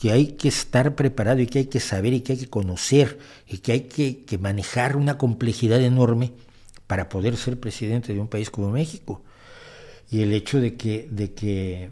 que 0.00 0.12
hay 0.12 0.32
que 0.32 0.48
estar 0.48 0.94
preparado 0.94 1.40
y 1.40 1.46
que 1.46 1.60
hay 1.60 1.66
que 1.66 1.80
saber 1.80 2.12
y 2.12 2.20
que 2.20 2.32
hay 2.32 2.38
que 2.38 2.50
conocer 2.50 3.18
y 3.46 3.58
que 3.58 3.72
hay 3.72 3.80
que, 3.82 4.38
manejar 4.38 4.96
una 4.96 5.16
complejidad 5.16 5.80
enorme 5.80 6.32
para 6.86 7.08
poder 7.08 7.36
ser 7.36 7.58
presidente 7.58 8.12
de 8.12 8.20
un 8.20 8.28
país 8.28 8.50
como 8.50 8.70
México. 8.70 9.22
Y 10.10 10.22
el 10.22 10.32
hecho 10.32 10.60
de 10.60 10.76
que, 10.76 11.08
de 11.10 11.32
que, 11.32 11.90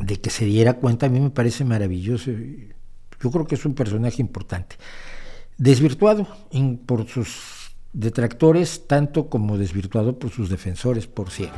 de 0.00 0.20
que 0.20 0.30
se 0.30 0.44
diera 0.44 0.74
cuenta 0.74 1.06
a 1.06 1.08
mí 1.08 1.20
me 1.20 1.30
parece 1.30 1.64
maravilloso. 1.64 2.30
Yo 3.20 3.30
creo 3.30 3.46
que 3.46 3.56
es 3.56 3.64
un 3.64 3.74
personaje 3.74 4.22
importante. 4.22 4.76
Desvirtuado 5.58 6.26
por 6.86 7.08
sus 7.08 7.53
detractores, 7.94 8.86
tanto 8.86 9.30
como 9.30 9.56
desvirtuado 9.56 10.18
por 10.18 10.30
sus 10.30 10.50
defensores, 10.50 11.06
por 11.06 11.30
cierto. 11.30 11.56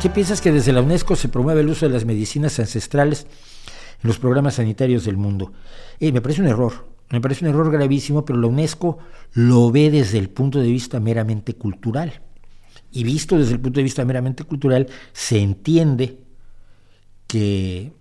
¿Qué 0.00 0.10
piensas 0.10 0.40
que 0.40 0.50
desde 0.50 0.72
la 0.72 0.80
UNESCO 0.80 1.14
se 1.14 1.28
promueve 1.28 1.60
el 1.60 1.68
uso 1.68 1.86
de 1.86 1.92
las 1.92 2.04
medicinas 2.04 2.58
ancestrales 2.58 3.26
en 4.02 4.08
los 4.08 4.18
programas 4.18 4.54
sanitarios 4.54 5.04
del 5.04 5.16
mundo? 5.16 5.52
Eh, 6.00 6.10
me 6.10 6.20
parece 6.20 6.40
un 6.40 6.48
error, 6.48 6.88
me 7.10 7.20
parece 7.20 7.44
un 7.44 7.50
error 7.50 7.70
gravísimo, 7.70 8.24
pero 8.24 8.40
la 8.40 8.48
UNESCO 8.48 8.98
lo 9.34 9.70
ve 9.70 9.90
desde 9.90 10.18
el 10.18 10.28
punto 10.28 10.58
de 10.58 10.68
vista 10.68 10.98
meramente 10.98 11.54
cultural. 11.54 12.20
Y 12.90 13.04
visto 13.04 13.38
desde 13.38 13.52
el 13.52 13.60
punto 13.60 13.78
de 13.78 13.84
vista 13.84 14.04
meramente 14.04 14.42
cultural, 14.42 14.88
se 15.12 15.38
entiende 15.38 16.18
que, 17.28 17.92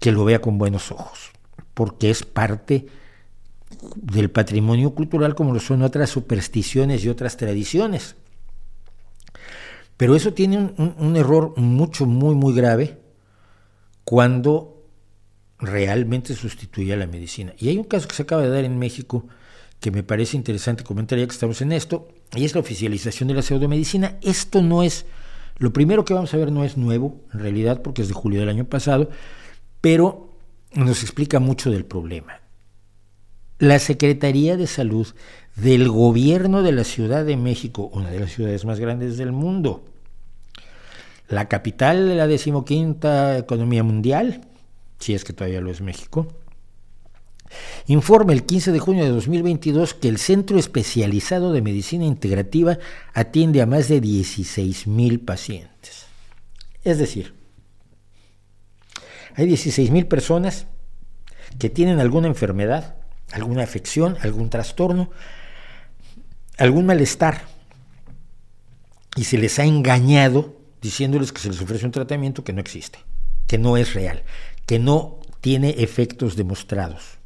que 0.00 0.12
lo 0.12 0.24
vea 0.24 0.40
con 0.40 0.58
buenos 0.58 0.92
ojos, 0.92 1.30
porque 1.74 2.10
es 2.10 2.22
parte 2.22 2.86
del 3.96 4.30
patrimonio 4.30 4.94
cultural 4.94 5.34
como 5.34 5.52
lo 5.52 5.60
son 5.60 5.82
otras 5.82 6.10
supersticiones 6.10 7.04
y 7.04 7.08
otras 7.08 7.36
tradiciones. 7.36 8.16
Pero 9.96 10.14
eso 10.14 10.34
tiene 10.34 10.72
un, 10.76 11.16
error 11.16 11.54
mucho, 11.56 12.06
muy, 12.06 12.34
muy 12.34 12.54
grave 12.54 12.98
cuando 14.04 14.84
realmente 15.58 16.34
sustituye 16.34 16.92
a 16.92 16.96
la 16.96 17.06
medicina. 17.06 17.54
Y 17.58 17.68
hay 17.68 17.78
un 17.78 17.84
caso 17.84 18.06
que 18.06 18.14
se 18.14 18.22
acaba 18.22 18.42
de 18.42 18.50
dar 18.50 18.64
en 18.64 18.78
México 18.78 19.26
que 19.80 19.90
me 19.90 20.02
parece 20.02 20.36
interesante 20.36 20.84
comentar 20.84 21.18
ya 21.18 21.26
que 21.26 21.32
estamos 21.32 21.60
en 21.62 21.72
esto, 21.72 22.08
y 22.34 22.44
es 22.44 22.54
la 22.54 22.60
oficialización 22.60 23.28
de 23.28 23.34
la 23.34 23.42
pseudomedicina. 23.42 24.18
Esto 24.22 24.62
no 24.62 24.82
es, 24.82 25.06
lo 25.58 25.72
primero 25.72 26.04
que 26.04 26.14
vamos 26.14 26.32
a 26.34 26.36
ver 26.36 26.50
no 26.50 26.64
es 26.64 26.76
nuevo, 26.76 27.20
en 27.32 27.40
realidad, 27.40 27.82
porque 27.82 28.02
es 28.02 28.08
de 28.08 28.14
julio 28.14 28.40
del 28.40 28.48
año 28.48 28.64
pasado, 28.64 29.10
pero 29.86 30.30
nos 30.74 31.04
explica 31.04 31.38
mucho 31.38 31.70
del 31.70 31.84
problema. 31.84 32.40
La 33.60 33.78
Secretaría 33.78 34.56
de 34.56 34.66
Salud 34.66 35.06
del 35.54 35.88
gobierno 35.88 36.64
de 36.64 36.72
la 36.72 36.82
Ciudad 36.82 37.24
de 37.24 37.36
México, 37.36 37.88
una 37.92 38.10
de 38.10 38.18
las 38.18 38.32
ciudades 38.32 38.64
más 38.64 38.80
grandes 38.80 39.16
del 39.16 39.30
mundo, 39.30 39.84
la 41.28 41.46
capital 41.46 42.08
de 42.08 42.16
la 42.16 42.26
decimoquinta 42.26 43.38
economía 43.38 43.84
mundial, 43.84 44.40
si 44.98 45.14
es 45.14 45.22
que 45.22 45.32
todavía 45.32 45.60
lo 45.60 45.70
es 45.70 45.80
México, 45.80 46.26
informa 47.86 48.32
el 48.32 48.42
15 48.42 48.72
de 48.72 48.80
junio 48.80 49.04
de 49.04 49.10
2022 49.10 49.94
que 49.94 50.08
el 50.08 50.18
Centro 50.18 50.58
Especializado 50.58 51.52
de 51.52 51.62
Medicina 51.62 52.06
Integrativa 52.06 52.76
atiende 53.14 53.62
a 53.62 53.66
más 53.66 53.86
de 53.86 54.00
16 54.00 54.88
mil 54.88 55.20
pacientes. 55.20 56.06
Es 56.82 56.98
decir, 56.98 57.35
hay 59.36 59.46
16 59.46 59.90
mil 59.90 60.06
personas 60.06 60.66
que 61.58 61.68
tienen 61.68 62.00
alguna 62.00 62.26
enfermedad, 62.26 62.96
alguna 63.32 63.62
afección, 63.62 64.16
algún 64.22 64.48
trastorno, 64.48 65.10
algún 66.56 66.86
malestar 66.86 67.42
y 69.14 69.24
se 69.24 69.36
les 69.36 69.58
ha 69.58 69.64
engañado 69.64 70.56
diciéndoles 70.80 71.32
que 71.32 71.40
se 71.40 71.48
les 71.48 71.60
ofrece 71.60 71.84
un 71.84 71.92
tratamiento 71.92 72.44
que 72.44 72.54
no 72.54 72.60
existe, 72.60 72.98
que 73.46 73.58
no 73.58 73.76
es 73.76 73.92
real, 73.92 74.22
que 74.64 74.78
no 74.78 75.20
tiene 75.42 75.70
efectos 75.78 76.34
demostrados. 76.36 77.18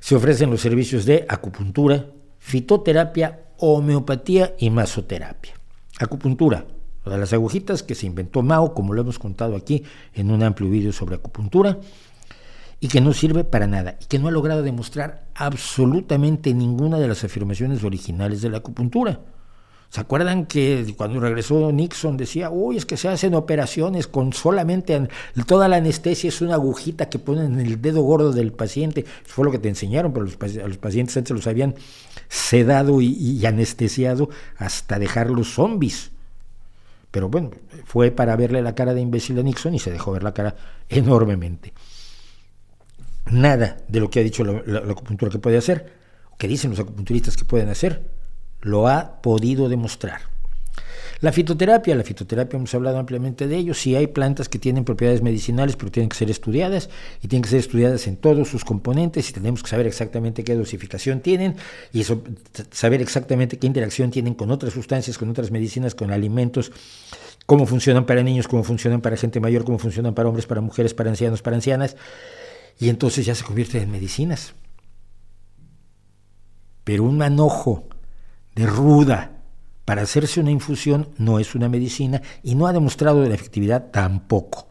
Se 0.00 0.16
ofrecen 0.16 0.50
los 0.50 0.60
servicios 0.60 1.04
de 1.04 1.24
acupuntura, 1.28 2.06
fitoterapia, 2.38 3.44
homeopatía 3.58 4.54
y 4.58 4.70
masoterapia. 4.70 5.54
Acupuntura, 5.98 6.66
de 7.08 7.18
las 7.18 7.32
agujitas 7.32 7.82
que 7.82 7.94
se 7.94 8.06
inventó 8.06 8.42
Mao, 8.42 8.74
como 8.74 8.94
lo 8.94 9.02
hemos 9.02 9.18
contado 9.18 9.56
aquí 9.56 9.84
en 10.14 10.30
un 10.30 10.42
amplio 10.42 10.70
vídeo 10.70 10.92
sobre 10.92 11.16
acupuntura, 11.16 11.78
y 12.80 12.88
que 12.88 13.00
no 13.00 13.12
sirve 13.12 13.44
para 13.44 13.66
nada 13.66 13.96
y 14.00 14.04
que 14.06 14.18
no 14.18 14.28
ha 14.28 14.30
logrado 14.30 14.62
demostrar 14.62 15.26
absolutamente 15.34 16.54
ninguna 16.54 16.98
de 16.98 17.08
las 17.08 17.24
afirmaciones 17.24 17.82
originales 17.82 18.40
de 18.40 18.50
la 18.50 18.58
acupuntura. 18.58 19.20
¿Se 19.90 20.02
acuerdan 20.02 20.44
que 20.44 20.94
cuando 20.98 21.18
regresó 21.18 21.72
Nixon 21.72 22.18
decía, 22.18 22.50
uy, 22.50 22.76
es 22.76 22.84
que 22.84 22.98
se 22.98 23.08
hacen 23.08 23.34
operaciones 23.34 24.06
con 24.06 24.34
solamente 24.34 25.08
toda 25.46 25.66
la 25.66 25.76
anestesia 25.76 26.28
es 26.28 26.42
una 26.42 26.54
agujita 26.54 27.08
que 27.08 27.18
ponen 27.18 27.54
en 27.54 27.66
el 27.66 27.80
dedo 27.80 28.02
gordo 28.02 28.32
del 28.32 28.52
paciente? 28.52 29.00
Eso 29.00 29.34
fue 29.34 29.46
lo 29.46 29.50
que 29.50 29.58
te 29.58 29.70
enseñaron, 29.70 30.12
pero 30.12 30.26
los, 30.26 30.36
a 30.58 30.68
los 30.68 30.76
pacientes 30.76 31.16
antes 31.16 31.34
los 31.34 31.46
habían 31.46 31.74
sedado 32.28 33.00
y, 33.00 33.14
y 33.14 33.46
anestesiado 33.46 34.28
hasta 34.58 34.98
dejarlos 34.98 35.54
zombies. 35.54 36.10
Pero 37.10 37.28
bueno, 37.28 37.50
fue 37.84 38.10
para 38.10 38.36
verle 38.36 38.62
la 38.62 38.74
cara 38.74 38.94
de 38.94 39.00
imbécil 39.00 39.38
a 39.38 39.42
Nixon 39.42 39.74
y 39.74 39.78
se 39.78 39.90
dejó 39.90 40.12
ver 40.12 40.22
la 40.22 40.34
cara 40.34 40.54
enormemente 40.88 41.72
nada 43.30 43.78
de 43.88 44.00
lo 44.00 44.10
que 44.10 44.20
ha 44.20 44.22
dicho 44.22 44.44
la, 44.44 44.78
acupuntura 44.90 45.30
que 45.30 45.38
puede 45.38 45.56
hacer, 45.56 45.92
que 46.38 46.48
dicen 46.48 46.70
los 46.70 46.80
acupunturistas 46.80 47.36
que 47.36 47.44
pueden 47.44 47.68
hacer, 47.68 48.10
lo 48.60 48.88
ha 48.88 49.20
podido 49.22 49.68
demostrar. 49.68 50.22
La 51.20 51.32
fitoterapia, 51.32 51.96
la 51.96 52.04
fitoterapia 52.04 52.56
hemos 52.56 52.72
hablado 52.74 52.96
ampliamente 52.98 53.48
de 53.48 53.56
ello, 53.56 53.74
sí 53.74 53.96
hay 53.96 54.06
plantas 54.06 54.48
que 54.48 54.60
tienen 54.60 54.84
propiedades 54.84 55.20
medicinales, 55.20 55.74
pero 55.74 55.90
tienen 55.90 56.08
que 56.08 56.16
ser 56.16 56.30
estudiadas 56.30 56.90
y 57.20 57.26
tienen 57.26 57.42
que 57.42 57.48
ser 57.48 57.58
estudiadas 57.58 58.06
en 58.06 58.16
todos 58.16 58.48
sus 58.48 58.64
componentes 58.64 59.28
y 59.28 59.32
tenemos 59.32 59.64
que 59.64 59.68
saber 59.68 59.88
exactamente 59.88 60.44
qué 60.44 60.54
dosificación 60.54 61.20
tienen 61.20 61.56
y 61.92 62.04
saber 62.70 63.02
exactamente 63.02 63.58
qué 63.58 63.66
interacción 63.66 64.12
tienen 64.12 64.34
con 64.34 64.52
otras 64.52 64.72
sustancias, 64.72 65.18
con 65.18 65.28
otras 65.28 65.50
medicinas, 65.50 65.96
con 65.96 66.12
alimentos, 66.12 66.70
cómo 67.46 67.66
funcionan 67.66 68.06
para 68.06 68.22
niños, 68.22 68.46
cómo 68.46 68.62
funcionan 68.62 69.00
para 69.00 69.16
gente 69.16 69.40
mayor, 69.40 69.64
cómo 69.64 69.78
funcionan 69.78 70.14
para 70.14 70.28
hombres, 70.28 70.46
para 70.46 70.60
mujeres, 70.60 70.94
para 70.94 71.10
ancianos, 71.10 71.42
para 71.42 71.56
ancianas 71.56 71.96
y 72.78 72.90
entonces 72.90 73.26
ya 73.26 73.34
se 73.34 73.42
convierte 73.42 73.82
en 73.82 73.90
medicinas. 73.90 74.54
Pero 76.84 77.02
un 77.02 77.18
manojo 77.18 77.88
de 78.54 78.66
ruda 78.66 79.37
para 79.88 80.02
hacerse 80.02 80.38
una 80.38 80.50
infusión 80.50 81.08
no 81.16 81.38
es 81.38 81.54
una 81.54 81.70
medicina 81.70 82.20
y 82.42 82.56
no 82.56 82.66
ha 82.66 82.74
demostrado 82.74 83.26
la 83.26 83.34
efectividad 83.34 83.90
tampoco. 83.90 84.68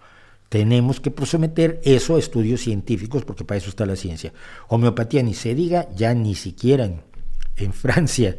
Tenemos 0.48 1.00
que 1.00 1.12
someter 1.26 1.82
eso 1.84 2.18
a 2.18 2.20
estudios 2.20 2.62
científicos 2.62 3.26
porque 3.26 3.44
para 3.44 3.58
eso 3.58 3.72
está 3.72 3.88
la 3.88 3.96
ciencia. 3.96 4.32
Homeopatía 4.68 5.24
ni 5.24 5.34
se 5.34 5.56
diga, 5.56 5.88
ya 5.96 6.14
ni 6.14 6.36
siquiera 6.36 6.88
en, 7.56 7.74
Francia 7.74 8.38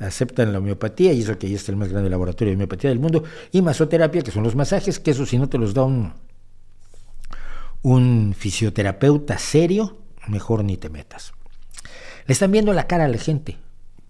aceptan 0.00 0.52
la 0.52 0.58
homeopatía 0.58 1.12
y 1.12 1.20
eso 1.20 1.38
que 1.38 1.46
ahí 1.46 1.54
está 1.54 1.70
el 1.70 1.78
más 1.78 1.90
grande 1.90 2.10
laboratorio 2.10 2.50
de 2.50 2.56
homeopatía 2.56 2.90
del 2.90 2.98
mundo. 2.98 3.22
Y 3.52 3.62
masoterapia, 3.62 4.22
que 4.22 4.32
son 4.32 4.42
los 4.42 4.56
masajes, 4.56 4.98
que 4.98 5.12
eso 5.12 5.24
si 5.24 5.38
no 5.38 5.48
te 5.48 5.56
los 5.56 5.72
da 5.72 5.84
un, 5.84 6.14
un 7.82 8.34
fisioterapeuta 8.36 9.38
serio, 9.38 9.98
mejor 10.26 10.64
ni 10.64 10.78
te 10.78 10.88
metas. 10.88 11.32
Le 12.26 12.32
están 12.32 12.50
viendo 12.50 12.72
la 12.72 12.88
cara 12.88 13.04
a 13.04 13.08
la 13.08 13.18
gente, 13.18 13.56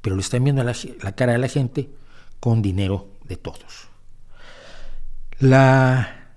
pero 0.08 0.16
le 0.16 0.22
están 0.22 0.42
viendo 0.42 0.64
la, 0.64 0.72
cara 1.12 1.34
a 1.34 1.38
la 1.38 1.48
gente 1.48 1.90
con 2.40 2.62
dinero 2.62 3.10
de 3.24 3.36
todos. 3.36 3.88
La, 5.38 6.30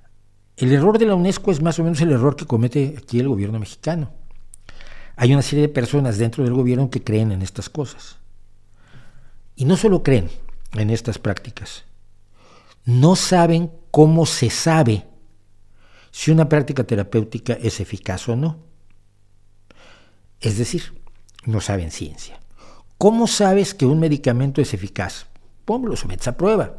el 0.57 0.73
error 0.73 0.99
de 0.99 1.05
la 1.05 1.15
UNESCO 1.15 1.51
es 1.51 1.61
más 1.61 1.79
o 1.79 1.83
menos 1.85 2.01
el 2.01 2.11
error 2.11 2.35
que 2.35 2.45
comete 2.45 2.95
aquí 2.97 3.21
el 3.21 3.29
gobierno 3.29 3.59
mexicano. 3.59 4.11
Hay 5.15 5.31
una 5.31 5.41
serie 5.41 5.61
de 5.61 5.73
personas 5.73 6.17
dentro 6.17 6.43
del 6.43 6.51
gobierno 6.51 6.89
que 6.89 7.01
creen 7.01 7.31
en 7.31 7.41
estas 7.41 7.69
cosas. 7.69 8.17
Y 9.55 9.63
no 9.63 9.77
solo 9.77 10.03
creen 10.03 10.29
en 10.73 10.89
estas 10.89 11.17
prácticas, 11.17 11.85
no 12.83 13.15
saben 13.15 13.71
cómo 13.89 14.25
se 14.25 14.49
sabe 14.49 15.07
si 16.11 16.29
una 16.29 16.49
práctica 16.49 16.83
terapéutica 16.83 17.53
es 17.53 17.79
eficaz 17.79 18.27
o 18.27 18.35
no. 18.35 18.65
Es 20.41 20.57
decir, 20.57 21.01
no 21.45 21.61
saben 21.61 21.89
ciencia. 21.89 22.40
¿Cómo 23.01 23.25
sabes 23.25 23.73
que 23.73 23.87
un 23.87 23.99
medicamento 23.99 24.61
es 24.61 24.75
eficaz? 24.75 25.25
Ponlo, 25.65 25.87
lo 25.87 25.95
sometes 25.95 26.27
a 26.27 26.37
prueba. 26.37 26.77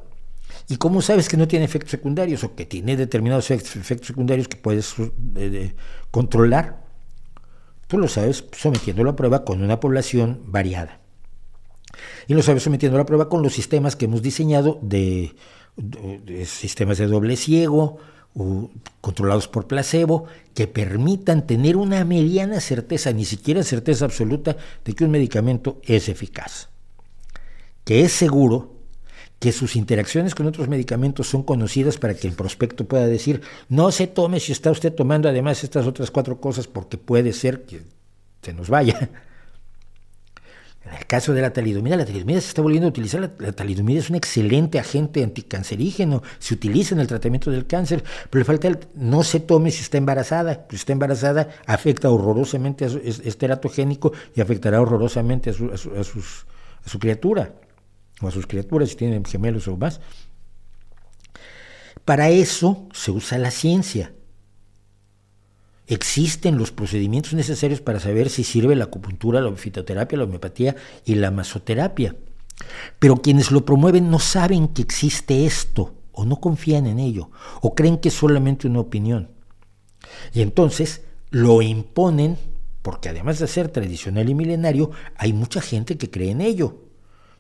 ¿Y 0.68 0.76
cómo 0.76 1.02
sabes 1.02 1.28
que 1.28 1.36
no 1.36 1.48
tiene 1.48 1.64
efectos 1.64 1.90
secundarios 1.90 2.44
o 2.44 2.54
que 2.54 2.64
tiene 2.64 2.96
determinados 2.96 3.50
efectos 3.50 4.06
secundarios 4.06 4.46
que 4.46 4.56
puedes 4.56 4.94
eh, 5.34 5.74
controlar? 6.12 6.84
Tú 7.88 7.98
lo 7.98 8.06
sabes 8.06 8.44
sometiendo 8.52 9.02
la 9.02 9.16
prueba 9.16 9.44
con 9.44 9.64
una 9.64 9.80
población 9.80 10.42
variada. 10.46 11.00
Y 12.28 12.34
lo 12.34 12.42
sabes 12.42 12.62
sometiendo 12.62 12.98
la 12.98 13.04
prueba 13.04 13.28
con 13.28 13.42
los 13.42 13.52
sistemas 13.52 13.96
que 13.96 14.04
hemos 14.04 14.22
diseñado 14.22 14.78
de, 14.80 15.34
sistemas 16.46 16.98
de 16.98 17.08
doble 17.08 17.34
ciego, 17.34 17.98
controlados 19.00 19.48
por 19.48 19.66
placebo, 19.66 20.24
que 20.54 20.66
permitan 20.66 21.46
tener 21.46 21.76
una 21.76 22.04
mediana 22.04 22.60
certeza, 22.60 23.12
ni 23.12 23.24
siquiera 23.24 23.62
certeza 23.62 24.04
absoluta, 24.04 24.56
de 24.84 24.94
que 24.94 25.04
un 25.04 25.10
medicamento 25.10 25.80
es 25.84 26.09
eficaz, 26.09 26.68
que 27.84 28.02
es 28.02 28.12
seguro, 28.12 28.72
que 29.38 29.50
sus 29.50 29.74
interacciones 29.74 30.36
con 30.36 30.46
otros 30.46 30.68
medicamentos 30.68 31.26
son 31.26 31.42
conocidas 31.42 31.98
para 31.98 32.14
que 32.14 32.28
el 32.28 32.34
prospecto 32.34 32.86
pueda 32.86 33.06
decir, 33.09 33.40
no 33.68 33.90
se 33.90 34.06
tome 34.06 34.38
si 34.38 34.52
está 34.52 34.70
usted 34.70 34.94
tomando 34.94 35.28
además 35.28 35.64
estas 35.64 35.84
otras 35.84 36.12
cuatro 36.12 36.40
cosas 36.40 36.68
porque 36.68 36.96
puede 36.96 37.32
ser 37.32 37.64
que 37.64 37.82
se 38.40 38.52
nos 38.52 38.68
vaya. 38.68 39.10
En 40.84 40.94
el 40.94 41.06
caso 41.06 41.32
de 41.32 41.40
la 41.40 41.52
talidomida, 41.52 41.96
la 41.96 42.04
talidomida 42.04 42.40
se 42.40 42.48
está 42.48 42.62
volviendo 42.62 42.88
a 42.88 42.90
utilizar. 42.90 43.32
La, 43.38 43.52
talidomida 43.52 44.00
es 44.00 44.10
un 44.10 44.16
excelente 44.16 44.78
agente 44.78 45.22
anticancerígeno. 45.22 46.22
Se 46.38 46.54
utiliza 46.54 46.94
en 46.94 47.00
el 47.00 47.06
tratamiento 47.06 47.50
del 47.50 47.66
cáncer, 47.66 48.02
pero 48.30 48.44
falta 48.44 48.68
no 48.94 49.22
se 49.22 49.40
tome 49.40 49.70
si 49.70 49.82
está 49.82 49.98
embarazada. 49.98 50.66
Si 50.70 50.76
está 50.76 50.92
embarazada, 50.92 51.48
afecta 51.66 52.10
horrorosamente, 52.10 52.84
a 52.84 52.88
su, 52.88 52.98
es, 52.98 53.38
teratogénico 53.38 54.12
y 54.34 54.40
afectará 54.40 54.80
horrorosamente 54.80 55.50
a 55.50 55.52
su 55.52 56.98
criatura 56.98 57.54
o 58.20 58.28
a 58.28 58.30
sus 58.30 58.46
criaturas 58.46 58.88
si 58.88 58.96
tienen 58.96 59.24
gemelos 59.24 59.68
o 59.68 59.76
más. 59.76 60.00
Para 62.04 62.30
eso 62.30 62.88
se 62.92 63.12
usa 63.12 63.38
la 63.38 63.52
ciencia. 63.52 64.12
Existen 65.93 66.56
los 66.56 66.73
procedimientos 66.73 67.35
necesarios 67.35 67.82
para 67.82 68.01
saber 68.01 68.31
si 68.31 68.44
sirve 68.44 68.74
la 68.74 68.85
acupuntura, 68.85 69.43
la 69.43 69.52
fitoterapia, 69.52 70.16
la 70.16 70.24
homeopatía 70.24 70.74
y 71.05 71.16
la 71.16 71.31
masoterapia. 71.31 72.16
Pero 72.98 73.16
quienes 73.16 73.51
lo 73.51 73.66
promueven 73.66 74.10
no 74.10 74.19
saben 74.19 74.69
que 74.69 74.81
existe 74.81 75.44
esto, 75.44 75.93
o 76.12 76.24
no 76.24 76.40
confían 76.40 76.86
en 76.86 76.98
ello, 76.98 77.31
o 77.60 77.74
creen 77.74 77.98
que 77.98 78.09
es 78.09 78.14
solamente 78.14 78.66
una 78.66 78.81
opinión. 78.81 79.32
Y 80.32 80.40
entonces 80.40 81.02
lo 81.28 81.60
imponen, 81.60 82.39
porque 82.81 83.10
además 83.10 83.39
de 83.39 83.47
ser 83.47 83.69
tradicional 83.69 84.31
y 84.31 84.35
milenario, 84.35 84.93
hay 85.19 85.35
mucha 85.35 85.60
gente 85.60 85.98
que 85.98 86.10
cree 86.10 86.31
en 86.31 86.40
ello. 86.40 86.86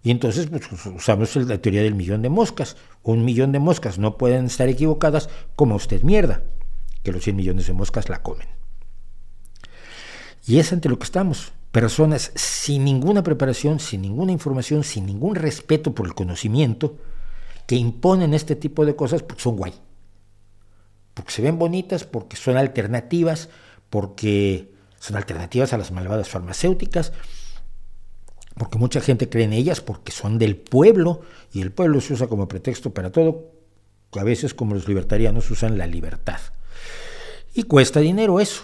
Y 0.02 0.10
entonces 0.10 0.48
pues, 0.48 0.64
usamos 0.94 1.34
la 1.36 1.56
teoría 1.56 1.82
del 1.82 1.94
millón 1.94 2.20
de 2.20 2.28
moscas. 2.28 2.76
Un 3.02 3.24
millón 3.24 3.50
de 3.50 3.60
moscas 3.60 3.98
no 3.98 4.18
pueden 4.18 4.44
estar 4.44 4.68
equivocadas 4.68 5.30
como 5.56 5.74
usted 5.74 6.02
mierda 6.02 6.42
que 7.02 7.12
los 7.12 7.22
100 7.24 7.36
millones 7.36 7.66
de 7.66 7.72
moscas 7.72 8.08
la 8.08 8.22
comen. 8.22 8.48
Y 10.46 10.58
es 10.58 10.72
ante 10.72 10.88
lo 10.88 10.98
que 10.98 11.04
estamos. 11.04 11.52
Personas 11.70 12.32
sin 12.34 12.84
ninguna 12.84 13.22
preparación, 13.22 13.80
sin 13.80 14.02
ninguna 14.02 14.32
información, 14.32 14.84
sin 14.84 15.06
ningún 15.06 15.34
respeto 15.34 15.94
por 15.94 16.06
el 16.06 16.14
conocimiento, 16.14 16.98
que 17.66 17.76
imponen 17.76 18.34
este 18.34 18.56
tipo 18.56 18.84
de 18.84 18.96
cosas 18.96 19.22
porque 19.22 19.42
son 19.42 19.56
guay. 19.56 19.74
Porque 21.14 21.32
se 21.32 21.42
ven 21.42 21.58
bonitas, 21.58 22.04
porque 22.04 22.36
son 22.36 22.56
alternativas, 22.56 23.48
porque 23.88 24.72
son 24.98 25.16
alternativas 25.16 25.72
a 25.72 25.78
las 25.78 25.90
malvadas 25.92 26.28
farmacéuticas, 26.28 27.12
porque 28.54 28.78
mucha 28.78 29.00
gente 29.00 29.28
cree 29.28 29.44
en 29.44 29.52
ellas, 29.52 29.80
porque 29.80 30.12
son 30.12 30.38
del 30.38 30.56
pueblo, 30.56 31.22
y 31.52 31.60
el 31.60 31.72
pueblo 31.72 32.00
se 32.00 32.14
usa 32.14 32.26
como 32.26 32.48
pretexto 32.48 32.92
para 32.92 33.10
todo, 33.10 33.50
a 34.12 34.24
veces 34.24 34.54
como 34.54 34.74
los 34.74 34.88
libertarianos 34.88 35.50
usan 35.50 35.78
la 35.78 35.86
libertad. 35.86 36.40
Y 37.54 37.64
cuesta 37.64 38.00
dinero 38.00 38.40
eso. 38.40 38.62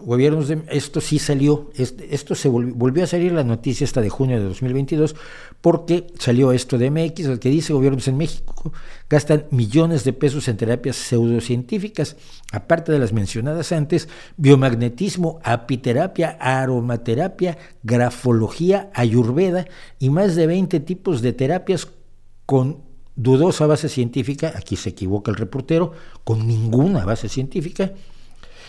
Gobiernos 0.00 0.46
de, 0.46 0.62
esto 0.70 1.00
sí 1.00 1.18
salió, 1.18 1.72
esto 1.76 2.36
se 2.36 2.48
volvió, 2.48 3.02
a 3.02 3.06
salir 3.08 3.32
la 3.32 3.42
noticia 3.42 3.84
esta 3.84 4.00
de 4.00 4.10
junio 4.10 4.38
de 4.38 4.44
2022 4.44 5.16
porque 5.60 6.06
salió 6.20 6.52
esto 6.52 6.78
de 6.78 6.88
MX, 6.88 7.26
el 7.26 7.40
que 7.40 7.48
dice 7.48 7.72
gobiernos 7.72 8.06
en 8.06 8.16
México. 8.16 8.72
Gastan 9.10 9.46
millones 9.50 10.04
de 10.04 10.12
pesos 10.12 10.46
en 10.46 10.56
terapias 10.56 10.94
pseudocientíficas, 10.94 12.16
aparte 12.52 12.92
de 12.92 13.00
las 13.00 13.12
mencionadas 13.12 13.72
antes, 13.72 14.08
biomagnetismo, 14.36 15.40
apiterapia, 15.42 16.36
aromaterapia, 16.40 17.58
grafología, 17.82 18.90
ayurveda 18.94 19.66
y 19.98 20.10
más 20.10 20.36
de 20.36 20.46
20 20.46 20.78
tipos 20.78 21.22
de 21.22 21.32
terapias 21.32 21.88
con 22.46 22.82
dudosa 23.18 23.66
base 23.66 23.88
científica, 23.88 24.52
aquí 24.56 24.76
se 24.76 24.90
equivoca 24.90 25.32
el 25.32 25.36
reportero, 25.36 25.92
con 26.22 26.46
ninguna 26.46 27.04
base 27.04 27.28
científica, 27.28 27.92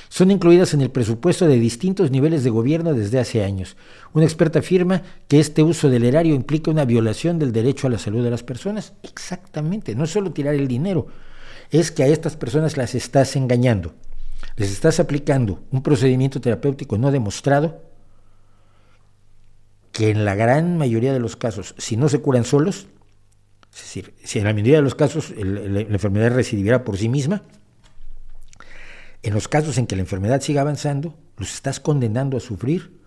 son 0.10 0.31
incluidas 0.31 0.73
en 0.73 0.81
el 0.81 0.90
presupuesto 0.90 1.48
de 1.48 1.60
distintos 1.60 2.10
niveles 2.10 2.44
de 2.44 2.49
gobierno 2.49 2.94
desde 2.94 3.19
hace 3.19 3.44
años. 3.44 3.77
Una 4.14 4.26
experta 4.26 4.60
afirma 4.60 5.03
que 5.27 5.40
este 5.40 5.61
uso 5.61 5.90
del 5.90 6.03
erario 6.03 6.34
implica 6.34 6.72
una 6.72 6.84
violación 6.84 7.38
del 7.38 7.52
derecho 7.52 7.88
a 7.88 7.91
la 7.91 7.99
salud 7.99 8.23
de 8.23 8.31
las 8.31 8.44
personas. 8.44 8.94
Exactamente, 9.03 9.95
no 9.95 10.03
es 10.03 10.10
solo 10.10 10.31
tirar 10.31 10.56
el 10.56 10.68
dinero, 10.68 11.07
es 11.69 11.91
que 11.91 12.03
a 12.03 12.07
estas 12.07 12.36
personas 12.36 12.76
las 12.76 12.95
estás 12.95 13.36
engañando. 13.36 13.94
Les 14.56 14.72
estás 14.72 14.99
aplicando 14.99 15.64
un 15.72 15.84
procedimiento 15.84 16.41
terapéutico 16.41 16.98
no 16.98 17.11
demostrado 17.11 17.84
que 19.91 20.10
en 20.10 20.26
la 20.26 20.34
gran 20.34 20.77
mayoría 20.77 21.14
de 21.14 21.19
los 21.19 21.36
casos, 21.36 21.76
si 21.77 21.98
no 21.98 22.10
se 22.10 22.19
curan 22.19 22.45
solos, 22.45 22.88
es 23.72 23.81
decir, 23.81 24.15
si 24.23 24.40
en 24.40 24.45
la 24.45 24.53
mayoría 24.53 24.77
de 24.77 24.81
los 24.81 24.95
casos 24.95 25.31
la 25.38 25.81
enfermedad 25.81 26.34
recibiera 26.34 26.84
por 26.84 26.98
sí 26.98 27.10
misma, 27.10 27.44
en 29.23 29.33
los 29.33 29.47
casos 29.47 29.77
en 29.77 29.87
que 29.87 29.95
la 29.95 30.01
enfermedad 30.01 30.41
siga 30.41 30.61
avanzando, 30.61 31.15
los 31.37 31.53
estás 31.53 31.79
condenando 31.79 32.37
a 32.37 32.39
sufrir, 32.39 32.99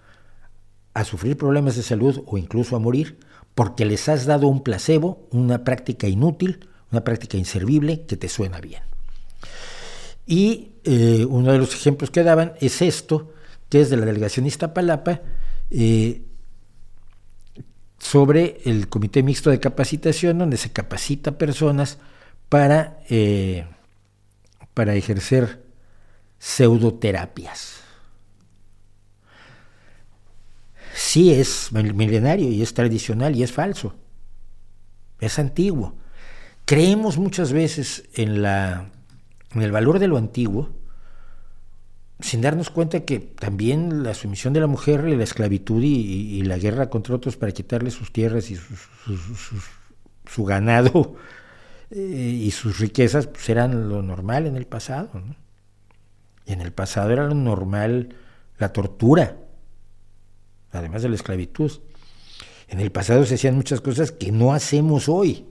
a 0.94 1.04
sufrir 1.04 1.36
problemas 1.36 1.76
de 1.76 1.82
salud 1.82 2.22
o 2.26 2.38
incluso 2.38 2.76
a 2.76 2.78
morir, 2.78 3.18
porque 3.54 3.84
les 3.84 4.08
has 4.08 4.26
dado 4.26 4.46
un 4.46 4.62
placebo, 4.62 5.26
una 5.30 5.64
práctica 5.64 6.06
inútil, 6.06 6.68
una 6.90 7.04
práctica 7.04 7.36
inservible 7.36 8.04
que 8.06 8.16
te 8.16 8.28
suena 8.28 8.60
bien. 8.60 8.82
Y 10.26 10.72
eh, 10.84 11.26
uno 11.28 11.52
de 11.52 11.58
los 11.58 11.74
ejemplos 11.74 12.10
que 12.10 12.22
daban 12.22 12.54
es 12.60 12.82
esto, 12.82 13.32
que 13.68 13.80
es 13.80 13.90
de 13.90 13.96
la 13.96 14.06
delegación 14.06 14.46
Iztapalapa, 14.46 15.20
eh, 15.70 16.22
sobre 17.98 18.60
el 18.64 18.88
Comité 18.88 19.22
Mixto 19.22 19.50
de 19.50 19.60
Capacitación, 19.60 20.38
donde 20.38 20.56
se 20.56 20.72
capacita 20.72 21.38
personas 21.38 21.98
para, 22.48 22.98
eh, 23.08 23.64
para 24.74 24.94
ejercer 24.94 25.62
pseudoterapias. 26.42 27.76
Sí 30.92 31.32
es 31.32 31.70
milenario 31.72 32.48
y 32.48 32.62
es 32.62 32.74
tradicional 32.74 33.36
y 33.36 33.44
es 33.44 33.52
falso. 33.52 33.94
Es 35.20 35.38
antiguo. 35.38 35.94
Creemos 36.64 37.16
muchas 37.16 37.52
veces 37.52 38.08
en, 38.14 38.42
la, 38.42 38.90
en 39.54 39.62
el 39.62 39.70
valor 39.70 40.00
de 40.00 40.08
lo 40.08 40.16
antiguo 40.16 40.70
sin 42.18 42.40
darnos 42.40 42.70
cuenta 42.70 43.04
que 43.04 43.20
también 43.20 44.02
la 44.02 44.14
sumisión 44.14 44.52
de 44.52 44.60
la 44.60 44.66
mujer 44.66 45.06
y 45.08 45.16
la 45.16 45.24
esclavitud 45.24 45.82
y, 45.82 46.42
la 46.42 46.58
guerra 46.58 46.90
contra 46.90 47.14
otros 47.14 47.36
para 47.36 47.52
quitarle 47.52 47.90
sus 47.92 48.12
tierras 48.12 48.50
y 48.50 48.56
su 50.26 50.44
ganado 50.44 51.16
eh, 51.90 52.40
y 52.42 52.50
sus 52.50 52.78
riquezas 52.80 53.28
pues 53.28 53.48
eran 53.48 53.88
lo 53.88 54.02
normal 54.02 54.46
en 54.46 54.56
el 54.56 54.66
pasado. 54.66 55.10
¿no? 55.14 55.41
Y 56.46 56.52
en 56.52 56.60
el 56.60 56.72
pasado 56.72 57.10
era 57.10 57.26
lo 57.26 57.34
normal 57.34 58.16
la 58.58 58.72
tortura, 58.72 59.36
además 60.70 61.02
de 61.02 61.08
la 61.08 61.16
esclavitud. 61.16 61.72
En 62.68 62.80
el 62.80 62.90
pasado 62.90 63.24
se 63.26 63.34
hacían 63.34 63.56
muchas 63.56 63.80
cosas 63.80 64.12
que 64.12 64.32
no 64.32 64.52
hacemos 64.54 65.08
hoy, 65.08 65.44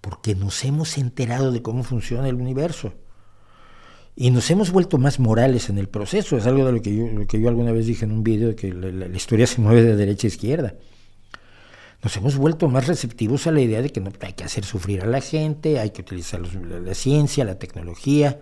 porque 0.00 0.34
nos 0.34 0.64
hemos 0.64 0.98
enterado 0.98 1.50
de 1.50 1.62
cómo 1.62 1.82
funciona 1.82 2.28
el 2.28 2.36
universo. 2.36 2.94
Y 4.14 4.30
nos 4.30 4.50
hemos 4.50 4.70
vuelto 4.70 4.96
más 4.96 5.18
morales 5.18 5.68
en 5.68 5.76
el 5.76 5.88
proceso. 5.88 6.38
Es 6.38 6.46
algo 6.46 6.64
de 6.64 6.72
lo 6.72 6.80
que 6.80 6.94
yo, 6.94 7.06
lo 7.06 7.48
alguna 7.48 7.72
vez 7.72 7.86
dije 7.86 8.04
en 8.06 8.12
un 8.12 8.22
video, 8.22 8.56
que 8.56 8.72
la, 8.72 9.06
historia 9.14 9.46
se 9.46 9.60
mueve 9.60 9.82
de 9.82 9.94
derecha 9.94 10.26
a 10.26 10.28
izquierda. 10.28 10.74
Nos 12.02 12.16
hemos 12.16 12.36
vuelto 12.36 12.68
más 12.68 12.86
receptivos 12.86 13.46
a 13.46 13.52
la 13.52 13.60
idea 13.60 13.82
de 13.82 13.90
que 13.90 14.00
no 14.00 14.10
hay 14.20 14.32
que 14.32 14.44
hacer 14.44 14.64
sufrir 14.64 15.02
a 15.02 15.06
la 15.06 15.20
gente, 15.20 15.80
hay 15.80 15.90
que 15.90 16.02
utilizar 16.02 16.40
la 16.40 16.94
ciencia, 16.94 17.44
la 17.44 17.58
tecnología, 17.58 18.40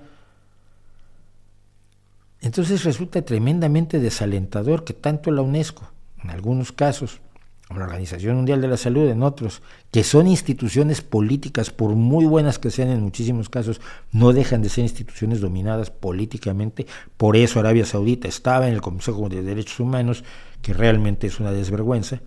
entonces 2.44 2.84
resulta 2.84 3.22
tremendamente 3.22 3.98
desalentador 3.98 4.84
que 4.84 4.92
tanto 4.92 5.30
la 5.30 5.40
UNESCO, 5.40 5.90
en 6.22 6.28
algunos 6.28 6.72
casos, 6.72 7.22
o 7.70 7.78
la 7.78 7.86
Organización 7.86 8.36
Mundial 8.36 8.60
de 8.60 8.68
la 8.68 8.76
Salud 8.76 9.08
en 9.08 9.22
otros, 9.22 9.62
que 9.90 10.04
son 10.04 10.26
instituciones 10.26 11.00
políticas, 11.00 11.70
por 11.70 11.94
muy 11.94 12.26
buenas 12.26 12.58
que 12.58 12.70
sean 12.70 12.90
en 12.90 13.00
muchísimos 13.00 13.48
casos, 13.48 13.80
no 14.12 14.34
dejan 14.34 14.60
de 14.60 14.68
ser 14.68 14.84
instituciones 14.84 15.40
dominadas 15.40 15.88
políticamente. 15.88 16.86
Por 17.16 17.34
eso 17.34 17.60
Arabia 17.60 17.86
Saudita 17.86 18.28
estaba 18.28 18.68
en 18.68 18.74
el 18.74 18.82
Consejo 18.82 19.26
de 19.30 19.42
Derechos 19.42 19.80
Humanos, 19.80 20.22
que 20.60 20.74
realmente 20.74 21.26
es 21.26 21.40
una 21.40 21.50
desvergüenza. 21.50 22.20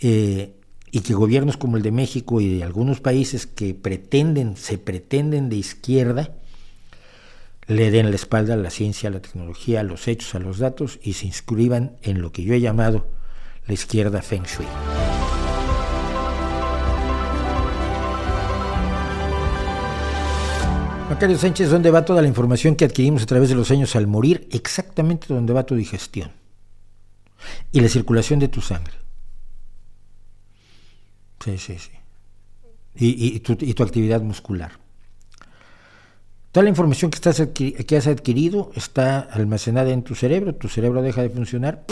Eh, 0.00 0.54
y 0.90 1.00
que 1.00 1.12
gobiernos 1.12 1.58
como 1.58 1.76
el 1.76 1.82
de 1.82 1.92
México 1.92 2.40
y 2.40 2.56
de 2.56 2.64
algunos 2.64 3.00
países 3.00 3.46
que 3.46 3.74
pretenden, 3.74 4.56
se 4.56 4.78
pretenden 4.78 5.50
de 5.50 5.56
izquierda, 5.56 6.36
le 7.66 7.90
den 7.90 8.10
la 8.10 8.16
espalda 8.16 8.54
a 8.54 8.56
la 8.56 8.70
ciencia, 8.70 9.08
a 9.08 9.12
la 9.12 9.20
tecnología, 9.20 9.80
a 9.80 9.84
los 9.84 10.08
hechos, 10.08 10.34
a 10.34 10.38
los 10.38 10.58
datos 10.58 10.98
y 11.02 11.14
se 11.14 11.26
inscriban 11.26 11.96
en 12.02 12.20
lo 12.20 12.32
que 12.32 12.42
yo 12.42 12.54
he 12.54 12.60
llamado 12.60 13.06
la 13.66 13.74
izquierda 13.74 14.22
Feng 14.22 14.44
Shui. 14.44 14.66
Macario 21.08 21.38
Sánchez, 21.38 21.70
¿dónde 21.70 21.90
va 21.90 22.04
toda 22.04 22.22
la 22.22 22.28
información 22.28 22.74
que 22.76 22.84
adquirimos 22.84 23.22
a 23.22 23.26
través 23.26 23.48
de 23.48 23.54
los 23.54 23.70
años 23.70 23.94
al 23.94 24.06
morir? 24.06 24.48
Exactamente 24.50 25.26
donde 25.28 25.52
va 25.52 25.64
tu 25.64 25.76
digestión 25.76 26.32
y 27.72 27.80
la 27.80 27.88
circulación 27.88 28.40
de 28.40 28.48
tu 28.48 28.60
sangre. 28.60 28.94
Sí, 31.44 31.58
sí, 31.58 31.78
sí. 31.78 31.90
Y, 32.96 33.36
y 33.36 33.40
tu, 33.40 33.82
actividad 33.82 34.22
muscular. 34.22 34.72
Toda 36.54 36.62
la 36.62 36.70
información 36.70 37.10
que, 37.10 37.16
estás 37.16 37.42
que 37.48 37.96
has 37.96 38.06
adquirido 38.06 38.70
está 38.76 39.18
almacenada 39.18 39.90
en 39.90 40.04
tu 40.04 40.14
cerebro, 40.14 40.54
tu 40.54 40.68
cerebro 40.68 41.02
deja 41.02 41.20
de 41.20 41.28
funcionar. 41.28 41.84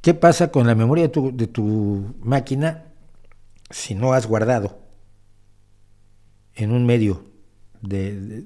¿Qué 0.00 0.14
pasa 0.14 0.50
con 0.50 0.66
la 0.66 0.74
memoria 0.74 1.02
de 1.02 1.08
tu, 1.10 1.36
de 1.36 1.46
tu 1.46 2.14
máquina 2.20 2.86
si 3.68 3.94
no 3.94 4.14
has 4.14 4.26
guardado 4.26 4.78
en 6.54 6.72
un 6.72 6.86
medio 6.86 7.22
de, 7.82 8.44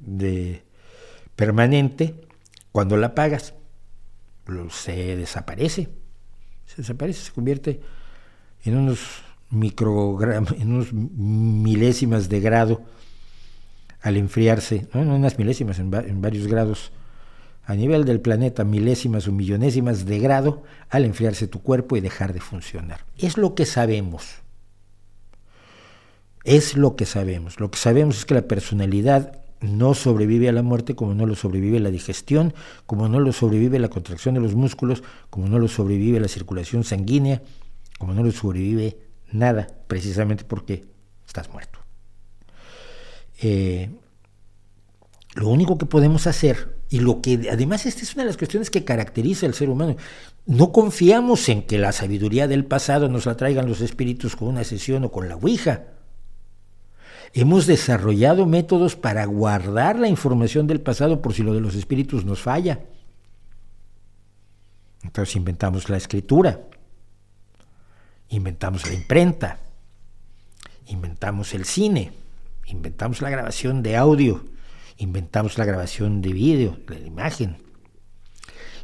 de, 0.00 0.64
permanente, 1.36 2.26
cuando 2.72 2.96
la 2.96 3.06
apagas, 3.06 3.54
se 4.70 5.14
desaparece. 5.14 5.90
Se 6.66 6.78
desaparece, 6.78 7.26
se 7.26 7.30
convierte 7.30 7.80
en 8.64 8.78
unos 8.78 9.22
microgramas, 9.50 10.54
en 10.58 10.72
unos 10.72 10.92
milésimas 10.92 12.28
de 12.28 12.40
grado 12.40 12.82
al 14.02 14.16
enfriarse, 14.16 14.88
no 14.92 15.02
en 15.02 15.10
unas 15.10 15.38
milésimas, 15.38 15.78
en, 15.78 15.92
en 15.94 16.20
varios 16.20 16.46
grados 16.48 16.92
a 17.64 17.74
nivel 17.74 18.04
del 18.04 18.20
planeta, 18.20 18.64
milésimas 18.64 19.28
o 19.28 19.32
millonésimas 19.32 20.04
de 20.04 20.18
grado 20.18 20.64
al 20.90 21.04
enfriarse 21.04 21.46
tu 21.46 21.62
cuerpo 21.62 21.96
y 21.96 22.00
dejar 22.00 22.32
de 22.32 22.40
funcionar. 22.40 23.04
Es 23.16 23.38
lo 23.38 23.54
que 23.54 23.66
sabemos. 23.66 24.42
Es 26.44 26.76
lo 26.76 26.96
que 26.96 27.06
sabemos. 27.06 27.60
Lo 27.60 27.70
que 27.70 27.78
sabemos 27.78 28.18
es 28.18 28.24
que 28.24 28.34
la 28.34 28.42
personalidad 28.42 29.38
no 29.60 29.94
sobrevive 29.94 30.48
a 30.48 30.52
la 30.52 30.62
muerte 30.62 30.96
como 30.96 31.14
no 31.14 31.24
lo 31.24 31.36
sobrevive 31.36 31.78
la 31.78 31.90
digestión, 31.90 32.52
como 32.86 33.08
no 33.08 33.20
lo 33.20 33.32
sobrevive 33.32 33.78
la 33.78 33.88
contracción 33.88 34.34
de 34.34 34.40
los 34.40 34.56
músculos, 34.56 35.04
como 35.30 35.48
no 35.48 35.60
lo 35.60 35.68
sobrevive 35.68 36.18
la 36.18 36.26
circulación 36.26 36.82
sanguínea, 36.82 37.42
como 37.98 38.12
no 38.12 38.24
lo 38.24 38.32
sobrevive 38.32 38.98
nada, 39.30 39.68
precisamente 39.86 40.44
porque 40.44 40.84
estás 41.24 41.48
muerto. 41.50 41.81
Eh, 43.42 43.90
lo 45.34 45.48
único 45.48 45.78
que 45.78 45.86
podemos 45.86 46.26
hacer, 46.26 46.78
y 46.88 47.00
lo 47.00 47.20
que 47.20 47.48
además 47.50 47.86
esta 47.86 48.02
es 48.02 48.14
una 48.14 48.22
de 48.22 48.28
las 48.28 48.36
cuestiones 48.36 48.70
que 48.70 48.84
caracteriza 48.84 49.46
al 49.46 49.54
ser 49.54 49.70
humano, 49.70 49.96
no 50.46 50.72
confiamos 50.72 51.48
en 51.48 51.62
que 51.62 51.78
la 51.78 51.92
sabiduría 51.92 52.46
del 52.46 52.66
pasado 52.66 53.08
nos 53.08 53.26
la 53.26 53.36
traigan 53.36 53.66
los 53.66 53.80
espíritus 53.80 54.36
con 54.36 54.48
una 54.48 54.62
sesión 54.62 55.04
o 55.04 55.10
con 55.10 55.28
la 55.28 55.36
Ouija. 55.36 55.84
Hemos 57.32 57.66
desarrollado 57.66 58.44
métodos 58.44 58.94
para 58.94 59.24
guardar 59.24 59.98
la 59.98 60.08
información 60.08 60.66
del 60.66 60.82
pasado 60.82 61.22
por 61.22 61.32
si 61.32 61.42
lo 61.42 61.54
de 61.54 61.60
los 61.60 61.74
espíritus 61.74 62.26
nos 62.26 62.42
falla. 62.42 62.80
Entonces 65.02 65.34
inventamos 65.34 65.88
la 65.88 65.96
escritura, 65.96 66.60
inventamos 68.28 68.86
la 68.86 68.92
imprenta, 68.92 69.58
inventamos 70.86 71.54
el 71.54 71.64
cine, 71.64 72.12
inventamos 72.66 73.22
la 73.22 73.30
grabación 73.30 73.82
de 73.82 73.96
audio, 73.96 74.44
inventamos 74.96 75.58
la 75.58 75.64
grabación 75.64 76.22
de 76.22 76.32
vídeo, 76.32 76.78
de 76.88 77.00
la 77.00 77.06
imagen. 77.06 77.58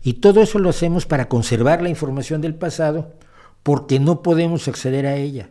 Y 0.02 0.14
todo 0.14 0.42
eso 0.42 0.58
lo 0.58 0.70
hacemos 0.70 1.06
para 1.06 1.28
conservar 1.28 1.82
la 1.82 1.88
información 1.88 2.40
del 2.40 2.54
pasado 2.54 3.14
porque 3.62 3.98
no 3.98 4.22
podemos 4.22 4.68
acceder 4.68 5.06
a 5.06 5.16
ella 5.16 5.50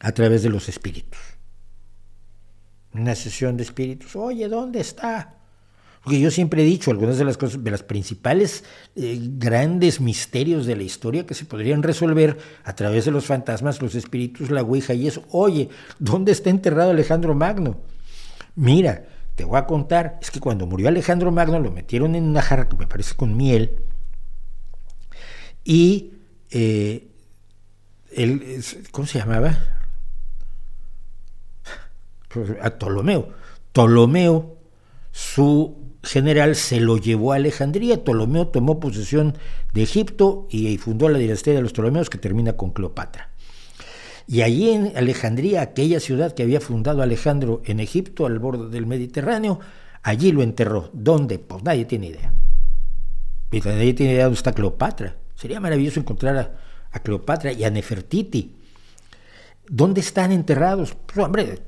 a 0.00 0.12
través 0.12 0.42
de 0.42 0.50
los 0.50 0.68
espíritus 0.68 1.18
una 2.94 3.14
sesión 3.14 3.56
de 3.56 3.62
espíritus, 3.62 4.16
oye, 4.16 4.48
¿dónde 4.48 4.80
está? 4.80 5.36
Porque 6.02 6.18
yo 6.18 6.30
siempre 6.30 6.62
he 6.62 6.64
dicho, 6.64 6.90
algunas 6.90 7.16
de 7.16 7.24
las 7.24 7.36
cosas, 7.36 7.62
de 7.62 7.70
las 7.70 7.84
principales 7.84 8.64
eh, 8.96 9.18
grandes 9.20 10.00
misterios 10.00 10.66
de 10.66 10.74
la 10.74 10.82
historia 10.82 11.26
que 11.26 11.34
se 11.34 11.44
podrían 11.44 11.82
resolver 11.82 12.38
a 12.64 12.74
través 12.74 13.04
de 13.04 13.12
los 13.12 13.26
fantasmas, 13.26 13.80
los 13.80 13.94
espíritus, 13.94 14.50
la 14.50 14.62
Ouija 14.62 14.94
y 14.94 15.06
eso, 15.06 15.24
oye, 15.30 15.68
¿dónde 16.00 16.32
está 16.32 16.50
enterrado 16.50 16.90
Alejandro 16.90 17.34
Magno? 17.34 17.80
Mira, 18.56 19.04
te 19.36 19.44
voy 19.44 19.58
a 19.58 19.66
contar, 19.66 20.18
es 20.20 20.32
que 20.32 20.40
cuando 20.40 20.66
murió 20.66 20.88
Alejandro 20.88 21.30
Magno 21.30 21.60
lo 21.60 21.70
metieron 21.70 22.16
en 22.16 22.24
una 22.24 22.42
jarra, 22.42 22.68
que 22.68 22.76
me 22.76 22.88
parece 22.88 23.14
con 23.14 23.36
miel, 23.36 23.76
y 25.64 26.14
eh, 26.50 27.08
¿cómo 28.90 29.06
se 29.06 29.18
llamaba? 29.20 29.56
a 32.60 32.70
Ptolomeo. 32.70 33.28
Ptolomeo, 33.72 34.56
su 35.10 35.81
general, 36.02 36.56
se 36.56 36.80
lo 36.80 36.96
llevó 36.96 37.32
a 37.32 37.36
Alejandría. 37.36 38.02
Ptolomeo 38.02 38.48
tomó 38.48 38.80
posesión 38.80 39.36
de 39.72 39.82
Egipto 39.82 40.46
y 40.50 40.76
fundó 40.78 41.08
la 41.08 41.18
dinastía 41.18 41.54
de 41.54 41.62
los 41.62 41.72
Ptolomeos 41.72 42.10
que 42.10 42.18
termina 42.18 42.54
con 42.54 42.70
Cleopatra. 42.70 43.30
Y 44.26 44.42
allí 44.42 44.70
en 44.70 44.92
Alejandría, 44.96 45.62
aquella 45.62 46.00
ciudad 46.00 46.32
que 46.32 46.42
había 46.42 46.60
fundado 46.60 47.02
Alejandro 47.02 47.62
en 47.64 47.80
Egipto, 47.80 48.26
al 48.26 48.38
borde 48.38 48.70
del 48.70 48.86
Mediterráneo, 48.86 49.60
allí 50.02 50.32
lo 50.32 50.42
enterró. 50.42 50.90
¿Dónde? 50.92 51.38
Pues 51.38 51.62
nadie 51.62 51.84
tiene 51.84 52.06
idea. 52.08 52.32
Nadie 53.52 53.94
tiene 53.94 54.12
idea 54.12 54.24
dónde 54.24 54.38
está 54.38 54.52
Cleopatra. 54.52 55.16
Sería 55.34 55.60
maravilloso 55.60 56.00
encontrar 56.00 56.36
a, 56.36 56.54
a 56.92 57.00
Cleopatra 57.00 57.52
y 57.52 57.64
a 57.64 57.70
Nefertiti. 57.70 58.56
¿Dónde 59.68 60.00
están 60.00 60.32
enterrados? 60.32 60.96
Pues, 61.06 61.24
hombre, 61.24 61.58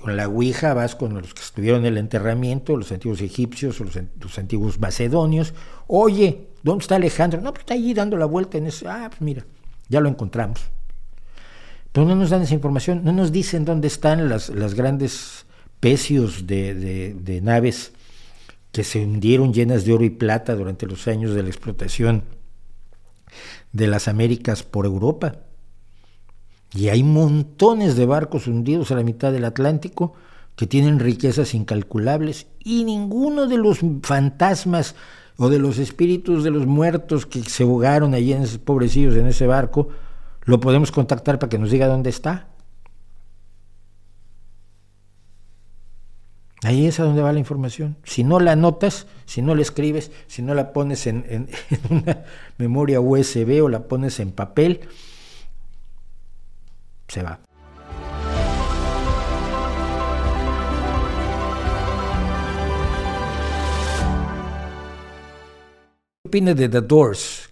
con 0.00 0.16
la 0.16 0.28
Ouija 0.28 0.74
vas 0.74 0.96
con 0.96 1.14
los 1.14 1.34
que 1.34 1.42
estuvieron 1.42 1.80
en 1.80 1.92
el 1.92 1.98
enterramiento, 1.98 2.76
los 2.76 2.90
antiguos 2.92 3.20
egipcios 3.20 3.80
o 3.80 3.84
los, 3.84 4.38
antiguos 4.38 4.80
macedonios. 4.80 5.54
Oye, 5.86 6.48
¿dónde 6.62 6.82
está 6.82 6.96
Alejandro? 6.96 7.40
No, 7.40 7.52
pues 7.52 7.60
está 7.60 7.74
allí 7.74 7.94
dando 7.94 8.16
la 8.16 8.26
vuelta 8.26 8.58
en 8.58 8.66
ese. 8.66 8.88
Ah, 8.88 9.06
pues 9.08 9.20
mira, 9.20 9.44
ya 9.88 10.00
lo 10.00 10.08
encontramos. 10.08 10.62
Pero 11.92 12.06
no 12.06 12.16
nos 12.16 12.30
dan 12.30 12.42
esa 12.42 12.54
información, 12.54 13.02
no 13.04 13.12
nos 13.12 13.32
dicen 13.32 13.64
dónde 13.64 13.88
están 13.88 14.28
las, 14.28 14.50
grandes 14.74 15.44
pecios 15.80 16.46
de 16.46 17.40
naves 17.42 17.92
que 18.72 18.84
se 18.84 19.04
hundieron 19.04 19.52
llenas 19.52 19.84
de 19.84 19.92
oro 19.92 20.04
y 20.04 20.10
plata 20.10 20.54
durante 20.54 20.86
los 20.86 21.08
años 21.08 21.34
de 21.34 21.42
la 21.42 21.48
explotación 21.48 22.22
de 23.72 23.86
las 23.86 24.08
Américas 24.08 24.62
por 24.62 24.86
Europa. 24.86 25.40
Y 26.72 26.88
hay 26.88 27.02
montones 27.02 27.96
de 27.96 28.06
barcos 28.06 28.46
hundidos 28.46 28.90
a 28.90 28.94
la 28.94 29.02
mitad 29.02 29.32
del 29.32 29.44
Atlántico 29.44 30.12
que 30.56 30.66
tienen 30.66 30.98
riquezas 30.98 31.54
incalculables 31.54 32.46
y 32.62 32.84
ninguno 32.84 33.46
de 33.46 33.56
los 33.56 33.80
fantasmas 34.02 34.94
o 35.36 35.48
de 35.48 35.58
los 35.58 35.78
espíritus 35.78 36.44
de 36.44 36.50
los 36.50 36.66
muertos 36.66 37.24
que 37.24 37.42
se 37.42 37.62
ahogaron 37.62 38.14
allí 38.14 38.34
en 38.34 38.42
esos 38.42 38.58
pobrecillos 38.58 39.16
en 39.16 39.26
ese 39.26 39.46
barco, 39.46 39.88
lo 40.44 40.60
podemos 40.60 40.92
contactar 40.92 41.38
para 41.38 41.48
que 41.48 41.58
nos 41.58 41.70
diga 41.70 41.86
dónde 41.86 42.10
está. 42.10 42.48
Ahí 46.62 46.86
es 46.86 47.00
a 47.00 47.04
donde 47.04 47.22
va 47.22 47.32
la 47.32 47.38
información. 47.38 47.96
Si 48.04 48.22
no 48.22 48.38
la 48.38 48.52
anotas, 48.52 49.06
si 49.24 49.40
no 49.40 49.54
la 49.54 49.62
escribes, 49.62 50.12
si 50.26 50.42
no 50.42 50.52
la 50.52 50.74
pones 50.74 51.06
en, 51.06 51.24
en 51.26 51.48
una 51.88 52.24
memoria 52.58 53.00
USB 53.00 53.64
o 53.64 53.70
la 53.70 53.88
pones 53.88 54.20
en 54.20 54.32
papel, 54.32 54.80
se 57.10 57.22
va. 57.22 57.40
¿Qué 66.22 66.28
opinas 66.28 66.56
de 66.56 66.68
The 66.68 66.80
Doors? 66.82 67.50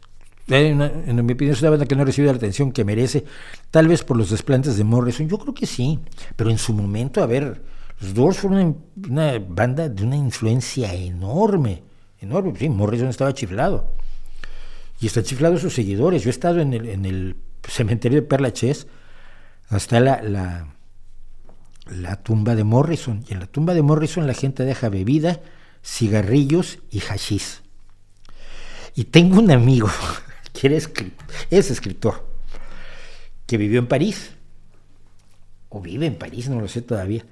en 0.50 1.26
mi 1.26 1.32
opinión 1.34 1.54
es 1.54 1.60
una 1.60 1.70
banda 1.70 1.86
que 1.86 1.94
no 1.94 2.04
recibe 2.04 2.28
la 2.28 2.34
atención 2.34 2.72
que 2.72 2.84
merece, 2.84 3.24
tal 3.70 3.88
vez 3.88 4.02
por 4.02 4.16
los 4.16 4.30
desplantes 4.30 4.78
de 4.78 4.84
Morrison, 4.84 5.28
yo 5.28 5.38
creo 5.38 5.52
que 5.52 5.66
sí, 5.66 5.98
pero 6.36 6.50
en 6.50 6.56
su 6.58 6.72
momento, 6.72 7.22
a 7.22 7.26
ver, 7.26 7.60
los 8.00 8.14
Doors 8.14 8.38
fueron 8.38 8.78
una, 9.10 9.38
banda 9.38 9.88
de 9.88 10.04
una 10.04 10.16
influencia 10.16 10.94
enorme, 10.94 11.82
enorme, 12.20 12.54
sí, 12.58 12.68
Morrison 12.70 13.08
estaba 13.08 13.34
chiflado, 13.34 13.90
y 15.00 15.06
están 15.06 15.24
chiflados 15.24 15.60
sus 15.60 15.74
seguidores, 15.74 16.22
yo 16.22 16.30
he 16.30 16.32
estado 16.32 16.60
en 16.60 16.72
el, 16.72 16.88
en 16.88 17.04
el 17.04 17.36
cementerio 17.68 18.22
de 18.22 18.26
Perla 18.26 18.52
Chess, 18.52 18.86
hasta 19.68 20.00
la, 20.00 20.22
la, 20.22 20.66
la 21.90 22.22
tumba 22.22 22.54
de 22.54 22.64
Morrison. 22.64 23.24
Y 23.28 23.34
en 23.34 23.40
la 23.40 23.46
tumba 23.46 23.74
de 23.74 23.82
Morrison 23.82 24.26
la 24.26 24.34
gente 24.34 24.64
deja 24.64 24.88
bebida, 24.88 25.40
cigarrillos 25.84 26.78
y 26.90 27.00
hashish. 27.00 27.60
Y 28.94 29.04
tengo 29.04 29.38
un 29.38 29.50
amigo 29.50 29.88
que 30.52 30.76
es 30.76 31.70
escritor, 31.70 32.26
que 33.46 33.56
vivió 33.56 33.78
en 33.78 33.86
París, 33.86 34.32
o 35.68 35.80
vive 35.80 36.06
en 36.06 36.16
París, 36.16 36.48
no 36.48 36.60
lo 36.60 36.68
sé 36.68 36.82
todavía. 36.82 37.24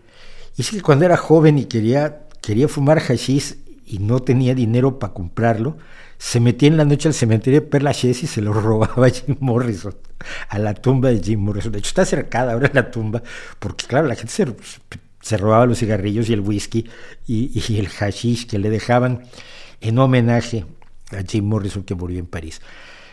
Y 0.57 0.63
es 0.63 0.71
que 0.71 0.81
cuando 0.81 1.05
era 1.05 1.17
joven 1.17 1.59
y 1.59 1.67
quería, 1.67 2.29
quería 2.41 2.69
fumar 2.69 3.01
hashish 3.01 3.57
y 3.87 3.99
no 3.99 4.21
tenía 4.21 4.55
dinero 4.55 4.99
para 4.99 5.13
comprarlo, 5.13 5.77
se 6.19 6.41
metía 6.41 6.69
en 6.69 6.77
la 6.77 6.85
noche 6.85 7.09
al 7.09 7.15
cementerio 7.15 7.61
de 7.61 7.67
Père 7.67 7.91
y 7.91 8.15
se 8.15 8.41
lo 8.41 8.53
robaba 8.55 9.07
a 9.07 9.11
Jim 9.11 9.37
Morrison, 9.41 9.95
a 10.49 10.59
la 10.59 10.75
tumba 10.75 11.11
de 11.11 11.21
Jim 11.21 11.41
Morrison. 11.41 11.73
De 11.73 11.79
hecho, 11.79 11.89
está 11.89 12.05
cercada 12.05 12.53
ahora 12.53 12.71
la 12.73 12.91
tumba, 12.91 13.23
porque 13.59 13.87
claro, 13.87 14.07
la 14.07 14.15
gente 14.15 14.33
se, 15.21 15.37
robaba 15.37 15.67
los 15.67 15.79
cigarrillos 15.79 16.29
y 16.29 16.33
el 16.33 16.41
whisky 16.41 16.89
y, 17.27 17.51
y, 17.55 17.79
el 17.79 17.89
hashish 17.89 18.47
que 18.47 18.59
le 18.59 18.71
dejaban 18.71 19.25
en 19.81 19.99
homenaje 19.99 20.65
a 21.11 21.23
Jim 21.23 21.45
Morrison 21.45 21.83
que 21.83 21.95
murió 21.95 22.19
en 22.19 22.27
París. 22.27 22.61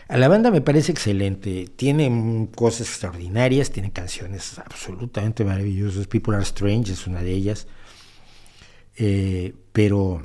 A 0.06 0.18
la 0.18 0.28
banda 0.28 0.50
me 0.50 0.60
parece 0.60 0.92
excelente, 0.92 1.66
tiene 1.76 2.48
cosas 2.54 2.88
extraordinarias, 2.88 3.70
tiene 3.70 3.90
canciones 3.90 4.58
absolutamente 4.58 5.44
maravillosas. 5.44 6.06
People 6.06 6.34
Are 6.34 6.42
Strange 6.42 6.92
es 6.92 7.06
una 7.06 7.22
de 7.22 7.32
ellas, 7.32 7.66
eh, 8.96 9.54
pero 9.72 10.20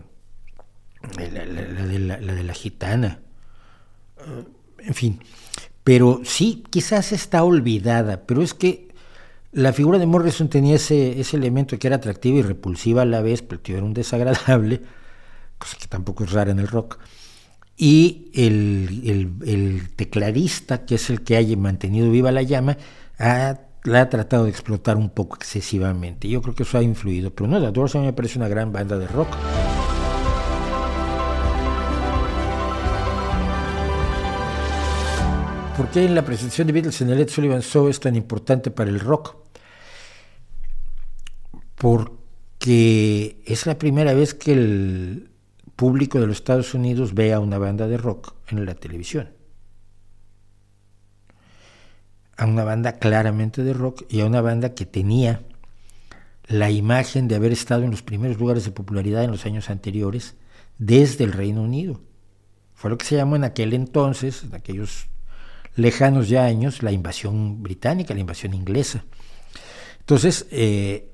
la, 1.18 2.34
de 2.34 2.44
la, 2.44 2.54
gitana, 2.54 3.20
eh, 4.20 4.46
en 4.80 4.94
fin. 4.94 5.20
Pero 5.84 6.22
sí, 6.24 6.64
quizás 6.70 7.12
está 7.12 7.44
olvidada, 7.44 8.26
pero 8.26 8.42
es 8.42 8.54
que 8.54 8.90
la 9.52 9.74
figura 9.74 9.98
de 9.98 10.06
Morrison 10.06 10.50
tenía 10.50 10.76
ese, 10.76 11.20
ese 11.20 11.38
elemento 11.38 11.80
que 11.80 11.88
era 11.88 11.96
atractiva 11.96 12.40
y 12.40 12.42
repulsiva 12.44 13.02
a 13.02 13.06
la 13.06 13.22
vez, 13.22 13.42
pero 13.42 13.62
era 13.66 13.84
un 13.84 13.94
desagradable, 13.94 14.82
cosa 15.58 15.78
que 15.78 15.88
tampoco 15.88 16.24
es 16.24 16.32
rara 16.32 16.52
en 16.52 16.60
el 16.60 16.68
rock 16.68 17.00
y 17.80 18.30
el, 18.36 19.90
tecladista, 19.96 20.86
que 20.86 20.96
es 20.96 21.10
el 21.10 21.24
que 21.24 21.38
haya 21.38 21.56
mantenido 21.56 22.12
viva 22.12 22.30
la 22.30 22.44
llama, 22.44 22.78
ha, 23.18 23.58
la 23.86 24.02
ha 24.02 24.10
tratado 24.10 24.44
de 24.44 24.50
explotar 24.50 24.98
un 24.98 25.10
poco 25.10 25.38
excesivamente. 25.38 26.28
Yo 26.28 26.42
creo 26.42 26.54
que 26.54 26.64
eso 26.64 26.78
ha 26.78 26.84
influido, 26.84 27.32
pero 27.34 27.50
no, 27.50 27.62
The 27.62 27.72
Doors 27.72 27.96
a 27.96 28.00
mí 28.00 28.06
me 28.06 28.14
parece 28.14 28.38
una 28.38 28.50
gran 28.50 28.74
banda 28.74 28.98
de 28.98 29.08
rock. 29.08 29.30
¿Por 35.80 35.92
qué 35.92 36.10
la 36.10 36.26
presentación 36.26 36.68
de 36.68 36.74
Beatles 36.74 37.00
en 37.00 37.10
el 37.10 37.22
Ed 37.22 37.30
Sullivan 37.30 37.62
Show 37.62 37.88
es 37.88 38.02
tan 38.02 38.14
importante 38.18 38.70
para 38.70 38.90
el 38.90 39.00
rock? 39.00 39.38
Porque 41.76 43.42
es 43.46 43.66
la 43.66 43.78
primera 43.78 44.14
vez 44.14 44.34
que 44.34 44.52
el, 44.52 45.32
público 45.78 46.20
de 46.20 46.28
los 46.28 46.36
Estados 46.36 46.74
Unidos 46.74 47.14
ve 47.14 47.32
a 47.32 47.40
una 47.40 47.58
banda 47.60 47.88
de 47.88 47.96
rock 47.96 48.34
en 48.50 48.66
la 48.66 48.76
televisión. 48.76 49.30
A 52.36 52.46
una 52.46 52.66
banda 52.66 53.00
claramente 53.00 53.64
de 53.64 53.72
rock 53.72 54.04
y 54.10 54.20
a 54.20 54.26
una 54.26 54.42
banda 54.42 54.76
que 54.76 54.86
tenía 54.86 55.44
la 56.48 56.72
imagen 56.72 57.30
de 57.30 57.36
haber 57.36 57.54
estado 57.54 57.84
en 57.84 57.92
los 57.92 58.02
primeros 58.02 58.38
lugares 58.38 58.66
de 58.66 58.72
popularidad 58.72 59.24
en 59.24 59.32
los 59.32 59.46
años 59.46 59.70
anteriores 59.70 60.36
desde 60.78 61.24
el 61.24 61.32
Reino 61.32 61.62
Unido. 61.62 62.02
Fue 62.74 62.90
lo 62.90 62.98
que 62.98 63.06
se 63.06 63.16
llamó 63.16 63.38
en 63.38 63.46
aquel 63.46 63.74
entonces, 63.74 64.44
en 64.44 64.54
aquellos 64.56 65.08
lejanos 65.80 66.30
ya 66.30 66.46
años, 66.46 66.84
la 66.84 66.92
invasión 66.92 67.64
británica, 67.64 68.14
la 68.14 68.20
invasión 68.20 68.54
inglesa. 68.54 69.06
Entonces, 70.00 70.48
eh, 70.52 71.10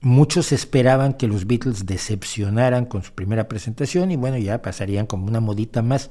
Muchos 0.00 0.52
esperaban 0.52 1.14
que 1.14 1.26
los 1.26 1.48
Beatles 1.48 1.84
decepcionaran 1.84 2.86
con 2.86 3.02
su 3.02 3.12
primera 3.12 3.48
presentación 3.48 4.12
y 4.12 4.16
bueno, 4.16 4.38
ya 4.38 4.62
pasarían 4.62 5.06
como 5.06 5.26
una 5.26 5.40
modita 5.40 5.82
más. 5.82 6.10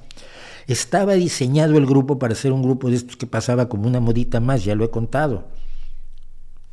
Estaba 0.67 1.13
diseñado 1.13 1.77
el 1.77 1.85
grupo 1.85 2.19
para 2.19 2.35
ser 2.35 2.51
un 2.51 2.61
grupo 2.61 2.89
de 2.89 2.97
estos 2.97 3.15
que 3.15 3.27
pasaba 3.27 3.69
como 3.69 3.87
una 3.87 4.01
modita 4.01 4.41
más, 4.41 4.65
ya 4.65 4.75
lo 4.75 4.83
he 4.83 4.89
contado. 4.89 5.47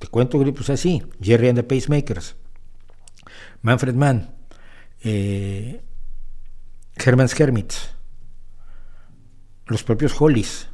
Te 0.00 0.08
cuento 0.08 0.40
grupos 0.40 0.70
así, 0.70 1.04
Jerry 1.22 1.50
and 1.50 1.58
the 1.58 1.62
Pacemakers, 1.62 2.34
Manfred 3.62 3.94
Mann, 3.94 4.34
eh, 5.04 5.82
Herman's 6.96 7.34
los 9.66 9.82
propios 9.82 10.20
Hollies, 10.20 10.68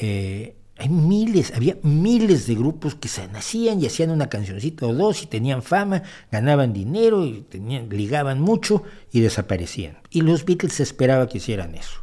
eh, 0.00 0.56
hay 0.76 0.88
miles, 0.88 1.52
había 1.54 1.76
miles 1.82 2.48
de 2.48 2.56
grupos 2.56 2.96
que 2.96 3.06
se 3.06 3.28
nacían 3.28 3.80
y 3.80 3.86
hacían 3.86 4.10
una 4.10 4.28
cancioncita 4.28 4.86
o 4.86 4.92
dos 4.92 5.22
y 5.22 5.26
tenían 5.26 5.62
fama, 5.62 6.02
ganaban 6.32 6.72
dinero 6.72 7.24
y 7.24 7.46
ligaban 7.90 8.40
mucho 8.40 8.82
y 9.12 9.20
desaparecían. 9.20 9.98
Y 10.10 10.22
los 10.22 10.44
Beatles 10.44 10.80
esperaba 10.80 11.28
que 11.28 11.38
hicieran 11.38 11.76
eso. 11.76 12.02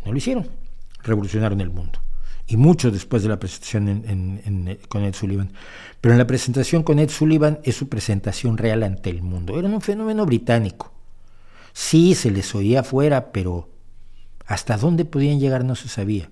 Y 0.00 0.06
no 0.06 0.12
lo 0.12 0.18
hicieron, 0.18 0.48
revolucionaron 1.04 1.60
el 1.60 1.70
mundo. 1.70 2.00
Y 2.48 2.56
mucho 2.56 2.90
después 2.90 3.22
de 3.22 3.28
la 3.28 3.38
presentación 3.38 4.02
con 4.88 5.04
Ed 5.04 5.14
Sullivan. 5.14 5.52
Pero 6.00 6.12
en 6.12 6.18
la 6.18 6.26
presentación 6.26 6.82
con 6.82 6.98
Ed 6.98 7.10
Sullivan 7.10 7.60
es 7.64 7.76
su 7.76 7.88
presentación 7.88 8.56
real 8.56 8.82
ante 8.82 9.10
el 9.10 9.22
mundo. 9.22 9.58
Era 9.58 9.68
un 9.68 9.80
fenómeno 9.80 10.26
británico. 10.26 10.92
Sí, 11.72 12.14
se 12.14 12.30
les 12.30 12.54
oía 12.54 12.80
afuera, 12.80 13.32
pero 13.32 13.68
hasta 14.46 14.76
dónde 14.76 15.04
podían 15.04 15.40
llegar 15.40 15.64
no 15.64 15.74
se 15.74 15.88
sabía 15.88 16.30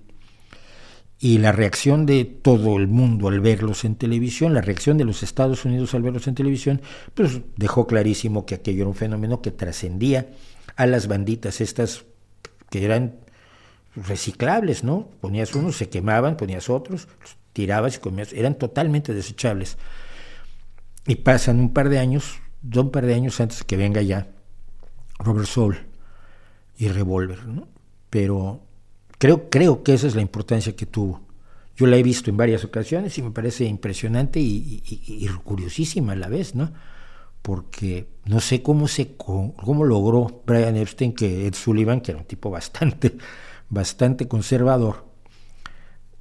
y 1.19 1.37
la 1.37 1.51
reacción 1.51 2.05
de 2.05 2.25
todo 2.25 2.77
el 2.77 2.87
mundo 2.87 3.29
al 3.29 3.39
verlos 3.39 3.85
en 3.85 3.95
televisión, 3.95 4.53
la 4.53 4.61
reacción 4.61 4.97
de 4.97 5.05
los 5.05 5.23
Estados 5.23 5.65
Unidos 5.65 5.93
al 5.93 6.03
verlos 6.03 6.27
en 6.27 6.35
televisión, 6.35 6.81
pues 7.13 7.41
dejó 7.55 7.87
clarísimo 7.87 8.45
que 8.45 8.55
aquello 8.55 8.81
era 8.81 8.89
un 8.89 8.95
fenómeno 8.95 9.41
que 9.41 9.51
trascendía 9.51 10.27
a 10.75 10.85
las 10.85 11.07
banditas 11.07 11.61
estas 11.61 12.05
que 12.69 12.83
eran 12.83 13.15
reciclables, 13.95 14.83
¿no? 14.83 15.09
Ponías 15.21 15.55
unos, 15.55 15.77
se 15.77 15.89
quemaban, 15.89 16.35
ponías 16.35 16.69
otros, 16.69 17.07
tirabas 17.53 17.95
y 17.95 17.99
comías, 17.99 18.33
eran 18.33 18.55
totalmente 18.55 19.13
desechables. 19.13 19.77
Y 21.07 21.15
pasan 21.15 21.59
un 21.59 21.73
par 21.73 21.87
de 21.87 21.99
años, 21.99 22.39
dos 22.61 22.89
par 22.89 23.05
de 23.05 23.13
años 23.13 23.39
antes 23.39 23.63
que 23.63 23.77
venga 23.77 24.01
ya 24.01 24.27
Robert 25.19 25.47
Soul 25.47 25.77
y 26.77 26.89
Revolver, 26.89 27.47
¿no? 27.47 27.74
Pero 28.09 28.65
Creo, 29.17 29.49
creo 29.49 29.83
que 29.83 29.93
esa 29.93 30.07
es 30.07 30.15
la 30.15 30.21
importancia 30.21 30.75
que 30.75 30.85
tuvo. 30.85 31.21
Yo 31.75 31.87
la 31.87 31.97
he 31.97 32.03
visto 32.03 32.29
en 32.29 32.37
varias 32.37 32.63
ocasiones 32.63 33.17
y 33.17 33.21
me 33.21 33.31
parece 33.31 33.65
impresionante 33.65 34.39
y, 34.39 35.27
curiosísima 35.43 36.13
a 36.13 36.15
la 36.15 36.29
vez, 36.29 36.55
¿no? 36.55 36.71
Porque 37.41 38.07
no 38.25 38.39
sé 38.39 38.61
cómo 38.61 38.87
se 38.87 39.15
cómo 39.15 39.83
logró 39.83 40.43
Brian 40.45 40.77
Epstein 40.77 41.13
que 41.13 41.47
Ed 41.47 41.53
Sullivan, 41.53 42.01
que 42.01 42.11
era 42.11 42.19
un 42.19 42.25
tipo 42.25 42.49
bastante, 42.49 43.17
bastante 43.69 44.27
conservador, 44.27 45.05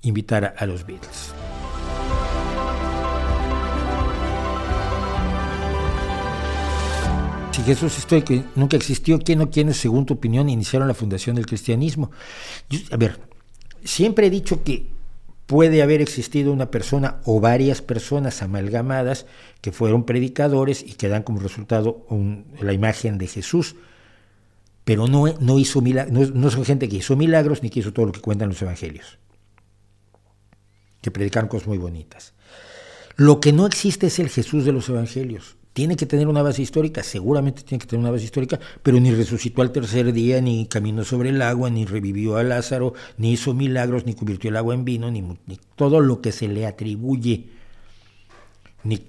invitara 0.03 0.55
a 0.57 0.67
los 0.67 0.85
Beatles. 0.85 1.33
Si 7.55 7.63
Jesús 7.63 8.05
que 8.25 8.43
nunca 8.57 8.77
existió, 8.77 9.21
¿quién 9.21 9.41
o 9.41 9.49
quiénes, 9.49 9.77
según 9.77 10.07
tu 10.07 10.15
opinión, 10.15 10.49
iniciaron 10.49 10.89
la 10.89 10.95
fundación 10.95 11.37
del 11.37 11.47
cristianismo? 11.47 12.11
a 12.91 12.97
ver, 12.97 13.21
siempre 13.85 14.27
he 14.27 14.31
dicho 14.31 14.65
que 14.65 14.91
puede 15.47 15.81
haber 15.81 16.03
existido 16.03 16.53
una 16.53 16.73
persona 16.73 17.21
o 17.25 17.39
varias 17.39 17.81
personas 17.81 18.43
amalgamadas 18.43 19.27
que 19.61 19.71
fueron 19.71 20.03
predicadores 20.03 20.83
y 20.83 20.95
que 20.95 21.07
dan 21.07 21.23
como 21.23 21.39
resultado 21.39 22.05
la 22.61 22.73
imagen 22.73 23.19
de 23.19 23.29
Jesús, 23.29 23.77
pero 24.85 25.07
no, 25.07 25.33
no, 25.39 25.61
hizo 25.61 25.81
no 25.81 26.51
son 26.51 26.65
gente 26.65 26.89
que 26.89 26.97
hizo 26.97 27.15
milagros 27.15 27.63
ni 27.63 27.71
que 27.71 27.79
hizo 27.79 27.93
todo 27.93 28.07
lo 28.07 28.13
que 28.13 28.21
cuentan 28.21 28.49
los 28.49 28.61
evangelios, 28.63 29.19
que 31.01 31.13
predicaron 31.13 31.49
cosas 31.49 31.69
muy 31.69 31.79
bonitas. 31.79 32.33
Lo 33.15 33.39
que 33.39 33.53
no 33.53 33.65
existe 33.65 34.09
es 34.09 34.19
el 34.19 34.29
Jesús 34.29 34.65
de 34.65 34.73
los 34.73 34.89
evangelios. 34.89 35.57
Tiene 35.75 35.97
que 35.97 36.07
tener 36.07 36.29
una 36.29 36.41
base 36.41 36.63
histórica, 36.63 37.03
seguramente 37.03 37.65
tiene 37.65 37.81
que 37.81 37.89
tener 37.89 38.01
una 38.01 38.13
base 38.13 38.23
histórica, 38.25 38.61
pero 38.81 39.01
ni 39.01 39.13
resucitó 39.13 39.61
al 39.61 39.73
tercer 39.73 40.13
día, 40.13 40.41
ni 40.41 40.67
caminó 40.67 41.03
sobre 41.03 41.31
el 41.31 41.43
agua, 41.43 41.69
ni 41.69 41.85
revivió 41.85 42.37
a 42.37 42.45
Lázaro, 42.45 42.95
ni 43.19 43.33
hizo 43.33 43.55
milagros, 43.55 44.07
ni 44.07 44.15
convirtió 44.15 44.51
el 44.51 44.57
agua 44.57 44.75
en 44.75 44.85
vino, 44.85 45.11
ni, 45.11 45.37
todo 45.75 45.99
lo 45.99 46.21
que 46.21 46.31
se 46.31 46.47
le 46.47 46.65
atribuye, 46.65 47.49
ni, 48.85 49.01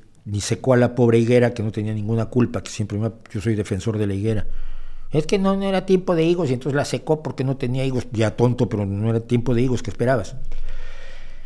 secó 0.42 0.74
a 0.74 0.78
la 0.78 0.96
pobre 0.96 1.20
higuera 1.20 1.54
que 1.54 1.62
no 1.62 1.72
tenía 1.72 1.94
ninguna 1.94 2.26
culpa, 2.26 2.64
que 2.64 2.72
siempre 2.72 3.00
yo 3.32 3.42
soy 3.42 3.54
defensor 3.54 4.00
de 4.00 4.08
la 4.08 4.16
higuera. 4.16 4.48
Es 5.12 5.28
que 5.28 5.38
no, 5.38 5.56
no 5.56 5.70
era 5.70 5.86
tiempo 5.86 6.16
de 6.16 6.24
higos 6.24 6.50
y 6.50 6.54
entonces 6.54 6.76
la 6.76 6.86
secó 6.86 7.22
porque 7.22 7.44
no 7.44 7.58
tenía 7.58 7.86
higos, 7.86 8.08
ya 8.12 8.36
tonto, 8.36 8.70
pero 8.70 8.88
no 8.88 9.08
era 9.12 9.20
tiempo 9.20 9.54
de 9.54 9.62
higos 9.62 9.84
que 9.84 9.92
esperabas. 9.92 10.36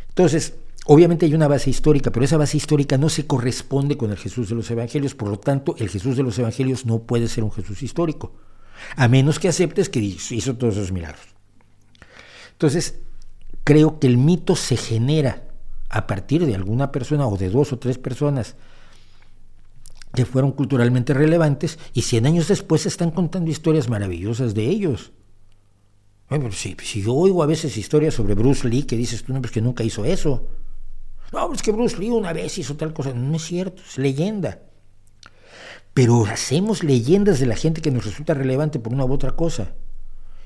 Entonces, 0.08 0.54
Obviamente 0.86 1.26
hay 1.26 1.34
una 1.34 1.48
base 1.48 1.70
histórica, 1.70 2.10
pero 2.10 2.24
esa 2.24 2.36
base 2.36 2.56
histórica 2.56 2.98
no 2.98 3.08
se 3.08 3.26
corresponde 3.26 3.96
con 3.96 4.10
el 4.10 4.16
Jesús 4.16 4.48
de 4.48 4.54
los 4.54 4.70
Evangelios, 4.70 5.14
por 5.14 5.28
lo 5.28 5.38
tanto 5.38 5.74
el 5.78 5.88
Jesús 5.88 6.16
de 6.16 6.22
los 6.22 6.38
Evangelios 6.38 6.86
no 6.86 7.00
puede 7.02 7.28
ser 7.28 7.44
un 7.44 7.52
Jesús 7.52 7.82
histórico, 7.82 8.32
a 8.96 9.06
menos 9.08 9.38
que 9.38 9.48
aceptes 9.48 9.88
que 9.88 10.00
hizo 10.00 10.56
todos 10.56 10.76
esos 10.76 10.92
milagros. 10.92 11.26
Entonces, 12.52 12.98
creo 13.64 13.98
que 13.98 14.06
el 14.06 14.16
mito 14.16 14.56
se 14.56 14.76
genera 14.76 15.48
a 15.90 16.06
partir 16.06 16.46
de 16.46 16.54
alguna 16.54 16.92
persona 16.92 17.26
o 17.26 17.36
de 17.36 17.50
dos 17.50 17.72
o 17.72 17.78
tres 17.78 17.98
personas 17.98 18.56
que 20.14 20.24
fueron 20.24 20.52
culturalmente 20.52 21.14
relevantes 21.14 21.78
y 21.92 22.02
cien 22.02 22.26
años 22.26 22.48
después 22.48 22.82
se 22.82 22.88
están 22.88 23.10
contando 23.10 23.50
historias 23.50 23.88
maravillosas 23.88 24.54
de 24.54 24.66
ellos. 24.66 25.12
Bueno, 26.28 26.50
si, 26.52 26.76
si 26.82 27.02
yo 27.02 27.14
oigo 27.14 27.42
a 27.42 27.46
veces 27.46 27.76
historias 27.76 28.14
sobre 28.14 28.34
Bruce 28.34 28.68
Lee 28.68 28.84
que 28.84 28.96
dices 28.96 29.24
tú, 29.24 29.32
no, 29.32 29.40
pues 29.40 29.52
que 29.52 29.60
nunca 29.60 29.84
hizo 29.84 30.04
eso. 30.04 30.48
No, 31.32 31.52
es 31.52 31.62
que 31.62 31.72
Bruce 31.72 31.98
Lee 31.98 32.10
una 32.10 32.32
vez 32.32 32.58
hizo 32.58 32.76
tal 32.76 32.92
cosa. 32.92 33.12
No 33.14 33.36
es 33.36 33.44
cierto, 33.44 33.82
es 33.88 33.98
leyenda. 33.98 34.60
Pero 35.94 36.24
hacemos 36.26 36.82
leyendas 36.82 37.40
de 37.40 37.46
la 37.46 37.56
gente 37.56 37.82
que 37.82 37.90
nos 37.90 38.04
resulta 38.04 38.34
relevante 38.34 38.78
por 38.78 38.92
una 38.92 39.04
u 39.04 39.12
otra 39.12 39.32
cosa. 39.32 39.72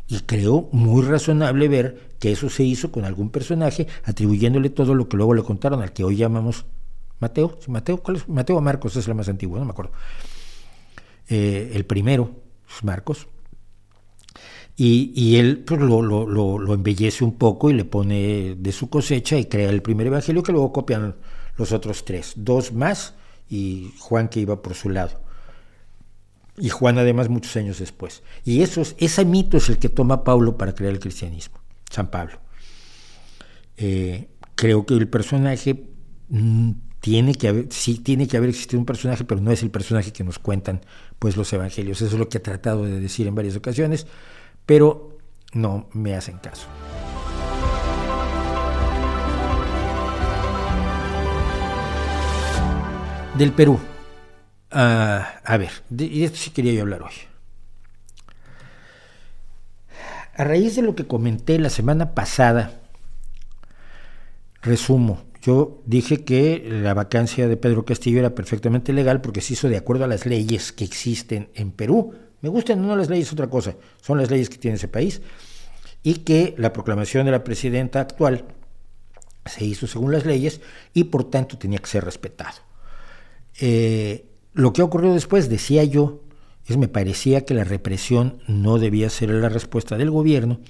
Y 0.07 0.21
creo 0.21 0.69
muy 0.73 1.03
razonable 1.03 1.69
ver 1.69 2.11
que 2.19 2.33
eso 2.33 2.51
se 2.51 2.63
hizo 2.63 2.93
con 2.93 3.05
algún 3.05 3.31
personaje, 3.31 3.87
atribuyéndole 4.05 4.71
todo 4.71 4.95
lo 4.95 5.09
que 5.09 5.17
luego 5.17 5.35
le 5.35 5.43
contaron 5.43 5.83
al 5.83 5.93
que 5.93 6.05
hoy 6.05 6.17
llamamos 6.17 6.67
Mateo. 7.21 7.59
Mateo, 7.69 8.03
¿cuál 8.03 8.19
es? 8.19 8.29
Mateo 8.29 8.61
Marcos 8.61 8.97
es 8.97 9.09
la 9.09 9.15
más 9.15 9.29
antigua, 9.29 9.59
no 9.59 9.65
me 9.65 9.71
acuerdo. 9.71 9.93
Eh, 11.29 11.73
el 11.75 11.87
primero 11.87 12.31
Marcos. 12.83 13.27
Y, 14.77 15.13
y 15.15 15.37
él 15.37 15.59
pues, 15.65 15.81
lo, 15.81 16.03
lo, 16.03 16.27
lo, 16.27 16.59
lo, 16.59 16.75
embellece 16.75 17.23
un 17.23 17.39
poco 17.39 17.71
y 17.71 17.75
le 17.75 17.85
pone 17.85 18.57
de 18.59 18.73
su 18.73 18.91
cosecha 18.91 19.37
y 19.39 19.45
crea 19.47 19.71
el 19.71 19.83
primer 19.83 20.09
evangelio 20.09 20.43
que 20.43 20.51
luego 20.51 20.73
copian 20.73 21.15
los 21.57 21.71
otros 21.73 22.05
tres, 22.05 22.33
dos 22.37 22.73
más 22.73 23.15
y 23.49 23.93
Juan 24.01 24.29
que 24.29 24.41
iba 24.41 24.63
por 24.63 24.75
su 24.75 24.91
lado. 24.91 25.21
Y 26.57 26.69
Juan 26.69 26.99
además 26.99 27.29
muchos 27.29 27.57
años 27.57 27.79
después. 27.79 28.23
Y 28.45 28.63
eso 28.63 28.81
es, 28.81 28.95
ese 28.99 29.25
mito 29.25 29.57
es 29.57 29.69
el 29.69 29.79
que 29.79 29.89
toma 29.89 30.25
Pablo 30.25 30.57
para 30.57 30.75
crear 30.75 30.93
el 30.93 31.01
cristianismo, 31.01 31.61
San 31.91 32.11
Pablo. 32.11 32.39
Eh, 33.77 34.29
creo 34.55 34.87
que 34.87 34.95
el 34.95 35.09
personaje 35.09 35.85
mm, 36.29 36.71
tiene 37.01 37.35
que 37.35 37.49
haber, 37.49 37.67
sí 37.71 37.99
tiene 37.99 38.29
que 38.29 38.37
haber 38.37 38.51
existido 38.51 38.79
un 38.79 38.87
personaje, 38.87 39.25
pero 39.25 39.41
no 39.41 39.51
es 39.51 39.63
el 39.63 39.71
personaje 39.71 40.13
que 40.13 40.25
nos 40.25 40.39
cuentan 40.39 40.81
pues 41.19 41.37
los 41.37 41.53
evangelios. 41.53 42.01
Eso 42.03 42.15
es 42.15 42.19
lo 42.19 42.29
que 42.29 42.39
he 42.39 42.41
tratado 42.41 42.85
de 42.85 43.01
decir 43.01 43.27
en 43.27 43.35
varias 43.35 43.57
ocasiones, 43.57 44.07
pero 44.67 45.19
no 45.53 45.89
me 45.93 46.15
hacen 46.15 46.39
caso. 46.39 46.67
Del 53.37 53.53
Perú. 53.53 53.81
Uh, 54.73 55.23
a 55.45 55.57
ver, 55.59 55.71
de, 55.89 56.09
de 56.09 56.25
esto 56.25 56.39
sí 56.39 56.51
quería 56.51 56.73
yo 56.73 56.83
hablar 56.83 57.03
hoy. 57.03 57.13
A 60.37 60.45
raíz 60.45 60.75
de 60.75 60.83
lo 60.83 60.97
que 60.97 61.07
comenté 61.07 61.59
la 61.61 61.71
semana 61.71 62.15
pasada, 62.15 62.81
resumo, 64.63 65.23
yo 65.43 65.83
dije 65.85 66.25
que 66.25 66.67
la 66.67 66.95
vacancia 66.95 67.47
de 67.47 67.57
Pedro 67.57 67.85
Castillo 67.85 68.19
era 68.19 68.35
perfectamente 68.35 68.93
legal 68.93 69.21
porque 69.21 69.41
se 69.43 69.53
hizo 69.53 69.69
de 69.69 69.77
acuerdo 69.77 70.05
a 70.05 70.09
las 70.09 70.27
leyes 70.27 70.73
que 70.73 70.85
existen 70.85 71.51
en 71.55 71.71
Perú. 71.71 72.15
Me 72.45 72.51
gustan 72.51 72.87
no 72.87 72.95
las 72.95 73.09
leyes, 73.09 73.33
otra 73.33 73.47
cosa, 73.49 73.75
son 74.03 74.19
las 74.19 74.31
leyes 74.31 74.51
que 74.51 74.59
tiene 74.59 74.75
ese 74.77 74.87
país. 74.87 75.23
Y 76.03 76.17
que 76.17 76.55
la 76.59 76.75
proclamación 76.75 77.25
de 77.25 77.33
la 77.33 77.43
presidenta 77.43 78.01
actual 78.01 78.45
se 79.47 79.65
hizo 79.65 79.87
según 79.87 80.13
las 80.13 80.27
leyes 80.27 80.61
y 80.93 81.05
por 81.05 81.31
tanto 81.31 81.57
tenía 81.57 81.79
que 81.79 81.87
ser 81.87 82.05
respetado. 82.05 82.59
Eh, 83.59 84.27
lo 84.53 84.75
que 84.75 84.83
ocurrió 84.83 85.15
después, 85.15 85.49
decía 85.49 85.85
yo, 85.85 86.21
es 86.67 86.77
me 86.77 86.87
parecía 86.87 87.47
que 87.47 87.55
la 87.55 87.65
represión 87.65 88.43
no 88.47 88.79
debía 88.79 89.09
ser 89.09 89.31
la 89.31 89.49
respuesta 89.49 89.97
del 89.97 90.11
gobierno 90.11 90.61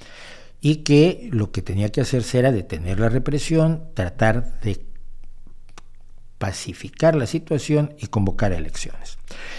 y 0.60 0.76
que 0.84 1.28
lo 1.32 1.50
que 1.50 1.62
tenía 1.62 1.90
que 1.90 2.02
hacerse 2.02 2.38
era 2.38 2.52
detener 2.52 3.00
la 3.00 3.08
represión, 3.08 3.88
tratar 3.94 4.60
de 4.60 4.80
pacificar 6.38 7.14
la 7.14 7.26
situación 7.26 7.94
y 7.98 8.06
convocar 8.08 8.52
elecciones. 8.52 9.18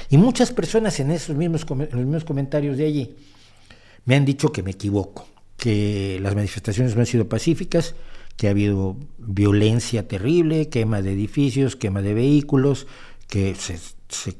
Y 0.10 0.18
muchas 0.18 0.52
personas 0.52 1.00
en 1.00 1.12
esos 1.12 1.36
mismos, 1.36 1.66
los 1.70 1.94
mismos 1.94 2.24
comentarios 2.24 2.78
de 2.78 2.86
allí 2.86 3.16
me 4.06 4.16
han 4.16 4.26
dicho 4.26 4.52
que 4.52 4.64
me 4.64 4.72
equivoco, 4.72 5.28
que 5.58 6.20
las 6.22 6.36
manifestaciones 6.36 6.96
no 6.96 7.02
han 7.02 7.08
sido 7.08 7.28
pacíficas, 7.28 7.96
que 8.38 8.48
ha 8.48 8.52
habido 8.52 8.98
violencia 9.18 10.08
terrible, 10.08 10.70
quema 10.70 11.02
de 11.02 11.14
edificios, 11.14 11.76
quema 11.76 12.02
de 12.02 12.14
vehículos, 12.14 12.88
que 13.28 13.56
se 13.56 14.36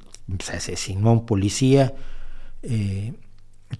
asesinó 0.54 1.10
a 1.10 1.14
un 1.14 1.26
policía, 1.26 1.96
eh, 2.62 3.14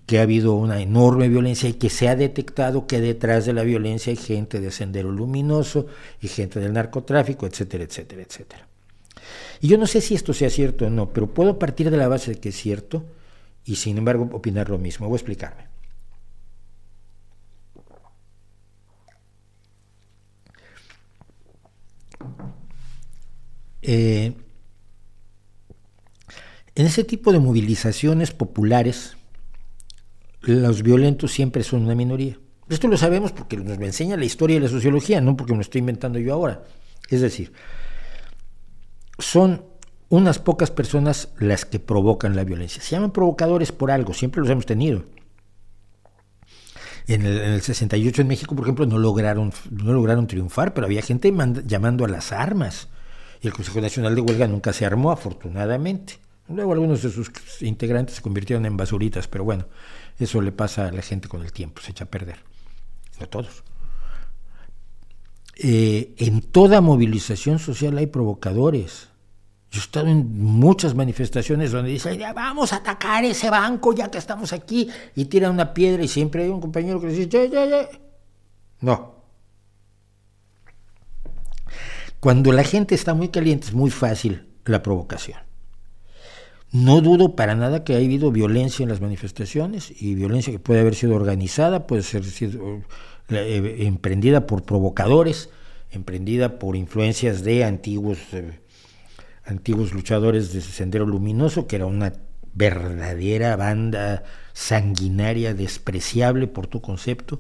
que 0.06 0.20
ha 0.20 0.24
habido 0.24 0.54
una 0.54 0.82
enorme 0.82 1.30
violencia 1.30 1.70
y 1.70 1.74
que 1.74 1.90
se 1.90 2.10
ha 2.10 2.16
detectado 2.16 2.88
que 2.88 3.00
detrás 3.00 3.46
de 3.46 3.54
la 3.54 3.64
violencia 3.64 4.12
hay 4.12 4.18
gente 4.18 4.60
de 4.60 4.72
Sendero 4.72 5.12
Luminoso 5.12 5.88
y 6.22 6.28
gente 6.28 6.60
del 6.60 6.74
narcotráfico, 6.74 7.46
etcétera, 7.46 7.84
etcétera, 7.84 8.24
etcétera. 8.24 8.68
Y 9.62 9.68
yo 9.68 9.78
no 9.78 9.88
sé 9.88 10.02
si 10.02 10.16
esto 10.16 10.34
sea 10.34 10.50
cierto 10.50 10.86
o 10.86 10.90
no, 10.90 11.12
pero 11.12 11.34
puedo 11.34 11.58
partir 11.58 11.90
de 11.90 11.98
la 11.98 12.08
base 12.08 12.32
de 12.32 12.40
que 12.40 12.50
es 12.50 12.56
cierto 12.56 13.06
y 13.64 13.76
sin 13.76 13.98
embargo 13.98 14.30
opinar 14.32 14.70
lo 14.70 14.78
mismo. 14.78 15.08
Voy 15.08 15.16
a 15.16 15.18
explicarme. 15.18 15.76
Eh, 23.82 24.34
en 26.74 26.86
ese 26.86 27.04
tipo 27.04 27.32
de 27.32 27.40
movilizaciones 27.40 28.32
populares, 28.32 29.16
los 30.46 30.84
violentos 30.84 31.32
siempre 31.32 31.64
son 31.64 31.84
una 31.84 31.96
minoría. 31.96 32.38
Esto 32.70 32.88
lo 32.88 32.98
sabemos 32.98 33.32
porque 33.32 33.58
nos 33.58 33.78
lo 33.78 33.86
enseña 33.86 34.18
la 34.18 34.26
historia 34.26 34.58
y 34.58 34.60
la 34.60 34.68
sociología, 34.68 35.22
no 35.22 35.38
porque 35.38 35.54
me 35.54 35.58
lo 35.58 35.62
estoy 35.62 35.80
inventando 35.80 36.18
yo 36.20 36.34
ahora. 36.34 36.64
Es 37.10 37.22
decir, 37.22 37.54
son 39.20 39.64
unas 40.10 40.40
pocas 40.40 40.72
personas 40.72 41.30
las 41.40 41.66
que 41.66 41.80
provocan 41.80 42.36
la 42.36 42.44
violencia. 42.44 42.82
Se 42.82 42.92
llaman 42.92 43.12
provocadores 43.12 43.72
por 43.72 43.92
algo, 43.92 44.14
siempre 44.14 44.42
los 44.42 44.50
hemos 44.50 44.66
tenido. 44.66 45.04
En 47.08 47.24
el, 47.24 47.38
en 47.38 47.52
el 47.52 47.62
68 47.62 48.24
en 48.24 48.28
México, 48.28 48.56
por 48.56 48.66
ejemplo, 48.66 48.88
no 48.88 48.98
lograron, 48.98 49.54
no 49.70 49.94
lograron 49.94 50.26
triunfar, 50.26 50.74
pero 50.74 50.88
había 50.88 51.04
gente 51.04 51.32
llamando 51.66 52.04
a 52.04 52.08
las 52.08 52.32
armas. 52.32 52.88
Y 53.42 53.48
el 53.48 53.54
Consejo 53.54 53.80
Nacional 53.80 54.16
de 54.16 54.22
Huelga 54.22 54.48
nunca 54.48 54.74
se 54.74 54.88
armó, 54.88 55.12
afortunadamente. 55.12 56.16
Luego 56.48 56.74
algunos 56.74 57.02
de 57.02 57.10
sus 57.10 57.32
integrantes 57.62 58.16
se 58.16 58.22
convirtieron 58.22 58.66
en 58.66 58.78
basuritas, 58.78 59.28
pero 59.28 59.44
bueno, 59.44 59.66
eso 60.20 60.42
le 60.42 60.52
pasa 60.52 60.88
a 60.88 60.92
la 60.92 61.02
gente 61.02 61.28
con 61.28 61.42
el 61.42 61.52
tiempo, 61.52 61.82
se 61.82 61.92
echa 61.92 62.06
a 62.06 62.08
perder. 62.08 62.38
No 63.20 63.28
todos. 63.28 63.64
Eh, 65.58 66.16
en 66.18 66.42
toda 66.42 66.82
movilización 66.82 67.60
social 67.60 67.98
hay 67.98 68.08
provocadores. 68.08 69.10
Yo 69.72 69.80
he 69.80 69.84
estado 69.84 70.08
en 70.08 70.42
muchas 70.42 70.96
manifestaciones 70.96 71.72
donde 71.72 71.92
dicen, 71.92 72.20
vamos 72.34 72.72
a 72.72 72.78
atacar 72.78 73.26
ese 73.26 73.50
banco 73.50 73.94
ya 73.94 74.10
que 74.10 74.18
estamos 74.18 74.54
aquí, 74.54 74.90
y 75.16 75.26
tiran 75.26 75.52
una 75.52 75.74
piedra 75.74 76.04
y 76.04 76.08
siempre 76.08 76.44
hay 76.44 76.50
un 76.50 76.62
compañero 76.62 77.02
que 77.02 77.08
dice, 77.08 77.28
ya, 77.28 77.46
ya, 77.46 77.66
ya. 77.66 77.90
No. 78.82 79.16
Cuando 82.20 82.52
la 82.52 82.64
gente 82.64 82.96
está 82.96 83.14
muy 83.14 83.30
caliente 83.30 83.68
es 83.68 83.74
muy 83.74 83.92
fácil 83.92 84.48
la 84.66 84.82
provocación. 84.82 85.45
No 86.76 87.00
dudo 87.00 87.38
para 87.38 87.56
nada 87.56 87.86
que 87.86 87.96
haya 87.96 88.06
habido 88.06 88.34
violencia 88.34 88.84
en 88.84 88.90
las 88.90 89.00
manifestaciones 89.00 89.94
y 89.98 90.14
violencia 90.14 90.52
que 90.52 90.60
puede 90.60 90.82
haber 90.82 90.94
sido 90.94 91.16
organizada, 91.16 91.88
puede 91.88 92.04
ser 92.04 92.26
sido, 92.26 92.82
eh, 93.30 93.78
emprendida 93.88 94.46
por 94.46 94.64
provocadores, 94.64 95.50
emprendida 95.90 96.60
por 96.60 96.76
influencias 96.76 97.46
de 97.46 97.64
antiguos, 97.64 98.18
eh, 98.34 98.60
antiguos 99.46 99.94
luchadores 99.94 100.52
de 100.52 100.60
Sendero 100.60 101.06
Luminoso, 101.06 101.66
que 101.66 101.78
era 101.78 101.86
una 101.86 102.12
verdadera 102.54 103.56
banda 103.56 104.26
sanguinaria, 104.52 105.54
despreciable 105.54 106.48
por 106.48 106.68
tu 106.68 106.82
concepto, 106.82 107.40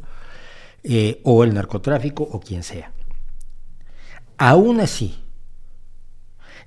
eh, 0.81 1.19
o 1.23 1.43
el 1.43 1.53
narcotráfico 1.53 2.23
o 2.23 2.39
quien 2.39 2.63
sea. 2.63 2.93
Aún 4.37 4.79
así, 4.79 5.24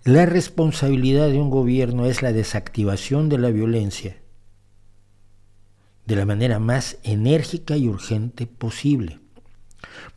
la 0.08 0.24
responsabilidad 0.24 1.28
de 1.28 1.38
un 1.38 1.50
gobierno 1.50 2.06
es 2.06 2.22
la 2.22 2.32
desactivación 2.32 3.28
de 3.28 3.36
la 3.36 3.50
violencia 3.50 4.16
de 6.06 6.16
la 6.16 6.24
manera 6.24 6.58
más 6.58 6.96
enérgica 7.02 7.76
y 7.76 7.88
urgente 7.88 8.46
posible. 8.46 9.20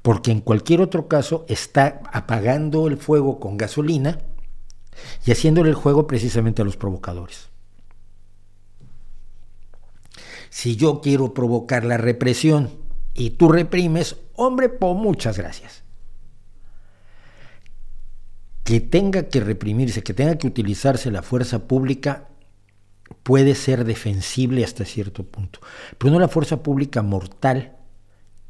Porque 0.02 0.32
en 0.32 0.40
cualquier 0.40 0.80
otro 0.80 1.10
caso 1.10 1.46
está 1.50 2.04
apagando 2.14 2.88
el 2.88 2.96
fuego 2.96 3.42
con 3.42 3.58
gasolina 3.58 4.20
y 5.26 5.32
haciéndole 5.34 5.68
el 5.68 5.76
juego 5.76 6.08
precisamente 6.08 6.62
a 6.62 6.66
los 6.66 6.78
provocadores. 6.78 7.50
Si 10.50 10.78
yo 10.78 11.02
quiero 11.02 11.34
provocar 11.34 11.84
la 11.84 11.98
represión 11.98 12.70
y 13.14 13.32
tú 13.32 13.50
reprimes, 13.50 14.16
hombre, 14.36 14.70
pues 14.70 14.96
muchas 14.96 15.38
gracias 15.38 15.81
que 18.72 18.80
tenga 18.80 19.28
que 19.28 19.42
reprimirse, 19.42 20.02
que 20.02 20.14
tenga 20.14 20.38
que 20.38 20.48
utilizarse 20.48 21.12
la 21.12 21.24
fuerza 21.24 21.68
pública, 21.68 22.30
puede 23.22 23.54
ser 23.54 23.84
defensible 23.84 24.64
hasta 24.64 24.86
cierto 24.86 25.26
punto, 25.26 25.60
pero 25.98 26.14
no 26.14 26.22
la 26.22 26.30
fuerza 26.30 26.64
pública 26.64 27.02
mortal 27.02 27.76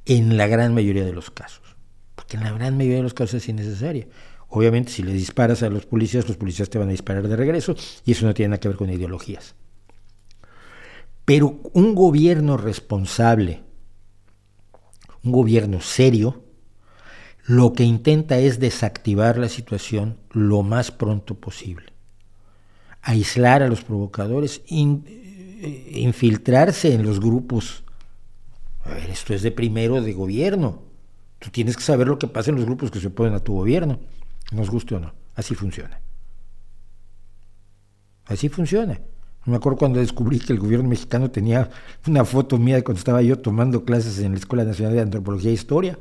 en 0.06 0.38
la 0.38 0.46
gran 0.46 0.76
mayoría 0.76 1.04
de 1.06 1.12
los 1.12 1.32
casos, 1.32 1.76
porque 2.14 2.38
en 2.38 2.44
la 2.44 2.52
gran 2.52 2.78
mayoría 2.78 2.98
de 2.98 3.02
los 3.02 3.16
casos 3.16 3.34
es 3.34 3.50
innecesaria. 3.50 4.10
Obviamente, 4.48 4.92
si 4.92 5.02
le 5.02 5.12
disparas 5.12 5.64
a 5.64 5.72
los 5.72 5.88
policías, 5.88 6.28
los 6.28 6.38
policías 6.38 6.70
te 6.70 6.78
van 6.78 6.90
a 6.90 6.92
disparar 6.92 7.28
de 7.28 7.36
regreso 7.36 7.74
y 8.06 8.12
eso 8.12 8.28
no 8.28 8.36
tiene 8.36 8.50
nada 8.50 8.60
que 8.60 8.68
ver 8.68 8.78
con 8.78 8.92
ideologías. 8.92 9.56
Pero 11.26 11.62
un 11.74 11.96
gobierno 11.96 12.58
responsable 12.58 13.64
un 15.24 15.32
gobierno 15.32 15.82
serio, 15.82 16.44
lo 17.52 17.74
que 17.74 17.84
intenta 17.84 18.38
es 18.38 18.62
desactivar 18.62 19.38
la 19.38 19.50
situación 19.50 20.16
lo 20.32 20.64
más 20.64 20.90
pronto 20.90 21.36
posible, 21.36 21.92
aislar 23.02 23.62
a 23.62 23.68
los 23.68 23.84
provocadores, 23.84 24.62
eh, 24.70 25.92
infiltrarse 25.96 26.94
en 26.94 27.04
los 27.04 27.20
grupos. 27.20 27.84
A 28.86 28.92
ver, 28.92 29.10
esto 29.10 29.34
es 29.34 29.42
de 29.42 29.52
primero 29.52 30.02
de 30.02 30.14
gobierno. 30.14 30.84
Tú 31.40 31.50
tienes 31.50 31.76
que 31.76 31.84
saber 31.84 32.08
lo 32.08 32.18
que 32.18 32.28
pasa 32.28 32.52
en 32.52 32.56
los 32.56 32.64
grupos 32.64 32.90
que 32.90 33.02
se 33.02 33.08
oponen 33.08 33.34
a 33.34 33.40
tu 33.40 33.54
gobierno, 33.54 34.00
nos 34.54 34.70
guste 34.70 34.96
o 34.96 35.02
no. 35.02 35.14
Así 35.36 35.54
funciona. 35.54 36.00
Así 38.28 38.48
funciona. 38.48 39.02
Me 39.46 39.58
acuerdo 39.58 39.78
cuando 39.78 40.00
descubrí 40.00 40.40
que 40.40 40.54
el 40.54 40.60
gobierno 40.60 40.88
mexicano 40.88 41.30
tenía 41.30 41.70
una 42.08 42.24
foto 42.24 42.58
mía 42.58 42.82
cuando 42.82 43.00
estaba 43.00 43.22
yo 43.22 43.40
tomando 43.40 43.84
clases 43.84 44.20
en 44.20 44.32
la 44.32 44.38
Escuela 44.38 44.64
Nacional 44.64 44.94
de 44.94 45.02
Antropología 45.02 45.50
e 45.50 45.56
Historia. 45.56 46.00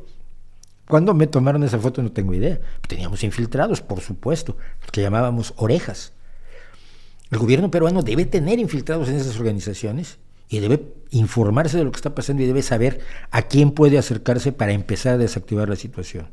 ¿Cuándo 0.90 1.14
me 1.14 1.28
tomaron 1.28 1.62
esa 1.62 1.78
foto? 1.78 2.02
No 2.02 2.10
tengo 2.10 2.34
idea. 2.34 2.60
Teníamos 2.88 3.22
infiltrados, 3.22 3.80
por 3.80 4.00
supuesto, 4.00 4.56
que 4.90 5.00
llamábamos 5.00 5.54
orejas. 5.56 6.12
El 7.30 7.38
gobierno 7.38 7.70
peruano 7.70 8.02
debe 8.02 8.26
tener 8.26 8.58
infiltrados 8.58 9.08
en 9.08 9.14
esas 9.14 9.38
organizaciones 9.38 10.18
y 10.48 10.58
debe 10.58 10.92
informarse 11.10 11.78
de 11.78 11.84
lo 11.84 11.92
que 11.92 11.96
está 11.96 12.12
pasando 12.12 12.42
y 12.42 12.46
debe 12.46 12.62
saber 12.62 13.02
a 13.30 13.42
quién 13.42 13.70
puede 13.70 13.98
acercarse 13.98 14.50
para 14.50 14.72
empezar 14.72 15.14
a 15.14 15.18
desactivar 15.18 15.68
la 15.68 15.76
situación. 15.76 16.28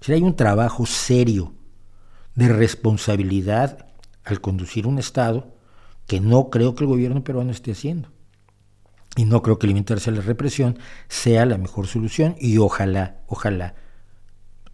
Si 0.00 0.12
hay 0.12 0.22
un 0.22 0.36
trabajo 0.36 0.86
serio 0.86 1.52
de 2.36 2.50
responsabilidad 2.50 3.86
al 4.22 4.40
conducir 4.40 4.86
un 4.86 5.00
Estado 5.00 5.56
que 6.06 6.20
no 6.20 6.50
creo 6.50 6.76
que 6.76 6.84
el 6.84 6.88
gobierno 6.88 7.24
peruano 7.24 7.50
esté 7.50 7.72
haciendo. 7.72 8.10
Y 9.16 9.24
no 9.24 9.42
creo 9.42 9.58
que 9.58 9.66
limitarse 9.66 10.10
a 10.10 10.12
la 10.14 10.22
represión 10.22 10.78
sea 11.08 11.44
la 11.44 11.58
mejor 11.58 11.86
solución 11.86 12.34
y 12.38 12.58
ojalá, 12.58 13.18
ojalá 13.26 13.74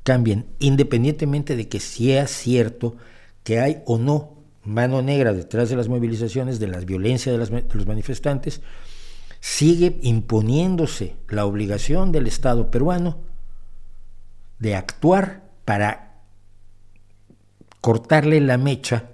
cambien, 0.05 0.47
independientemente 0.59 1.56
de 1.56 1.69
que 1.69 1.81
sea 1.81 2.27
cierto 2.27 2.97
que 3.43 3.60
hay 3.60 3.82
o 3.85 3.98
no 3.98 4.39
mano 4.65 5.02
negra 5.02 5.32
detrás 5.32 5.69
de 5.70 5.77
las 5.77 5.89
movilizaciones, 5.89 6.59
de 6.59 6.69
la 6.69 6.78
violencia 6.78 7.32
de, 7.32 7.39
de 7.39 7.74
los 7.74 7.86
manifestantes, 7.86 8.60
sigue 9.40 9.98
imponiéndose 10.02 11.16
la 11.28 11.44
obligación 11.44 12.12
del 12.12 12.27
Estado 12.27 12.70
peruano 12.70 13.19
de 14.59 14.74
actuar 14.77 15.43
para 15.65 16.20
cortarle 17.81 18.40
la 18.40 18.59
mecha 18.59 19.10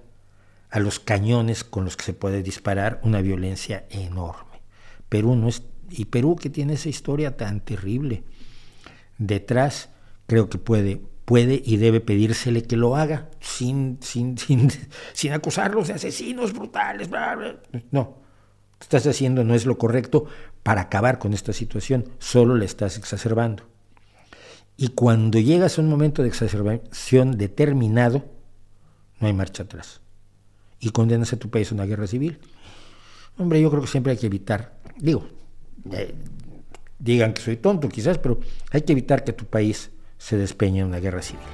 a 0.70 0.80
los 0.80 0.98
cañones 0.98 1.62
con 1.62 1.84
los 1.84 1.96
que 1.96 2.04
se 2.04 2.14
puede 2.14 2.42
disparar 2.42 3.00
una 3.02 3.20
violencia 3.20 3.84
enorme. 3.90 4.53
Perú 5.14 5.36
no 5.36 5.46
es 5.46 5.62
y 5.90 6.06
Perú 6.06 6.34
que 6.34 6.50
tiene 6.50 6.72
esa 6.72 6.88
historia 6.88 7.36
tan 7.36 7.60
terrible 7.60 8.24
detrás, 9.16 9.90
creo 10.26 10.48
que 10.48 10.58
puede 10.58 11.00
puede 11.24 11.62
y 11.64 11.76
debe 11.76 12.00
pedírsele 12.00 12.64
que 12.64 12.76
lo 12.76 12.96
haga 12.96 13.30
sin 13.38 13.98
sin 14.00 14.36
sin, 14.44 14.72
sin 15.12 15.32
acusarlos 15.32 15.86
de 15.86 15.94
asesinos 15.94 16.52
brutales. 16.52 17.08
No, 17.92 18.00
lo 18.00 18.78
que 18.80 18.82
estás 18.82 19.06
haciendo 19.06 19.44
no 19.44 19.54
es 19.54 19.66
lo 19.66 19.78
correcto 19.78 20.24
para 20.64 20.80
acabar 20.80 21.20
con 21.20 21.32
esta 21.32 21.52
situación, 21.52 22.08
solo 22.18 22.56
la 22.56 22.64
estás 22.64 22.98
exacerbando. 22.98 23.62
Y 24.76 24.88
cuando 24.88 25.38
llegas 25.38 25.78
a 25.78 25.82
un 25.82 25.88
momento 25.88 26.22
de 26.22 26.28
exacerbación 26.28 27.38
determinado, 27.38 28.24
no 29.20 29.28
hay 29.28 29.32
marcha 29.32 29.62
atrás 29.62 30.00
y 30.80 30.90
condenas 30.90 31.32
a 31.32 31.36
tu 31.36 31.50
país 31.50 31.70
a 31.70 31.76
una 31.76 31.84
guerra 31.84 32.08
civil. 32.08 32.40
Hombre, 33.38 33.60
yo 33.60 33.70
creo 33.70 33.82
que 33.82 33.88
siempre 33.88 34.10
hay 34.10 34.18
que 34.18 34.26
evitar, 34.26 34.82
digo, 34.96 35.26
eh, 35.92 36.14
digan 36.98 37.32
que 37.34 37.42
soy 37.42 37.56
tonto 37.56 37.88
quizás, 37.88 38.18
pero 38.18 38.40
hay 38.70 38.82
que 38.82 38.92
evitar 38.92 39.24
que 39.24 39.32
tu 39.32 39.44
país 39.44 39.90
se 40.18 40.36
despeñe 40.36 40.80
en 40.80 40.86
una 40.86 41.00
guerra 41.00 41.22
civil. 41.22 41.44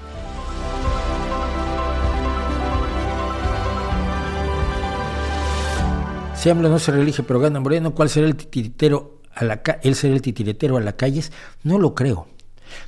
Si 6.36 6.48
AMLO 6.48 6.70
no 6.70 6.78
se 6.78 6.90
reelige 6.90 7.22
pero 7.22 7.38
gana 7.38 7.60
Moreno, 7.60 7.94
¿cuál 7.94 8.08
será 8.08 8.26
el 8.26 8.34
titiritero 8.34 9.20
a 9.34 9.44
la 9.44 9.60
él 9.82 9.94
será 9.94 10.14
el 10.14 10.22
titiritero 10.22 10.78
a 10.78 10.80
la 10.80 10.96
calle? 10.96 11.22
No 11.64 11.78
lo 11.78 11.94
creo. 11.94 12.28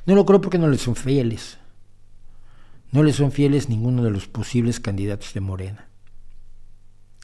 No 0.05 0.15
lo 0.15 0.25
creo 0.25 0.41
porque 0.41 0.57
no 0.57 0.67
le 0.67 0.77
son 0.79 0.95
fieles. 0.95 1.59
No 2.91 3.03
le 3.03 3.13
son 3.13 3.31
fieles 3.31 3.69
ninguno 3.69 4.03
de 4.03 4.09
los 4.09 4.27
posibles 4.27 4.79
candidatos 4.79 5.33
de 5.33 5.39
Morena. 5.41 5.87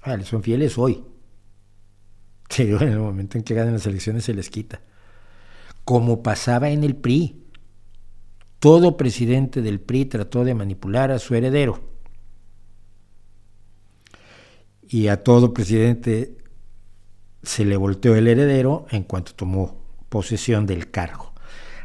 Ah, 0.03 0.17
son 0.23 0.43
fieles 0.43 0.77
hoy. 0.77 1.03
Pero 2.57 2.81
en 2.81 2.89
el 2.89 2.99
momento 2.99 3.37
en 3.37 3.43
que 3.43 3.53
ganan 3.53 3.73
las 3.73 3.85
elecciones 3.85 4.25
se 4.25 4.33
les 4.33 4.49
quita. 4.49 4.81
Como 5.85 6.21
pasaba 6.23 6.69
en 6.69 6.83
el 6.83 6.95
PRI. 6.95 7.43
Todo 8.59 8.97
presidente 8.97 9.61
del 9.61 9.79
PRI 9.79 10.05
trató 10.05 10.43
de 10.43 10.53
manipular 10.53 11.11
a 11.11 11.19
su 11.19 11.33
heredero. 11.35 11.79
Y 14.87 15.07
a 15.07 15.23
todo 15.23 15.53
presidente 15.53 16.37
se 17.43 17.63
le 17.63 17.77
volteó 17.77 18.15
el 18.15 18.27
heredero 18.27 18.85
en 18.89 19.03
cuanto 19.03 19.33
tomó 19.33 19.81
posesión 20.09 20.65
del 20.65 20.91
cargo. 20.91 21.31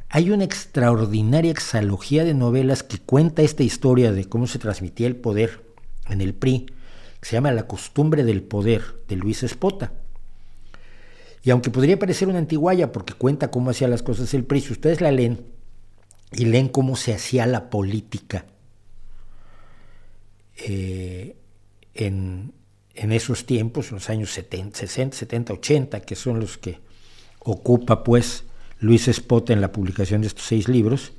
Hay 0.08 0.30
una 0.30 0.44
extraordinaria 0.44 1.52
exalogía 1.52 2.24
de 2.24 2.34
novelas 2.34 2.82
que 2.82 2.98
cuenta 2.98 3.42
esta 3.42 3.62
historia 3.62 4.10
de 4.10 4.24
cómo 4.24 4.46
se 4.46 4.58
transmitía 4.58 5.06
el 5.06 5.16
poder 5.16 5.64
en 6.08 6.20
el 6.20 6.34
PRI 6.34 6.66
se 7.24 7.36
llama 7.36 7.52
La 7.52 7.66
costumbre 7.66 8.22
del 8.22 8.42
poder, 8.42 8.82
de 9.08 9.16
Luis 9.16 9.42
Espota. 9.42 9.94
Y 11.44 11.50
aunque 11.50 11.70
podría 11.70 11.98
parecer 11.98 12.28
una 12.28 12.38
antiguaya 12.38 12.90
porque 12.90 13.12
cuenta 13.12 13.50
cómo 13.50 13.70
hacía 13.70 13.86
las 13.86 14.02
cosas 14.02 14.32
el 14.34 14.44
PRI, 14.44 14.62
si 14.62 14.72
ustedes 14.72 15.00
la 15.00 15.12
leen 15.12 15.44
y 16.32 16.46
leen 16.46 16.68
cómo 16.68 16.96
se 16.96 17.12
hacía 17.14 17.46
la 17.46 17.68
política 17.70 18.46
eh, 20.56 21.36
en, 21.94 22.52
en, 22.94 23.12
esos 23.12 23.44
tiempos, 23.44 23.88
en 23.88 23.96
los 23.96 24.08
años 24.08 24.30
70, 24.30 24.78
60, 24.78 25.16
70, 25.16 25.52
80, 25.52 26.00
que 26.00 26.16
son 26.16 26.40
los 26.40 26.56
que 26.56 26.80
ocupa 27.40 28.02
pues 28.02 28.44
Luis 28.80 29.06
Espota 29.08 29.52
en 29.52 29.60
la 29.60 29.70
publicación 29.70 30.22
de 30.22 30.28
estos 30.28 30.46
seis 30.46 30.68
libros, 30.68 31.12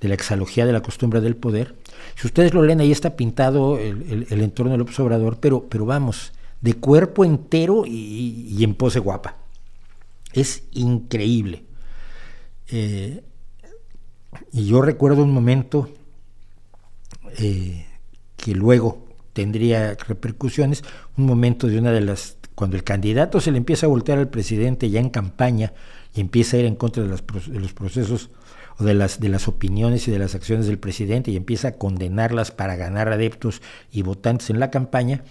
de 0.00 0.08
la 0.08 0.14
exalogía 0.14 0.66
de 0.66 0.72
la 0.72 0.82
costumbre 0.82 1.20
del 1.20 1.36
poder. 1.36 1.76
Si 2.16 2.26
ustedes 2.26 2.54
lo 2.54 2.62
leen, 2.62 2.80
ahí 2.80 2.90
está 2.90 3.16
pintado 3.16 3.78
el, 3.78 4.26
entorno 4.30 4.72
del 4.72 4.80
observador, 4.80 5.38
pero, 5.40 5.68
pero 5.68 5.86
vamos, 5.86 6.32
de 6.60 6.74
cuerpo 6.74 7.24
entero 7.24 7.84
y, 7.86 8.62
en 8.64 8.74
pose 8.74 8.98
guapa. 8.98 9.36
Es 10.32 10.64
increíble. 10.72 11.64
Eh, 12.68 13.22
y 14.52 14.66
yo 14.66 14.80
recuerdo 14.80 15.24
un 15.24 15.32
momento 15.32 15.88
eh, 17.38 17.86
que 18.36 18.54
luego 18.54 19.08
tendría 19.32 19.94
repercusiones, 19.94 20.82
un 21.16 21.26
momento 21.26 21.66
de 21.66 21.78
una 21.78 21.92
de 21.92 22.00
las, 22.00 22.36
cuando 22.54 22.76
el 22.76 22.84
candidato 22.84 23.40
se 23.40 23.50
le 23.50 23.58
empieza 23.58 23.86
a 23.86 23.88
voltear 23.88 24.18
al 24.18 24.28
presidente 24.28 24.90
ya 24.90 25.00
en 25.00 25.10
campaña 25.10 25.72
y 26.14 26.20
empieza 26.20 26.56
a 26.56 26.60
ir 26.60 26.66
en 26.66 26.76
contra 26.76 27.02
de 27.02 27.08
los 27.08 27.72
procesos 27.72 28.30
de 28.78 28.94
las, 28.94 29.20
de 29.20 29.28
las 29.28 29.46
opiniones 29.46 30.08
y 30.08 30.10
de 30.10 30.18
las 30.18 30.34
acciones 30.34 30.66
del 30.66 30.78
presidente 30.78 31.30
y 31.30 31.36
empieza 31.36 31.68
a 31.68 31.72
condenarlas 31.72 32.50
para 32.50 32.76
ganar 32.76 33.12
adeptos 33.12 33.62
y 33.92 34.02
votantes 34.02 34.50
en 34.50 34.58
la 34.58 34.70
campaña, 34.70 35.22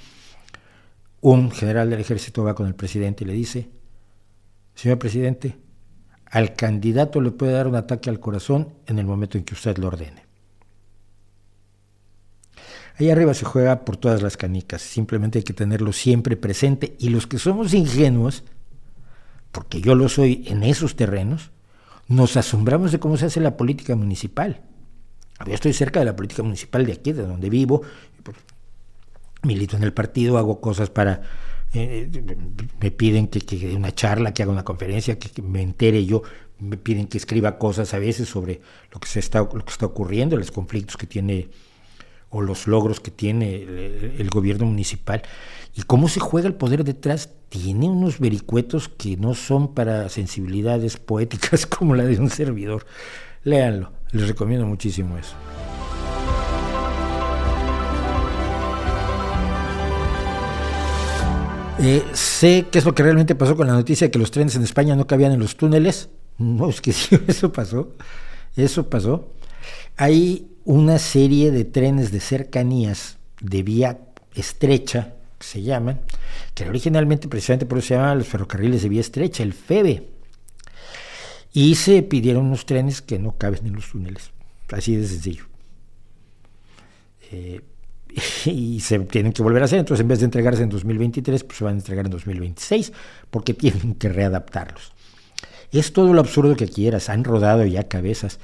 un 1.22 1.52
general 1.52 1.90
del 1.90 2.00
ejército 2.00 2.44
va 2.44 2.56
con 2.56 2.68
el 2.68 2.76
presidente 2.76 3.24
y 3.24 3.28
le 3.28 3.34
dice, 3.34 3.70
señor 4.80 4.98
presidente, 4.98 5.58
al 6.26 6.54
candidato 6.54 7.20
le 7.20 7.32
puede 7.32 7.52
dar 7.52 7.68
un 7.68 7.76
ataque 7.76 8.10
al 8.10 8.22
corazón 8.22 8.70
en 8.86 8.98
el 8.98 9.06
momento 9.06 9.38
en 9.38 9.44
que 9.44 9.54
usted 9.54 9.78
lo 9.78 9.88
ordene. 9.88 10.24
Ahí 12.98 13.10
arriba 13.10 13.34
se 13.34 13.44
juega 13.44 13.84
por 13.84 13.98
todas 13.98 14.22
las 14.22 14.38
canicas, 14.38 14.82
simplemente 14.82 15.40
hay 15.40 15.44
que 15.44 15.54
tenerlo 15.54 15.92
siempre 15.92 16.38
presente 16.38 16.96
y 16.98 17.10
los 17.10 17.28
que 17.28 17.40
somos 17.40 17.74
ingenuos, 17.74 18.44
porque 19.52 19.82
yo 19.82 19.96
lo 19.96 20.08
soy 20.08 20.46
en 20.48 20.64
esos 20.64 20.96
terrenos, 20.96 21.52
nos 22.08 22.38
asombramos 22.38 22.94
de 22.94 23.00
cómo 23.00 23.18
se 23.18 23.26
hace 23.26 23.42
la 23.42 23.58
política 23.58 23.98
municipal. 23.98 24.62
Yo 25.46 25.54
estoy 25.54 25.74
cerca 25.74 26.00
de 26.00 26.06
la 26.06 26.16
política 26.16 26.44
municipal 26.44 26.86
de 26.86 26.94
aquí, 26.94 27.12
de 27.12 27.26
donde 27.26 27.50
vivo, 27.50 27.82
milito 29.44 29.76
en 29.76 29.84
el 29.84 29.92
partido, 29.92 30.38
hago 30.38 30.62
cosas 30.62 30.90
para... 30.90 31.22
Eh, 31.74 32.10
me 32.82 32.92
piden 32.92 33.28
que, 33.28 33.42
que 33.42 33.76
una 33.76 33.94
charla, 33.94 34.34
que 34.34 34.44
haga 34.44 34.52
una 34.52 34.64
conferencia, 34.64 35.20
que, 35.20 35.42
me 35.42 35.62
entere 35.62 36.06
yo, 36.06 36.24
me 36.60 36.78
piden 36.78 37.08
que 37.08 37.18
escriba 37.18 37.58
cosas 37.58 37.94
a 37.94 38.00
veces 38.00 38.28
sobre 38.28 38.62
lo 38.92 39.00
que, 39.00 39.08
se 39.08 39.20
está, 39.20 39.40
lo 39.40 39.64
que 39.64 39.72
está 39.72 39.86
ocurriendo, 39.86 40.36
los 40.36 40.52
conflictos 40.52 40.98
que 40.98 41.08
tiene 41.08 41.50
o 42.32 42.42
los 42.42 42.68
logros 42.68 43.00
que 43.00 43.12
tiene 43.12 43.64
el, 44.18 44.30
gobierno 44.30 44.66
municipal 44.66 45.24
y 45.76 45.82
cómo 45.84 46.08
se 46.08 46.20
juega 46.20 46.48
el 46.48 46.54
poder 46.54 46.84
detrás, 46.84 47.30
tiene 47.50 47.90
unos 47.90 48.20
vericuetos 48.20 48.88
que 48.88 49.18
no 49.18 49.34
son 49.34 49.74
para 49.74 50.10
sensibilidades 50.10 50.98
poéticas 50.98 51.66
como 51.66 51.96
la 51.96 52.04
de 52.04 52.20
un 52.20 52.30
servidor. 52.30 52.86
Léanlo, 53.44 53.92
les 54.12 54.28
recomiendo 54.28 54.66
muchísimo 54.66 55.18
eso. 55.18 55.36
Eh, 61.82 62.04
sé 62.12 62.66
qué 62.70 62.80
es 62.80 62.86
lo 62.86 62.94
que 62.94 63.04
realmente 63.04 63.36
pasó 63.36 63.56
con 63.56 63.68
la 63.68 63.74
noticia 63.74 64.08
de 64.08 64.12
que 64.12 64.20
los 64.20 64.32
trenes 64.32 64.54
en 64.56 64.64
España 64.64 64.98
no 64.98 65.08
cabían 65.08 65.32
en 65.32 65.40
los 65.40 65.56
túneles. 65.56 66.10
No, 66.40 66.70
es 66.70 66.80
que 66.80 66.94
sí, 66.94 67.20
eso 67.28 67.52
pasó. 67.52 67.98
Eso 68.56 68.90
pasó. 68.90 69.34
Hay 69.98 70.48
una 70.64 70.98
serie 70.98 71.52
de 71.52 71.66
trenes 71.66 72.14
de 72.14 72.22
cercanías 72.22 73.18
de 73.42 73.62
vía 73.62 74.00
estrecha, 74.34 75.16
que 75.38 75.46
se 75.46 75.62
llaman, 75.64 76.00
que 76.54 76.70
originalmente 76.70 77.28
precisamente 77.28 77.66
por 77.66 77.80
eso 77.80 77.90
se 77.90 77.96
llamaban 77.96 78.20
los 78.20 78.28
ferrocarriles 78.30 78.84
de 78.84 78.88
vía 78.88 79.02
estrecha, 79.02 79.44
el 79.44 79.52
FEBE. 79.52 80.08
Y 81.52 81.76
se 81.76 82.04
pidieron 82.04 82.46
unos 82.46 82.66
trenes 82.66 83.02
que 83.02 83.20
no 83.20 83.38
caben 83.38 83.68
en 83.68 83.74
los 83.74 83.92
túneles. 83.92 84.32
Así 84.72 84.96
de 84.96 85.08
sencillo. 85.08 85.44
Eh, 87.32 87.60
y 88.46 88.80
se 88.80 89.00
tienen 89.00 89.34
que 89.34 89.44
volver 89.44 89.62
a 89.62 89.66
hacer. 89.66 89.80
Entonces, 89.80 90.02
en 90.02 90.08
vez 90.08 90.20
de 90.20 90.26
entregarse 90.26 90.64
en 90.64 90.70
2023, 90.70 91.44
pues 91.44 91.58
se 91.58 91.64
van 91.64 91.76
a 91.76 91.78
entregar 91.78 92.06
en 92.06 92.12
2026, 92.12 92.94
porque 93.30 93.54
tienen 93.54 93.96
que 93.96 94.10
readaptarlos. 94.10 94.94
Es 95.72 95.94
todo 95.94 96.14
lo 96.14 96.20
absurdo 96.20 96.56
que 96.56 96.68
quieras, 96.68 97.10
han 97.10 97.24
rodado 97.24 97.66
ya 97.66 97.88
cabezas. 97.88 98.40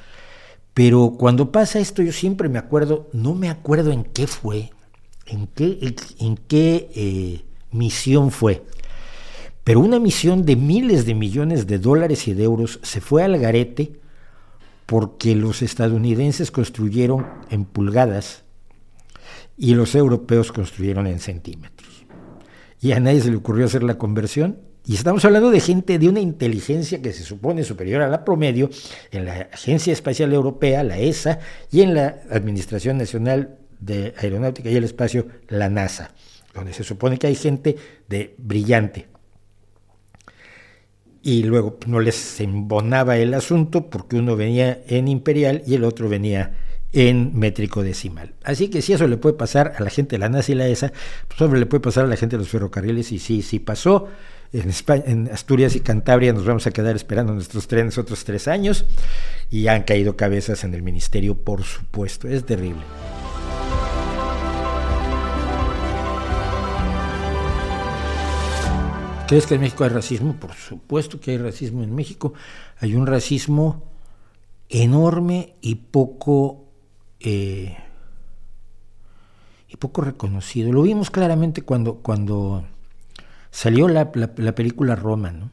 Pero 0.73 1.15
cuando 1.17 1.51
pasa 1.51 1.79
esto, 1.79 2.03
yo 2.03 2.11
siempre 2.11 2.49
me 2.49 2.59
acuerdo, 2.59 3.09
no 3.13 3.33
me 3.33 3.49
acuerdo 3.49 3.91
en 3.91 4.03
qué 4.03 4.27
fue, 4.27 4.71
en 5.25 5.47
qué, 5.47 5.95
en 6.19 6.37
qué 6.37 6.89
eh, 6.95 7.41
misión 7.71 8.29
fue. 8.29 8.63
Pero 9.63 9.79
una 9.79 9.99
misión 9.99 10.45
de 10.45 10.55
miles 10.55 11.05
de 11.05 11.15
millones 11.15 11.65
de 11.65 11.79
dólares 11.79 12.27
y 12.27 12.33
de 12.33 12.43
euros 12.43 12.79
se 12.83 13.01
fue 13.01 13.23
al 13.23 13.39
garete 13.39 13.99
porque 14.85 15.33
los 15.33 15.63
estadounidenses 15.63 16.51
construyeron 16.51 17.25
en 17.49 17.65
pulgadas 17.65 18.44
y 19.57 19.73
los 19.73 19.95
europeos 19.95 20.51
construyeron 20.51 21.07
en 21.07 21.19
centímetros. 21.19 22.05
Y 22.81 22.91
a 22.91 22.99
nadie 22.99 23.21
se 23.21 23.31
le 23.31 23.37
ocurrió 23.37 23.65
hacer 23.65 23.83
la 23.83 23.97
conversión. 23.97 24.59
Y 24.85 24.93
estamos 24.93 25.25
hablando 25.25 25.49
de 25.49 25.59
gente 25.59 25.97
de 25.97 26.07
una 26.07 26.19
inteligencia 26.19 27.01
que 27.01 27.13
se 27.13 27.23
supone 27.23 27.63
superior 27.63 28.01
a 28.01 28.07
la 28.07 28.23
promedio 28.23 28.69
en 29.11 29.25
la 29.25 29.49
Agencia 29.51 29.91
Espacial 29.91 30.31
Europea, 30.33 30.83
la 30.83 30.99
ESA, 30.99 31.39
y 31.71 31.81
en 31.81 31.95
la 31.95 32.21
Administración 32.29 32.97
Nacional 32.97 33.57
de 33.79 34.13
Aeronáutica 34.17 34.69
y 34.69 34.75
el 34.75 34.83
Espacio, 34.83 35.27
la 35.47 35.69
NASA, 35.69 36.11
donde 36.53 36.73
se 36.73 36.83
supone 36.83 37.17
que 37.17 37.27
hay 37.27 37.35
gente 37.35 37.75
de 38.07 38.35
brillante. 38.37 39.07
Y 41.23 41.41
luego 41.41 41.79
no 41.87 41.99
les 41.99 42.39
embonaba 42.39 43.17
el 43.17 43.33
asunto 43.33 43.89
porque 43.89 44.17
uno 44.17 44.35
venía 44.35 44.83
en 44.87 45.07
imperial 45.07 45.63
y 45.65 45.73
el 45.73 45.83
otro 45.83 46.07
venía 46.07 46.55
en 46.93 47.37
métrico 47.37 47.83
decimal. 47.83 48.33
Así 48.43 48.69
que 48.69 48.81
si 48.81 48.93
eso 48.93 49.07
le 49.07 49.17
puede 49.17 49.35
pasar 49.35 49.73
a 49.77 49.83
la 49.83 49.89
gente 49.89 50.15
de 50.15 50.19
la 50.19 50.29
NASA 50.29 50.51
y 50.51 50.55
la 50.55 50.67
ESA, 50.67 50.93
pues 51.27 51.41
hombre, 51.41 51.59
le 51.59 51.65
puede 51.65 51.81
pasar 51.81 52.05
a 52.05 52.07
la 52.07 52.15
gente 52.15 52.37
de 52.37 52.43
los 52.43 52.49
ferrocarriles 52.49 53.11
y 53.11 53.19
sí, 53.19 53.41
sí 53.41 53.59
pasó. 53.59 54.07
En, 54.53 54.71
en 55.05 55.29
Asturias 55.33 55.75
y 55.75 55.81
Cantabria 55.81 56.31
nos 56.31 56.45
vamos 56.45 56.65
a 56.67 56.71
quedar 56.71 56.95
esperando 56.95 57.33
nuestros 57.33 57.67
trenes 57.67 57.97
otros 57.97 58.23
tres 58.23 58.47
años 58.47 58.85
y 59.49 59.67
han 59.67 59.83
caído 59.83 60.15
cabezas 60.15 60.63
en 60.63 60.73
el 60.73 60.83
ministerio, 60.83 61.35
por 61.35 61.63
supuesto. 61.63 62.29
Es 62.29 62.45
terrible. 62.45 62.83
¿Crees 69.27 69.47
que 69.47 69.55
en 69.55 69.61
México 69.61 69.83
hay 69.83 69.89
racismo? 69.89 70.35
Por 70.39 70.53
supuesto 70.53 71.19
que 71.19 71.31
hay 71.31 71.39
racismo 71.39 71.81
en 71.81 71.95
México. 71.95 72.33
Hay 72.77 72.93
un 72.93 73.07
racismo 73.07 73.91
enorme 74.69 75.55
y 75.61 75.75
poco 75.75 76.64
eh, 77.19 77.77
y 79.67 79.77
poco 79.77 80.01
reconocido. 80.01 80.71
Lo 80.71 80.81
vimos 80.81 81.09
claramente 81.09 81.61
cuando, 81.61 81.95
cuando 81.95 82.65
salió 83.51 83.87
la, 83.87 84.11
película 84.11 84.95
Roma. 84.95 85.51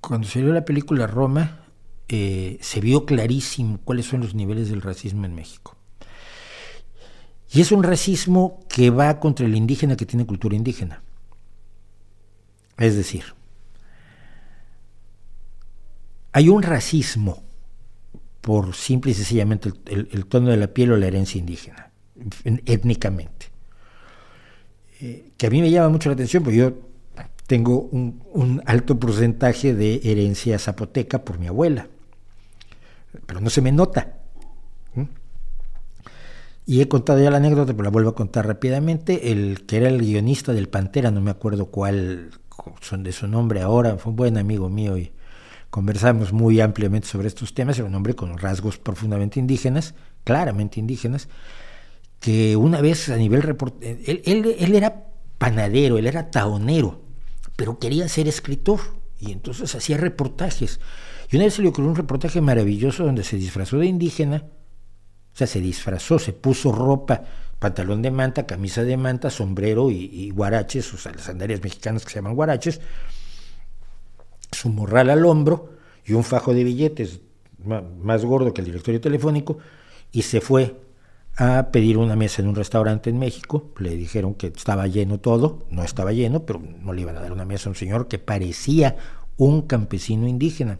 Cuando 0.00 0.26
salió 0.26 0.52
la 0.52 0.64
película 0.64 1.06
Roma, 1.06 1.60
eh, 2.08 2.58
se 2.60 2.80
vio 2.80 3.06
clarísimo 3.06 3.78
cuáles 3.84 4.06
son 4.06 4.20
los 4.20 4.34
niveles 4.34 4.68
del 4.68 4.82
racismo 4.82 5.24
en 5.24 5.34
México. 5.34 5.76
Y 7.52 7.60
es 7.60 7.70
un 7.70 7.82
racismo 7.82 8.60
que 8.68 8.90
va 8.90 9.20
contra 9.20 9.46
el 9.46 9.54
indígena 9.54 9.96
que 9.96 10.06
tiene 10.06 10.26
cultura 10.26 10.56
indígena. 10.56 11.02
Es 12.78 12.96
decir, 12.96 13.24
hay 16.32 16.48
un 16.48 16.62
racismo 16.62 17.42
por 18.42 18.74
simple 18.74 19.12
y 19.12 19.14
sencillamente 19.14 19.72
el, 19.86 20.26
tono 20.26 20.50
de 20.50 20.56
la 20.58 20.66
piel 20.66 20.92
o 20.92 20.96
la 20.96 21.06
herencia 21.06 21.38
indígena, 21.38 21.90
étnicamente. 22.66 23.46
Eh, 25.00 25.30
que 25.36 25.46
a 25.46 25.50
mí 25.50 25.62
me 25.62 25.70
llama 25.70 25.88
mucho 25.88 26.08
la 26.08 26.14
atención, 26.14 26.42
porque 26.42 26.58
yo 26.58 26.72
tengo 27.46 27.78
un, 27.78 28.62
alto 28.66 28.98
porcentaje 28.98 29.74
de 29.74 30.00
herencia 30.04 30.58
zapoteca 30.58 31.24
por 31.24 31.38
mi 31.38 31.46
abuela, 31.46 31.86
pero 33.26 33.40
no 33.40 33.48
se 33.48 33.62
me 33.62 33.72
nota. 33.72 34.18
Y 36.64 36.80
he 36.80 36.88
contado 36.88 37.20
ya 37.20 37.30
la 37.30 37.38
anécdota, 37.38 37.72
pero 37.72 37.84
la 37.84 37.90
vuelvo 37.90 38.10
a 38.10 38.14
contar 38.14 38.46
rápidamente. 38.46 39.32
El 39.32 39.66
que 39.66 39.78
era 39.78 39.88
el 39.88 39.98
guionista 39.98 40.52
del 40.52 40.68
Pantera, 40.68 41.10
no 41.10 41.20
me 41.20 41.32
acuerdo 41.32 41.66
cuál 41.66 42.30
son 42.80 43.02
de 43.02 43.12
su 43.12 43.26
nombre 43.26 43.62
ahora, 43.62 43.96
fue 43.98 44.10
un 44.10 44.16
buen 44.16 44.38
amigo 44.38 44.68
mío 44.68 44.96
y 44.96 45.12
conversamos 45.72 46.34
muy 46.34 46.60
ampliamente 46.60 47.08
sobre 47.08 47.28
estos 47.28 47.54
temas, 47.54 47.78
era 47.78 47.88
un 47.88 47.94
hombre 47.94 48.14
con 48.14 48.36
rasgos 48.36 48.76
profundamente 48.76 49.40
indígenas, 49.40 49.94
claramente 50.22 50.78
indígenas, 50.78 51.30
que 52.20 52.56
una 52.56 52.82
vez 52.82 53.08
a 53.08 53.16
nivel 53.16 53.56
él, 53.80 54.22
él, 54.58 54.74
era 54.74 55.06
panadero, 55.38 55.96
él 55.96 56.06
era 56.06 56.30
taonero, 56.30 57.00
pero 57.56 57.78
quería 57.78 58.06
ser 58.08 58.28
escritor 58.28 58.80
y 59.18 59.32
entonces 59.32 59.74
hacía 59.74 59.96
reportajes. 59.96 60.78
Y 61.30 61.36
una 61.36 61.46
vez 61.46 61.54
se 61.54 61.62
le 61.62 61.68
ocurrió 61.68 61.88
un 61.88 61.96
reportaje 61.96 62.42
maravilloso 62.42 63.06
donde 63.06 63.24
se 63.24 63.38
disfrazó 63.38 63.78
de 63.78 63.86
indígena, 63.86 64.44
o 65.32 65.36
sea, 65.38 65.46
se 65.46 65.62
disfrazó, 65.62 66.18
se 66.18 66.34
puso 66.34 66.70
ropa, 66.70 67.22
pantalón 67.58 68.02
de 68.02 68.10
manta, 68.10 68.44
camisa 68.44 68.84
de 68.84 68.98
manta, 68.98 69.30
sombrero 69.30 69.90
y, 69.90 70.04
y 70.04 70.30
guaraches, 70.32 70.92
o 70.92 70.98
sea, 70.98 71.12
las 71.12 71.22
sandalias 71.22 71.62
mexicanas 71.62 72.04
que 72.04 72.10
se 72.10 72.16
llaman 72.16 72.34
guaraches, 72.34 72.82
su 74.52 74.68
morral 74.68 75.10
al 75.10 75.24
hombro 75.24 75.70
y 76.04 76.12
un 76.12 76.24
fajo 76.24 76.54
de 76.54 76.64
billetes 76.64 77.20
más 77.64 78.24
gordo 78.24 78.52
que 78.52 78.60
el 78.60 78.66
directorio 78.66 79.00
telefónico 79.00 79.58
y 80.10 80.22
se 80.22 80.40
fue 80.40 80.76
a 81.36 81.68
pedir 81.72 81.96
una 81.96 82.16
mesa 82.16 82.42
en 82.42 82.48
un 82.48 82.54
restaurante 82.54 83.10
en 83.10 83.18
México. 83.18 83.70
Le 83.78 83.96
dijeron 83.96 84.34
que 84.34 84.48
estaba 84.48 84.86
lleno 84.86 85.18
todo, 85.18 85.66
no 85.70 85.82
estaba 85.82 86.12
lleno, 86.12 86.44
pero 86.44 86.60
no 86.60 86.92
le 86.92 87.02
iban 87.02 87.16
a 87.16 87.20
dar 87.20 87.32
una 87.32 87.44
mesa 87.44 87.68
a 87.68 87.70
un 87.70 87.76
señor 87.76 88.08
que 88.08 88.18
parecía 88.18 88.96
un 89.38 89.62
campesino 89.62 90.28
indígena. 90.28 90.78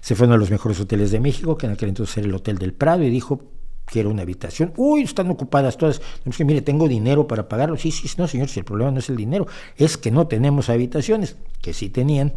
Se 0.00 0.14
fue 0.14 0.24
a 0.24 0.28
uno 0.28 0.34
de 0.34 0.40
los 0.40 0.50
mejores 0.50 0.80
hoteles 0.80 1.10
de 1.10 1.20
México, 1.20 1.58
que 1.58 1.66
en 1.66 1.72
aquel 1.72 1.90
entonces 1.90 2.16
era 2.16 2.26
el 2.26 2.34
Hotel 2.34 2.58
del 2.58 2.72
Prado, 2.72 3.02
y 3.02 3.10
dijo, 3.10 3.42
quiero 3.84 4.10
una 4.10 4.22
habitación. 4.22 4.72
Uy, 4.76 5.02
están 5.02 5.30
ocupadas 5.30 5.76
todas. 5.76 6.00
Es 6.24 6.36
que 6.36 6.44
mire, 6.44 6.62
tengo 6.62 6.88
dinero 6.88 7.26
para 7.26 7.48
pagarlo. 7.48 7.76
Sí, 7.76 7.90
sí, 7.90 8.08
no, 8.16 8.26
señor, 8.26 8.48
si 8.48 8.60
el 8.60 8.64
problema 8.64 8.90
no 8.90 9.00
es 9.00 9.10
el 9.10 9.16
dinero, 9.16 9.46
es 9.76 9.98
que 9.98 10.10
no 10.10 10.26
tenemos 10.26 10.70
habitaciones, 10.70 11.36
que 11.60 11.74
sí 11.74 11.90
tenían. 11.90 12.32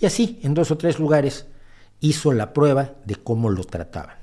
Y 0.00 0.06
así, 0.06 0.40
en 0.42 0.54
dos 0.54 0.70
o 0.70 0.78
tres 0.78 0.98
lugares, 0.98 1.46
hizo 2.00 2.32
la 2.32 2.52
prueba 2.52 2.94
de 3.04 3.16
cómo 3.16 3.50
lo 3.50 3.64
trataban. 3.64 4.16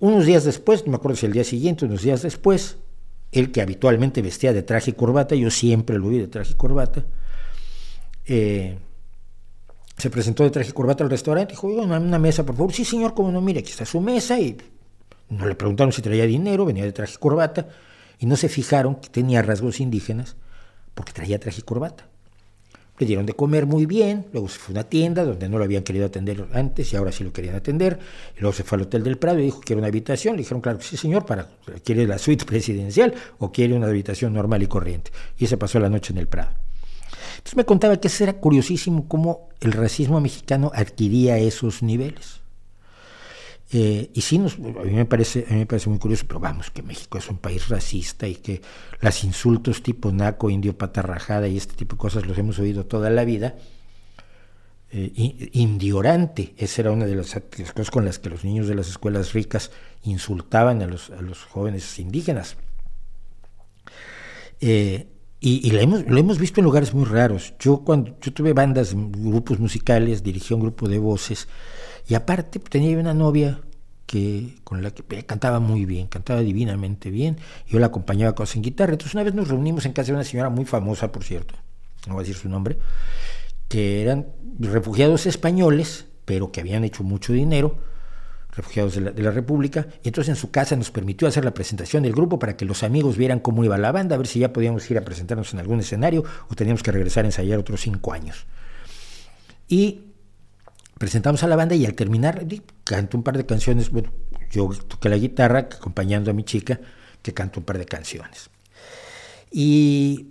Unos 0.00 0.26
días 0.26 0.44
después, 0.44 0.84
no 0.84 0.92
me 0.92 0.96
acuerdo 0.96 1.16
si 1.16 1.26
el 1.26 1.32
día 1.32 1.44
siguiente, 1.44 1.84
unos 1.84 2.02
días 2.02 2.22
después, 2.22 2.76
él 3.32 3.50
que 3.50 3.60
habitualmente 3.60 4.22
vestía 4.22 4.52
de 4.52 4.62
traje 4.62 4.90
y 4.92 4.94
corbata, 4.94 5.34
yo 5.34 5.50
siempre 5.50 5.98
lo 5.98 6.08
vi 6.08 6.18
de 6.18 6.28
traje 6.28 6.52
y 6.52 6.56
corbata, 6.56 7.04
eh, 8.26 8.78
se 9.96 10.10
presentó 10.10 10.44
de 10.44 10.50
traje 10.50 10.70
y 10.70 10.72
corbata 10.72 11.02
al 11.02 11.10
restaurante 11.10 11.52
y 11.52 11.56
dijo, 11.56 11.66
una, 11.66 11.98
una 11.98 12.18
mesa, 12.18 12.46
por 12.46 12.54
favor. 12.54 12.72
Sí, 12.72 12.84
señor, 12.84 13.14
como 13.14 13.32
no, 13.32 13.40
mire, 13.40 13.60
aquí 13.60 13.70
está 13.70 13.84
su 13.84 14.00
mesa. 14.00 14.38
Y 14.38 14.56
no 15.28 15.46
le 15.46 15.56
preguntaron 15.56 15.92
si 15.92 16.02
traía 16.02 16.24
dinero, 16.24 16.64
venía 16.64 16.84
de 16.84 16.92
traje 16.92 17.14
y 17.14 17.18
corbata, 17.18 17.68
y 18.20 18.26
no 18.26 18.36
se 18.36 18.48
fijaron 18.48 18.96
que 18.96 19.08
tenía 19.08 19.42
rasgos 19.42 19.80
indígenas 19.80 20.36
porque 20.94 21.12
traía 21.12 21.40
traje 21.40 21.60
y 21.60 21.62
corbata. 21.62 22.08
Le 22.98 23.06
dieron 23.06 23.26
de 23.26 23.32
comer 23.34 23.66
muy 23.66 23.86
bien, 23.86 24.26
luego 24.32 24.48
se 24.48 24.58
fue 24.58 24.72
a 24.72 24.80
una 24.80 24.84
tienda 24.84 25.24
donde 25.24 25.48
no 25.48 25.58
lo 25.58 25.64
habían 25.64 25.84
querido 25.84 26.06
atender 26.06 26.46
antes 26.52 26.92
y 26.92 26.96
ahora 26.96 27.12
sí 27.12 27.22
lo 27.22 27.32
querían 27.32 27.54
atender, 27.54 27.98
y 28.36 28.40
luego 28.40 28.52
se 28.52 28.64
fue 28.64 28.76
al 28.76 28.82
Hotel 28.82 29.04
del 29.04 29.18
Prado 29.18 29.38
y 29.38 29.44
dijo 29.44 29.60
que 29.60 29.66
quiere 29.66 29.78
una 29.78 29.88
habitación, 29.88 30.34
le 30.34 30.42
dijeron, 30.42 30.60
claro, 30.60 30.80
sí 30.80 30.96
señor, 30.96 31.24
para, 31.24 31.48
¿quiere 31.84 32.06
la 32.06 32.18
suite 32.18 32.44
presidencial 32.46 33.14
o 33.38 33.52
quiere 33.52 33.74
una 33.74 33.86
habitación 33.86 34.32
normal 34.32 34.62
y 34.62 34.66
corriente? 34.66 35.12
Y 35.38 35.46
se 35.46 35.56
pasó 35.56 35.78
la 35.78 35.88
noche 35.88 36.12
en 36.12 36.18
el 36.18 36.26
Prado. 36.26 36.50
Entonces 37.36 37.56
me 37.56 37.64
contaba 37.64 37.96
que 37.96 38.10
era 38.20 38.32
curiosísimo 38.34 39.06
cómo 39.06 39.48
el 39.60 39.72
racismo 39.72 40.20
mexicano 40.20 40.72
adquiría 40.74 41.38
esos 41.38 41.82
niveles. 41.82 42.40
Eh, 43.70 44.10
y 44.14 44.20
sí, 44.22 44.38
nos, 44.38 44.54
a, 44.54 44.58
mí 44.58 44.92
me 44.92 45.04
parece, 45.04 45.44
a 45.48 45.52
mí 45.52 45.58
me 45.60 45.66
parece 45.66 45.90
muy 45.90 45.98
curioso, 45.98 46.24
pero 46.26 46.40
vamos, 46.40 46.70
que 46.70 46.82
México 46.82 47.18
es 47.18 47.28
un 47.28 47.36
país 47.36 47.68
racista 47.68 48.26
y 48.26 48.36
que 48.36 48.62
los 49.00 49.24
insultos 49.24 49.82
tipo 49.82 50.10
naco, 50.10 50.48
indio 50.48 50.76
patarrajada 50.76 51.48
y 51.48 51.56
este 51.56 51.74
tipo 51.74 51.96
de 51.96 52.00
cosas 52.00 52.26
los 52.26 52.38
hemos 52.38 52.58
oído 52.58 52.86
toda 52.86 53.10
la 53.10 53.24
vida. 53.24 53.56
Eh, 54.90 55.50
indiorante, 55.52 56.54
esa 56.56 56.80
era 56.80 56.92
una 56.92 57.04
de 57.04 57.14
las, 57.14 57.34
cosas 57.74 57.90
con 57.90 58.06
las 58.06 58.18
que 58.18 58.30
los 58.30 58.42
niños 58.42 58.68
de 58.68 58.74
las 58.74 58.88
escuelas 58.88 59.34
ricas 59.34 59.70
insultaban 60.02 60.80
a 60.80 60.86
los, 60.86 61.10
a 61.10 61.20
los 61.20 61.44
jóvenes 61.44 61.98
indígenas. 61.98 62.56
Eh, 64.60 65.08
Y, 65.40 65.70
lo 65.70 66.18
hemos 66.18 66.38
visto 66.38 66.60
en 66.60 66.64
lugares 66.64 66.94
muy 66.94 67.04
raros. 67.04 67.54
Yo 67.60 67.84
cuando 67.84 68.16
yo 68.20 68.32
tuve 68.32 68.54
bandas, 68.54 68.94
grupos 68.94 69.60
musicales, 69.60 70.22
dirigí 70.22 70.52
un 70.52 70.60
grupo 70.60 70.88
de 70.88 70.98
voces 70.98 71.46
y 72.08 72.14
aparte 72.14 72.58
tenía 72.58 72.98
una 72.98 73.14
novia 73.14 73.60
que 74.06 74.54
con 74.64 74.82
la 74.82 74.90
que 74.90 75.04
cantaba 75.26 75.60
muy 75.60 75.84
bien, 75.84 76.06
cantaba 76.06 76.40
divinamente 76.40 77.10
bien. 77.10 77.36
Yo 77.66 77.78
la 77.78 77.86
acompañaba 77.86 78.34
con 78.34 78.46
en 78.54 78.62
guitarra. 78.62 78.92
Entonces 78.92 79.14
una 79.14 79.22
vez 79.22 79.34
nos 79.34 79.48
reunimos 79.48 79.84
en 79.84 79.92
casa 79.92 80.08
de 80.08 80.14
una 80.14 80.24
señora 80.24 80.48
muy 80.48 80.64
famosa, 80.64 81.12
por 81.12 81.24
cierto, 81.24 81.54
no 82.06 82.14
voy 82.14 82.22
a 82.22 82.26
decir 82.26 82.40
su 82.40 82.48
nombre, 82.48 82.78
que 83.68 84.00
eran 84.00 84.26
refugiados 84.58 85.26
españoles, 85.26 86.06
pero 86.24 86.50
que 86.50 86.60
habían 86.60 86.84
hecho 86.84 87.04
mucho 87.04 87.34
dinero 87.34 87.76
refugiados 88.56 88.94
de 88.94 89.22
la, 89.22 89.30
República, 89.30 89.86
y 90.02 90.08
entonces 90.08 90.30
en 90.30 90.36
su 90.36 90.50
casa 90.50 90.74
nos 90.74 90.90
permitió 90.90 91.28
hacer 91.28 91.44
la 91.44 91.54
presentación 91.54 92.02
del 92.02 92.12
grupo 92.12 92.40
para 92.40 92.56
que 92.56 92.64
los 92.64 92.82
amigos 92.82 93.16
vieran 93.16 93.38
cómo 93.38 93.62
iba 93.62 93.78
la 93.78 93.92
banda, 93.92 94.16
a 94.16 94.18
ver 94.18 94.26
si 94.26 94.40
ya 94.40 94.52
podíamos 94.52 94.90
ir 94.90 94.98
a 94.98 95.02
presentarnos 95.02 95.52
en 95.52 95.60
algún 95.60 95.78
escenario 95.78 96.24
o 96.48 96.54
teníamos 96.56 96.82
que 96.82 96.90
regresar 96.90 97.24
a 97.24 97.28
ensayar 97.28 97.58
otros 97.58 97.82
cinco 97.82 98.12
años. 98.12 98.46
Y 99.68 100.07
presentamos 100.98 101.42
a 101.42 101.46
la 101.46 101.56
banda 101.56 101.74
y 101.74 101.86
al 101.86 101.94
terminar 101.94 102.46
canto 102.84 103.16
un 103.16 103.22
par 103.22 103.36
de 103.36 103.46
canciones, 103.46 103.90
bueno, 103.90 104.12
yo 104.50 104.68
toqué 104.68 105.08
la 105.08 105.16
guitarra 105.16 105.60
acompañando 105.60 106.30
a 106.30 106.34
mi 106.34 106.44
chica 106.44 106.80
que 107.22 107.32
cantó 107.32 107.60
un 107.60 107.66
par 107.66 107.78
de 107.78 107.86
canciones. 107.86 108.50
Y 109.50 110.28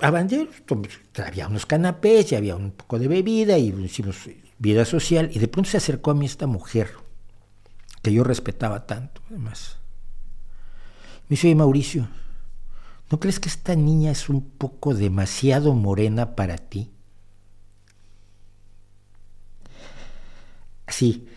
a 0.00 0.08
había 0.08 1.48
unos 1.48 1.66
canapés 1.66 2.32
y 2.32 2.36
había 2.36 2.56
un 2.56 2.70
poco 2.70 2.98
de 2.98 3.08
bebida 3.08 3.58
y 3.58 3.68
hicimos 3.84 4.16
vida 4.58 4.84
social 4.84 5.30
y 5.32 5.38
de 5.38 5.48
pronto 5.48 5.70
se 5.70 5.76
acercó 5.76 6.10
a 6.10 6.14
mí 6.14 6.26
esta 6.26 6.46
mujer 6.46 6.90
que 8.02 8.12
yo 8.12 8.24
respetaba 8.24 8.86
tanto, 8.86 9.20
además. 9.28 9.76
Me 11.28 11.34
dice, 11.34 11.54
Mauricio, 11.54 12.08
¿no 13.10 13.20
crees 13.20 13.40
que 13.40 13.48
esta 13.48 13.74
niña 13.74 14.12
es 14.12 14.28
un 14.28 14.42
poco 14.42 14.94
demasiado 14.94 15.74
morena 15.74 16.34
para 16.36 16.58
ti? 16.58 16.90
Así, 20.88 21.28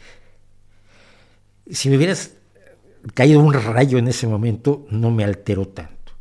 si 1.69 1.89
me 1.89 1.97
hubieras 1.97 2.31
caído 3.13 3.41
un 3.41 3.53
rayo 3.53 3.97
en 3.97 4.07
ese 4.07 4.25
momento, 4.25 4.87
no 4.89 5.11
me 5.11 5.25
alteró 5.25 5.67
tanto. 5.67 6.13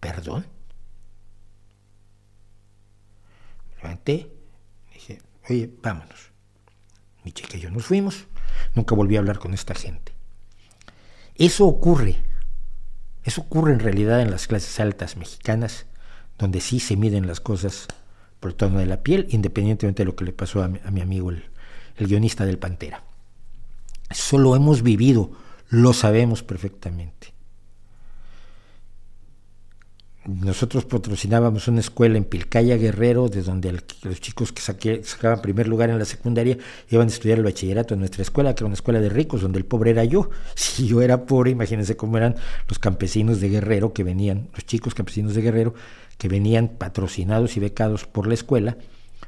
¿Perdón? 0.00 0.46
Me 3.68 3.82
levanté, 3.82 4.32
dije, 4.94 5.20
oye, 5.50 5.70
vámonos. 5.82 6.30
Mi 7.22 7.32
chica 7.32 7.58
y 7.58 7.60
yo 7.60 7.70
nos 7.70 7.84
fuimos. 7.84 8.24
Nunca 8.74 8.94
volví 8.94 9.16
a 9.16 9.18
hablar 9.18 9.38
con 9.38 9.52
esta 9.52 9.74
gente. 9.74 10.12
Eso 11.34 11.66
ocurre. 11.66 12.16
Eso 13.24 13.42
ocurre 13.42 13.74
en 13.74 13.80
realidad 13.80 14.22
en 14.22 14.30
las 14.30 14.46
clases 14.46 14.80
altas 14.80 15.18
mexicanas, 15.18 15.84
donde 16.38 16.62
sí 16.62 16.80
se 16.80 16.96
miden 16.96 17.26
las 17.26 17.40
cosas 17.40 17.88
por 18.40 18.52
el 18.52 18.56
tono 18.56 18.78
de 18.78 18.86
la 18.86 19.02
piel, 19.02 19.26
independientemente 19.30 20.02
de 20.02 20.06
lo 20.06 20.16
que 20.16 20.24
le 20.24 20.32
pasó 20.32 20.62
a 20.62 20.68
mi, 20.68 21.00
amigo 21.00 21.30
el, 21.30 21.50
el 21.96 22.06
guionista 22.06 22.44
del 22.44 22.58
Pantera. 22.58 23.04
Eso 24.10 24.38
lo 24.38 24.54
hemos 24.56 24.82
vivido, 24.82 25.32
lo 25.68 25.92
sabemos 25.92 26.42
perfectamente 26.42 27.34
nosotros 30.26 30.86
patrocinábamos 30.86 31.68
una 31.68 31.80
escuela 31.80 32.16
en 32.16 32.24
Pilcaya 32.24 32.76
Guerrero, 32.76 33.28
de 33.28 33.42
donde 33.42 33.72
los 34.02 34.20
chicos 34.20 34.52
que 34.52 34.62
sacaban 35.02 35.42
primer 35.42 35.68
lugar 35.68 35.90
en 35.90 35.98
la 35.98 36.06
secundaria 36.06 36.56
iban 36.88 37.08
a 37.08 37.10
estudiar 37.10 37.38
el 37.38 37.44
bachillerato 37.44 37.94
en 37.94 38.00
nuestra 38.00 38.22
escuela, 38.22 38.54
que 38.54 38.60
era 38.60 38.66
una 38.66 38.74
escuela 38.74 39.00
de 39.00 39.10
ricos, 39.10 39.42
donde 39.42 39.58
el 39.58 39.66
pobre 39.66 39.90
era 39.90 40.04
yo. 40.04 40.30
Si 40.54 40.86
yo 40.86 41.02
era 41.02 41.26
pobre, 41.26 41.50
imagínense 41.50 41.96
cómo 41.96 42.16
eran 42.16 42.36
los 42.68 42.78
campesinos 42.78 43.40
de 43.40 43.48
Guerrero 43.48 43.92
que 43.92 44.02
venían, 44.02 44.48
los 44.54 44.64
chicos 44.64 44.94
campesinos 44.94 45.34
de 45.34 45.42
Guerrero 45.42 45.74
que 46.16 46.28
venían 46.28 46.68
patrocinados 46.68 47.56
y 47.56 47.60
becados 47.60 48.06
por 48.06 48.26
la 48.26 48.34
escuela 48.34 48.76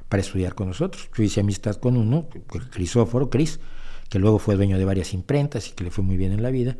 para 0.08 0.20
estudiar 0.20 0.54
con 0.54 0.68
nosotros. 0.68 1.08
Yo 1.16 1.22
hice 1.22 1.40
amistad 1.40 1.76
con 1.76 1.96
uno, 1.96 2.28
Crisóforo, 2.70 3.30
Cris, 3.30 3.60
que 4.08 4.18
luego 4.18 4.38
fue 4.38 4.56
dueño 4.56 4.78
de 4.78 4.84
varias 4.84 5.12
imprentas 5.14 5.68
y 5.68 5.72
que 5.72 5.84
le 5.84 5.90
fue 5.90 6.04
muy 6.04 6.16
bien 6.16 6.32
en 6.32 6.42
la 6.42 6.50
vida, 6.50 6.76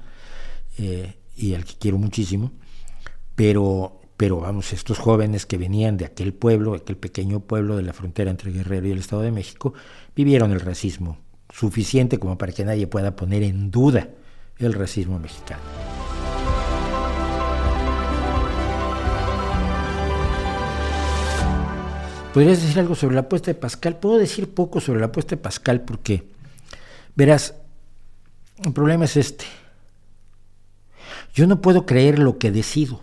eh, 0.79 1.15
y 1.37 1.55
al 1.55 1.65
que 1.65 1.75
quiero 1.79 1.99
muchísimo. 1.99 2.53
Pero 3.35 4.01
pero 4.17 4.41
vamos, 4.41 4.73
estos 4.73 4.99
jóvenes 4.99 5.45
que 5.45 5.59
venían 5.59 5.99
de 5.99 6.07
aquel 6.07 6.33
pueblo, 6.33 6.75
aquel 6.75 6.97
pequeño 6.97 7.41
pueblo 7.41 7.77
de 7.77 7.83
la 7.83 7.93
frontera 7.93 8.31
entre 8.31 8.51
Guerrero 8.51 8.89
y 8.89 8.93
el 8.93 8.99
Estado 8.99 9.23
de 9.23 9.31
México, 9.31 9.75
vivieron 10.15 10.53
el 10.53 10.61
racismo 10.61 11.19
suficiente 11.53 12.19
como 12.19 12.39
para 12.39 12.53
que 12.53 12.65
nadie 12.65 12.87
pueda 12.87 13.15
poner 13.15 13.43
en 13.43 13.71
duda 13.71 14.09
el 14.59 14.73
racismo 14.73 15.19
mexicano. 15.19 15.61
¿Podrías 22.37 22.61
decir 22.61 22.79
algo 22.81 22.95
sobre 22.95 23.15
la 23.15 23.23
apuesta 23.23 23.51
de 23.51 23.55
Pascal? 23.55 23.97
Puedo 23.97 24.19
decir 24.19 24.53
poco 24.53 24.79
sobre 24.79 25.01
la 25.01 25.07
apuesta 25.07 25.37
de 25.37 25.41
Pascal 25.41 25.81
porque, 25.81 26.29
verás, 27.15 27.55
el 28.63 28.75
problema 28.75 29.07
es 29.07 29.17
este. 29.17 29.47
Yo 31.33 31.47
no 31.47 31.63
puedo 31.63 31.87
creer 31.87 32.19
lo 32.19 32.37
que 32.37 32.51
decido. 32.51 33.01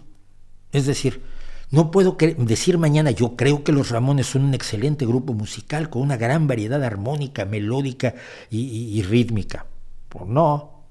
Es 0.72 0.86
decir, 0.86 1.24
no 1.72 1.90
puedo 1.90 2.16
decir 2.38 2.78
mañana 2.78 3.10
yo 3.10 3.36
creo 3.36 3.64
que 3.64 3.72
los 3.72 3.90
Ramones 3.90 4.28
son 4.28 4.44
un 4.44 4.54
excelente 4.54 5.04
grupo 5.08 5.34
musical 5.34 5.90
con 5.90 6.04
una 6.04 6.18
gran 6.18 6.46
variedad 6.46 6.84
armónica, 6.84 7.44
melódica 7.46 8.14
y, 8.52 9.02
rítmica. 9.02 9.66
Pues 10.10 10.28
no, 10.28 10.84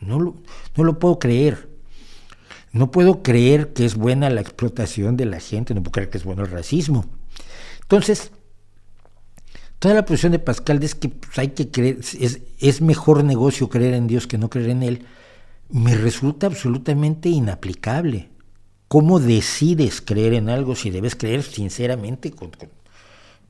no 0.00 0.18
lo, 0.18 0.36
no 0.74 0.84
lo 0.84 0.98
puedo 0.98 1.18
creer. 1.18 1.68
No 2.72 2.90
puedo 2.90 3.22
creer 3.22 3.74
que 3.74 3.84
es 3.84 3.94
buena 3.94 4.30
la 4.30 4.40
explotación 4.40 5.18
de 5.18 5.26
la 5.26 5.38
gente, 5.38 5.74
no 5.74 5.82
puedo 5.82 5.92
creer 5.92 6.08
que 6.08 6.16
es 6.16 6.24
bueno 6.24 6.44
el 6.44 6.50
racismo. 6.50 7.04
Entonces, 7.92 8.30
toda 9.78 9.94
la 9.94 10.06
posición 10.06 10.32
de 10.32 10.38
Pascal 10.38 10.82
es 10.82 10.94
que 10.94 11.10
pues, 11.10 11.38
hay 11.38 11.48
que 11.48 11.70
creer, 11.70 11.98
es, 11.98 12.40
es 12.58 12.80
mejor 12.80 13.22
negocio 13.22 13.68
creer 13.68 13.92
en 13.92 14.06
Dios 14.06 14.26
que 14.26 14.38
no 14.38 14.48
creer 14.48 14.70
en 14.70 14.82
Él, 14.82 15.04
me 15.68 15.94
resulta 15.94 16.46
absolutamente 16.46 17.28
inaplicable. 17.28 18.30
¿Cómo 18.88 19.20
decides 19.20 20.00
creer 20.00 20.32
en 20.32 20.48
algo 20.48 20.74
si 20.74 20.88
debes 20.88 21.14
creer 21.14 21.42
sinceramente, 21.42 22.30
con, 22.30 22.52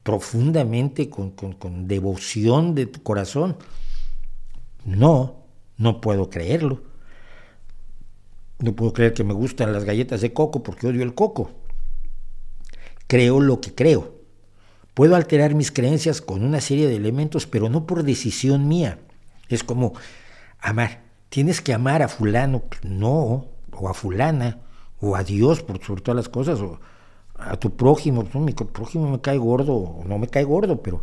profundamente, 0.02 1.08
con, 1.08 1.86
devoción 1.86 2.74
de 2.74 2.86
tu 2.86 3.00
corazón? 3.04 3.56
No, 4.84 5.36
no 5.76 6.00
puedo 6.00 6.30
creerlo. 6.30 6.82
No 8.58 8.74
puedo 8.74 8.92
creer 8.92 9.14
que 9.14 9.22
me 9.22 9.34
gustan 9.34 9.72
las 9.72 9.84
galletas 9.84 10.20
de 10.20 10.32
coco 10.32 10.64
porque 10.64 10.88
odio 10.88 11.04
el 11.04 11.14
coco. 11.14 11.52
Creo 13.06 13.38
lo 13.38 13.60
que 13.60 13.72
creo. 13.72 14.21
Puedo 14.94 15.16
alterar 15.16 15.54
mis 15.54 15.72
creencias 15.72 16.20
con 16.20 16.44
una 16.44 16.60
serie 16.60 16.88
de 16.88 16.96
elementos, 16.96 17.46
pero 17.46 17.68
no 17.68 17.86
por 17.86 18.02
decisión 18.02 18.68
mía. 18.68 18.98
Es 19.48 19.64
como 19.64 19.94
amar. 20.58 21.02
Tienes 21.28 21.60
que 21.60 21.72
amar 21.72 22.02
a 22.02 22.08
fulano, 22.08 22.64
no, 22.82 23.46
o 23.72 23.88
a 23.88 23.94
fulana 23.94 24.58
o 25.02 25.16
a 25.16 25.24
Dios 25.24 25.62
por 25.62 25.82
sobre 25.84 26.00
todas 26.00 26.16
las 26.16 26.28
cosas, 26.28 26.60
o 26.60 26.80
a 27.34 27.56
tu 27.56 27.76
prójimo, 27.76 28.24
pues, 28.24 28.42
mi 28.42 28.52
prójimo 28.52 29.10
me 29.10 29.20
cae 29.20 29.36
gordo 29.36 29.74
o 29.74 30.04
no 30.04 30.18
me 30.18 30.28
cae 30.28 30.44
gordo, 30.44 30.80
pero 30.80 31.02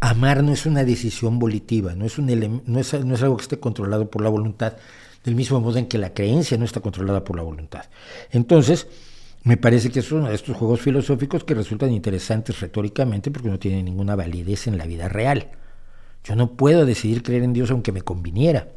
amar 0.00 0.42
no 0.42 0.52
es 0.52 0.66
una 0.66 0.84
decisión 0.84 1.38
volitiva, 1.38 1.94
no 1.94 2.04
es, 2.04 2.18
un 2.18 2.26
no 2.66 2.80
es, 2.80 2.92
no 3.04 3.14
es 3.14 3.22
algo 3.22 3.36
que 3.36 3.42
esté 3.42 3.60
controlado 3.60 4.10
por 4.10 4.22
la 4.22 4.28
voluntad, 4.28 4.74
del 5.24 5.36
mismo 5.36 5.60
modo 5.60 5.78
en 5.78 5.86
que 5.86 5.96
la 5.96 6.12
creencia 6.12 6.58
no 6.58 6.64
está 6.64 6.80
controlada 6.80 7.22
por 7.22 7.36
la 7.36 7.42
voluntad. 7.42 7.84
Entonces, 8.30 8.88
me 9.44 9.58
parece 9.58 9.90
que 9.90 10.00
es 10.00 10.10
uno 10.10 10.28
de 10.28 10.34
estos 10.34 10.56
juegos 10.56 10.80
filosóficos 10.80 11.44
que 11.44 11.54
resultan 11.54 11.92
interesantes 11.92 12.60
retóricamente 12.60 13.30
porque 13.30 13.50
no 13.50 13.58
tienen 13.58 13.84
ninguna 13.84 14.16
validez 14.16 14.66
en 14.66 14.78
la 14.78 14.86
vida 14.86 15.08
real. 15.08 15.50
Yo 16.24 16.34
no 16.34 16.52
puedo 16.52 16.86
decidir 16.86 17.22
creer 17.22 17.42
en 17.42 17.52
Dios 17.52 17.70
aunque 17.70 17.92
me 17.92 18.00
conviniera. 18.00 18.68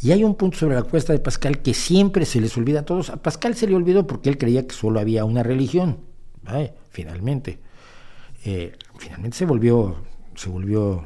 Y 0.00 0.12
hay 0.12 0.24
un 0.24 0.34
punto 0.34 0.56
sobre 0.56 0.76
la 0.76 0.82
cuesta 0.82 1.12
de 1.12 1.18
Pascal 1.18 1.60
que 1.60 1.74
siempre 1.74 2.24
se 2.24 2.40
les 2.40 2.56
olvida 2.56 2.80
a 2.80 2.84
todos. 2.86 3.10
A 3.10 3.22
Pascal 3.22 3.54
se 3.54 3.66
le 3.66 3.74
olvidó 3.74 4.06
porque 4.06 4.30
él 4.30 4.38
creía 4.38 4.66
que 4.66 4.74
solo 4.74 4.98
había 4.98 5.26
una 5.26 5.42
religión. 5.42 5.98
finalmente. 6.90 7.58
Eh, 8.46 8.72
finalmente 8.98 9.36
se 9.36 9.44
volvió, 9.44 10.02
se 10.34 10.48
volvió 10.48 11.04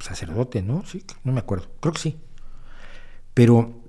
sacerdote, 0.00 0.60
¿no? 0.60 0.84
Sí, 0.84 1.04
no 1.22 1.32
me 1.32 1.38
acuerdo. 1.38 1.68
Creo 1.80 1.92
que 1.92 2.00
sí. 2.00 2.18
Pero 3.32 3.81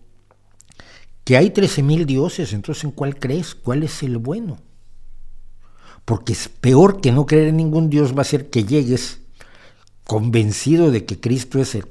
que 1.24 1.38
hay 1.38 1.50
13.000 1.50 2.06
dioses, 2.06 2.54
entonces 2.54 2.84
¿en 2.84 2.92
cuál 2.92 3.18
crees? 3.18 3.56
¿Cuál 3.56 3.84
es 3.84 4.04
el 4.04 4.18
bueno? 4.18 4.58
Porque 6.06 6.34
es 6.34 6.50
peor 6.50 7.00
que 7.00 7.12
no 7.12 7.26
creer 7.26 7.50
en 7.50 7.58
ningún 7.58 7.90
dios 7.90 8.18
va 8.18 8.22
a 8.22 8.26
ser 8.26 8.50
que 8.50 8.66
llegues 8.66 9.22
convencido 10.04 10.92
de 10.92 11.06
que 11.06 11.20
Cristo 11.20 11.60
es 11.60 11.76
el, 11.76 11.86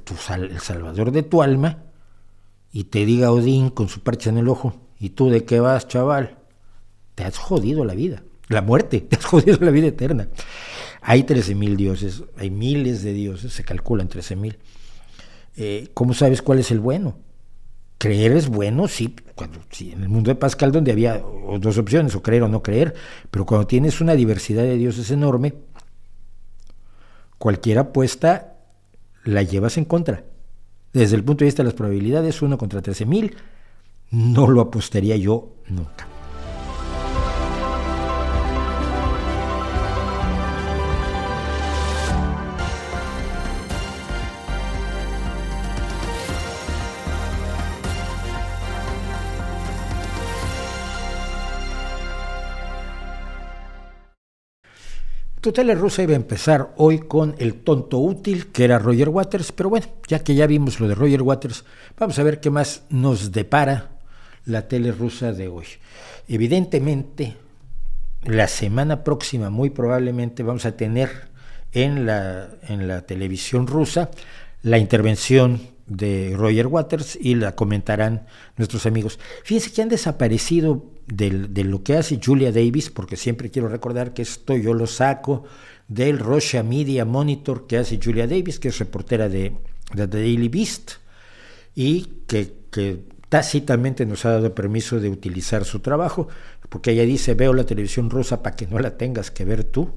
salvador 0.59 1.11
de 1.11 1.23
tu 1.23 1.41
alma, 1.41 1.83
y 2.71 2.85
te 2.85 3.05
diga 3.05 3.31
Odín 3.31 3.69
con 3.69 3.87
su 3.87 4.01
parche 4.01 4.29
en 4.29 4.37
el 4.37 4.49
ojo, 4.49 4.75
¿y 4.99 5.09
tú 5.09 5.29
de 5.29 5.45
qué 5.45 5.59
vas, 5.59 5.87
chaval? 5.87 6.37
Te 7.15 7.23
has 7.23 7.37
jodido 7.37 7.85
la 7.85 7.93
vida, 7.93 8.23
la 8.49 8.61
muerte, 8.61 9.01
te 9.01 9.15
has 9.15 9.25
jodido 9.25 9.57
la 9.61 9.71
vida 9.71 9.87
eterna. 9.87 10.27
Hay 11.01 11.23
13.000 11.23 11.75
dioses, 11.75 12.23
hay 12.37 12.49
miles 12.49 13.03
de 13.03 13.13
dioses, 13.13 13.53
se 13.53 13.63
calculan 13.63 14.09
13.000. 14.09 14.57
Eh, 15.55 15.89
¿Cómo 15.93 16.13
sabes 16.13 16.41
cuál 16.41 16.59
es 16.59 16.71
el 16.71 16.79
bueno? 16.79 17.17
Creer 18.03 18.33
es 18.33 18.49
bueno, 18.49 18.89
sí, 18.89 19.15
cuando, 19.33 19.59
en 19.79 20.03
el 20.03 20.09
mundo 20.09 20.29
de 20.29 20.35
Pascal 20.35 20.73
donde 20.73 20.91
había 20.91 21.23
dos 21.61 21.77
opciones, 21.77 22.13
o 22.15 22.21
creer 22.21 22.43
o 22.43 22.49
no 22.49 22.61
creer, 22.61 22.93
pero 23.31 23.45
cuando 23.45 23.65
tienes 23.65 24.01
una 24.01 24.13
diversidad 24.13 24.63
de 24.63 24.75
dioses 24.75 25.09
enorme, 25.09 25.53
cualquier 27.37 27.79
apuesta 27.79 28.57
la 29.23 29.41
llevas 29.41 29.77
en 29.77 29.85
contra. 29.85 30.25
Desde 30.91 31.15
el 31.15 31.23
punto 31.23 31.45
de 31.45 31.45
vista 31.45 31.63
de 31.63 31.67
las 31.67 31.75
probabilidades, 31.75 32.41
uno 32.41 32.57
contra 32.57 32.83
13.000, 32.83 33.35
no 34.11 34.47
lo 34.47 34.59
apostaría 34.59 35.15
yo 35.15 35.53
nunca. 35.69 36.12
Tu 55.43 55.51
tele 55.51 55.75
rusa 55.75 56.01
iba 56.03 56.13
a 56.13 56.15
empezar 56.15 56.73
hoy 56.77 56.99
con 56.99 57.35
el 57.37 57.55
tonto 57.55 57.97
útil, 57.97 58.47
que 58.53 58.63
era 58.63 58.79
Roger 58.79 59.09
Waters, 59.09 59.51
pero 59.51 59.69
bueno, 59.69 59.85
ya 60.07 60.19
que 60.19 60.35
ya 60.35 60.47
vimos 60.47 60.79
lo 60.79 60.87
de 60.87 60.95
Roger 60.95 61.21
Waters, 61.21 61.65
vamos 61.99 62.17
a 62.17 62.23
ver 62.23 62.39
qué 62.39 62.49
más 62.49 62.83
nos 62.87 63.33
depara 63.33 63.91
la 64.45 64.69
tele 64.69 64.93
rusa 64.93 65.33
de 65.33 65.49
hoy. 65.49 65.65
Evidentemente, 66.29 67.35
la 68.23 68.47
semana 68.47 69.03
próxima, 69.03 69.49
muy 69.49 69.69
probablemente, 69.69 70.43
vamos 70.43 70.65
a 70.65 70.77
tener 70.77 71.09
en 71.73 72.05
la, 72.05 72.47
en 72.69 72.87
la 72.87 73.01
televisión 73.01 73.67
rusa 73.67 74.11
la 74.61 74.77
intervención 74.77 75.59
de 75.87 76.35
Roger 76.37 76.67
Waters 76.67 77.17
y 77.19 77.35
la 77.35 77.53
comentarán 77.53 78.27
nuestros 78.55 78.85
amigos. 78.85 79.19
Fíjense 79.43 79.73
que 79.73 79.81
han 79.81 79.89
desaparecido 79.89 80.92
de 81.07 81.63
lo 81.63 81.83
que 81.83 81.95
hace 81.95 82.19
Julia 82.23 82.51
Davis, 82.51 82.89
porque 82.89 83.17
siempre 83.17 83.51
quiero 83.51 83.67
recordar 83.67 84.13
que 84.13 84.21
esto 84.21 84.55
yo 84.55 84.73
lo 84.73 84.87
saco 84.87 85.43
del 85.87 86.19
Russia 86.19 86.63
Media 86.63 87.05
Monitor 87.05 87.67
que 87.67 87.77
hace 87.77 87.99
Julia 88.01 88.27
Davis, 88.27 88.59
que 88.59 88.69
es 88.69 88.79
reportera 88.79 89.29
de, 89.29 89.53
The 89.95 90.07
Daily 90.07 90.49
Beast 90.49 90.93
y 91.75 92.23
que, 92.27 92.53
que 92.71 93.03
tácitamente 93.29 94.05
nos 94.05 94.25
ha 94.25 94.31
dado 94.31 94.53
permiso 94.55 94.99
de 94.99 95.09
utilizar 95.09 95.65
su 95.65 95.79
trabajo, 95.79 96.27
porque 96.69 96.91
ella 96.91 97.03
dice, 97.03 97.33
veo 97.33 97.53
la 97.53 97.65
televisión 97.65 98.09
rusa 98.09 98.41
para 98.41 98.55
que 98.55 98.67
no 98.67 98.79
la 98.79 98.97
tengas 98.97 99.31
que 99.31 99.45
ver 99.45 99.63
tú, 99.63 99.91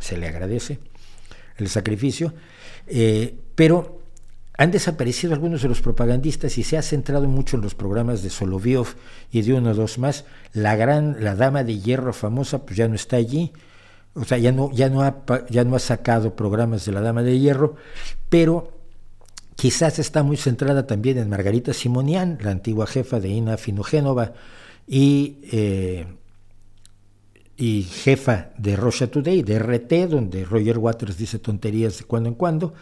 se 0.00 0.16
le 0.16 0.26
agradece 0.26 0.78
el 1.56 1.68
sacrificio, 1.68 2.32
eh, 2.86 3.34
pero 3.54 3.99
han 4.60 4.70
desaparecido 4.70 5.32
algunos 5.32 5.62
de 5.62 5.68
los 5.68 5.80
propagandistas 5.80 6.58
y 6.58 6.64
se 6.64 6.76
ha 6.76 6.82
centrado 6.82 7.26
mucho 7.26 7.56
en 7.56 7.62
los 7.62 7.74
programas 7.74 8.22
de 8.22 8.28
Soloviov 8.28 8.88
y 9.32 9.40
de 9.40 9.54
uno 9.54 9.70
o 9.70 9.74
dos 9.74 9.96
más. 9.96 10.26
La 10.52 10.76
gran, 10.76 11.24
la 11.24 11.34
dama 11.34 11.64
de 11.64 11.78
hierro 11.78 12.12
famosa, 12.12 12.66
pues 12.66 12.76
ya 12.76 12.86
no 12.86 12.94
está 12.94 13.16
allí. 13.16 13.52
O 14.12 14.22
sea, 14.22 14.36
ya 14.36 14.52
no, 14.52 14.70
ya 14.70 14.90
no, 14.90 15.00
ha, 15.00 15.24
ya 15.48 15.64
no 15.64 15.76
ha 15.76 15.78
sacado 15.78 16.36
programas 16.36 16.84
de 16.84 16.92
la 16.92 17.00
dama 17.00 17.22
de 17.22 17.38
hierro, 17.38 17.76
pero 18.28 18.70
quizás 19.56 19.98
está 19.98 20.22
muy 20.22 20.36
centrada 20.36 20.86
también 20.86 21.16
en 21.16 21.30
Margarita 21.30 21.72
Simonian, 21.72 22.36
la 22.42 22.50
antigua 22.50 22.86
jefa 22.86 23.18
de 23.18 23.30
Ina 23.30 23.56
Finogénova 23.56 24.34
y, 24.86 25.38
eh, 25.52 26.06
y 27.56 27.84
jefa 27.84 28.50
de 28.58 28.76
Russia 28.76 29.10
Today, 29.10 29.42
de 29.42 29.58
RT, 29.58 30.06
donde 30.06 30.44
Roger 30.44 30.76
Waters 30.76 31.16
dice 31.16 31.38
tonterías 31.38 31.96
de 32.00 32.04
cuando 32.04 32.28
en 32.28 32.34
cuando. 32.34 32.74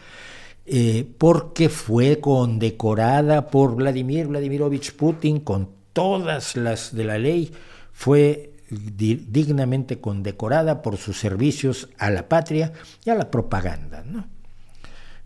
Eh, 0.71 1.11
porque 1.17 1.71
fue 1.71 2.21
condecorada 2.21 3.49
por 3.49 3.75
Vladimir 3.75 4.27
Vladimirovich 4.27 4.93
Putin 4.93 5.41
con 5.41 5.71
todas 5.95 6.57
las 6.57 6.95
de 6.95 7.05
la 7.05 7.17
ley, 7.17 7.51
fue 7.95 8.53
dignamente 8.69 9.99
condecorada 9.99 10.83
por 10.83 10.99
sus 10.99 11.19
servicios 11.19 11.89
a 11.97 12.11
la 12.11 12.29
patria 12.29 12.75
y 13.03 13.09
a 13.09 13.15
la 13.15 13.31
propaganda. 13.31 14.05
¿no? 14.05 14.27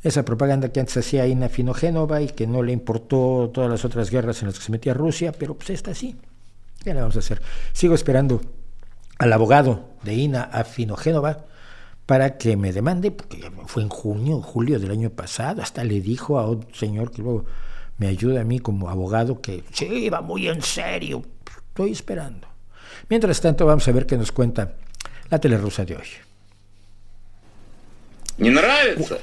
Esa 0.05 0.24
propaganda 0.24 0.69
que 0.69 0.78
antes 0.78 0.97
hacía 0.98 1.27
Ina 1.27 1.48
Finogénova 1.48 2.23
y 2.23 2.28
que 2.28 2.47
no 2.47 2.62
le 2.62 2.70
importó 2.70 3.51
todas 3.52 3.69
las 3.69 3.85
otras 3.85 4.12
guerras 4.12 4.43
en 4.43 4.47
las 4.47 4.60
que 4.60 4.64
se 4.64 4.70
metía 4.70 4.94
Rusia, 4.94 5.32
pero 5.36 5.56
pues 5.56 5.70
esta 5.70 5.93
sí. 5.93 6.14
¿Qué 6.85 6.94
le 6.94 7.01
vamos 7.01 7.16
a 7.16 7.19
hacer? 7.19 7.43
Sigo 7.73 7.97
esperando 7.97 8.40
al 9.19 9.32
abogado 9.32 9.89
de 10.05 10.14
Ina 10.14 10.44
Finogénova 10.62 11.47
para 12.06 12.38
que 12.38 12.56
me 12.56 12.72
demande, 12.72 13.12
porque 13.12 13.52
fue 13.68 13.84
en 13.84 13.90
junio, 13.90 14.41
julio 14.41 14.80
del 14.80 14.91
año 14.91 15.10
pasado, 15.10 15.62
hasta 15.62 15.84
le 15.84 15.99
dijo 16.02 16.40
a 16.40 16.49
un 16.49 16.66
señor 16.74 17.12
que 17.12 17.22
luego 17.22 17.45
me 17.98 18.08
ayuda 18.08 18.41
a 18.41 18.44
mí 18.44 18.60
como 18.60 18.90
abogado 18.90 19.41
que 19.41 19.64
sí, 19.72 20.10
va 20.10 20.22
muy 20.22 20.48
en 20.48 20.62
serio, 20.62 21.24
estoy 21.70 21.91
esperando. 21.91 22.48
Mientras 23.10 23.41
tanto, 23.41 23.66
vamos 23.66 23.88
a 23.88 23.91
ver 23.91 24.06
qué 24.06 24.18
nos 24.18 24.32
cuenta 24.32 24.74
la 25.30 25.58
rusa 25.58 25.86
de 25.86 25.95
hoy. 25.95 26.08
¿Не 28.38 28.52
нравится? 28.52 29.18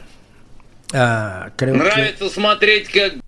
Ah, 0.93 1.52
creo 1.56 1.74
Нравится 1.74 2.24
que... 2.24 2.31
смотреть, 2.31 2.90
как... 2.90 3.20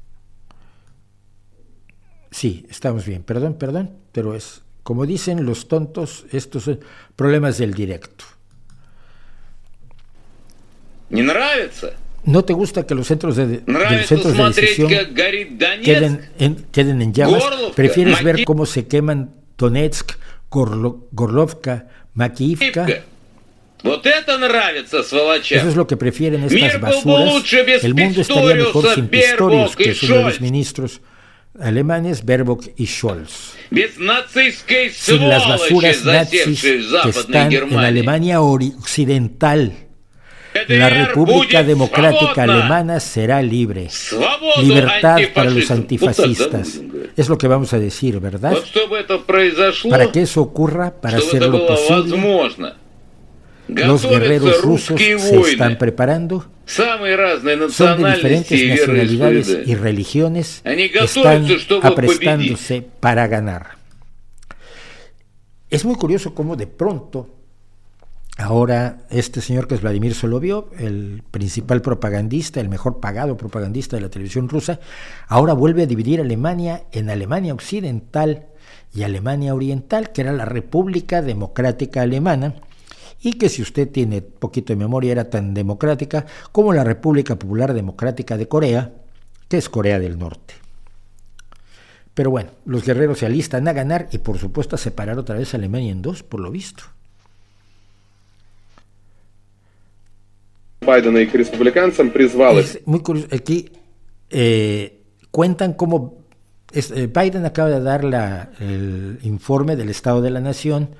Sí, 2.30 2.66
estamos 2.68 3.06
bien. 3.06 3.22
Perdón, 3.22 3.54
perdón, 3.54 3.96
pero 4.12 4.34
es, 4.34 4.62
como 4.82 5.06
dicen 5.06 5.46
los 5.46 5.68
tontos, 5.68 6.26
estos 6.32 6.64
son 6.64 6.80
problemas 7.14 7.58
del 7.58 7.72
directo. 7.74 8.24
¿Не 11.10 11.22
нравится? 11.22 11.92
¿No 12.24 12.42
te 12.44 12.52
gusta 12.52 12.84
que 12.86 12.94
los 12.96 13.06
centros 13.06 13.36
de, 13.36 13.46
de 13.46 13.62
los 13.66 14.06
centros 14.06 14.32
de 14.32 14.38
смотреть, 14.38 14.56
decisión 14.76 14.90
как 14.90 15.14
горит 15.14 15.50
Донецк? 15.58 15.84
queden 15.84 16.28
en, 16.40 16.54
queden 16.72 17.00
en 17.02 17.12
llamas? 17.14 17.40
Gorlovka, 17.42 17.74
¿Prefieres 17.76 18.22
ver 18.24 18.36
Maki- 18.38 18.44
cómo 18.44 18.66
se 18.66 18.86
queman 18.88 19.30
Donetsk, 19.56 20.12
Gorlo- 20.50 21.06
Gorlovka, 21.12 21.86
Makiivka? 22.14 22.66
Ивка? 22.66 23.02
Вот 23.84 24.04
это 24.06 24.36
нравится, 24.38 25.04
сволоча. 25.04 25.54
Eso 25.54 25.68
es 25.68 25.76
lo 25.76 25.86
que 25.86 25.96
prefieren 25.96 26.42
estas 26.42 26.60
Мир 26.60 26.80
был 26.80 27.02
бы 27.04 27.12
basuras. 27.12 27.34
лучше 27.34 27.62
без 27.62 27.84
El 27.84 27.94
mundo 27.94 28.20
estaría 28.22 28.54
mejor 28.56 28.82
Pistoriusa, 28.82 28.94
sin 28.96 29.08
Pistorius, 29.08 29.50
Baerbock 29.60 29.76
que 29.76 29.84
y 29.84 29.88
es 29.90 30.02
uno 30.02 30.14
de 30.16 30.22
los 30.22 30.32
Scholz. 30.34 30.40
ministros 30.40 31.00
alemanes, 31.60 32.24
Baerbock 32.24 32.64
y 32.76 32.86
Scholz. 32.86 33.52
Без 33.70 33.98
нацистской 33.98 34.90
Sin 34.90 35.28
las 35.28 35.42
сволочи, 35.44 35.62
basuras 35.74 36.04
nazis 36.04 36.40
засевшей 36.40 36.78
в 36.78 36.80
que 36.80 36.88
Западной 36.88 37.20
están 37.20 37.42
en 37.44 37.50
Германии. 37.50 37.86
Alemania 37.86 38.40
ori- 38.40 38.74
occidental. 38.78 39.72
la 40.67 40.89
República 40.89 41.63
Democrática 41.63 42.43
Alemana 42.43 42.99
será 42.99 43.41
libre. 43.41 43.87
Libertad 44.61 45.19
para 45.33 45.49
los 45.49 45.71
antifascistas. 45.71 46.81
Es 47.15 47.29
lo 47.29 47.37
que 47.37 47.47
vamos 47.47 47.73
a 47.73 47.79
decir, 47.79 48.19
¿verdad? 48.19 48.57
Para 49.89 50.11
que 50.11 50.21
eso 50.23 50.41
ocurra, 50.41 50.91
para 50.99 51.17
hacer 51.17 51.47
lo 51.47 51.65
posible. 51.65 52.73
Los 53.67 54.05
guerreros 54.05 54.61
rusos 54.61 54.99
se 54.99 55.39
están 55.39 55.77
preparando. 55.77 56.49
Son 56.65 57.01
de 58.01 58.11
diferentes 58.13 58.67
nacionalidades 58.67 59.57
y 59.65 59.75
religiones. 59.75 60.61
Están 60.65 61.47
aprestándose 61.81 62.85
para 62.99 63.27
ganar. 63.27 63.77
Es 65.69 65.85
muy 65.85 65.95
curioso 65.95 66.35
cómo 66.35 66.57
de 66.57 66.67
pronto 66.67 67.29
Ahora, 68.37 69.03
este 69.09 69.41
señor 69.41 69.67
que 69.67 69.75
es 69.75 69.81
Vladimir 69.81 70.15
Soloviov, 70.15 70.69
el 70.79 71.21
principal 71.31 71.81
propagandista, 71.81 72.59
el 72.59 72.69
mejor 72.69 72.99
pagado 72.99 73.37
propagandista 73.37 73.97
de 73.97 74.01
la 74.01 74.09
televisión 74.09 74.49
rusa, 74.49 74.79
ahora 75.27 75.53
vuelve 75.53 75.83
a 75.83 75.87
dividir 75.87 76.21
Alemania 76.21 76.83
en 76.91 77.09
Alemania 77.09 77.53
Occidental 77.53 78.47
y 78.93 79.03
Alemania 79.03 79.53
Oriental, 79.53 80.11
que 80.11 80.21
era 80.21 80.31
la 80.31 80.45
República 80.45 81.21
Democrática 81.21 82.01
Alemana, 82.01 82.55
y 83.21 83.33
que 83.33 83.49
si 83.49 83.61
usted 83.61 83.89
tiene 83.89 84.21
poquito 84.21 84.73
de 84.73 84.77
memoria 84.77 85.11
era 85.11 85.29
tan 85.29 85.53
democrática 85.53 86.25
como 86.51 86.73
la 86.73 86.83
República 86.83 87.37
Popular 87.37 87.73
Democrática 87.73 88.37
de 88.37 88.47
Corea, 88.47 88.93
que 89.47 89.57
es 89.57 89.69
Corea 89.69 89.99
del 89.99 90.17
Norte. 90.17 90.55
Pero 92.13 92.31
bueno, 92.31 92.49
los 92.65 92.83
guerreros 92.83 93.19
se 93.19 93.25
alistan 93.25 93.67
a 93.67 93.73
ganar 93.73 94.07
y 94.11 94.17
por 94.17 94.37
supuesto 94.37 94.75
a 94.75 94.79
separar 94.79 95.19
otra 95.19 95.35
vez 95.35 95.53
a 95.53 95.57
Alemania 95.57 95.91
en 95.91 96.01
dos, 96.01 96.23
por 96.23 96.39
lo 96.39 96.49
visto. 96.49 96.83
Байдена 100.90 101.18
и 101.18 101.26
к 101.26 101.34
республиканцам 101.34 102.10
призвал 102.10 102.58
их 102.58 102.64
Es 102.76 102.80
muy 102.86 103.00
curioso. 103.00 103.28
Aquí 103.32 103.70
eh, 104.30 105.00
cuentan 105.30 105.72
cómo 105.74 106.18
es- 106.72 106.90
eh, 106.90 107.06
Biden 107.06 107.44
acaba 107.46 107.70
de 107.70 107.80
dar 107.80 108.04
la- 108.04 108.50
el 108.60 109.18
informe 109.22 109.76
del 109.76 109.88
Estado 109.88 110.20
de 110.20 110.30
la 110.30 110.40
Nación 110.40 110.90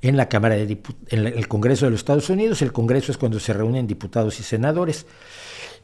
en 0.00 0.16
la 0.16 0.28
Cámara 0.28 0.56
de 0.56 0.68
Dipu- 0.68 0.96
en 1.08 1.24
la- 1.24 1.30
el 1.30 1.46
Congreso 1.48 1.86
de 1.86 1.92
los 1.92 2.00
Estados 2.00 2.28
Unidos. 2.28 2.60
El 2.62 2.72
Congreso 2.72 3.12
es 3.12 3.18
cuando 3.18 3.38
se 3.40 3.52
reúnen 3.52 3.86
diputados 3.86 4.38
y 4.40 4.42
senadores. 4.42 5.06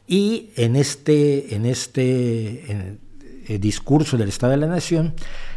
Y 0.07 0.49
en 0.55 0.75
este, 0.75 1.55
en 1.55 1.65
este 1.65 2.71
en, 2.71 2.99
eh, 3.47 3.57
discurso 3.59 4.17
del 4.17 4.29
Estado 4.29 4.51
de 4.51 4.57
la 4.57 4.67
Nación, 4.67 5.13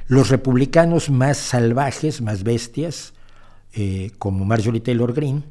los 0.09 0.29
republicanos 0.29 1.11
más 1.11 1.39
salvajes, 1.39 2.21
más 2.21 2.43
bestias, 2.43 3.15
eh, 3.75 4.11
como 4.19 4.45
Marjorie 4.45 4.81
Taylor 4.81 5.13
Greene, 5.13 5.43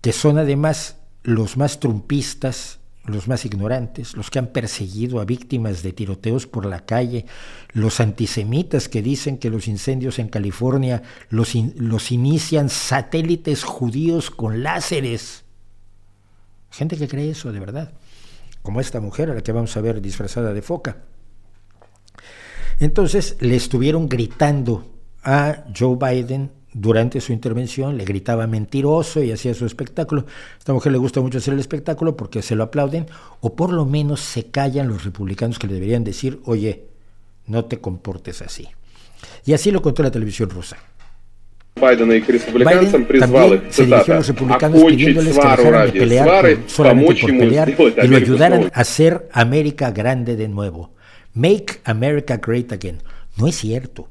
que 0.00 0.12
son 0.12 0.38
además 0.38 0.96
los 1.23 1.57
más 1.57 1.79
trumpistas 1.79 2.79
los 3.05 3.27
más 3.27 3.45
ignorantes, 3.45 4.15
los 4.15 4.29
que 4.29 4.39
han 4.39 4.47
perseguido 4.47 5.19
a 5.19 5.25
víctimas 5.25 5.83
de 5.83 5.91
tiroteos 5.91 6.47
por 6.47 6.65
la 6.65 6.85
calle, 6.85 7.25
los 7.73 7.99
antisemitas 7.99 8.87
que 8.87 9.01
dicen 9.01 9.37
que 9.37 9.49
los 9.49 9.67
incendios 9.67 10.19
en 10.19 10.29
California 10.29 11.03
los, 11.29 11.53
los 11.75 12.11
inician 12.11 12.69
satélites 12.69 13.63
judíos 13.63 14.31
con 14.31 14.63
láseres. 14.63 15.43
Gente 16.71 16.95
que 16.95 17.09
cree 17.09 17.31
eso 17.31 17.51
de 17.51 17.59
verdad, 17.59 17.93
como 18.61 18.79
esta 18.79 19.01
mujer 19.01 19.29
a 19.29 19.33
la 19.33 19.41
que 19.41 19.51
vamos 19.51 19.75
a 19.75 19.81
ver 19.81 20.01
disfrazada 20.01 20.53
de 20.53 20.61
foca. 20.61 20.97
Entonces 22.79 23.35
le 23.41 23.55
estuvieron 23.55 24.07
gritando 24.07 24.89
a 25.23 25.65
Joe 25.77 25.97
Biden 25.97 26.51
durante 26.72 27.20
su 27.20 27.32
intervención, 27.32 27.96
le 27.96 28.04
gritaba 28.04 28.46
mentiroso 28.46 29.22
y 29.22 29.32
hacía 29.32 29.54
su 29.54 29.66
espectáculo. 29.66 30.26
A 30.26 30.58
esta 30.58 30.72
mujer 30.72 30.92
le 30.92 30.98
gusta 30.98 31.20
mucho 31.20 31.38
hacer 31.38 31.54
el 31.54 31.60
espectáculo 31.60 32.16
porque 32.16 32.42
se 32.42 32.54
lo 32.54 32.64
aplauden, 32.64 33.06
o 33.40 33.54
por 33.56 33.72
lo 33.72 33.84
menos 33.86 34.20
se 34.20 34.46
callan 34.50 34.88
los 34.88 35.04
republicanos 35.04 35.58
que 35.58 35.66
le 35.66 35.74
deberían 35.74 36.04
decir, 36.04 36.40
oye, 36.44 36.84
no 37.46 37.64
te 37.64 37.78
comportes 37.78 38.42
así. 38.42 38.68
Y 39.44 39.52
así 39.54 39.70
lo 39.70 39.82
contó 39.82 40.02
la 40.02 40.10
televisión 40.10 40.50
rusa. 40.50 40.76
Байдена 41.80 42.14
и 42.14 42.20
к 42.20 42.28
республиканцам 42.28 43.02
Biden 43.02 43.06
призвал 43.06 43.50
también 43.50 43.68
их, 43.68 43.72
se 43.72 43.86
dirigió 43.86 43.98
a 43.98 44.04
цитата, 44.04 44.16
los 44.16 44.26
republicanos 44.26 44.80
«окончить 44.80 44.98
pidiéndoles 44.98 45.34
que 45.36 45.40
свару 45.42 45.62
dejaran 45.62 45.80
de 45.80 45.86
ради 45.86 45.98
pelear 46.00 46.24
свары, 46.26 46.56
por- 46.56 46.70
solamente 46.70 47.04
помочь 47.04 47.20
por 47.20 47.30
ему 47.30 47.38
pelear 47.40 47.68
сделать 47.70 47.94
y 47.94 47.96
lo 47.96 48.02
Америку 48.02 48.16
ayudaran 48.32 48.58
снова 48.62 48.72
a 48.74 48.80
hacer 48.80 49.28
América 49.32 49.90
grande 49.92 50.36
de 50.36 50.48
nuevo. 50.48 50.90
Make 51.34 51.80
America 51.84 52.36
great 52.38 52.72
again. 52.72 52.98
No 53.36 53.46
es 53.46 53.56
cierto. 53.56 54.08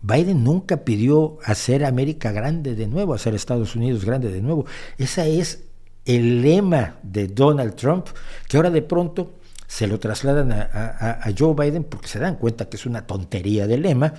Biden 0.00 0.44
nunca 0.44 0.84
pidió 0.84 1.38
hacer 1.44 1.84
América 1.84 2.32
grande 2.32 2.74
de 2.74 2.86
nuevo, 2.86 3.14
hacer 3.14 3.34
Estados 3.34 3.74
Unidos 3.74 4.04
grande 4.04 4.30
de 4.30 4.40
nuevo. 4.40 4.66
Ese 4.96 5.38
es 5.38 5.64
el 6.04 6.42
lema 6.42 6.96
de 7.02 7.28
Donald 7.28 7.74
Trump, 7.74 8.06
que 8.48 8.56
ahora 8.56 8.70
de 8.70 8.82
pronto 8.82 9.32
se 9.66 9.86
lo 9.86 9.98
trasladan 9.98 10.50
a, 10.52 11.20
Joe 11.38 11.54
Biden 11.54 11.84
porque 11.84 12.08
se 12.08 12.18
dan 12.18 12.36
cuenta 12.36 12.68
que 12.68 12.76
es 12.76 12.86
una 12.86 13.06
tontería 13.06 13.66
de 13.66 13.76
lema, 13.76 14.14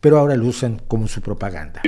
pero 0.00 0.18
ahora 0.18 0.34
lo 0.34 0.46
usan 0.46 0.80
como 0.88 1.06
su 1.06 1.20
propaganda. 1.20 1.82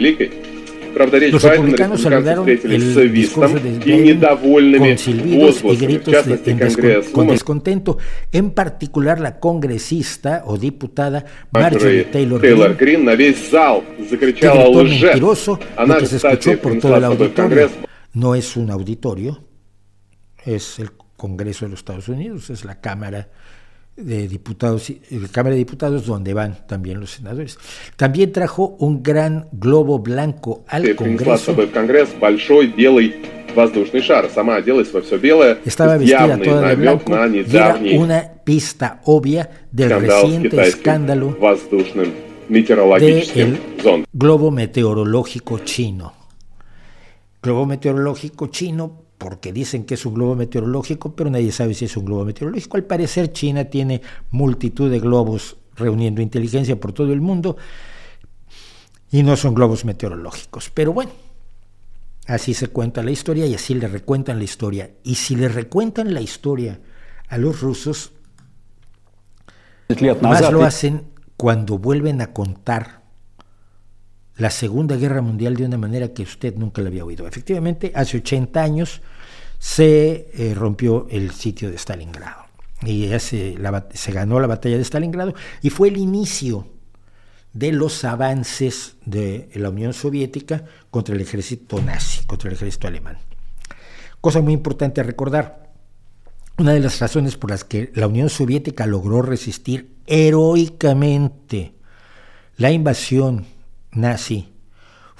Los 0.94 1.42
republicanos 1.42 2.02
saludaron 2.02 2.48
el 2.48 3.12
discurso 3.12 3.54
de 3.54 3.70
Biden 3.78 4.20
con 4.20 4.98
silbidos 4.98 5.64
y 5.64 5.76
gritos 5.76 6.26
de, 6.26 6.40
en 6.44 7.12
con 7.12 7.26
descontento, 7.28 7.98
en 8.32 8.50
particular 8.50 9.20
la 9.20 9.38
congresista 9.38 10.42
o 10.46 10.58
diputada 10.58 11.24
Marjorie 11.50 12.04
Taylor, 12.04 12.40
Taylor 12.40 12.76
Greene, 12.76 13.16
que 13.16 14.16
gritó 14.16 14.72
mentiroso, 14.84 15.58
lo 15.86 15.98
que 15.98 16.06
se 16.06 16.16
escuchó 16.16 16.58
por 16.58 16.78
todo 16.78 16.96
el 16.96 17.04
auditorio. 17.04 17.70
No 18.12 18.34
es 18.34 18.56
un 18.56 18.70
auditorio, 18.70 19.44
es 20.44 20.78
el 20.80 20.90
Congreso 21.16 21.66
de 21.66 21.70
los 21.70 21.80
Estados 21.80 22.08
Unidos, 22.08 22.50
es 22.50 22.64
la 22.64 22.80
Cámara 22.80 23.28
de 24.00 24.28
diputados, 24.28 24.88
de 24.88 25.00
eh, 25.10 25.20
Cámara 25.30 25.54
de 25.54 25.58
Diputados, 25.58 26.06
donde 26.06 26.34
van 26.34 26.66
también 26.66 27.00
los 27.00 27.10
senadores. 27.12 27.58
También 27.96 28.32
trajo 28.32 28.76
un 28.78 29.02
gran 29.02 29.48
globo 29.52 29.98
blanco 29.98 30.64
al 30.68 30.94
Congreso. 30.94 31.54
Estaba 35.64 35.96
vestida 35.96 36.38
toda 36.38 36.68
de 36.68 36.76
blanco 36.76 37.12
y 37.32 37.56
era 37.56 37.80
una 37.94 38.32
pista 38.44 39.00
obvia 39.04 39.50
del 39.70 39.90
reciente 40.00 40.60
escándalo 40.62 41.36
del 42.98 43.26
de 43.34 43.58
globo 44.12 44.50
meteorológico 44.50 45.58
chino. 45.60 46.12
Globo 47.42 47.66
meteorológico 47.66 48.48
chino 48.48 48.99
porque 49.20 49.52
dicen 49.52 49.84
que 49.84 49.94
es 49.94 50.06
un 50.06 50.14
globo 50.14 50.34
meteorológico, 50.34 51.14
pero 51.14 51.28
nadie 51.28 51.52
sabe 51.52 51.74
si 51.74 51.84
es 51.84 51.94
un 51.94 52.06
globo 52.06 52.24
meteorológico. 52.24 52.78
Al 52.78 52.84
parecer 52.84 53.30
China 53.34 53.66
tiene 53.66 54.00
multitud 54.30 54.90
de 54.90 54.98
globos 54.98 55.58
reuniendo 55.76 56.22
inteligencia 56.22 56.80
por 56.80 56.94
todo 56.94 57.12
el 57.12 57.20
mundo 57.20 57.58
y 59.12 59.22
no 59.22 59.36
son 59.36 59.52
globos 59.52 59.84
meteorológicos. 59.84 60.70
Pero 60.70 60.94
bueno, 60.94 61.12
así 62.28 62.54
se 62.54 62.68
cuenta 62.68 63.02
la 63.02 63.10
historia 63.10 63.44
y 63.44 63.54
así 63.54 63.74
le 63.74 63.88
recuentan 63.88 64.38
la 64.38 64.44
historia. 64.44 64.90
Y 65.04 65.16
si 65.16 65.36
le 65.36 65.50
recuentan 65.50 66.14
la 66.14 66.22
historia 66.22 66.80
a 67.28 67.36
los 67.36 67.60
rusos, 67.60 68.12
más 70.22 70.50
lo 70.50 70.64
hacen 70.64 71.10
cuando 71.36 71.76
vuelven 71.76 72.22
a 72.22 72.32
contar 72.32 72.99
la 74.40 74.50
Segunda 74.50 74.96
Guerra 74.96 75.20
Mundial 75.20 75.54
de 75.54 75.66
una 75.66 75.76
manera 75.76 76.08
que 76.08 76.22
usted 76.22 76.56
nunca 76.56 76.80
la 76.80 76.88
había 76.88 77.04
oído. 77.04 77.26
Efectivamente, 77.28 77.92
hace 77.94 78.16
80 78.16 78.62
años 78.62 79.02
se 79.58 80.30
eh, 80.32 80.54
rompió 80.54 81.06
el 81.10 81.32
sitio 81.32 81.70
de 81.70 81.76
Stalingrado 81.76 82.46
y 82.82 83.06
se, 83.18 83.58
se 83.92 84.12
ganó 84.12 84.40
la 84.40 84.46
batalla 84.46 84.78
de 84.78 84.84
Stalingrado 84.84 85.34
y 85.60 85.68
fue 85.68 85.88
el 85.88 85.98
inicio 85.98 86.66
de 87.52 87.72
los 87.72 88.02
avances 88.04 88.96
de 89.04 89.50
la 89.54 89.68
Unión 89.68 89.92
Soviética 89.92 90.64
contra 90.90 91.14
el 91.14 91.20
ejército 91.20 91.82
nazi, 91.82 92.24
contra 92.24 92.48
el 92.48 92.54
ejército 92.56 92.88
alemán. 92.88 93.18
Cosa 94.22 94.40
muy 94.40 94.54
importante 94.54 95.02
a 95.02 95.04
recordar, 95.04 95.70
una 96.56 96.72
de 96.72 96.80
las 96.80 96.98
razones 96.98 97.36
por 97.36 97.50
las 97.50 97.64
que 97.64 97.90
la 97.94 98.06
Unión 98.06 98.30
Soviética 98.30 98.86
logró 98.86 99.20
resistir 99.20 99.96
heroicamente 100.06 101.74
la 102.56 102.70
invasión 102.70 103.44
nazi 103.92 104.48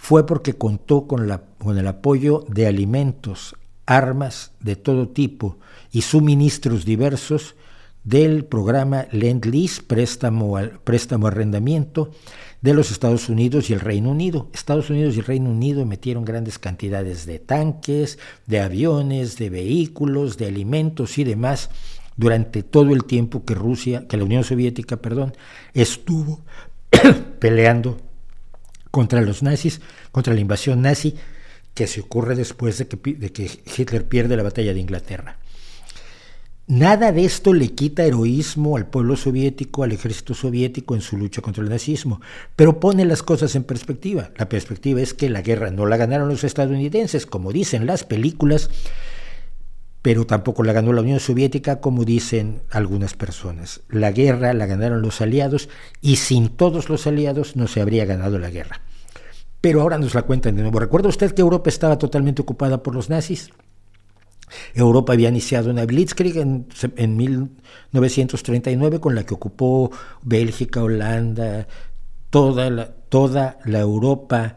fue 0.01 0.27
porque 0.27 0.55
contó 0.55 1.07
con, 1.07 1.31
el 1.77 1.87
apoyo 1.87 2.45
de 2.49 2.67
alimentos, 2.67 3.55
armas 3.85 4.53
de 4.61 4.75
todo 4.75 5.09
tipo 5.09 5.59
y 5.93 6.03
suministros 6.03 6.87
diversos 6.87 7.55
del 8.03 8.47
programa 8.47 9.07
Lend-Lease, 9.13 9.83
préstamo, 9.83 10.57
préstamo 10.85 11.27
arrendamiento 11.27 12.13
de 12.63 12.73
los 12.73 12.91
Estados 12.91 13.29
Unidos 13.29 13.69
y 13.69 13.75
el 13.75 13.81
Reino 13.81 14.11
Unido. 14.11 14.49
Estados 14.55 14.89
Unidos 14.89 15.17
y 15.17 15.19
el 15.19 15.27
Reino 15.27 15.51
Unido 15.51 15.85
metieron 15.85 16.25
grandes 16.25 16.59
cantidades 16.59 17.27
de 17.27 17.39
tanques, 17.39 18.19
de 18.47 18.61
aviones, 18.61 19.37
de 19.37 19.51
vehículos, 19.51 20.39
de 20.39 20.47
alimentos 20.47 21.19
y 21.19 21.25
demás 21.25 21.69
durante 22.17 22.63
todo 22.63 22.95
el 22.95 23.05
tiempo 23.05 23.45
que 23.45 23.55
Rusia, 23.55 24.07
que 24.09 24.17
la 24.17 24.25
Unión 24.25 24.45
Soviética, 24.45 24.97
perdón, 24.97 25.35
estuvo 25.75 26.41
peleando 27.39 27.99
contra 28.91 29.21
los 29.21 29.43
nazis, 29.43 29.81
contra 30.13 30.35
la 30.35 30.41
invasión 30.41 30.83
nazi 30.83 31.15
que 31.75 31.87
se 31.87 32.01
ocurre 32.01 32.35
después 32.35 32.79
de 32.79 32.87
que, 32.87 33.51
Hitler 33.77 34.07
pierde 34.07 34.37
la 34.37 34.43
batalla 34.43 34.75
de 34.75 34.81
Inglaterra. 34.81 35.39
Nada 36.67 37.11
de 37.11 37.25
esto 37.25 37.53
le 37.53 37.73
quita 37.73 38.05
heroísmo 38.05 38.77
al 38.77 38.87
pueblo 38.87 39.17
soviético, 39.17 39.83
al 39.83 39.91
ejército 39.91 40.35
soviético 40.35 40.95
en 40.95 41.01
su 41.01 41.17
lucha 41.17 41.43
contra 41.43 41.65
el 41.65 41.69
nazismo, 41.69 42.21
pero 42.55 42.79
pone 42.79 43.05
las 43.05 43.25
cosas 43.25 43.57
en 43.57 43.65
perspectiva. 43.65 44.31
La 44.37 44.49
perspectiva 44.49 45.01
es 45.01 45.13
que 45.13 45.31
la 45.31 45.43
guerra 45.43 45.71
no 45.71 45.87
la 45.87 45.97
ganaron 45.97 46.29
los 46.29 46.45
estadounidenses, 46.45 47.27
como 47.27 47.51
dicen 47.51 47.87
las 47.87 48.05
películas, 48.05 48.71
pero 50.03 50.27
tampoco 50.27 50.63
la 50.63 50.73
ganó 50.73 50.93
la 50.93 51.03
Unión 51.03 51.21
Soviética, 51.21 51.81
como 51.81 52.05
dicen 52.05 52.63
algunas 52.71 53.15
personas. 53.15 53.83
La 53.89 54.13
guerra 54.13 54.55
la 54.55 54.67
ganaron 54.67 55.03
los 55.03 55.21
aliados 55.21 55.69
y 56.01 56.17
sin 56.17 56.49
todos 56.49 56.89
los 56.89 57.07
aliados 57.07 57.57
no 57.57 57.69
se 57.69 57.81
habría 57.81 58.07
ganado 58.07 58.39
la 58.39 58.51
guerra. 58.51 58.81
Pero 59.61 59.83
ahora 59.83 59.99
nos 59.99 60.15
la 60.15 60.23
cuentan 60.23 60.57
de 60.57 60.63
nuevo. 60.63 60.79
¿Recuerda 60.79 61.11
usted 61.11 61.33
que 61.33 61.43
Europa 61.43 61.69
estaba 61.69 61.99
totalmente 61.99 62.41
ocupada 62.41 62.83
por 62.83 62.95
los 62.95 63.11
nazis? 63.11 63.51
Europa 64.75 65.13
había 65.13 65.29
iniciado 65.29 65.71
una 65.71 65.85
Blitzkrieg 65.85 66.39
en, 66.39 66.67
en 66.97 67.17
1939 67.17 69.01
con 69.01 69.15
la 69.15 69.25
que 69.25 69.35
ocupó 69.35 69.93
Bélgica, 70.23 70.83
Holanda, 70.83 71.69
toda 72.31 72.95
toda 73.11 73.59
la 73.65 73.81
Europa 73.81 74.57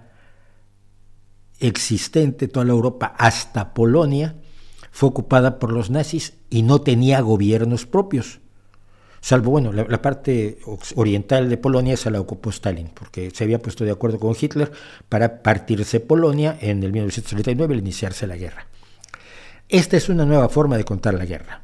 existente, 1.60 2.48
toda 2.48 2.66
la 2.66 2.72
Europa 2.72 3.14
hasta 3.18 3.74
Polonia, 3.74 4.36
fue 4.93 5.09
ocupada 5.09 5.59
por 5.59 5.73
los 5.73 5.91
nazis 5.91 6.35
y 6.51 6.63
no 6.63 6.81
tenía 6.81 7.21
gobiernos 7.21 7.87
propios. 7.87 8.41
Salvo, 9.21 9.51
bueno, 9.51 9.73
la, 9.73 9.85
la, 9.85 10.01
parte 10.01 10.59
oriental 10.95 11.49
de 11.51 11.57
Polonia 11.57 11.97
se 11.97 12.11
la 12.11 12.21
ocupó 12.21 12.51
Stalin, 12.51 12.89
porque 12.95 13.31
se 13.33 13.45
había 13.45 13.61
puesto 13.61 13.85
de 13.85 13.91
acuerdo 13.91 14.19
con 14.21 14.37
Hitler 14.41 14.71
para 15.09 15.43
partirse 15.43 15.99
Polonia 15.99 16.57
en 16.61 16.83
el 16.85 16.93
1939 16.93 17.75
al 17.75 17.81
iniciarse 17.81 18.27
la 18.27 18.37
guerra. 18.37 18.67
Esta 19.69 19.97
es 19.97 20.09
una 20.09 20.25
nueva 20.25 20.49
forma 20.49 20.77
de 20.77 20.85
contar 20.85 21.15
la 21.15 21.27
guerra. 21.27 21.61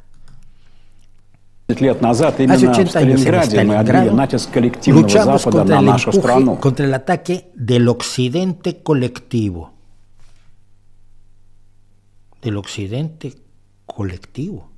лет 1.68 2.02
назад 2.02 2.34
Hace 2.34 2.44
именно 2.44 2.58
в 2.58 2.70
80 2.70 2.98
años 2.98 3.24
en 3.24 3.24
Сталинграде 3.24 3.64
мы 3.64 3.76
отбили 3.76 3.92
Stalingrado 3.92 4.16
натиск 4.16 4.50
коллективного 4.50 5.02
luchamos 5.02 5.42
Запада 5.42 5.58
contra 5.58 5.74
на 5.76 5.80
el, 5.80 5.86
нашу 5.86 6.10
empuje, 6.10 6.20
страну. 6.20 6.60
contra 6.60 6.84
el 6.86 6.94
ataque 6.94 7.50
del 7.54 7.88
occidente 7.88 8.82
colectivo. 8.82 9.72
Del 12.42 12.56
occidente 12.56 13.34
colectivo. 13.86 14.70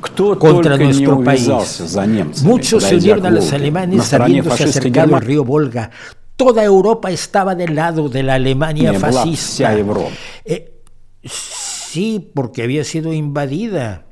Кто 0.00 0.38
contra 0.38 0.76
только 0.76 0.84
не 0.84 0.84
nuestro 0.92 1.22
país. 1.24 1.46
увязался 1.48 1.86
за 1.86 2.06
немцами, 2.06 2.46
Muchos 2.48 2.82
se 2.84 2.90
подойдя 2.90 3.14
unieron 3.16 3.22
к 3.22 3.26
a 3.26 3.30
los 3.30 3.44
Волге. 3.50 3.56
alemanes 3.56 3.96
На 3.96 4.04
стороне 4.04 4.42
sabiéndose 4.42 4.50
фашистской 4.50 4.90
acercado 4.90 5.04
el 5.06 5.10
Германии 5.10 5.26
río 5.28 5.44
Volga. 5.44 5.90
Toda 6.36 6.62
Europa 6.64 7.10
estaba 7.10 7.54
del 7.54 7.74
lado 7.74 8.08
de 8.08 8.22
la 8.22 8.34
Alemania 8.34 8.92
была 8.92 9.10
fascista. 9.10 9.70
вся 9.70 9.72
Европа. 9.78 10.10
Eh, 10.44 10.72
Sí, 11.28 12.30
porque 12.34 12.62
había 12.62 12.84
sido 12.84 13.12
invadida, 13.14 14.04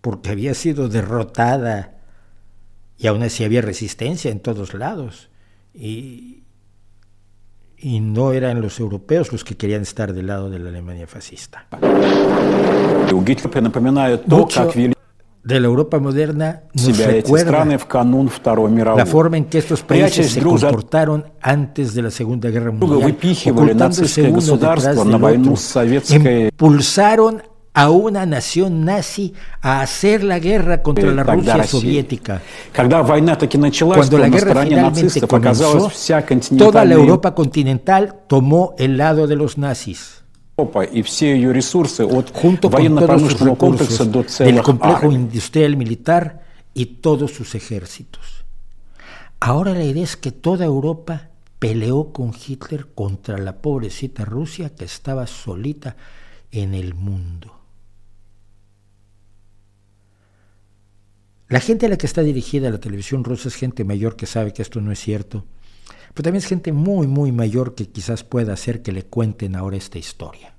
porque 0.00 0.30
había 0.30 0.52
sido 0.54 0.88
derrotada 0.88 2.00
y 2.98 3.06
aún 3.06 3.22
así 3.22 3.44
había 3.44 3.62
resistencia 3.62 4.30
en 4.32 4.40
todos 4.40 4.74
lados. 4.74 5.30
Y, 5.72 6.42
y 7.77 7.99
no 7.99 8.31
eran 8.31 8.61
los 8.61 8.79
europeos 8.79 9.31
los 9.31 9.43
que 9.43 9.55
querían 9.55 9.81
estar 9.81 10.13
del 10.13 10.27
lado 10.27 10.49
de 10.49 10.59
la 10.59 10.69
Alemania 10.69 11.07
fascista. 11.07 11.67
Mucho 14.27 14.69
de 15.45 15.59
la 15.59 15.67
Europa 15.67 15.99
moderna 15.99 16.63
nos 16.73 16.97
recuerda 16.97 17.65
la 17.65 19.05
forma 19.05 19.37
en 19.37 19.45
que 19.45 19.59
estos 19.59 19.83
países 19.83 20.31
se 20.31 20.41
comportaron 20.41 21.23
antes 21.39 21.93
de 21.93 22.01
la 22.01 22.09
Segunda 22.09 22.49
Guerra 22.49 22.71
Mundial, 22.71 23.15
ocultándose 23.51 24.23
uno 24.23 24.41
detrás 24.41 24.83
del 24.83 25.13
otro, 25.13 26.15
impulsaron 26.47 27.43
a 27.75 27.89
una 27.89 28.25
nación 28.25 28.85
nazi 28.85 29.33
a 29.61 29.81
hacer 29.81 30.23
la 30.23 30.39
guerra 30.39 30.81
contra 30.81 31.11
la 31.11 31.23
Rusia 31.23 31.61
soviética. 31.65 32.41
Cuando 32.73 34.17
la 34.17 34.29
guerra 34.29 34.63
finalmente 34.63 35.27
comenzó, 35.27 35.91
toda 36.57 36.85
la 36.85 36.93
Europa 36.93 37.35
continental 37.35 38.15
tomó 38.27 38.75
el 38.77 38.97
lado 38.97 39.27
de 39.27 39.35
los 39.35 39.57
nazis. 39.57 40.23
Junto 40.55 42.71
con 42.71 42.95
todos 42.95 43.21
sus 43.21 43.39
recursos, 43.41 44.39
del 44.39 44.61
complejo 44.61 45.11
industrial 45.11 45.75
militar 45.75 46.45
y 46.73 46.85
todos 46.85 47.31
sus 47.31 47.55
ejércitos. 47.55 48.45
Ahora 49.41 49.73
la 49.73 49.83
idea 49.83 50.05
es 50.05 50.15
que 50.15 50.31
toda 50.31 50.63
Europa 50.63 51.27
peleó 51.59 52.13
con 52.13 52.31
Hitler 52.33 52.87
contra 52.95 53.37
la 53.37 53.57
pobrecita 53.57 54.23
Rusia 54.23 54.73
que 54.73 54.85
estaba 54.85 55.27
solita 55.27 55.97
en 56.51 56.73
el 56.73 56.93
mundo. 56.93 57.54
La 61.47 61.59
gente 61.59 61.85
a 61.85 61.89
la 61.89 61.97
que 61.97 62.07
está 62.07 62.21
dirigida 62.21 62.71
la 62.71 62.79
televisión 62.79 63.23
rusa 63.23 63.49
es 63.49 63.55
gente 63.55 63.83
mayor 63.83 64.15
que 64.15 64.25
sabe 64.25 64.51
que 64.51 64.61
esto 64.61 64.81
no 64.81 64.91
es 64.91 64.99
cierto, 64.99 65.45
pero 66.13 66.23
también 66.23 66.43
es 66.43 66.47
gente 66.47 66.71
muy, 66.71 67.07
muy 67.07 67.31
mayor 67.31 67.75
que 67.75 67.89
quizás 67.89 68.23
pueda 68.23 68.53
hacer 68.53 68.81
que 68.81 68.91
le 68.91 69.03
cuenten 69.03 69.55
ahora 69.55 69.77
esta 69.77 69.99
historia. 69.99 70.55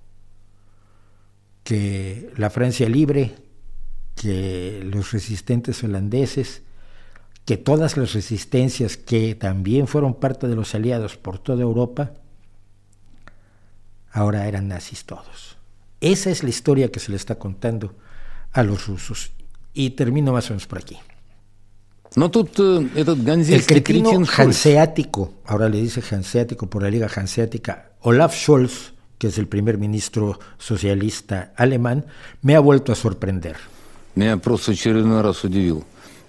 Que 1.65 2.31
la 2.37 2.51
Francia 2.51 2.89
libre, 2.89 3.35
que 4.15 4.83
los 4.85 5.13
resistentes 5.13 5.83
holandeses, 5.83 6.63
que 7.45 7.57
todas 7.57 7.97
las 7.97 8.13
resistencias 8.13 8.97
que 8.97 9.35
también 9.35 9.87
fueron 9.87 10.15
parte 10.15 10.47
de 10.47 10.57
los 10.57 10.75
aliados 10.75 11.17
por 11.17 11.39
toda 11.39 11.63
Europa, 11.63 12.13
ahora 14.11 14.47
eran 14.47 14.69
nazis 14.69 15.05
todos. 15.05 15.57
Esa 16.01 16.31
es 16.31 16.43
la 16.43 16.51
historia 16.51 16.93
que 16.93 17.01
se 17.01 17.11
le 17.11 17.17
está 17.17 17.39
contando 17.39 17.97
a 18.53 18.63
los 18.63 18.87
rusos. 18.87 19.33
Y 19.76 19.92
termino 19.92 20.34
más 20.34 20.50
o 20.50 20.54
menos 20.54 20.68
por 20.68 20.80
aquí. 20.80 20.98
Но 22.16 22.30
тут 22.30 22.60
э, 22.60 22.90
этот 22.96 23.20
El 23.20 23.26
ганзейский 23.26 23.76
cretino 23.76 24.10
кретин 24.10 24.26
Шольц, 24.26 24.40
hanseático, 24.40 25.34
ahora 25.46 25.70
le 25.70 25.82
dice 25.82 26.02
hanseático 26.02 26.70
por 26.70 26.84
la 26.84 26.90
Liga 26.90 27.08
Hanseática, 27.08 27.92
Olaf 28.02 28.36
Scholz, 28.36 28.92
que 29.18 29.28
es 29.28 29.38
el 29.38 29.48
primer 29.48 29.78
ministro 29.78 30.38
socialista 30.58 31.54
alemán, 31.56 32.06
me 32.42 32.56
ha 32.56 32.60
vuelto 32.60 32.92
a 32.92 32.96
sorprender. 32.96 33.56
меня 34.14 34.38
просто 34.38 34.74
очередной 34.74 35.22
раз 35.22 35.44
удивил. 35.46 35.86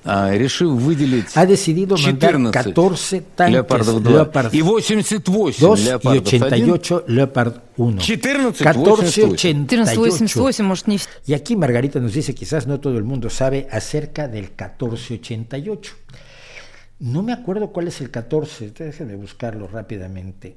А, 0.07 0.33
решил 0.33 0.77
выделить 0.77 1.29
Ha 1.37 1.47
decidido 1.47 1.97
mandar 1.97 2.33
14 2.33 2.53
14 2.53 3.21
tanques 3.37 3.53
Leopardов 3.53 4.03
2 4.03 4.13
Leopard 4.13 4.53
и 4.53 4.61
88 4.61 5.61
2 5.61 5.81
y 5.81 5.85
Leopardов 5.85 6.15
1. 6.17 6.27
88 6.27 7.05
Leopard 7.07 7.55
1. 7.77 7.99
14, 7.99 9.23
1488. 9.23 9.55
1488, 9.55 10.63
может, 10.65 10.89
не... 10.89 10.99
Y 11.25 11.35
aquí 11.35 11.55
Margarita 11.55 12.01
nos 12.01 12.15
dice, 12.15 12.35
quizás 12.35 12.67
no 12.67 12.81
todo 12.81 12.99
el 12.99 13.05
mundo 13.05 13.31
sabe 13.31 13.69
acerca 13.71 14.27
del 14.27 14.51
1488. 14.51 15.95
No 16.99 17.23
me 17.23 17.33
acuerdo 17.33 17.73
cuál 17.73 17.89
es 17.89 18.01
el 18.01 18.11
14, 18.11 18.73
déjenme 18.73 19.15
buscarlo 19.15 19.69
rápidamente. 19.69 20.57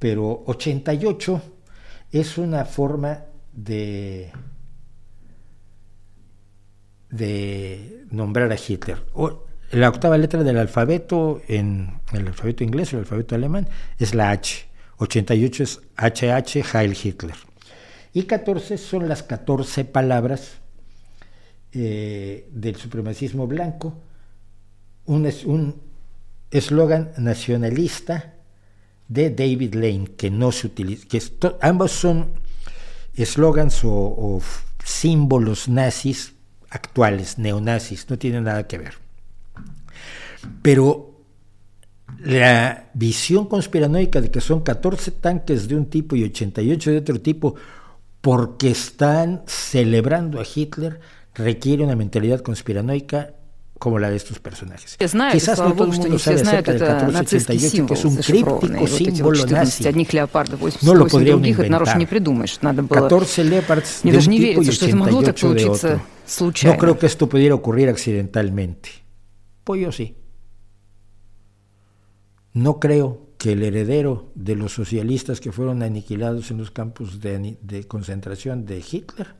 Pero 0.00 0.42
88 0.46 1.42
es 2.10 2.38
una 2.38 2.64
forma 2.64 3.20
de 3.52 4.32
de 7.09 8.05
nombrar 8.11 8.51
a 8.51 8.55
Hitler. 8.55 9.03
O- 9.13 9.45
la 9.71 9.89
octava 9.89 10.17
letra 10.17 10.43
del 10.43 10.57
alfabeto 10.57 11.41
en 11.47 11.99
el 12.11 12.27
alfabeto 12.27 12.63
inglés 12.63 12.91
el 12.93 12.99
alfabeto 12.99 13.35
alemán 13.35 13.67
es 13.99 14.15
la 14.15 14.31
H. 14.31 14.65
88 14.97 15.63
es 15.63 15.81
HH 15.95 16.63
Heil 16.73 16.97
Hitler. 17.01 17.35
Y 18.13 18.23
14 18.23 18.77
son 18.79 19.07
las 19.07 19.21
14 19.23 19.85
palabras 19.85 20.53
eh, 21.71 22.49
del 22.51 22.75
supremacismo 22.77 23.45
blanco, 23.45 23.95
un 25.05 25.25
es- 25.27 25.45
un 25.45 25.75
eslogan 26.51 27.11
nacionalista 27.17 28.33
de 29.07 29.29
David 29.29 29.75
Lane, 29.75 30.07
que 30.17 30.31
no 30.31 30.51
se 30.51 30.65
utiliza, 30.67 31.05
ambos 31.61 31.91
son 31.91 32.31
eslogans 33.15 33.83
o, 33.83 33.91
o 33.91 34.41
símbolos 34.83 35.67
nazis 35.69 36.33
actuales, 36.69 37.37
neonazis, 37.37 38.09
no 38.09 38.17
tienen 38.17 38.43
nada 38.43 38.67
que 38.67 38.77
ver. 38.77 38.95
Pero 40.61 41.09
la 42.19 42.89
visión 42.93 43.45
conspiranoica 43.45 44.21
de 44.21 44.31
que 44.31 44.41
son 44.41 44.61
14 44.61 45.11
tanques 45.11 45.67
de 45.67 45.75
un 45.75 45.85
tipo 45.85 46.15
y 46.15 46.23
88 46.23 46.91
de 46.91 46.97
otro 46.97 47.21
tipo 47.21 47.55
porque 48.21 48.71
están 48.71 49.43
celebrando 49.47 50.39
a 50.39 50.43
Hitler 50.43 50.99
requiere 51.35 51.83
una 51.83 51.95
mentalidad 51.95 52.41
conspiranoica 52.41 53.33
como 53.78 53.98
la 53.98 54.08
de 54.08 54.16
estos 54.16 54.38
personajes. 54.38 54.96
Все 54.96 55.08
знают, 55.08 55.34
Quizás 55.34 55.56
слава 55.56 55.70
no 55.72 55.76
todo 55.76 55.86
богу, 55.88 55.92
el 55.92 55.98
что 55.98 56.02
mundo 56.08 56.12
не 56.14 56.18
все 56.18 56.30
sabe 56.30 56.38
знают, 56.44 56.68
acerca 56.68 56.94
del 56.94 57.08
это 57.08 57.12
нацистский 57.12 57.56
1488, 57.56 57.70
символ 57.70 57.88
que 57.88 57.94
es 57.94 58.04
un 58.04 58.10
зашифрованный. 58.14 58.60
críptico 58.60 58.80
Вот 58.80 59.00
эти 59.00 59.22
вот 59.22 59.36
símbolo 59.36 59.38
14 59.44 59.50
nazi. 59.84 59.88
одних 59.88 60.12
леопардов, 60.14 60.60
No 60.60 60.94
lo 60.94 61.04
88 61.04 61.10
podría 61.10 61.34
uno 61.34 61.40
других, 61.42 61.58
это 61.60 61.70
нарочно 61.70 61.98
не 61.98 62.04
inventar. 62.04 62.08
придумаешь. 62.08 62.58
Надо 62.62 62.82
было... 62.82 62.94
14 63.08 63.44
Leopards 63.44 64.00
Мне 64.04 64.12
de 64.12 64.16
даже 64.16 64.28
un 64.28 64.30
не 64.30 64.38
tipo 64.38 64.50
y 64.50 64.54
верится, 64.54 64.72
что 64.72 64.86
это 64.86 64.96
могло 64.96 65.22
так 65.22 65.34
88 65.34 65.34
de 65.34 65.64
получиться 65.66 65.88
otro. 65.94 66.00
случайно. 66.26 66.74
No 66.76 66.80
creo 66.80 66.98
que 66.98 67.06
esto 67.06 67.28
pudiera 67.28 67.54
ocurrir 67.56 67.88
accidentalmente. 67.90 68.88
Pues 69.64 69.80
yo 69.82 69.92
sí. 69.92 70.16
No 72.52 72.78
creo 72.80 73.20
que 73.38 73.52
el 73.52 73.62
heredero 73.62 74.30
de 74.34 74.54
los 74.54 74.72
socialistas 74.72 75.40
que 75.40 75.52
fueron 75.52 75.82
aniquilados 75.82 76.50
en 76.50 76.58
los 76.58 76.70
campos 76.70 77.20
de, 77.20 77.34
ani- 77.36 77.58
de 77.60 77.86
concentración 77.86 78.64
de 78.64 78.78
Hitler, 78.78 79.34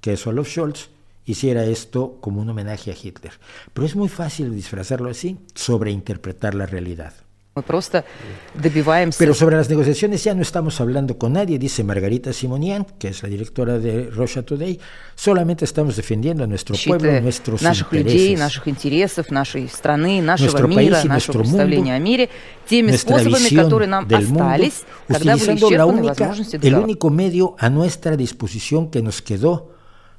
que 0.00 0.12
es 0.12 0.26
Olaf 0.26 0.46
Scholz, 0.48 0.90
hiciera 1.24 1.64
esto 1.64 2.16
como 2.20 2.40
un 2.40 2.48
homenaje 2.48 2.90
a 2.90 2.94
Hitler. 2.94 3.32
Pero 3.72 3.86
es 3.86 3.96
muy 3.96 4.08
fácil 4.08 4.54
disfrazarlo 4.54 5.10
así, 5.10 5.38
sobreinterpretar 5.54 6.54
la 6.54 6.66
realidad. 6.66 7.12
Мы 7.56 7.64
просто 7.64 8.04
добиваемся... 8.54 9.18
Pero 9.18 9.34
sobre 9.34 9.56
las 9.56 9.68
negociaciones 9.68 10.22
ya 10.22 10.34
no 10.34 10.42
estamos 10.42 10.80
hablando 10.80 11.18
con 11.18 11.32
nadie, 11.32 11.58
dice 11.58 11.82
Margarita 11.82 12.32
Simonian, 12.32 12.86
que 12.96 13.08
es 13.08 13.24
la 13.24 13.28
directora 13.28 13.80
de 13.80 14.08
Russia 14.08 14.42
Today. 14.42 14.78
Solamente 15.16 15.64
estamos 15.64 15.96
defendiendo 15.96 16.44
a 16.44 16.46
nuestro 16.46 16.76
pueblo, 16.76 17.10
защиты 17.10 17.22
nuestros 17.22 17.60
наших 17.60 17.92
людей, 17.92 18.34
intereses. 18.34 18.38
наших 18.38 18.68
интересов, 18.68 19.30
нашей 19.30 19.68
страны, 19.68 20.22
нашего 20.22 20.52
Nuestro 20.52 20.68
мира, 20.68 20.76
país 20.76 21.04
y 21.04 21.08
нашего 21.08 21.12
nuestro 21.12 21.40
представления 21.40 21.92
mundo, 21.92 21.96
о 21.96 21.98
мире, 21.98 22.28
теми 22.68 22.90
nuestra 22.92 23.18
способами, 23.18 23.42
visión 23.42 23.64
которые 23.64 23.88
нам 23.88 24.06
del 24.06 24.28
mundo, 24.28 24.44
остались, 24.44 24.84
когда 25.08 25.34
были 25.34 25.42
utilizando 25.42 25.70
la 25.70 25.76
исчерпаны 25.76 26.00
única, 26.00 26.26
возможности 26.28 26.56
el 26.56 26.62
договора. 26.62 26.84
único 26.84 27.10
medio 27.10 27.56
a 27.58 27.68
nuestra 27.68 28.16
disposición 28.16 28.90
que 28.92 29.02
nos 29.02 29.22
quedó 29.22 29.73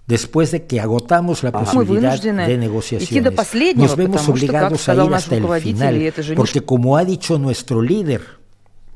después 0.07 0.51
de 0.53 0.67
que 0.67 0.81
agotamos 0.81 1.43
la 1.43 1.53
posibilidad 1.53 2.21
de 2.21 2.59
negociaciones. 2.59 3.35
Nos 3.77 3.97
vemos 3.97 4.29
obligados 4.29 4.89
a 4.89 4.95
ir 4.95 5.15
hasta 5.15 5.37
el 5.37 5.61
final, 5.61 6.13
porque 6.37 6.61
como 6.61 6.97
ha 6.97 7.05
dicho 7.05 7.39
nuestro 7.39 7.83
líder, 7.83 8.23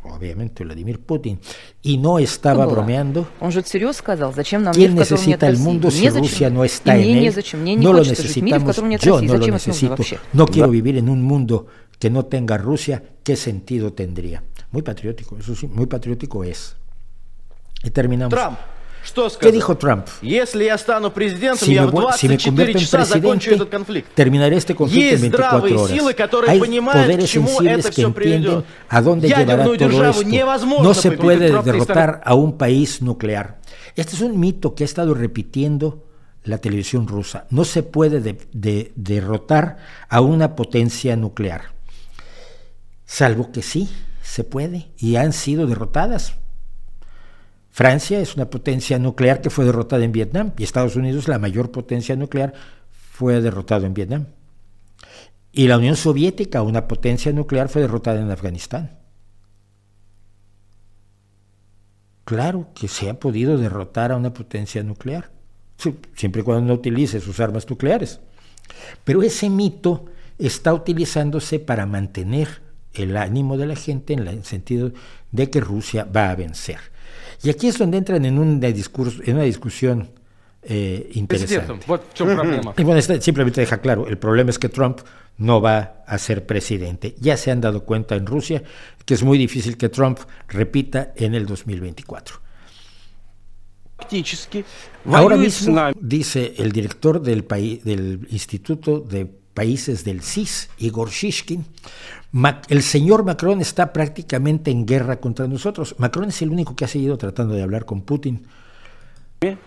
obviamente 0.03 0.65
Vladimir 0.65 1.01
Putin, 1.01 1.39
y 1.83 1.99
no 1.99 2.19
estaba 2.19 2.65
bromeando, 2.67 3.29
¿quién 4.73 4.95
necesita 4.95 5.47
el 5.49 5.59
mundo 5.59 5.91
si 5.91 6.09
Rusia 6.09 6.51
no 6.51 6.65
está 6.65 6.97
en 6.97 7.27
él? 7.27 7.35
No 7.79 7.93
lo 7.93 8.05
necesitamos, 8.05 8.77
yo 9.01 9.21
no 9.21 9.37
lo 9.37 9.47
necesito, 9.47 9.97
no 10.33 10.47
quiero 10.47 10.71
vivir 10.71 10.97
en 10.97 11.09
un 11.09 11.23
mundo 11.23 11.67
que 11.99 12.09
no 12.09 12.25
tenga 12.25 12.57
Rusia, 12.57 13.03
¿qué 13.23 13.37
sentido 13.37 13.93
tendría? 13.93 14.43
Muy 14.71 14.83
patriótico, 14.83 15.37
eso 15.37 15.55
sí, 15.55 15.67
muy 15.67 15.87
patriótico 15.87 16.45
es. 16.45 16.77
Y 17.83 17.91
terminamos. 17.91 18.39
¿Qué 19.41 19.53
dijo 19.53 19.77
Trump? 19.77 20.07
si 20.07 20.27
me, 20.27 20.39
si 22.17 22.29
me 22.29 22.39
convierto 22.39 22.79
en 22.79 22.89
presidente, 22.89 24.05
terminaré 24.15 24.57
este 24.57 24.75
conflicto 24.75 25.15
en 25.15 25.21
24 25.23 25.83
horas. 25.83 25.99
Hay 26.47 26.61
poderes 26.81 27.31
sensibles 27.31 27.91
que 27.91 28.03
entienden 28.03 28.65
a 28.89 29.03
dónde 29.03 29.29
llevará 29.29 29.65
todo 29.65 29.75
esto. 29.75 30.83
No 30.83 30.95
se 30.95 31.13
puede 31.13 31.51
derrotar 31.63 32.21
a 32.25 32.35
un 32.35 32.57
país 32.59 33.03
nuclear. 33.03 33.61
Este 33.97 34.15
es 34.15 34.21
un 34.21 34.39
mito 34.39 34.75
que 34.75 34.85
ha 34.85 34.87
estado 34.87 35.15
repitiendo 35.15 36.07
la 36.45 36.59
televisión 36.59 37.07
rusa. 37.09 37.47
No 37.51 37.65
se 37.65 37.83
puede 37.83 38.21
de, 38.21 38.39
de, 38.53 38.93
derrotar 38.97 39.79
a 40.09 40.21
una 40.21 40.57
potencia 40.57 41.17
nuclear. 41.17 41.73
Salvo 43.05 43.51
que 43.53 43.63
sí, 43.63 43.91
se 44.23 44.45
puede. 44.45 44.91
Y 44.99 45.17
han 45.17 45.33
sido 45.33 45.67
derrotadas 45.67 46.35
Francia 47.71 48.21
es 48.21 48.35
una 48.35 48.51
potencia 48.51 48.99
nuclear 48.99 49.41
que 49.41 49.51
fue 49.51 49.65
derrotada 49.65 50.05
en 50.05 50.13
Vietnam 50.13 50.53
y 50.59 50.65
Estados 50.65 50.97
Unidos, 50.97 51.29
la 51.29 51.39
mayor 51.39 51.71
potencia 51.71 52.17
nuclear, 52.17 52.53
fue 52.91 53.41
derrotado 53.41 53.87
en 53.87 53.95
Vietnam. 53.95 54.27
Y 55.53 55.69
la 55.69 55.79
Unión 55.79 55.97
Soviética, 55.97 56.63
una 56.63 56.89
potencia 56.89 57.33
nuclear, 57.33 57.69
fue 57.69 57.83
derrotada 57.83 58.21
en 58.21 58.31
Afganistán. 58.31 58.99
Claro 62.25 62.69
que 62.75 62.87
se 62.87 63.11
ha 63.11 63.15
podido 63.15 63.59
derrotar 63.59 64.13
a 64.13 64.17
una 64.17 64.33
potencia 64.33 64.83
nuclear, 64.83 65.31
siempre 66.15 66.43
y 66.43 66.45
cuando 66.45 66.67
no 66.67 66.75
utilice 66.75 67.21
sus 67.21 67.41
armas 67.41 67.69
nucleares. 67.69 68.21
Pero 69.05 69.23
ese 69.23 69.51
mito 69.51 70.07
está 70.39 70.73
utilizándose 70.73 71.59
para 71.59 71.87
mantener 71.87 72.63
el 72.95 73.17
ánimo 73.17 73.57
de 73.57 73.67
la 73.67 73.77
gente 73.77 74.13
en 74.13 74.27
el 74.27 74.45
sentido 74.45 74.93
de 75.33 75.51
que 75.51 75.61
Rusia 75.61 76.05
va 76.05 76.31
a 76.31 76.37
vencer. 76.37 76.79
Y 77.43 77.51
aquí 77.51 77.69
es 77.69 77.79
donde 77.79 77.99
entran 77.99 78.25
en 78.25 78.39
una, 78.39 78.69
discurso, 78.69 79.23
en 79.25 79.37
una 79.37 79.45
discusión 79.45 80.11
eh, 80.63 81.11
interesante. 81.15 81.87
Y 82.77 82.83
bueno, 82.85 82.99
esta 82.99 83.21
simplemente 83.21 83.61
deja 83.61 83.79
claro, 83.79 84.07
el 84.07 84.19
problema 84.19 84.51
es 84.51 84.59
que 84.59 84.69
Trump 84.69 85.01
no 85.39 85.61
va 85.61 86.03
a 86.07 86.19
ser 86.19 86.45
presidente. 86.45 87.15
Ya 87.19 87.37
se 87.37 87.51
han 87.51 87.61
dado 87.61 87.85
cuenta 87.85 88.15
en 88.15 88.27
Rusia 88.27 88.63
que 89.07 89.15
es 89.15 89.23
muy 89.23 89.39
difícil 89.39 89.77
que 89.77 89.89
Trump 89.89 90.19
repita 90.49 91.13
en 91.17 91.35
el 91.35 91.47
2024. 91.47 92.37
Ahora 95.07 95.37
mismo, 95.37 95.91
dice 95.99 96.55
el 96.59 96.73
director 96.73 97.21
del, 97.21 97.47
del 97.85 98.27
Instituto 98.31 99.01
de 99.01 99.27
Países 99.27 100.05
del 100.05 100.23
CIS, 100.23 100.71
Igor 100.79 101.11
Shishkin, 101.11 101.65
el 102.70 102.84
señor 102.84 103.24
Macron 103.24 103.62
está 103.62 103.94
prácticamente 103.94 104.72
en 104.72 104.86
guerra 104.86 105.18
contra 105.18 105.48
nosotros. 105.48 105.96
Macron 105.98 106.30
es 106.30 106.42
el 106.42 106.50
único 106.50 106.76
que 106.76 106.86
ha 106.86 106.88
seguido 106.88 107.18
tratando 107.18 107.54
de 107.54 107.64
hablar 107.64 107.86
con 107.86 108.02
Putin. 108.02 108.46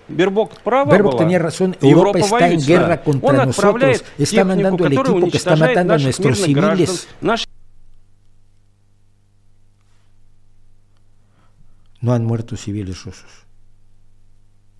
Бербок 0.08 1.16
tenía 1.16 1.38
razón, 1.38 1.76
Europa 1.80 2.18
está 2.18 2.48
en 2.48 2.64
guerra 2.64 3.02
contra 3.02 3.46
nosotros, 3.46 4.04
está 4.18 4.44
mandando 4.44 4.86
el 4.86 4.92
equipo 4.94 5.30
que 5.30 5.36
está 5.36 5.56
matando 5.56 5.94
a 5.94 5.98
nuestros 5.98 6.38
civiles. 6.38 7.08
No 12.00 12.12
han 12.12 12.24
muerto 12.24 12.56
civiles 12.56 13.04
rusos. 13.04 13.46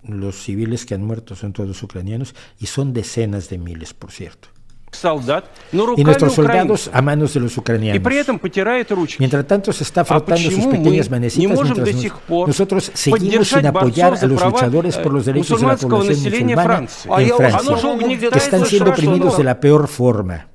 Los 0.03 0.41
civiles 0.41 0.85
que 0.85 0.95
han 0.95 1.03
muerto 1.03 1.35
son 1.35 1.51
todos 1.51 1.83
ucranianos 1.83 2.33
y 2.59 2.67
son 2.67 2.93
decenas 2.93 3.49
de 3.49 3.57
miles, 3.57 3.93
por 3.93 4.11
cierto. 4.11 4.47
Y 5.96 6.04
nuestros 6.04 6.34
soldados 6.34 6.90
a 6.92 7.02
manos 7.02 7.34
de 7.34 7.40
los 7.40 7.56
ucranianos. 7.56 8.02
Mientras 9.18 9.46
tanto 9.46 9.72
se 9.72 9.84
está 9.84 10.04
frotando 10.04 10.50
sus 10.50 10.66
pequeñas 10.66 11.10
manecitas 11.10 11.60
mientras 11.62 11.94
nos, 11.94 12.48
nosotros 12.48 12.90
seguimos 12.94 13.48
sin 13.48 13.66
apoyar 13.66 14.14
a 14.14 14.26
los 14.26 14.42
luchadores 14.42 14.96
por 14.98 15.12
los 15.12 15.26
derechos 15.26 15.60
de 15.60 15.66
la 15.66 15.76
población 15.76 16.22
musulmana 16.22 16.78
en 16.78 16.88
Francia, 16.88 18.30
que 18.30 18.38
están 18.38 18.66
siendo 18.66 18.90
oprimidos 18.90 19.36
de 19.36 19.44
la 19.44 19.60
peor 19.60 19.88
forma. 19.88 20.48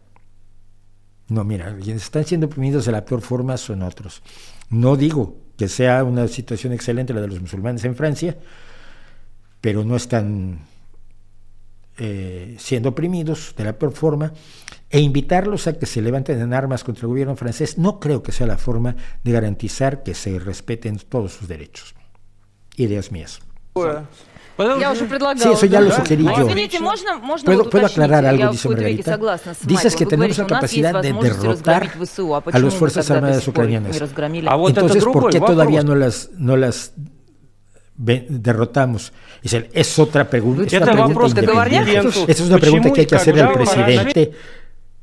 No, 1.29 1.43
mira, 1.43 1.75
quienes 1.81 2.03
están 2.03 2.25
siendo 2.25 2.47
oprimidos 2.47 2.85
de 2.85 2.91
la 2.91 3.05
peor 3.05 3.21
forma 3.21 3.55
son 3.57 3.83
otros. 3.83 4.23
No 4.69 4.95
digo 4.95 5.37
que 5.57 5.67
sea 5.67 6.03
una 6.03 6.27
situación 6.27 6.73
excelente 6.73 7.13
la 7.13 7.21
de 7.21 7.27
los 7.27 7.39
musulmanes 7.39 7.85
en 7.85 7.95
Francia, 7.95 8.37
pero 9.61 9.83
no 9.83 9.95
están 9.95 10.59
eh, 11.98 12.56
siendo 12.59 12.88
oprimidos 12.90 13.55
de 13.56 13.64
la 13.64 13.72
peor 13.78 13.92
forma 13.92 14.32
e 14.90 15.01
invitarlos 15.01 15.66
a 15.66 15.74
que 15.78 15.86
se 15.86 16.02
levanten 16.02 16.40
en 16.40 16.52
armas 16.52 16.82
contra 16.84 17.02
el 17.02 17.09
gobierno 17.09 17.36
francés 17.36 17.78
no 17.78 18.01
creo 18.01 18.22
que 18.22 18.32
sea 18.32 18.46
la 18.46 18.59
forma 18.59 18.96
de 19.22 19.32
garantizar 19.32 20.02
que 20.02 20.14
se 20.14 20.38
respeten 20.38 20.98
todos 20.98 21.32
sus 21.34 21.48
derechos. 21.48 21.94
Ideas 22.76 23.10
mías. 23.12 23.40
Я 24.56 24.92
уже 24.92 25.06
предлагала. 25.06 25.42
Sí, 25.42 25.48
eso 25.51 25.66
ya 25.66 25.80
lo 25.80 25.90
sugerí 25.90 26.22
yo. 26.24 26.46
Извините, 26.48 26.78
можно, 26.78 27.18
можно 27.18 27.44
¿Puedo, 27.44 27.64
вот 27.64 27.70
puedo 27.72 27.86
уточнить? 27.86 28.05
aclarar 28.05 28.24
algo, 28.24 28.44
Я 28.44 28.51
dice 28.52 28.68
в 28.68 28.70
какой-то 28.70 28.82
веке 28.82 29.02
Margarita? 29.02 29.10
согласна 29.10 29.55
с 29.55 29.56
Dices 29.66 29.84
Майклом. 29.84 29.98
que 29.98 30.05
Вы 30.05 30.10
tenemos 30.10 30.36
говорите, 30.36 30.42
la 30.42 30.46
у 30.46 30.48
нас 30.48 30.62
есть 30.62 30.84
capacidad 30.84 30.92
de 30.92 31.12
возможность 31.12 31.40
derrotar 31.42 31.82
разгромить 31.82 32.09
ВСУ. 32.09 32.34
А 32.34 32.36
a 32.36 32.40
почему 32.40 32.64
las 32.66 32.72
мы 32.74 32.78
Fuerzas 32.78 33.06
тогда 33.06 33.20
до 33.20 33.26
Armadas 33.26 33.44
сих 33.44 33.55
пор 33.55 33.64
их 33.64 33.70
ucranianas. 33.70 33.92
не 33.94 33.98
разгромили? 33.98 34.48
Entonces, 34.68 35.05
¿por 35.05 35.30
qué 35.32 35.40
todavía 35.40 35.82
no 35.82 35.94
las, 35.96 36.30
no 36.36 36.56
las 36.56 36.92
derrotamos? 37.99 39.11
Dice, 39.41 39.69
es 39.73 39.99
otra 39.99 40.30
pregunta. 40.30 40.63
Es 40.63 40.73
una 40.73 40.91
pregunta 40.91 41.41
independiente. 41.41 42.07
Esa 42.07 42.43
es 42.43 42.49
una 42.49 42.57
pregunta 42.57 42.91
que 42.91 43.01
hay 43.01 43.07
que 43.07 43.15
hacer 43.15 43.41
al 43.41 43.53
presidente. 43.53 44.31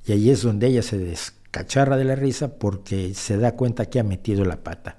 Y 0.07 0.13
ahí 0.13 0.31
es 0.31 0.43
donde 0.43 0.69
ella 0.69 0.83
se 0.83 0.99
descacharra 0.99 1.97
de 1.97 2.05
la 2.05 2.15
risa 2.15 2.59
porque 2.59 3.13
se 3.15 3.37
da 3.37 3.53
cuenta 3.53 3.87
que 3.87 4.01
ha 4.01 4.05
metido 4.05 4.45
la 4.45 4.57
pata. 4.57 4.99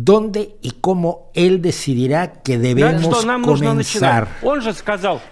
¿Dónde 0.00 0.56
y 0.62 0.72
cómo 0.80 1.32
él 1.34 1.60
decidirá 1.60 2.34
que 2.42 2.56
debemos 2.56 3.26
comenzar? 3.42 4.28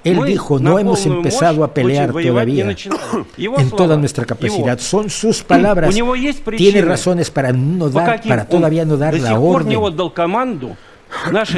Él 0.03 0.25
dijo, 0.25 0.59
no 0.59 0.79
hemos 0.81 1.07
empezado 1.07 1.63
a 1.63 1.73
pelear 1.73 2.11
todavía 2.11 2.75
en 3.37 3.71
toda 3.71 3.97
nuestra 3.97 4.25
capacidad. 4.25 4.79
Son 4.81 5.09
sus 5.09 5.45
palabras. 5.45 5.95
Tiene 6.57 6.83
razones 6.83 7.31
para 7.31 7.53
no 7.53 7.89
dar, 7.91 8.21
para 8.27 8.49
todavía 8.49 8.85
no 8.85 8.97
dar 8.97 9.15
la 9.15 9.39
orden 9.39 9.79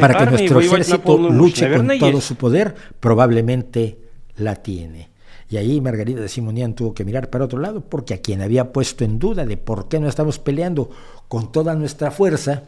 para 0.01 0.19
que 0.19 0.31
nuestro 0.31 0.61
ejército 0.61 1.19
luche 1.19 1.75
con 1.77 1.89
todo 1.99 2.21
su 2.21 2.37
poder, 2.37 2.75
probablemente 3.01 3.99
la 4.37 4.57
tiene. 4.57 5.11
Y 5.51 5.57
ahí 5.57 5.81
Margarita 5.81 6.21
de 6.21 6.29
Simonian 6.29 6.75
tuvo 6.75 6.93
que 6.93 7.05
mirar 7.05 7.31
para 7.31 7.47
otro 7.47 7.59
lado, 7.59 7.81
porque 7.81 8.15
a 8.15 8.21
quien 8.21 8.43
había 8.43 8.73
puesto 8.73 9.05
en 9.05 9.19
duda 9.19 9.47
de 9.47 9.57
por 9.57 9.89
qué 9.89 9.99
no 9.99 10.09
estamos 10.09 10.39
peleando 10.39 10.91
con 11.27 11.53
toda 11.53 11.75
nuestra 11.75 12.11
fuerza, 12.11 12.65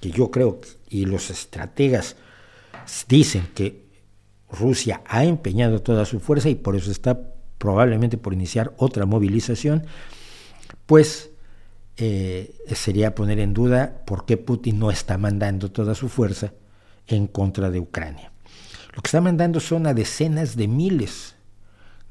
que 0.00 0.10
yo 0.10 0.30
creo, 0.30 0.60
y 0.88 1.04
los 1.04 1.30
estrategas 1.30 2.16
dicen 3.08 3.48
que 3.54 3.84
Rusia 4.50 5.02
ha 5.06 5.24
empeñado 5.24 5.80
toda 5.80 6.04
su 6.04 6.20
fuerza 6.20 6.48
y 6.48 6.54
por 6.54 6.76
eso 6.76 6.90
está 6.90 7.18
probablemente 7.58 8.18
por 8.18 8.34
iniciar 8.34 8.72
otra 8.76 9.06
movilización, 9.06 9.86
pues 10.86 11.30
eh, 11.96 12.56
sería 12.74 13.14
poner 13.14 13.38
en 13.38 13.54
duda 13.54 14.02
por 14.04 14.26
qué 14.26 14.36
Putin 14.36 14.80
no 14.80 14.90
está 14.90 15.16
mandando 15.16 15.70
toda 15.70 15.94
su 15.94 16.08
fuerza 16.08 16.52
en 17.06 17.26
contra 17.26 17.70
de 17.70 17.78
Ucrania. 17.78 18.32
Lo 18.94 19.02
que 19.02 19.08
está 19.08 19.20
mandando 19.20 19.60
son 19.60 19.86
a 19.86 19.94
decenas 19.94 20.56
de 20.56 20.68
miles 20.68 21.36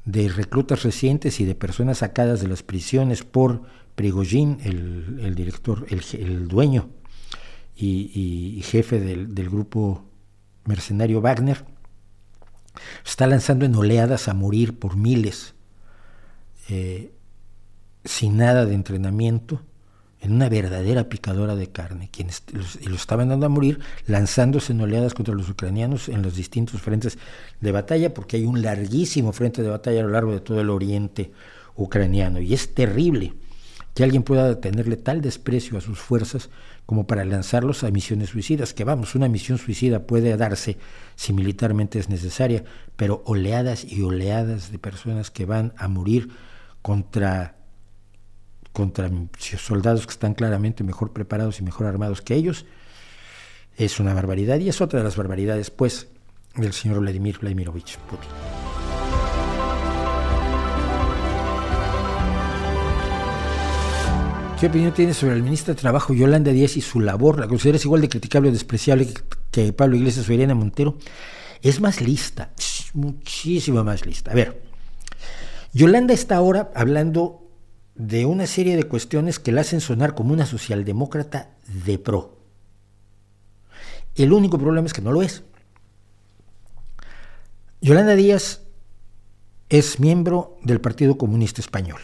de 0.04 0.28
reclutas 0.28 0.82
recientes 0.82 1.40
y 1.40 1.44
de 1.44 1.54
personas 1.54 1.98
sacadas 1.98 2.40
de 2.40 2.48
las 2.48 2.62
prisiones 2.62 3.24
por 3.24 3.62
Prigozhin, 3.94 4.58
el, 4.64 5.34
director, 5.34 5.86
el, 5.88 6.48
dueño 6.48 6.88
y, 7.76 8.60
jefe 8.64 9.00
del, 9.00 9.34
del, 9.34 9.48
grupo 9.48 10.04
mercenario 10.64 11.20
Wagner. 11.20 11.64
Está 13.04 13.26
lanzando 13.26 13.64
en 13.64 13.74
oleadas 13.74 14.28
a 14.28 14.34
morir 14.34 14.78
por 14.78 14.96
miles, 14.96 15.54
eh, 16.68 17.12
sin 18.04 18.36
nada 18.36 18.66
de 18.66 18.74
entrenamiento 18.74 19.62
en 20.24 20.32
una 20.32 20.48
verdadera 20.48 21.10
picadora 21.10 21.54
de 21.54 21.68
carne, 21.68 22.08
quienes 22.10 22.42
los, 22.52 22.76
y 22.76 22.86
lo 22.86 22.96
estaban 22.96 23.28
dando 23.28 23.44
a 23.44 23.50
morir, 23.50 23.80
lanzándose 24.06 24.72
en 24.72 24.80
oleadas 24.80 25.12
contra 25.12 25.34
los 25.34 25.50
ucranianos 25.50 26.08
en 26.08 26.22
los 26.22 26.34
distintos 26.34 26.80
frentes 26.80 27.18
de 27.60 27.72
batalla, 27.72 28.14
porque 28.14 28.38
hay 28.38 28.46
un 28.46 28.62
larguísimo 28.62 29.32
frente 29.32 29.62
de 29.62 29.68
batalla 29.68 30.00
a 30.00 30.04
lo 30.04 30.08
largo 30.08 30.32
de 30.32 30.40
todo 30.40 30.62
el 30.62 30.70
oriente 30.70 31.30
ucraniano. 31.76 32.40
Y 32.40 32.54
es 32.54 32.74
terrible 32.74 33.34
que 33.94 34.02
alguien 34.02 34.22
pueda 34.22 34.60
tenerle 34.60 34.96
tal 34.96 35.20
desprecio 35.20 35.76
a 35.76 35.82
sus 35.82 35.98
fuerzas 35.98 36.48
como 36.86 37.06
para 37.06 37.26
lanzarlos 37.26 37.84
a 37.84 37.90
misiones 37.90 38.30
suicidas, 38.30 38.72
que 38.72 38.84
vamos, 38.84 39.14
una 39.14 39.28
misión 39.28 39.58
suicida 39.58 40.06
puede 40.06 40.36
darse 40.38 40.78
si 41.16 41.34
militarmente 41.34 41.98
es 41.98 42.08
necesaria, 42.08 42.64
pero 42.96 43.22
oleadas 43.26 43.84
y 43.84 44.00
oleadas 44.00 44.72
de 44.72 44.78
personas 44.78 45.30
que 45.30 45.44
van 45.44 45.74
a 45.76 45.86
morir 45.86 46.30
contra 46.80 47.56
contra 48.74 49.08
soldados 49.38 50.04
que 50.04 50.10
están 50.10 50.34
claramente 50.34 50.82
mejor 50.82 51.12
preparados 51.12 51.60
y 51.60 51.62
mejor 51.62 51.86
armados 51.86 52.20
que 52.20 52.34
ellos, 52.34 52.66
es 53.76 54.00
una 54.00 54.12
barbaridad 54.12 54.58
y 54.58 54.68
es 54.68 54.80
otra 54.80 54.98
de 54.98 55.04
las 55.04 55.16
barbaridades, 55.16 55.70
pues, 55.70 56.08
del 56.56 56.72
señor 56.72 56.98
Vladimir 56.98 57.38
Vladimirovich 57.38 57.98
Putin. 57.98 58.28
¿Qué 64.58 64.66
opinión 64.66 64.92
tienes 64.92 65.18
sobre 65.18 65.36
el 65.36 65.42
ministro 65.42 65.72
de 65.72 65.80
Trabajo 65.80 66.12
Yolanda 66.12 66.50
Díaz 66.50 66.76
y 66.76 66.80
su 66.80 66.98
labor? 66.98 67.38
¿La 67.38 67.46
consideras 67.46 67.84
igual 67.84 68.00
de 68.00 68.08
criticable 68.08 68.48
o 68.48 68.52
despreciable 68.52 69.08
que 69.52 69.72
Pablo 69.72 69.96
Iglesias 69.96 70.28
o 70.28 70.32
Irene 70.32 70.54
Montero? 70.54 70.98
Es 71.62 71.80
más 71.80 72.00
lista, 72.00 72.50
muchísimo 72.92 73.84
más 73.84 74.04
lista. 74.04 74.32
A 74.32 74.34
ver, 74.34 74.62
Yolanda 75.72 76.12
está 76.12 76.36
ahora 76.36 76.72
hablando 76.74 77.43
de 77.94 78.26
una 78.26 78.46
serie 78.46 78.76
de 78.76 78.84
cuestiones 78.84 79.38
que 79.38 79.52
la 79.52 79.60
hacen 79.60 79.80
sonar 79.80 80.14
como 80.14 80.32
una 80.32 80.46
socialdemócrata 80.46 81.50
de 81.84 81.98
pro. 81.98 82.38
El 84.14 84.32
único 84.32 84.58
problema 84.58 84.86
es 84.86 84.92
que 84.92 85.02
no 85.02 85.12
lo 85.12 85.22
es. 85.22 85.42
Yolanda 87.80 88.14
Díaz 88.14 88.62
es 89.68 90.00
miembro 90.00 90.56
del 90.62 90.80
Partido 90.80 91.18
Comunista 91.18 91.60
Español 91.60 92.00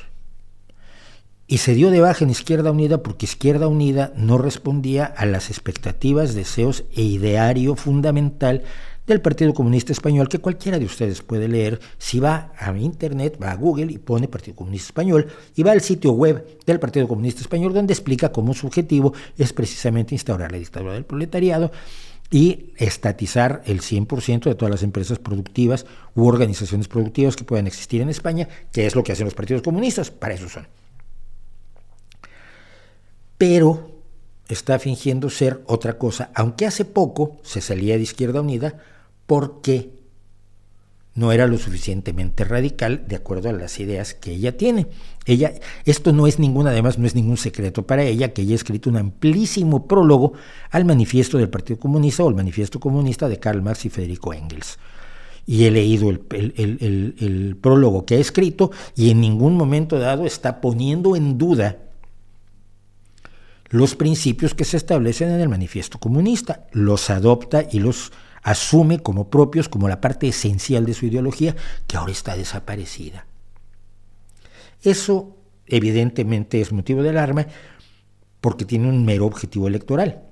y 1.51 1.59
se 1.59 1.75
dio 1.75 1.91
de 1.91 2.01
baja 2.01 2.25
en 2.25 2.31
Izquierda 2.31 2.70
Unida 2.70 3.02
porque 3.02 3.27
Izquierda 3.27 3.67
Unida 3.67 4.12
no 4.15 4.39
respondía 4.39 5.05
a 5.05 5.27
las 5.27 5.51
expectativas, 5.51 6.35
deseos 6.36 6.85
e 6.94 7.02
ideario 7.02 7.75
fundamental 7.75 8.62
del 9.11 9.21
Partido 9.21 9.53
Comunista 9.53 9.93
Español, 9.93 10.29
que 10.29 10.39
cualquiera 10.39 10.79
de 10.79 10.85
ustedes 10.85 11.23
puede 11.23 11.49
leer 11.49 11.81
si 11.99 12.21
va 12.21 12.53
a 12.57 12.77
internet, 12.79 13.39
va 13.43 13.51
a 13.51 13.57
Google 13.57 13.93
y 13.93 13.99
pone 13.99 14.29
Partido 14.29 14.57
Comunista 14.57 14.87
Español 14.87 15.27
y 15.55 15.63
va 15.63 15.73
al 15.73 15.81
sitio 15.81 16.13
web 16.13 16.59
del 16.65 16.81
Partido 16.81 17.07
Comunista 17.07 17.41
Español 17.41 17.75
donde 17.75 17.93
explica 17.93 18.33
cómo 18.33 18.55
su 18.55 18.67
objetivo 18.67 19.13
es 19.37 19.53
precisamente 19.53 20.15
instaurar 20.15 20.53
la 20.53 20.59
dictadura 20.59 20.95
del 20.95 21.05
proletariado 21.05 21.71
y 22.31 22.73
estatizar 22.77 23.63
el 23.67 23.81
100% 23.81 24.45
de 24.45 24.55
todas 24.55 24.71
las 24.71 24.83
empresas 24.85 25.19
productivas 25.19 25.85
u 26.15 26.27
organizaciones 26.27 26.87
productivas 26.87 27.35
que 27.35 27.45
puedan 27.45 27.67
existir 27.67 28.01
en 28.01 28.09
España, 28.09 28.49
que 28.73 28.87
es 28.87 28.95
lo 28.95 29.03
que 29.03 29.13
hacen 29.13 29.25
los 29.25 29.35
partidos 29.35 29.63
comunistas, 29.63 30.11
para 30.11 30.35
eso 30.35 30.49
son. 30.49 30.69
Pero 33.37 33.91
está 34.49 34.79
fingiendo 34.79 35.29
ser 35.31 35.63
otra 35.67 35.99
cosa, 35.99 36.31
aunque 36.35 36.67
hace 36.67 36.85
poco 36.85 37.39
se 37.43 37.61
salía 37.61 37.97
de 37.97 38.03
Izquierda 38.03 38.41
Unida 38.41 38.79
porque 39.31 39.92
no 41.15 41.31
era 41.31 41.47
lo 41.47 41.57
suficientemente 41.57 42.42
radical 42.42 43.05
de 43.07 43.15
acuerdo 43.15 43.49
a 43.49 43.52
las 43.52 43.78
ideas 43.78 44.12
que 44.12 44.33
ella 44.33 44.57
tiene. 44.57 44.89
Ella, 45.25 45.52
esto 45.84 46.12
no 46.12 46.26
es 46.26 46.41
ninguna, 46.41 46.70
además 46.70 46.99
no 46.99 47.07
es 47.07 47.15
ningún 47.15 47.36
secreto 47.36 47.86
para 47.86 48.02
ella, 48.02 48.33
que 48.33 48.42
ella 48.42 48.55
ha 48.55 48.57
escrito 48.57 48.91
un 48.91 48.97
amplísimo 48.97 49.86
prólogo 49.86 50.33
al 50.73 50.84
manifiesto 50.84 51.39
del 51.39 51.49
Partido 51.49 51.78
Comunista 51.78 52.25
o 52.25 52.28
el 52.28 52.34
manifiesto 52.34 52.81
comunista 52.81 53.28
de 53.28 53.39
Karl 53.39 53.62
Marx 53.62 53.84
y 53.84 53.91
Federico 53.91 54.34
Engels. 54.34 54.81
Y 55.47 55.65
he 55.65 55.70
leído 55.70 56.10
el 56.10 57.57
prólogo 57.60 58.05
que 58.05 58.17
ha 58.17 58.18
escrito 58.18 58.73
y 58.97 59.10
en 59.10 59.20
ningún 59.20 59.55
momento 59.55 60.00
dado 60.00 60.26
está 60.26 60.60
poniendo 60.60 61.15
en 61.15 61.39
duda 61.39 61.78
los 63.68 63.94
principios 63.94 64.55
que 64.55 64.65
se 64.65 64.76
establecen 64.76 65.31
en 65.31 65.41
el 65.41 65.49
manifiesto 65.49 66.00
comunista, 66.00 66.67
los 66.73 67.10
adopta 67.10 67.65
y 67.70 67.78
los 67.78 68.10
asume 68.43 69.01
como 69.01 69.31
propios, 69.31 69.69
como 69.69 69.89
la 69.89 70.01
parte 70.01 70.28
esencial 70.28 70.86
de 70.86 70.94
su 70.94 71.07
ideología, 71.07 71.57
que 71.86 71.97
ahora 71.97 72.12
está 72.12 72.36
desaparecida. 72.36 73.27
Eso 74.83 75.36
evidentemente 75.67 76.60
es 76.60 76.73
motivo 76.73 77.02
de 77.02 77.10
alarma 77.10 77.47
porque 78.41 78.65
tiene 78.65 78.89
un 78.89 79.05
mero 79.05 79.27
objetivo 79.27 79.69
electoral. 79.69 80.23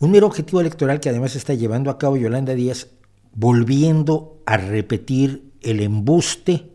Un 0.00 0.10
mero 0.10 0.26
objetivo 0.26 0.60
electoral 0.60 1.00
que 1.00 1.08
además 1.08 1.36
está 1.36 1.54
llevando 1.54 1.90
a 1.90 1.98
cabo 1.98 2.16
Yolanda 2.16 2.54
Díaz 2.54 2.88
volviendo 3.32 4.40
a 4.46 4.56
repetir 4.56 5.52
el 5.62 5.80
embuste 5.80 6.70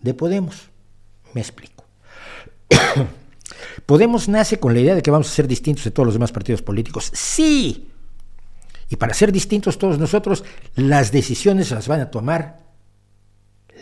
de 0.00 0.14
Podemos. 0.14 0.70
Me 1.34 1.40
explico. 1.40 1.84
Podemos 3.86 4.28
nace 4.28 4.58
con 4.58 4.74
la 4.74 4.80
idea 4.80 4.94
de 4.94 5.02
que 5.02 5.10
vamos 5.10 5.28
a 5.28 5.34
ser 5.34 5.46
distintos 5.46 5.84
de 5.84 5.90
todos 5.90 6.06
los 6.06 6.14
demás 6.14 6.32
partidos 6.32 6.62
políticos. 6.62 7.10
Sí. 7.14 7.91
Y 8.92 8.96
para 8.96 9.14
ser 9.14 9.32
distintos 9.32 9.78
todos 9.78 9.98
nosotros, 9.98 10.44
las 10.74 11.12
decisiones 11.12 11.70
las 11.70 11.88
van 11.88 12.00
a 12.00 12.10
tomar 12.10 12.58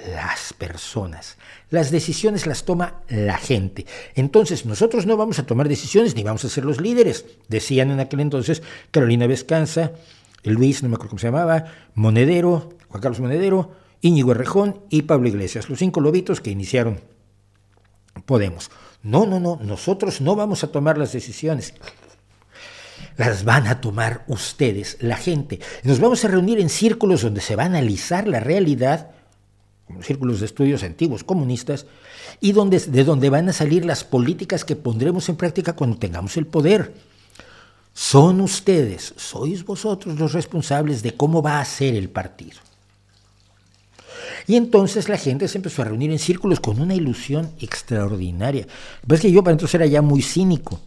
las 0.08 0.52
personas. 0.52 1.36
Las 1.68 1.90
decisiones 1.90 2.46
las 2.46 2.62
toma 2.62 3.02
la 3.08 3.36
gente. 3.36 3.86
Entonces, 4.14 4.66
nosotros 4.66 5.06
no 5.06 5.16
vamos 5.16 5.40
a 5.40 5.46
tomar 5.46 5.68
decisiones 5.68 6.14
ni 6.14 6.22
vamos 6.22 6.44
a 6.44 6.48
ser 6.48 6.64
los 6.64 6.80
líderes. 6.80 7.26
Decían 7.48 7.90
en 7.90 7.98
aquel 7.98 8.20
entonces 8.20 8.62
Carolina 8.92 9.26
Vescanza, 9.26 9.90
Luis, 10.44 10.84
no 10.84 10.88
me 10.88 10.94
acuerdo 10.94 11.10
cómo 11.10 11.18
se 11.18 11.26
llamaba, 11.26 11.64
Monedero, 11.94 12.78
Juan 12.86 13.02
Carlos 13.02 13.18
Monedero, 13.18 13.72
Íñigo 14.02 14.30
Errejón 14.30 14.78
y 14.90 15.02
Pablo 15.02 15.26
Iglesias, 15.26 15.68
los 15.68 15.80
cinco 15.80 16.00
lobitos 16.00 16.40
que 16.40 16.52
iniciaron 16.52 17.00
Podemos. 18.26 18.70
No, 19.02 19.26
no, 19.26 19.40
no, 19.40 19.58
nosotros 19.62 20.20
no 20.20 20.36
vamos 20.36 20.62
a 20.62 20.70
tomar 20.70 20.98
las 20.98 21.12
decisiones. 21.12 21.74
Las 23.20 23.44
van 23.44 23.66
a 23.66 23.82
tomar 23.82 24.24
ustedes, 24.28 24.96
la 25.00 25.18
gente. 25.18 25.60
Nos 25.82 26.00
vamos 26.00 26.24
a 26.24 26.28
reunir 26.28 26.58
en 26.58 26.70
círculos 26.70 27.20
donde 27.20 27.42
se 27.42 27.54
va 27.54 27.64
a 27.64 27.66
analizar 27.66 28.26
la 28.26 28.40
realidad 28.40 29.10
círculos 30.00 30.40
de 30.40 30.46
estudios 30.46 30.82
antiguos 30.84 31.22
comunistas, 31.22 31.84
y 32.40 32.52
donde, 32.52 32.80
de 32.80 33.04
donde 33.04 33.28
van 33.28 33.50
a 33.50 33.52
salir 33.52 33.84
las 33.84 34.04
políticas 34.04 34.64
que 34.64 34.74
pondremos 34.74 35.28
en 35.28 35.36
práctica 35.36 35.74
cuando 35.74 35.98
tengamos 35.98 36.38
el 36.38 36.46
poder. 36.46 36.94
Son 37.92 38.40
ustedes, 38.40 39.12
sois 39.18 39.66
vosotros 39.66 40.18
los 40.18 40.32
responsables 40.32 41.02
de 41.02 41.14
cómo 41.14 41.42
va 41.42 41.60
a 41.60 41.64
ser 41.66 41.94
el 41.96 42.08
partido. 42.08 42.56
Y 44.46 44.56
entonces 44.56 45.10
la 45.10 45.18
gente 45.18 45.46
se 45.46 45.58
empezó 45.58 45.82
a 45.82 45.86
reunir 45.86 46.10
en 46.10 46.18
círculos 46.18 46.60
con 46.60 46.80
una 46.80 46.94
ilusión 46.94 47.50
extraordinaria. 47.60 48.66
Ves 49.04 49.20
que 49.20 49.30
yo 49.30 49.44
para 49.44 49.52
entonces 49.52 49.74
era 49.74 49.86
ya 49.86 50.00
muy 50.00 50.22
cínico. 50.22 50.80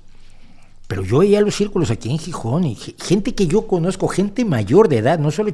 Pero 0.87 1.03
yo 1.03 1.19
veía 1.19 1.39
los 1.39 1.55
círculos 1.55 1.91
aquí 1.91 2.11
en 2.11 2.19
Gijón 2.19 2.65
y 2.65 2.75
gente 2.75 3.33
que 3.33 3.47
yo 3.47 3.67
conozco, 3.67 4.07
gente 4.09 4.43
mayor 4.43 4.89
de 4.89 4.97
edad, 4.97 5.17
no 5.17 5.31
solo, 5.31 5.51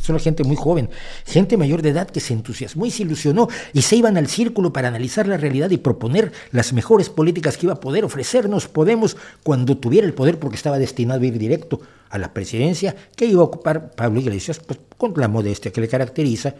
solo 0.00 0.18
gente 0.20 0.44
muy 0.44 0.54
joven, 0.54 0.88
gente 1.26 1.56
mayor 1.56 1.82
de 1.82 1.88
edad 1.88 2.08
que 2.08 2.20
se 2.20 2.34
entusiasmó 2.34 2.86
y 2.86 2.92
se 2.92 3.02
ilusionó 3.02 3.48
y 3.72 3.82
se 3.82 3.96
iban 3.96 4.16
al 4.16 4.28
círculo 4.28 4.72
para 4.72 4.88
analizar 4.88 5.26
la 5.26 5.36
realidad 5.36 5.70
y 5.70 5.78
proponer 5.78 6.32
las 6.52 6.72
mejores 6.72 7.10
políticas 7.10 7.56
que 7.56 7.66
iba 7.66 7.74
a 7.74 7.80
poder 7.80 8.04
ofrecernos 8.04 8.68
Podemos 8.68 9.16
cuando 9.42 9.76
tuviera 9.76 10.06
el 10.06 10.14
poder 10.14 10.38
porque 10.38 10.56
estaba 10.56 10.78
destinado 10.78 11.20
a 11.20 11.26
ir 11.26 11.36
directo 11.36 11.80
a 12.08 12.18
la 12.18 12.32
presidencia 12.32 12.94
que 13.16 13.26
iba 13.26 13.40
a 13.40 13.46
ocupar 13.46 13.90
Pablo 13.90 14.20
Iglesias 14.20 14.60
pues, 14.60 14.78
con 14.96 15.12
la 15.16 15.28
modestia 15.28 15.72
que 15.72 15.80
le 15.80 15.88
caracteriza, 15.88 16.54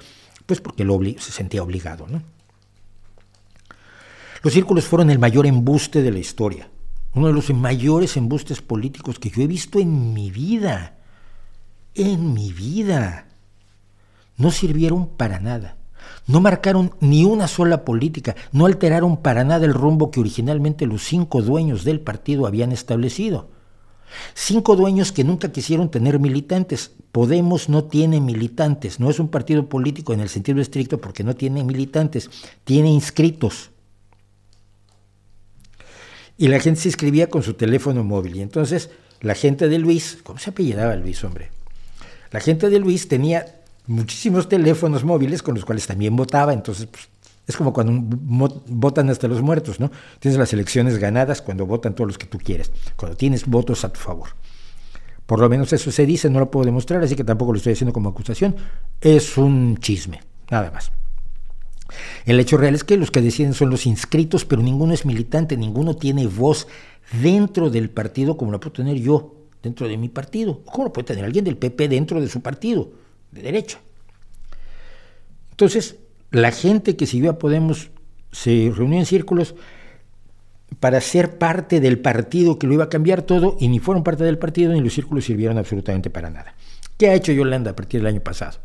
pues 0.46 0.60
porque 0.60 0.84
lo 0.84 0.98
se 1.18 1.32
sentía 1.32 1.62
obligado. 1.62 2.06
¿no? 2.08 2.22
Los 4.42 4.52
círculos 4.52 4.84
fueron 4.84 5.10
el 5.10 5.20
mayor 5.20 5.46
embuste 5.46 6.02
de 6.02 6.10
la 6.10 6.18
historia 6.18 6.68
uno 7.14 7.26
de 7.26 7.32
los 7.32 7.50
mayores 7.50 8.16
embustes 8.16 8.62
políticos 8.62 9.18
que 9.18 9.30
yo 9.30 9.42
he 9.42 9.46
visto 9.46 9.78
en 9.78 10.14
mi 10.14 10.30
vida. 10.30 10.98
En 11.94 12.32
mi 12.32 12.52
vida. 12.52 13.26
No 14.36 14.50
sirvieron 14.50 15.08
para 15.08 15.40
nada. 15.40 15.76
No 16.26 16.40
marcaron 16.40 16.94
ni 17.00 17.24
una 17.24 17.48
sola 17.48 17.84
política, 17.84 18.36
no 18.52 18.66
alteraron 18.66 19.16
para 19.16 19.44
nada 19.44 19.66
el 19.66 19.74
rumbo 19.74 20.10
que 20.10 20.20
originalmente 20.20 20.86
los 20.86 21.02
cinco 21.02 21.42
dueños 21.42 21.84
del 21.84 22.00
partido 22.00 22.46
habían 22.46 22.72
establecido. 22.72 23.48
Cinco 24.34 24.76
dueños 24.76 25.12
que 25.12 25.24
nunca 25.24 25.52
quisieron 25.52 25.90
tener 25.90 26.18
militantes. 26.18 26.92
Podemos 27.12 27.68
no 27.68 27.84
tiene 27.84 28.20
militantes, 28.20 29.00
no 29.00 29.10
es 29.10 29.18
un 29.18 29.28
partido 29.28 29.68
político 29.68 30.12
en 30.12 30.20
el 30.20 30.28
sentido 30.28 30.60
estricto 30.60 31.00
porque 31.00 31.24
no 31.24 31.34
tiene 31.34 31.64
militantes, 31.64 32.30
tiene 32.64 32.90
inscritos 32.90 33.70
y 36.40 36.48
la 36.48 36.58
gente 36.58 36.80
se 36.80 36.88
inscribía 36.88 37.28
con 37.28 37.42
su 37.42 37.52
teléfono 37.52 38.02
móvil. 38.02 38.36
Y 38.36 38.40
entonces 38.40 38.88
la 39.20 39.34
gente 39.34 39.68
de 39.68 39.78
Luis, 39.78 40.20
¿cómo 40.22 40.38
se 40.38 40.48
apellidaba 40.48 40.96
Luis, 40.96 41.22
hombre? 41.22 41.50
La 42.30 42.40
gente 42.40 42.70
de 42.70 42.78
Luis 42.78 43.08
tenía 43.08 43.44
muchísimos 43.86 44.48
teléfonos 44.48 45.04
móviles 45.04 45.42
con 45.42 45.54
los 45.54 45.66
cuales 45.66 45.86
también 45.86 46.16
votaba, 46.16 46.54
entonces 46.54 46.86
pues, 46.86 47.10
es 47.46 47.58
como 47.58 47.74
cuando 47.74 47.92
votan 48.68 49.10
hasta 49.10 49.28
los 49.28 49.42
muertos, 49.42 49.80
¿no? 49.80 49.90
Tienes 50.18 50.38
las 50.38 50.50
elecciones 50.54 50.96
ganadas 50.96 51.42
cuando 51.42 51.66
votan 51.66 51.94
todos 51.94 52.08
los 52.08 52.16
que 52.16 52.26
tú 52.26 52.38
quieres, 52.38 52.72
cuando 52.96 53.18
tienes 53.18 53.44
votos 53.44 53.84
a 53.84 53.92
tu 53.92 54.00
favor. 54.00 54.30
Por 55.26 55.40
lo 55.40 55.48
menos 55.50 55.70
eso 55.74 55.92
se 55.92 56.06
dice, 56.06 56.30
no 56.30 56.38
lo 56.38 56.50
puedo 56.50 56.64
demostrar, 56.64 57.02
así 57.02 57.16
que 57.16 57.24
tampoco 57.24 57.52
lo 57.52 57.58
estoy 57.58 57.74
haciendo 57.74 57.92
como 57.92 58.08
acusación. 58.08 58.56
Es 58.98 59.36
un 59.36 59.76
chisme, 59.76 60.22
nada 60.50 60.70
más. 60.70 60.90
El 62.26 62.40
hecho 62.40 62.56
real 62.56 62.74
es 62.74 62.84
que 62.84 62.96
los 62.96 63.10
que 63.10 63.20
deciden 63.20 63.54
son 63.54 63.70
los 63.70 63.86
inscritos, 63.86 64.44
pero 64.44 64.62
ninguno 64.62 64.94
es 64.94 65.04
militante, 65.04 65.56
ninguno 65.56 65.96
tiene 65.96 66.26
voz 66.26 66.66
dentro 67.22 67.70
del 67.70 67.90
partido 67.90 68.36
como 68.36 68.52
la 68.52 68.60
puedo 68.60 68.72
tener 68.72 68.96
yo 68.96 69.34
dentro 69.62 69.88
de 69.88 69.96
mi 69.96 70.08
partido, 70.08 70.62
como 70.64 70.84
lo 70.84 70.92
puede 70.92 71.06
tener 71.06 71.24
alguien 71.24 71.44
del 71.44 71.56
PP 71.56 71.88
dentro 71.88 72.20
de 72.20 72.28
su 72.28 72.40
partido, 72.40 72.92
de 73.30 73.42
derecha. 73.42 73.78
Entonces, 75.50 75.96
la 76.30 76.50
gente 76.52 76.96
que 76.96 77.06
siguió 77.06 77.30
a 77.30 77.38
Podemos 77.38 77.90
se 78.32 78.72
reunió 78.74 78.98
en 78.98 79.06
círculos 79.06 79.54
para 80.78 81.00
ser 81.00 81.36
parte 81.36 81.80
del 81.80 81.98
partido 81.98 82.58
que 82.58 82.66
lo 82.66 82.74
iba 82.74 82.84
a 82.84 82.88
cambiar 82.88 83.22
todo 83.22 83.56
y 83.58 83.68
ni 83.68 83.80
fueron 83.80 84.04
parte 84.04 84.24
del 84.24 84.38
partido 84.38 84.72
ni 84.72 84.80
los 84.80 84.94
círculos 84.94 85.24
sirvieron 85.24 85.58
absolutamente 85.58 86.10
para 86.10 86.30
nada. 86.30 86.54
¿Qué 86.96 87.08
ha 87.08 87.14
hecho 87.14 87.32
Yolanda 87.32 87.72
a 87.72 87.76
partir 87.76 88.00
del 88.00 88.06
año 88.06 88.20
pasado? 88.20 88.58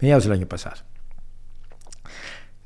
Mediados 0.00 0.24
del 0.24 0.32
año 0.32 0.48
pasado 0.48 0.82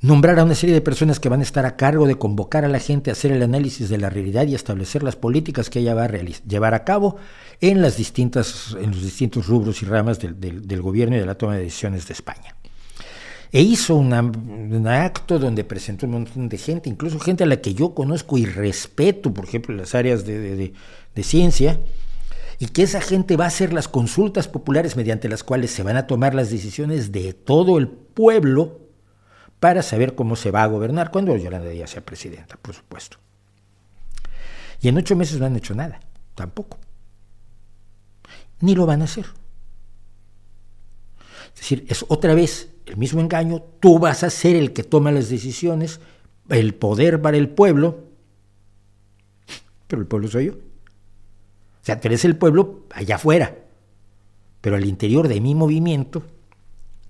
nombrar 0.00 0.38
a 0.38 0.44
una 0.44 0.54
serie 0.54 0.74
de 0.74 0.80
personas 0.80 1.18
que 1.18 1.28
van 1.28 1.40
a 1.40 1.42
estar 1.42 1.66
a 1.66 1.76
cargo 1.76 2.06
de 2.06 2.16
convocar 2.16 2.64
a 2.64 2.68
la 2.68 2.78
gente 2.78 3.10
a 3.10 3.14
hacer 3.14 3.32
el 3.32 3.42
análisis 3.42 3.88
de 3.88 3.98
la 3.98 4.10
realidad 4.10 4.46
y 4.46 4.54
establecer 4.54 5.02
las 5.02 5.16
políticas 5.16 5.70
que 5.70 5.80
ella 5.80 5.94
va 5.94 6.04
a 6.04 6.08
llevar 6.08 6.74
a 6.74 6.84
cabo 6.84 7.16
en, 7.60 7.82
las 7.82 7.96
distintas, 7.96 8.76
en 8.80 8.92
los 8.92 9.02
distintos 9.02 9.46
rubros 9.46 9.82
y 9.82 9.86
ramas 9.86 10.18
del, 10.20 10.82
gobierno 10.82 11.16
y 11.16 11.20
de 11.20 11.26
la 11.26 11.34
toma 11.34 11.56
de 11.56 11.64
decisiones 11.64 12.06
de 12.06 12.14
España. 12.14 12.54
E 13.50 13.62
hizo 13.62 13.96
un 13.96 14.86
acto 14.86 15.38
donde 15.38 15.64
presentó 15.64 16.06
un 16.06 16.12
montón 16.12 16.48
de 16.48 16.58
gente, 16.58 16.90
incluso 16.90 17.18
gente 17.18 17.44
a 17.44 17.46
la 17.46 17.56
que 17.56 17.74
yo 17.74 17.94
conozco 17.94 18.36
y 18.36 18.44
respeto, 18.44 19.32
por 19.32 19.46
ejemplo, 19.46 19.74
las 19.74 19.94
áreas 19.94 20.24
de 20.26 20.72
ciencia, 21.22 21.80
y 22.60 22.66
que 22.66 22.82
esa 22.82 23.00
gente 23.00 23.36
va 23.36 23.44
a 23.44 23.48
hacer 23.48 23.72
las 23.72 23.88
consultas 23.88 24.48
populares 24.48 24.96
mediante 24.96 25.28
las 25.28 25.44
cuales 25.44 25.70
se 25.70 25.82
van 25.82 25.96
a 25.96 26.06
tomar 26.06 26.34
las 26.34 26.50
decisiones 26.50 27.10
de 27.10 27.32
todo 27.32 27.78
el 27.78 27.88
pueblo 27.88 28.87
para 29.60 29.82
saber 29.82 30.14
cómo 30.14 30.36
se 30.36 30.50
va 30.50 30.62
a 30.62 30.66
gobernar 30.66 31.10
cuando 31.10 31.36
Yolanda 31.36 31.68
Díaz 31.68 31.90
sea 31.90 32.04
presidenta, 32.04 32.56
por 32.56 32.74
supuesto. 32.74 33.18
Y 34.80 34.88
en 34.88 34.96
ocho 34.96 35.16
meses 35.16 35.38
no 35.40 35.46
han 35.46 35.56
hecho 35.56 35.74
nada, 35.74 36.00
tampoco. 36.34 36.78
Ni 38.60 38.74
lo 38.74 38.86
van 38.86 39.02
a 39.02 39.06
hacer. 39.06 39.26
Es 41.54 41.60
decir, 41.60 41.86
es 41.88 42.04
otra 42.08 42.34
vez 42.34 42.70
el 42.86 42.96
mismo 42.96 43.20
engaño, 43.20 43.62
tú 43.80 43.98
vas 43.98 44.22
a 44.22 44.30
ser 44.30 44.56
el 44.56 44.72
que 44.72 44.84
toma 44.84 45.10
las 45.10 45.28
decisiones, 45.28 46.00
el 46.48 46.74
poder 46.74 47.20
para 47.20 47.36
el 47.36 47.48
pueblo, 47.48 48.04
pero 49.88 50.00
el 50.00 50.08
pueblo 50.08 50.28
soy 50.28 50.46
yo. 50.46 50.52
O 50.52 51.82
sea, 51.82 52.00
tú 52.00 52.08
eres 52.08 52.24
el 52.24 52.36
pueblo 52.36 52.84
allá 52.92 53.16
afuera, 53.16 53.56
pero 54.60 54.76
al 54.76 54.84
interior 54.84 55.26
de 55.26 55.40
mi 55.40 55.54
movimiento, 55.54 56.22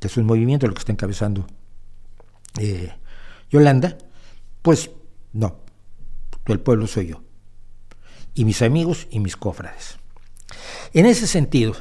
que 0.00 0.06
es 0.06 0.16
un 0.16 0.24
movimiento 0.24 0.66
el 0.66 0.72
que 0.72 0.78
está 0.78 0.92
encabezando 0.92 1.46
eh, 2.58 2.92
Yolanda, 3.50 3.98
pues 4.62 4.90
no, 5.32 5.56
el 6.46 6.60
pueblo 6.60 6.86
soy 6.86 7.08
yo, 7.08 7.22
y 8.34 8.44
mis 8.44 8.62
amigos 8.62 9.06
y 9.10 9.20
mis 9.20 9.36
cofrades. 9.36 9.98
En 10.92 11.06
ese 11.06 11.26
sentido, 11.26 11.74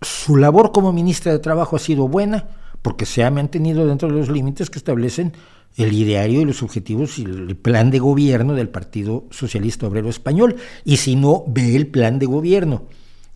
su 0.00 0.36
labor 0.36 0.72
como 0.72 0.92
ministra 0.92 1.32
de 1.32 1.38
Trabajo 1.38 1.76
ha 1.76 1.80
sido 1.80 2.08
buena 2.08 2.48
porque 2.82 3.06
se 3.06 3.24
ha 3.24 3.30
mantenido 3.30 3.86
dentro 3.86 4.08
de 4.08 4.14
los 4.14 4.28
límites 4.28 4.70
que 4.70 4.78
establecen 4.78 5.32
el 5.76 5.92
ideario 5.92 6.40
y 6.40 6.44
los 6.44 6.62
objetivos 6.62 7.18
y 7.18 7.22
el 7.22 7.56
plan 7.56 7.90
de 7.90 7.98
gobierno 7.98 8.54
del 8.54 8.68
Partido 8.68 9.26
Socialista 9.30 9.86
Obrero 9.86 10.10
Español. 10.10 10.56
Y 10.84 10.98
si 10.98 11.16
no, 11.16 11.44
ve 11.46 11.76
el 11.76 11.86
plan 11.86 12.18
de 12.18 12.26
gobierno 12.26 12.86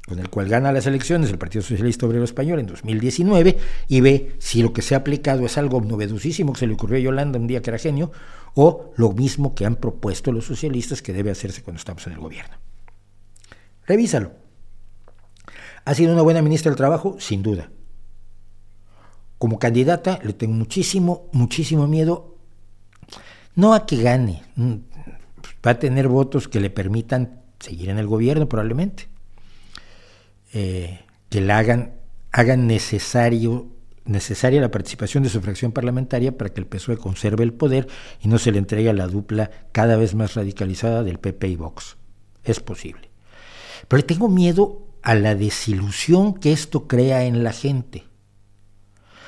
con 0.06 0.18
el 0.20 0.30
cual 0.30 0.48
gana 0.48 0.72
las 0.72 0.86
elecciones 0.86 1.30
el 1.30 1.38
Partido 1.38 1.62
Socialista 1.62 2.06
Obrero 2.06 2.24
Español 2.24 2.60
en 2.60 2.66
2019 2.66 3.58
y 3.88 4.00
ve 4.00 4.36
si 4.38 4.62
lo 4.62 4.72
que 4.72 4.82
se 4.82 4.94
ha 4.94 4.98
aplicado 4.98 5.44
es 5.44 5.58
algo 5.58 5.80
novedosísimo 5.80 6.52
que 6.52 6.60
se 6.60 6.66
le 6.66 6.74
ocurrió 6.74 6.98
a 6.98 7.00
Yolanda 7.00 7.38
un 7.38 7.46
día 7.46 7.60
que 7.60 7.70
era 7.70 7.78
genio 7.78 8.12
o 8.54 8.92
lo 8.96 9.12
mismo 9.12 9.54
que 9.54 9.66
han 9.66 9.76
propuesto 9.76 10.32
los 10.32 10.46
socialistas 10.46 11.02
que 11.02 11.12
debe 11.12 11.30
hacerse 11.30 11.62
cuando 11.62 11.78
estamos 11.78 12.06
en 12.06 12.14
el 12.14 12.20
gobierno. 12.20 12.56
Revísalo. 13.86 14.32
¿Ha 15.84 15.94
sido 15.94 16.12
una 16.12 16.22
buena 16.22 16.42
ministra 16.42 16.70
del 16.70 16.76
Trabajo? 16.76 17.16
Sin 17.18 17.42
duda. 17.42 17.70
Como 19.38 19.58
candidata 19.58 20.18
le 20.22 20.32
tengo 20.32 20.54
muchísimo, 20.54 21.28
muchísimo 21.32 21.86
miedo, 21.86 22.36
no 23.54 23.74
a 23.74 23.86
que 23.86 24.02
gane, 24.02 24.42
mm, 24.56 24.74
va 25.66 25.72
a 25.72 25.78
tener 25.78 26.08
votos 26.08 26.48
que 26.48 26.60
le 26.60 26.70
permitan 26.70 27.42
seguir 27.60 27.90
en 27.90 27.98
el 27.98 28.06
gobierno 28.06 28.48
probablemente, 28.48 29.08
eh, 30.58 31.00
que 31.28 31.42
le 31.42 31.52
hagan, 31.52 31.96
hagan 32.32 32.66
necesario, 32.66 33.66
necesaria 34.06 34.58
la 34.58 34.70
participación 34.70 35.22
de 35.22 35.28
su 35.28 35.42
fracción 35.42 35.70
parlamentaria 35.70 36.38
para 36.38 36.48
que 36.48 36.62
el 36.62 36.66
PSOE 36.66 36.96
conserve 36.96 37.44
el 37.44 37.52
poder 37.52 37.88
y 38.22 38.28
no 38.28 38.38
se 38.38 38.52
le 38.52 38.58
entregue 38.58 38.88
a 38.88 38.94
la 38.94 39.06
dupla 39.06 39.50
cada 39.72 39.98
vez 39.98 40.14
más 40.14 40.32
radicalizada 40.32 41.02
del 41.02 41.18
PP 41.18 41.48
y 41.48 41.56
Vox. 41.56 41.98
Es 42.42 42.60
posible. 42.60 43.10
Pero 43.86 43.98
le 43.98 44.04
tengo 44.04 44.30
miedo 44.30 44.88
a 45.02 45.14
la 45.14 45.34
desilusión 45.34 46.32
que 46.32 46.52
esto 46.52 46.88
crea 46.88 47.24
en 47.24 47.44
la 47.44 47.52
gente 47.52 48.04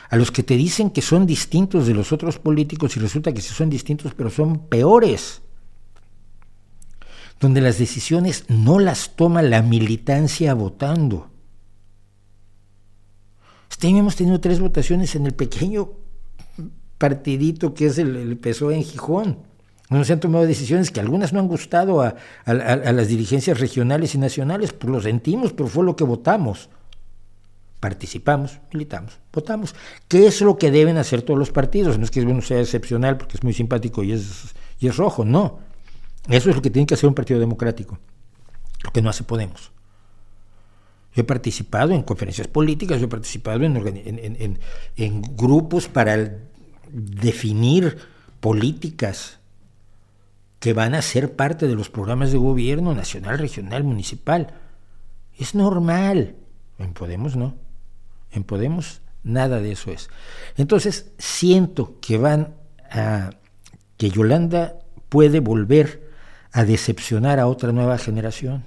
a 0.08 0.16
los 0.16 0.30
que 0.30 0.42
te 0.42 0.56
dicen 0.56 0.88
que 0.88 1.02
son 1.02 1.26
distintos 1.26 1.86
de 1.86 1.92
los 1.92 2.10
otros 2.10 2.38
políticos 2.38 2.96
y 2.96 3.00
resulta 3.00 3.34
que 3.34 3.42
sí 3.42 3.52
son 3.52 3.68
distintos, 3.68 4.14
pero 4.14 4.30
son 4.30 4.66
peores, 4.68 5.42
donde 7.40 7.60
las 7.60 7.78
decisiones 7.78 8.44
no 8.48 8.78
las 8.78 9.14
toma 9.14 9.42
la 9.42 9.62
militancia 9.62 10.54
votando. 10.54 11.30
Este 13.70 13.88
hemos 13.88 14.16
tenido 14.16 14.40
tres 14.40 14.58
votaciones 14.58 15.14
en 15.14 15.26
el 15.26 15.34
pequeño 15.34 15.90
partidito 16.98 17.74
que 17.74 17.86
es 17.86 17.98
el, 17.98 18.36
PSOE 18.36 18.74
en 18.74 18.82
Gijón. 18.82 19.38
No 19.88 20.04
se 20.04 20.12
han 20.12 20.20
tomado 20.20 20.46
decisiones 20.46 20.90
que 20.90 20.98
algunas 20.98 21.32
no 21.32 21.38
han 21.38 21.46
gustado 21.46 22.02
a, 22.02 22.16
las 22.44 23.08
dirigencias 23.08 23.60
regionales 23.60 24.16
y 24.16 24.18
nacionales, 24.18 24.72
pues 24.72 24.90
lo 24.90 25.00
sentimos, 25.00 25.52
pero 25.52 25.68
fue 25.68 25.84
lo 25.84 25.96
que 25.96 26.04
votamos 26.04 26.68
participamos, 27.78 28.58
militamos, 28.72 29.20
votamos. 29.32 29.76
¿Qué 30.08 30.26
es 30.26 30.40
lo 30.40 30.58
que 30.58 30.72
deben 30.72 30.96
hacer 30.96 31.22
todos 31.22 31.38
los 31.38 31.52
partidos? 31.52 31.96
No 31.96 32.04
es 32.04 32.10
que 32.10 32.22
uno 32.22 32.42
sea 32.42 32.58
excepcional 32.58 33.16
porque 33.16 33.36
es 33.36 33.44
muy 33.44 33.52
simpático 33.52 34.02
y 34.02 34.10
es 34.10 34.96
rojo, 34.96 35.24
no. 35.24 35.60
Eso 36.28 36.50
es 36.50 36.56
lo 36.56 36.62
que 36.62 36.70
tiene 36.70 36.86
que 36.86 36.94
hacer 36.94 37.08
un 37.08 37.14
partido 37.14 37.40
democrático, 37.40 37.98
lo 38.84 38.92
que 38.92 39.02
no 39.02 39.10
hace 39.10 39.24
Podemos. 39.24 39.72
Yo 41.14 41.22
he 41.22 41.24
participado 41.24 41.92
en 41.92 42.02
conferencias 42.02 42.48
políticas, 42.48 43.00
yo 43.00 43.06
he 43.06 43.10
participado 43.10 43.64
en, 43.64 44.58
en, 44.96 45.22
grupos 45.36 45.88
para 45.88 46.38
definir 46.92 47.96
políticas 48.40 49.40
que 50.60 50.74
van 50.74 50.94
a 50.94 51.02
ser 51.02 51.34
parte 51.34 51.66
de 51.66 51.74
los 51.74 51.88
programas 51.88 52.30
de 52.30 52.38
gobierno 52.38 52.94
nacional, 52.94 53.38
regional, 53.38 53.84
municipal. 53.84 54.54
Es 55.38 55.54
normal. 55.54 56.36
En 56.78 56.92
Podemos 56.92 57.36
no. 57.36 57.56
En 58.30 58.44
Podemos 58.44 59.00
nada 59.22 59.60
de 59.60 59.72
eso 59.72 59.90
es. 59.90 60.10
Entonces 60.56 61.10
siento 61.18 61.98
que 62.00 62.18
van 62.18 62.54
a 62.90 63.30
que 63.96 64.10
Yolanda 64.10 64.78
puede 65.08 65.40
volver 65.40 66.07
a 66.52 66.64
decepcionar 66.64 67.38
a 67.38 67.46
otra 67.46 67.72
nueva 67.72 67.98
generación. 67.98 68.64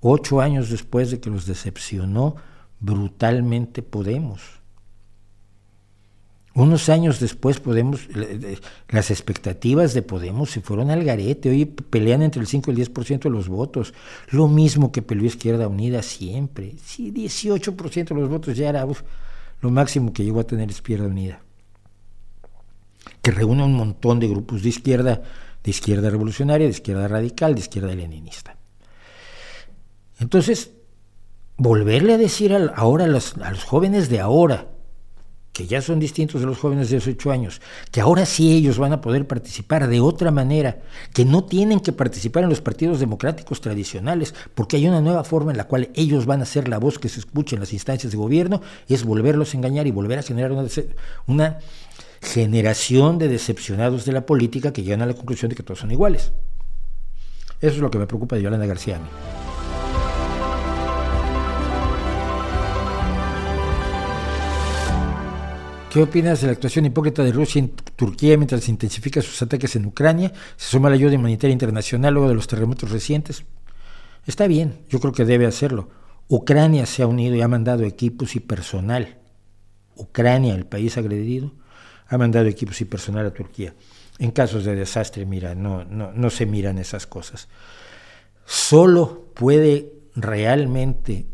Ocho 0.00 0.40
años 0.40 0.70
después 0.70 1.10
de 1.10 1.20
que 1.20 1.30
los 1.30 1.46
decepcionó 1.46 2.36
brutalmente 2.80 3.82
Podemos. 3.82 4.60
Unos 6.54 6.88
años 6.88 7.20
después 7.20 7.60
Podemos, 7.60 8.08
las 8.88 9.10
expectativas 9.10 9.94
de 9.94 10.02
Podemos 10.02 10.50
se 10.50 10.60
fueron 10.60 10.90
al 10.90 11.04
garete, 11.04 11.48
hoy 11.48 11.64
pelean 11.64 12.22
entre 12.22 12.40
el 12.40 12.48
5 12.48 12.70
y 12.70 12.74
el 12.74 12.92
10% 12.92 13.20
de 13.20 13.30
los 13.30 13.48
votos, 13.48 13.94
lo 14.30 14.48
mismo 14.48 14.90
que 14.90 15.00
peleó 15.00 15.26
Izquierda 15.26 15.68
Unida 15.68 16.02
siempre, 16.02 16.74
sí, 16.84 17.12
18% 17.12 18.08
de 18.08 18.14
los 18.14 18.28
votos 18.28 18.56
ya 18.56 18.68
era 18.68 18.86
lo 19.60 19.70
máximo 19.70 20.12
que 20.12 20.24
llegó 20.24 20.40
a 20.40 20.44
tener 20.44 20.70
Izquierda 20.70 21.06
Unida, 21.06 21.40
que 23.22 23.30
reúne 23.30 23.62
un 23.62 23.74
montón 23.74 24.18
de 24.18 24.28
grupos 24.28 24.62
de 24.62 24.70
izquierda, 24.70 25.22
de 25.64 25.70
izquierda 25.70 26.10
revolucionaria, 26.10 26.66
de 26.66 26.72
izquierda 26.72 27.08
radical, 27.08 27.54
de 27.54 27.60
izquierda 27.60 27.94
leninista. 27.94 28.56
Entonces, 30.18 30.70
volverle 31.56 32.14
a 32.14 32.18
decir 32.18 32.56
ahora 32.74 33.04
a 33.04 33.08
los, 33.08 33.34
jóvenes 33.64 34.08
de 34.08 34.20
ahora, 34.20 34.68
que 35.52 35.66
ya 35.66 35.82
son 35.82 35.98
distintos 35.98 36.40
de 36.40 36.46
los 36.46 36.58
jóvenes 36.58 36.88
de 36.88 36.96
18 36.96 37.30
años, 37.30 37.60
que 37.90 38.00
ahora 38.00 38.24
sí 38.24 38.52
ellos 38.52 38.78
van 38.78 38.92
a 38.92 39.00
poder 39.00 39.26
participar 39.26 39.88
de 39.88 40.00
otra 40.00 40.30
manera, 40.30 40.78
que 41.12 41.24
no 41.24 41.44
tienen 41.44 41.80
que 41.80 41.92
participar 41.92 42.44
en 42.44 42.50
los 42.50 42.62
partidos 42.62 43.00
democráticos 43.00 43.60
tradicionales, 43.60 44.34
porque 44.54 44.76
hay 44.76 44.88
una 44.88 45.02
nueva 45.02 45.24
forma 45.24 45.50
en 45.50 45.58
la 45.58 45.66
cual 45.66 45.90
ellos 45.94 46.24
van 46.24 46.40
a 46.40 46.46
ser 46.46 46.68
la 46.68 46.78
voz 46.78 46.98
que 46.98 47.10
se 47.10 47.20
escuche 47.20 47.56
en 47.56 47.60
las 47.60 47.72
instancias 47.72 48.12
de 48.12 48.18
gobierno, 48.18 48.62
es 48.88 49.04
volverlos 49.04 49.52
a 49.52 49.56
engañar 49.58 49.86
y 49.86 49.90
volver 49.90 50.18
a 50.18 50.22
generar 50.22 50.52
una 51.26 51.58
generación 52.20 53.18
de 53.18 53.28
decepcionados 53.28 54.04
de 54.04 54.12
la 54.12 54.26
política 54.26 54.72
que 54.72 54.82
llegan 54.82 55.02
a 55.02 55.06
la 55.06 55.14
conclusión 55.14 55.48
de 55.48 55.56
que 55.56 55.62
todos 55.62 55.80
son 55.80 55.90
iguales. 55.90 56.32
Eso 57.60 57.74
es 57.74 57.78
lo 57.78 57.90
que 57.90 57.98
me 57.98 58.06
preocupa 58.06 58.36
de 58.36 58.42
Yolanda 58.42 58.66
García 58.66 58.96
a 58.96 58.98
mí. 59.00 59.08
¿Qué 65.90 66.00
opinas 66.00 66.40
de 66.40 66.46
la 66.46 66.52
actuación 66.52 66.84
hipócrita 66.84 67.24
de 67.24 67.32
Rusia 67.32 67.58
en 67.58 67.70
Turquía 67.70 68.36
mientras 68.36 68.68
intensifica 68.68 69.20
sus 69.20 69.42
ataques 69.42 69.74
en 69.74 69.86
Ucrania? 69.86 70.32
Se 70.56 70.70
suma 70.70 70.88
la 70.88 70.94
ayuda 70.94 71.16
humanitaria 71.16 71.52
internacional 71.52 72.14
luego 72.14 72.28
de 72.28 72.36
los 72.36 72.46
terremotos 72.46 72.92
recientes. 72.92 73.44
Está 74.24 74.46
bien, 74.46 74.84
yo 74.88 75.00
creo 75.00 75.12
que 75.12 75.24
debe 75.24 75.46
hacerlo. 75.46 75.88
Ucrania 76.28 76.86
se 76.86 77.02
ha 77.02 77.08
unido 77.08 77.34
y 77.34 77.40
ha 77.40 77.48
mandado 77.48 77.82
equipos 77.82 78.36
y 78.36 78.40
personal. 78.40 79.18
Ucrania, 79.96 80.54
el 80.54 80.64
país 80.64 80.96
agredido, 80.96 81.54
ha 82.10 82.18
mandado 82.18 82.46
equipos 82.46 82.80
y 82.80 82.84
personal 82.84 83.26
a 83.26 83.32
Turquía. 83.32 83.72
En 84.18 84.32
casos 84.32 84.64
de 84.64 84.74
desastre, 84.74 85.24
mira, 85.24 85.54
no, 85.54 85.84
no, 85.84 86.12
no 86.12 86.28
se 86.28 86.44
miran 86.44 86.78
esas 86.78 87.06
cosas. 87.06 87.48
Solo 88.44 89.26
puede 89.32 89.92
realmente 90.16 91.26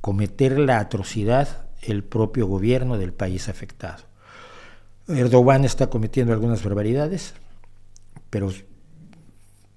cometer 0.00 0.58
la 0.58 0.80
atrocidad 0.80 1.68
el 1.80 2.04
propio 2.04 2.46
gobierno 2.46 2.98
del 2.98 3.12
país 3.12 3.48
afectado. 3.48 4.02
Erdogan 5.08 5.64
está 5.64 5.88
cometiendo 5.88 6.32
algunas 6.32 6.62
barbaridades, 6.62 7.34
pero 8.28 8.52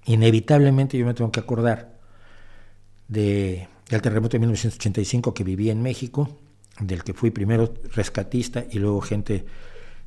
inevitablemente 0.04 0.98
yo 0.98 1.06
me 1.06 1.14
tengo 1.14 1.32
que 1.32 1.40
acordar 1.40 1.98
de, 3.08 3.68
del 3.88 4.02
terremoto 4.02 4.32
de 4.32 4.40
1985 4.40 5.32
que 5.32 5.44
viví 5.44 5.70
en 5.70 5.80
México, 5.80 6.28
del 6.80 7.04
que 7.04 7.14
fui 7.14 7.30
primero 7.30 7.72
rescatista 7.94 8.64
y 8.68 8.80
luego 8.80 9.00
gente 9.00 9.44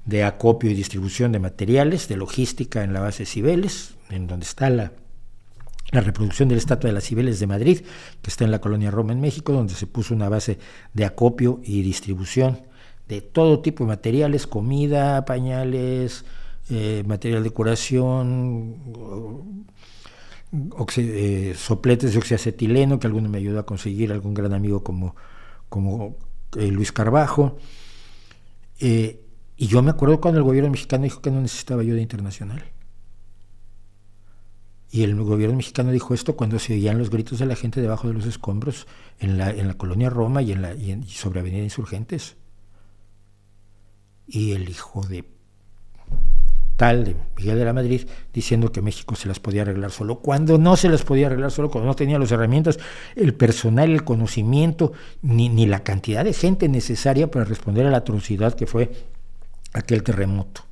de 0.08 0.24
acopio 0.24 0.72
y 0.72 0.74
distribución 0.74 1.32
de 1.32 1.40
materiales, 1.40 2.08
de 2.08 2.18
logística 2.18 2.84
en 2.84 2.94
la 2.94 3.02
base 3.02 3.26
Cibeles, 3.26 3.95
en 4.10 4.26
donde 4.26 4.45
está 4.45 4.69
la 4.72 4.94
la 5.92 6.02
reproducción 6.02 6.50
de 6.50 6.56
la 6.56 6.60
estatua 6.60 6.90
de 6.90 6.94
las 6.94 7.06
Cibeles 7.06 7.40
de 7.40 7.48
Madrid, 7.48 7.82
que 8.22 8.30
está 8.30 8.44
en 8.44 8.52
la 8.52 8.60
colonia 8.60 8.92
Roma 8.92 9.14
en 9.14 9.22
México, 9.22 9.53
donde 9.53 9.74
se 9.74 9.88
puso 9.88 10.14
una 10.14 10.30
base 10.30 10.60
de 10.94 11.06
acopio 11.06 11.61
y 11.64 11.82
distribución 11.82 12.61
de 13.08 13.22
todo 13.22 13.61
tipo 13.61 13.86
de 13.86 13.90
materiales, 13.90 14.48
comida, 14.48 15.24
pañales, 15.24 16.26
eh, 16.69 17.03
material 17.08 17.44
de 17.44 17.52
curación, 17.52 19.66
eh, 20.98 21.53
sopletes 21.56 22.11
de 22.11 22.18
oxiacetileno, 22.18 23.00
que 23.00 23.08
alguno 23.08 23.30
me 23.30 23.38
ayudó 23.38 23.60
a 23.60 23.66
conseguir, 23.66 24.11
algún 24.11 24.34
gran 24.34 24.53
amigo 24.53 24.84
como, 24.84 25.16
como 25.69 26.18
eh, 26.58 26.68
Luis 26.68 26.92
Carbajo. 26.92 27.58
Y 29.58 29.68
yo 29.68 29.82
me 29.82 29.90
acuerdo 29.90 30.22
cuando 30.22 30.38
el 30.38 30.44
gobierno 30.44 30.69
mexicano 30.69 31.03
dijo 31.03 31.22
que 31.22 31.32
no 31.32 31.42
necesitaba 31.42 31.82
ayuda 31.82 32.00
internacional. 32.00 32.64
Y 34.90 35.03
el 35.03 35.16
gobierno 35.16 35.58
mexicano 35.58 35.92
dijo 35.92 36.14
esto 36.14 36.36
cuando 36.36 36.60
se 36.60 36.74
oían 36.74 36.98
los 36.98 37.10
gritos 37.10 37.40
de 37.40 37.45
la 37.48 37.56
gente 37.56 37.82
debajo 37.82 38.08
de 38.08 38.14
los 38.14 38.26
escombros 38.26 38.88
en 39.19 39.38
la, 39.38 39.50
en 39.50 39.68
la 39.68 39.74
colonia 39.74 40.10
Roma 40.10 40.42
y, 40.42 40.52
en 40.52 40.61
la, 40.61 40.74
y, 40.74 41.03
sobre 41.10 41.40
Avenida 41.40 41.64
Insurgentes. 41.64 42.38
Y 44.27 44.52
el 44.52 44.69
hijo 44.69 45.02
de 45.08 45.26
tal 46.77 47.03
de 47.03 47.16
Miguel 47.36 47.58
de 47.58 47.66
la 47.66 47.74
Madrid 47.74 48.08
diciendo 48.32 48.72
que 48.72 48.84
México 48.84 49.16
se 49.16 49.27
las 49.27 49.40
podía 49.40 49.64
arreglar 49.64 49.92
solo, 49.92 50.19
cuando 50.19 50.60
no 50.60 50.77
se 50.77 50.90
las 50.90 51.02
podía 51.02 51.26
arreglar 51.26 51.50
solo, 51.50 51.72
cuando 51.72 51.88
no 51.88 51.95
tenía 51.95 52.19
las 52.19 52.32
herramientas, 52.32 52.77
el 53.16 53.34
personal, 53.34 53.90
el 53.90 54.03
conocimiento, 54.03 54.94
ni, 55.24 55.50
ni 55.50 55.66
la 55.66 55.84
cantidad 55.84 56.24
de 56.24 56.34
gente 56.34 56.69
necesaria 56.69 57.32
para 57.32 57.45
responder 57.45 57.88
a 57.88 57.90
la 57.90 57.98
atrocidad 57.98 58.53
que 58.53 58.68
fue 58.68 58.92
aquel 59.74 60.04
terremoto 60.04 60.68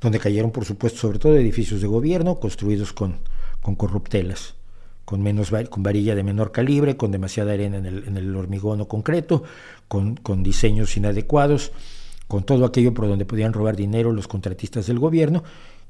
donde 0.00 0.18
cayeron, 0.18 0.50
por 0.50 0.64
supuesto, 0.64 1.00
sobre 1.00 1.18
todo 1.18 1.36
edificios 1.36 1.80
de 1.80 1.86
gobierno 1.86 2.38
construidos 2.38 2.92
con, 2.92 3.18
con 3.62 3.74
corruptelas, 3.74 4.54
con, 5.04 5.22
menos, 5.22 5.52
con 5.70 5.82
varilla 5.82 6.14
de 6.14 6.22
menor 6.22 6.52
calibre, 6.52 6.96
con 6.96 7.10
demasiada 7.10 7.52
arena 7.52 7.78
en 7.78 7.86
el, 7.86 8.04
en 8.06 8.16
el 8.16 8.34
hormigón 8.36 8.80
o 8.80 8.88
concreto, 8.88 9.44
con, 9.88 10.16
con 10.16 10.42
diseños 10.42 10.96
inadecuados, 10.96 11.72
con 12.28 12.44
todo 12.44 12.64
aquello 12.64 12.92
por 12.92 13.08
donde 13.08 13.24
podían 13.24 13.52
robar 13.52 13.76
dinero 13.76 14.12
los 14.12 14.28
contratistas 14.28 14.86
del 14.86 14.98
gobierno, 14.98 15.44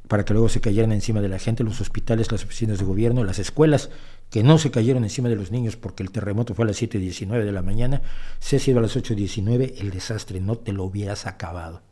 para 0.08 0.24
que 0.24 0.34
luego 0.34 0.48
se 0.48 0.60
cayeran 0.60 0.92
encima 0.92 1.20
de 1.20 1.28
la 1.28 1.40
gente, 1.40 1.64
los 1.64 1.80
hospitales, 1.80 2.30
las 2.30 2.44
oficinas 2.44 2.78
de 2.78 2.84
gobierno, 2.84 3.24
las 3.24 3.40
escuelas, 3.40 3.90
que 4.30 4.44
no 4.44 4.58
se 4.58 4.70
cayeron 4.70 5.02
encima 5.02 5.28
de 5.28 5.36
los 5.36 5.50
niños 5.50 5.76
porque 5.76 6.04
el 6.04 6.12
terremoto 6.12 6.54
fue 6.54 6.64
a 6.64 6.68
las 6.68 6.80
7.19 6.80 7.44
de 7.44 7.52
la 7.52 7.62
mañana, 7.62 8.02
se 8.38 8.56
ha 8.56 8.58
sido 8.60 8.78
a 8.78 8.82
las 8.82 8.96
8.19, 8.96 9.80
el 9.80 9.90
desastre 9.90 10.40
no 10.40 10.56
te 10.56 10.72
lo 10.72 10.84
hubieras 10.84 11.26
acabado. 11.26 11.82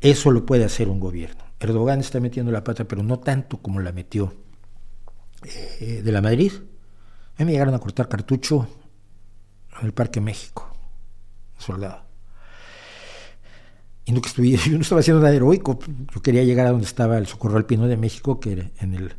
Eso 0.00 0.30
lo 0.30 0.46
puede 0.46 0.64
hacer 0.64 0.88
un 0.88 1.00
gobierno. 1.00 1.44
Erdogan 1.58 2.00
está 2.00 2.20
metiendo 2.20 2.50
la 2.50 2.64
pata, 2.64 2.84
pero 2.84 3.02
no 3.02 3.18
tanto 3.18 3.58
como 3.58 3.80
la 3.80 3.92
metió 3.92 4.34
eh, 5.44 6.00
de 6.02 6.12
la 6.12 6.22
Madrid. 6.22 6.52
A 7.36 7.40
mí 7.40 7.46
me 7.46 7.52
llegaron 7.52 7.74
a 7.74 7.78
cortar 7.78 8.08
cartucho 8.08 8.66
en 9.78 9.86
el 9.86 9.92
Parque 9.92 10.20
México, 10.20 10.74
soldado. 11.58 12.02
Y 14.06 14.12
no 14.12 14.22
que 14.22 14.28
estuve, 14.28 14.50
yo 14.56 14.72
no 14.72 14.80
estaba 14.80 15.00
haciendo 15.00 15.22
nada 15.22 15.34
heroico, 15.34 15.78
yo 16.14 16.22
quería 16.22 16.44
llegar 16.44 16.66
a 16.66 16.70
donde 16.70 16.86
estaba 16.86 17.18
el 17.18 17.26
Socorro 17.26 17.58
Alpino 17.58 17.86
de 17.86 17.98
México, 17.98 18.40
que 18.40 18.52
era 18.52 18.70
en 18.78 18.94
el, 18.94 19.14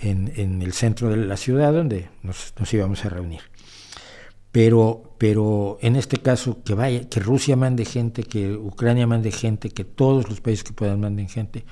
en, 0.00 0.62
el 0.62 0.72
centro 0.72 1.10
de 1.10 1.16
la 1.16 1.36
ciudad 1.36 1.74
donde 1.74 2.08
nos 2.22 2.72
íbamos 2.72 3.04
a 3.04 3.10
reunir 3.10 3.53
pero, 4.54 5.16
pero 5.18 5.78
en 5.80 5.96
este 5.96 6.18
caso 6.18 6.62
que 6.62 6.74
vaya, 6.74 7.08
que 7.08 7.18
Rusia 7.18 7.56
mande 7.56 7.84
gente, 7.84 8.22
que 8.22 8.52
Ucrania 8.52 9.04
mande 9.04 9.32
gente, 9.32 9.68
que 9.68 9.82
todos 9.82 10.28
los 10.28 10.40
países 10.40 10.62
que 10.62 10.72
puedan 10.72 11.00
manden 11.00 11.28
gente, 11.28 11.64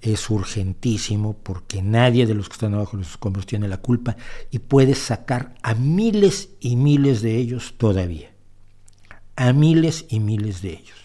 es 0.00 0.28
urgentísimo 0.28 1.34
porque 1.34 1.82
nadie 1.82 2.26
de 2.26 2.34
los 2.34 2.48
que 2.48 2.54
están 2.54 2.74
abajo 2.74 2.96
de 2.96 3.04
los 3.04 3.12
escombros 3.12 3.46
tiene 3.46 3.68
la 3.68 3.76
culpa 3.76 4.16
y 4.50 4.58
puede 4.58 4.96
sacar 4.96 5.54
a 5.62 5.74
miles 5.74 6.48
y 6.58 6.74
miles 6.74 7.22
de 7.22 7.36
ellos 7.36 7.74
todavía, 7.78 8.32
a 9.36 9.52
miles 9.52 10.06
y 10.08 10.18
miles 10.18 10.62
de 10.62 10.70
ellos. 10.70 10.98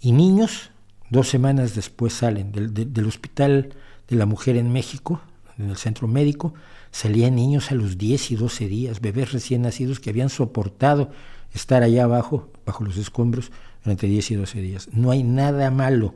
Y 0.00 0.12
niños, 0.12 0.70
dos 1.10 1.28
semanas 1.28 1.74
después 1.74 2.12
salen 2.12 2.52
del, 2.52 2.72
del 2.72 3.06
hospital 3.08 3.74
de 4.06 4.14
la 4.14 4.26
mujer 4.26 4.56
en 4.56 4.72
México, 4.72 5.20
en 5.58 5.70
el 5.70 5.76
centro 5.76 6.06
médico, 6.06 6.54
salían 6.92 7.34
niños 7.34 7.72
a 7.72 7.74
los 7.74 7.98
10 7.98 8.30
y 8.30 8.36
12 8.36 8.68
días, 8.68 9.00
bebés 9.00 9.32
recién 9.32 9.62
nacidos 9.62 9.98
que 9.98 10.10
habían 10.10 10.28
soportado 10.28 11.10
estar 11.52 11.82
allá 11.82 12.04
abajo, 12.04 12.50
bajo 12.64 12.84
los 12.84 12.96
escombros, 12.96 13.50
durante 13.82 14.06
10 14.06 14.30
y 14.30 14.34
12 14.36 14.60
días. 14.60 14.88
No 14.92 15.10
hay 15.10 15.24
nada 15.24 15.70
malo 15.70 16.14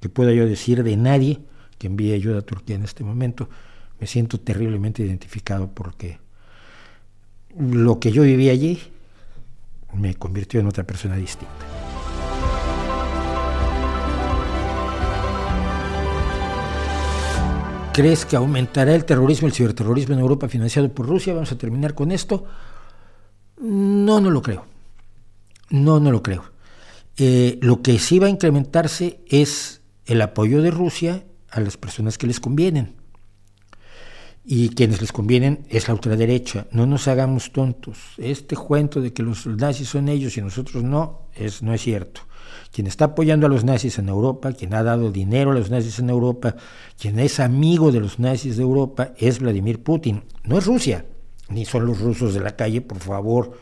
que 0.00 0.08
pueda 0.08 0.32
yo 0.32 0.46
decir 0.46 0.82
de 0.82 0.96
nadie 0.96 1.40
que 1.78 1.86
envíe 1.86 2.12
ayuda 2.12 2.40
a 2.40 2.42
Turquía 2.42 2.76
en 2.76 2.82
este 2.82 3.04
momento. 3.04 3.48
Me 4.00 4.06
siento 4.06 4.40
terriblemente 4.40 5.02
identificado 5.02 5.70
porque 5.72 6.18
lo 7.58 8.00
que 8.00 8.12
yo 8.12 8.22
viví 8.22 8.48
allí 8.48 8.80
me 9.94 10.14
convirtió 10.14 10.60
en 10.60 10.66
otra 10.66 10.84
persona 10.84 11.16
distinta. 11.16 11.79
¿Crees 17.92 18.24
que 18.24 18.36
aumentará 18.36 18.94
el 18.94 19.04
terrorismo, 19.04 19.48
el 19.48 19.52
ciberterrorismo 19.52 20.14
en 20.14 20.20
Europa 20.20 20.48
financiado 20.48 20.88
por 20.94 21.06
Rusia? 21.06 21.34
Vamos 21.34 21.50
a 21.50 21.58
terminar 21.58 21.94
con 21.94 22.12
esto. 22.12 22.44
No, 23.60 24.20
no 24.20 24.30
lo 24.30 24.40
creo. 24.42 24.64
No, 25.70 25.98
no 25.98 26.12
lo 26.12 26.22
creo. 26.22 26.44
Eh, 27.16 27.58
lo 27.60 27.82
que 27.82 27.98
sí 27.98 28.20
va 28.20 28.28
a 28.28 28.30
incrementarse 28.30 29.20
es 29.26 29.82
el 30.06 30.22
apoyo 30.22 30.62
de 30.62 30.70
Rusia 30.70 31.24
a 31.50 31.60
las 31.60 31.76
personas 31.76 32.16
que 32.16 32.28
les 32.28 32.38
convienen. 32.38 32.94
Y 34.44 34.68
quienes 34.70 35.00
les 35.00 35.10
convienen 35.10 35.66
es 35.68 35.88
la 35.88 35.94
ultraderecha. 35.94 36.68
No 36.70 36.86
nos 36.86 37.08
hagamos 37.08 37.50
tontos. 37.50 37.98
Este 38.18 38.56
cuento 38.56 39.00
de 39.00 39.12
que 39.12 39.24
los 39.24 39.46
nazis 39.46 39.88
son 39.88 40.08
ellos 40.08 40.36
y 40.36 40.42
nosotros 40.42 40.84
no, 40.84 41.26
es, 41.34 41.60
no 41.60 41.74
es 41.74 41.82
cierto 41.82 42.22
quien 42.72 42.86
está 42.86 43.06
apoyando 43.06 43.46
a 43.46 43.50
los 43.50 43.64
nazis 43.64 43.98
en 43.98 44.08
Europa, 44.08 44.52
quien 44.52 44.74
ha 44.74 44.82
dado 44.82 45.10
dinero 45.10 45.50
a 45.50 45.54
los 45.54 45.70
nazis 45.70 45.98
en 45.98 46.10
Europa, 46.10 46.54
quien 46.98 47.18
es 47.18 47.40
amigo 47.40 47.90
de 47.90 48.00
los 48.00 48.18
nazis 48.18 48.56
de 48.56 48.62
Europa, 48.62 49.12
es 49.18 49.40
Vladimir 49.40 49.82
Putin. 49.82 50.22
No 50.44 50.58
es 50.58 50.66
Rusia, 50.66 51.04
ni 51.48 51.64
son 51.64 51.86
los 51.86 52.00
rusos 52.00 52.32
de 52.32 52.40
la 52.40 52.54
calle, 52.54 52.80
por 52.80 52.98
favor. 52.98 53.58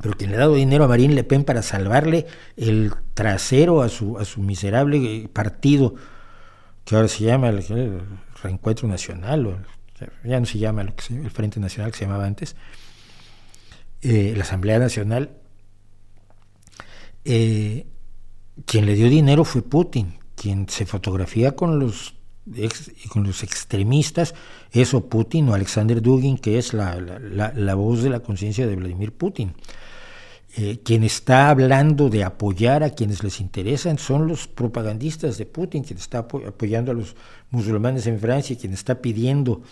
Pero 0.00 0.16
quien 0.16 0.30
le 0.30 0.36
ha 0.36 0.40
dado 0.40 0.54
dinero 0.54 0.84
a 0.84 0.88
Marine 0.88 1.14
Le 1.14 1.24
Pen 1.24 1.44
para 1.44 1.62
salvarle 1.62 2.26
el 2.56 2.92
trasero 3.14 3.82
a 3.82 3.88
su, 3.88 4.18
a 4.18 4.24
su 4.24 4.40
miserable 4.40 5.28
partido, 5.32 5.94
que 6.84 6.96
ahora 6.96 7.08
se 7.08 7.24
llama 7.24 7.50
el, 7.50 8.02
Reencuentro 8.42 8.88
Nacional, 8.88 9.46
o, 9.46 9.58
ya 10.24 10.40
no 10.40 10.46
se 10.46 10.58
llama 10.58 10.82
el 10.82 11.30
Frente 11.30 11.60
Nacional 11.60 11.92
que 11.92 11.98
se 11.98 12.04
llamaba 12.04 12.26
antes, 12.26 12.56
eh, 14.02 14.34
la 14.36 14.42
Asamblea 14.42 14.78
Nacional, 14.78 15.30
eh, 17.24 17.86
quien 18.66 18.86
le 18.86 18.94
dio 18.94 19.08
dinero 19.08 19.44
fue 19.44 19.62
Putin, 19.62 20.14
quien 20.34 20.68
se 20.68 20.86
fotografía 20.86 21.56
con 21.56 21.78
los, 21.78 22.14
con 23.08 23.24
los 23.24 23.42
extremistas, 23.42 24.34
eso 24.70 25.08
Putin 25.08 25.48
o 25.48 25.54
Alexander 25.54 26.00
Dugin, 26.02 26.38
que 26.38 26.58
es 26.58 26.72
la, 26.74 26.96
la, 26.96 27.74
voz 27.74 28.02
de 28.02 28.10
la 28.10 28.20
conciencia 28.20 28.66
de 28.66 28.76
Vladimir 28.76 29.12
Putin. 29.12 29.54
Eh, 30.56 30.80
quien 30.84 31.02
está 31.02 31.50
hablando 31.50 32.10
de 32.10 32.22
apoyar 32.22 32.84
a 32.84 32.90
quienes 32.90 33.24
les 33.24 33.40
interesan 33.40 33.98
son 33.98 34.28
los 34.28 34.46
propagandistas 34.46 35.36
de 35.36 35.46
Putin, 35.46 35.82
quien 35.82 35.98
está 35.98 36.18
apoyando 36.18 36.92
a 36.92 36.94
los 36.94 37.16
musulmanes 37.50 38.06
en 38.06 38.20
Francia, 38.20 38.56
quien 38.56 38.72
está 38.72 39.00
pidiendo 39.00 39.62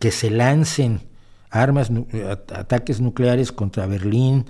que 0.00 0.10
se 0.10 0.30
lancen 0.30 1.02
armas, 1.50 1.92
ataques 2.52 3.00
nucleares 3.00 3.52
contra 3.52 3.86
Berlín, 3.86 4.46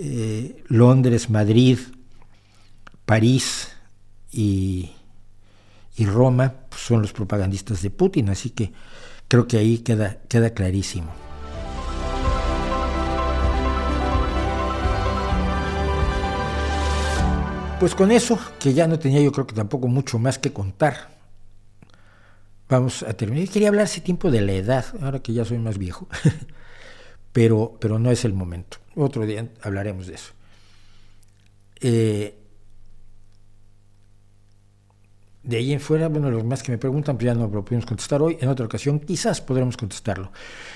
eh, 0.00 0.62
Londres, 0.68 1.28
Madrid, 1.28 1.76
París 3.04 3.68
y, 4.30 4.92
Roma 5.98 6.54
pues, 6.68 6.82
son 6.82 7.02
los 7.02 7.12
propagandistas 7.12 7.82
de 7.82 7.90
Putin, 7.90 8.28
así 8.28 8.50
que 8.50 8.70
creo 9.26 9.48
que 9.48 9.58
ahí 9.58 9.78
queda, 9.78 10.18
queda 10.28 10.50
clarísimo. 10.50 11.12
Pues 17.80 17.96
con 17.96 18.12
eso, 18.12 18.38
que 18.60 18.74
ya 18.74 18.86
no 18.86 19.00
tenía 19.00 19.20
yo 19.20 19.32
creo 19.32 19.48
que 19.48 19.56
tampoco 19.56 19.88
mucho 19.88 20.20
más 20.20 20.38
que 20.38 20.52
contar, 20.52 21.08
vamos 22.68 23.02
a 23.02 23.14
terminar. 23.14 23.48
Quería 23.48 23.68
hablar 23.68 23.86
hace 23.86 24.00
tiempo 24.00 24.30
de 24.30 24.42
la 24.42 24.52
edad, 24.52 24.84
ahora 25.00 25.18
que 25.18 25.32
ya 25.32 25.44
soy 25.44 25.58
más 25.58 25.76
viejo, 25.76 26.06
pero, 27.32 27.76
pero 27.80 27.98
no 27.98 28.12
es 28.12 28.24
el 28.24 28.32
momento. 28.32 28.78
Otro 29.00 29.24
día 29.24 29.48
hablaremos 29.62 30.08
de 30.08 30.14
eso. 30.14 30.32
Eh, 31.80 32.34
de 35.44 35.56
ahí 35.56 35.72
en 35.72 35.80
fuera, 35.80 36.08
bueno, 36.08 36.32
los 36.32 36.44
más 36.44 36.64
que 36.64 36.72
me 36.72 36.78
preguntan, 36.78 37.16
pues 37.16 37.26
ya 37.26 37.34
no 37.34 37.46
lo 37.46 37.64
pudimos 37.64 37.86
contestar 37.86 38.20
hoy. 38.20 38.36
En 38.40 38.48
otra 38.48 38.66
ocasión, 38.66 38.98
quizás 38.98 39.40
podremos 39.40 39.76
contestarlo. 39.76 40.32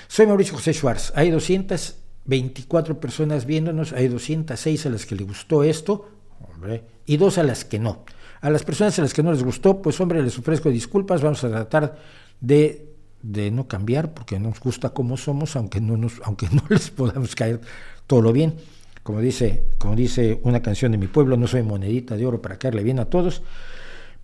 Soy 0.07 0.25
Mauricio 0.25 0.55
José 0.55 0.73
Schwartz. 0.73 1.11
Hay 1.15 1.31
224 1.31 2.97
personas 2.97 3.45
viéndonos, 3.45 3.91
hay 3.91 4.07
206 4.07 4.85
a 4.85 4.89
las 4.89 5.05
que 5.05 5.15
le 5.15 5.25
gustó 5.25 5.63
esto, 5.65 6.09
hombre, 6.39 6.85
y 7.05 7.17
dos 7.17 7.37
a 7.37 7.43
las 7.43 7.65
que 7.65 7.77
no. 7.77 8.05
A 8.39 8.49
las 8.49 8.63
personas 8.63 8.97
a 8.99 9.01
las 9.01 9.13
que 9.13 9.21
no 9.21 9.33
les 9.33 9.43
gustó, 9.43 9.81
pues 9.81 9.99
hombre, 9.99 10.23
les 10.23 10.39
ofrezco 10.39 10.69
disculpas. 10.69 11.21
Vamos 11.21 11.43
a 11.43 11.49
tratar 11.49 11.97
de 12.39 12.92
de 13.23 13.49
no 13.49 13.67
cambiar 13.67 14.13
porque 14.13 14.37
nos 14.37 14.59
gusta 14.59 14.89
como 14.89 15.17
somos, 15.17 15.55
aunque 15.55 15.81
no, 15.81 15.97
nos, 15.97 16.21
aunque 16.23 16.47
no 16.51 16.61
les 16.69 16.91
podamos 16.91 17.33
caer 17.33 17.61
todo 18.05 18.21
lo 18.21 18.31
bien. 18.31 18.55
Como 19.01 19.19
dice, 19.19 19.65
como 19.79 19.95
dice 19.95 20.39
una 20.43 20.61
canción 20.61 20.91
de 20.91 20.97
mi 20.97 21.07
pueblo, 21.07 21.35
no 21.35 21.47
soy 21.47 21.63
monedita 21.63 22.15
de 22.15 22.25
oro 22.25 22.41
para 22.41 22.57
caerle 22.57 22.83
bien 22.83 22.99
a 22.99 23.05
todos, 23.05 23.41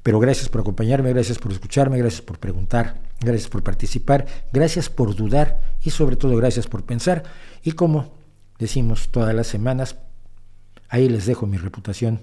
pero 0.04 0.20
gracias 0.20 0.48
por 0.48 0.62
acompañarme, 0.62 1.12
gracias 1.12 1.38
por 1.38 1.52
escucharme, 1.52 1.98
gracias 1.98 2.22
por 2.22 2.40
preguntar, 2.40 3.02
gracias 3.20 3.50
por 3.50 3.64
participar, 3.64 4.26
gracias 4.54 4.90
por 4.90 5.16
dudar 5.16 5.60
y 5.84 5.90
sobre 5.90 6.16
todo 6.16 6.36
gracias 6.38 6.68
por 6.68 6.84
pensar. 6.84 7.24
Y 7.64 7.74
como 7.74 8.14
decimos 8.58 9.10
todas 9.10 9.36
las 9.36 9.48
semanas, 9.48 9.98
ahí 10.88 11.10
les 11.10 11.26
dejo 11.26 11.46
mi 11.46 11.58
reputación 11.58 12.22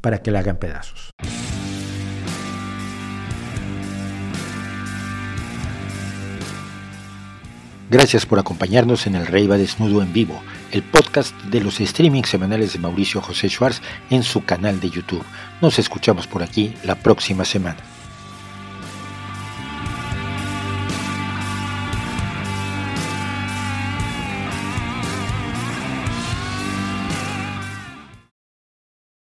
para 0.00 0.22
que 0.22 0.30
la 0.30 0.40
hagan 0.40 0.58
pedazos. 0.58 1.10
Gracias 7.90 8.26
por 8.26 8.38
acompañarnos 8.38 9.06
en 9.06 9.14
El 9.14 9.26
Rey 9.26 9.46
va 9.46 9.56
desnudo 9.56 10.02
en 10.02 10.12
vivo, 10.12 10.42
el 10.72 10.82
podcast 10.82 11.34
de 11.44 11.62
los 11.62 11.76
streamings 11.76 12.28
semanales 12.28 12.74
de 12.74 12.78
Mauricio 12.78 13.22
José 13.22 13.48
Schwartz 13.48 13.80
en 14.10 14.22
su 14.22 14.44
canal 14.44 14.78
de 14.78 14.90
YouTube. 14.90 15.24
Nos 15.62 15.78
escuchamos 15.78 16.26
por 16.26 16.42
aquí 16.42 16.74
la 16.84 16.96
próxima 16.96 17.46
semana. 17.46 17.97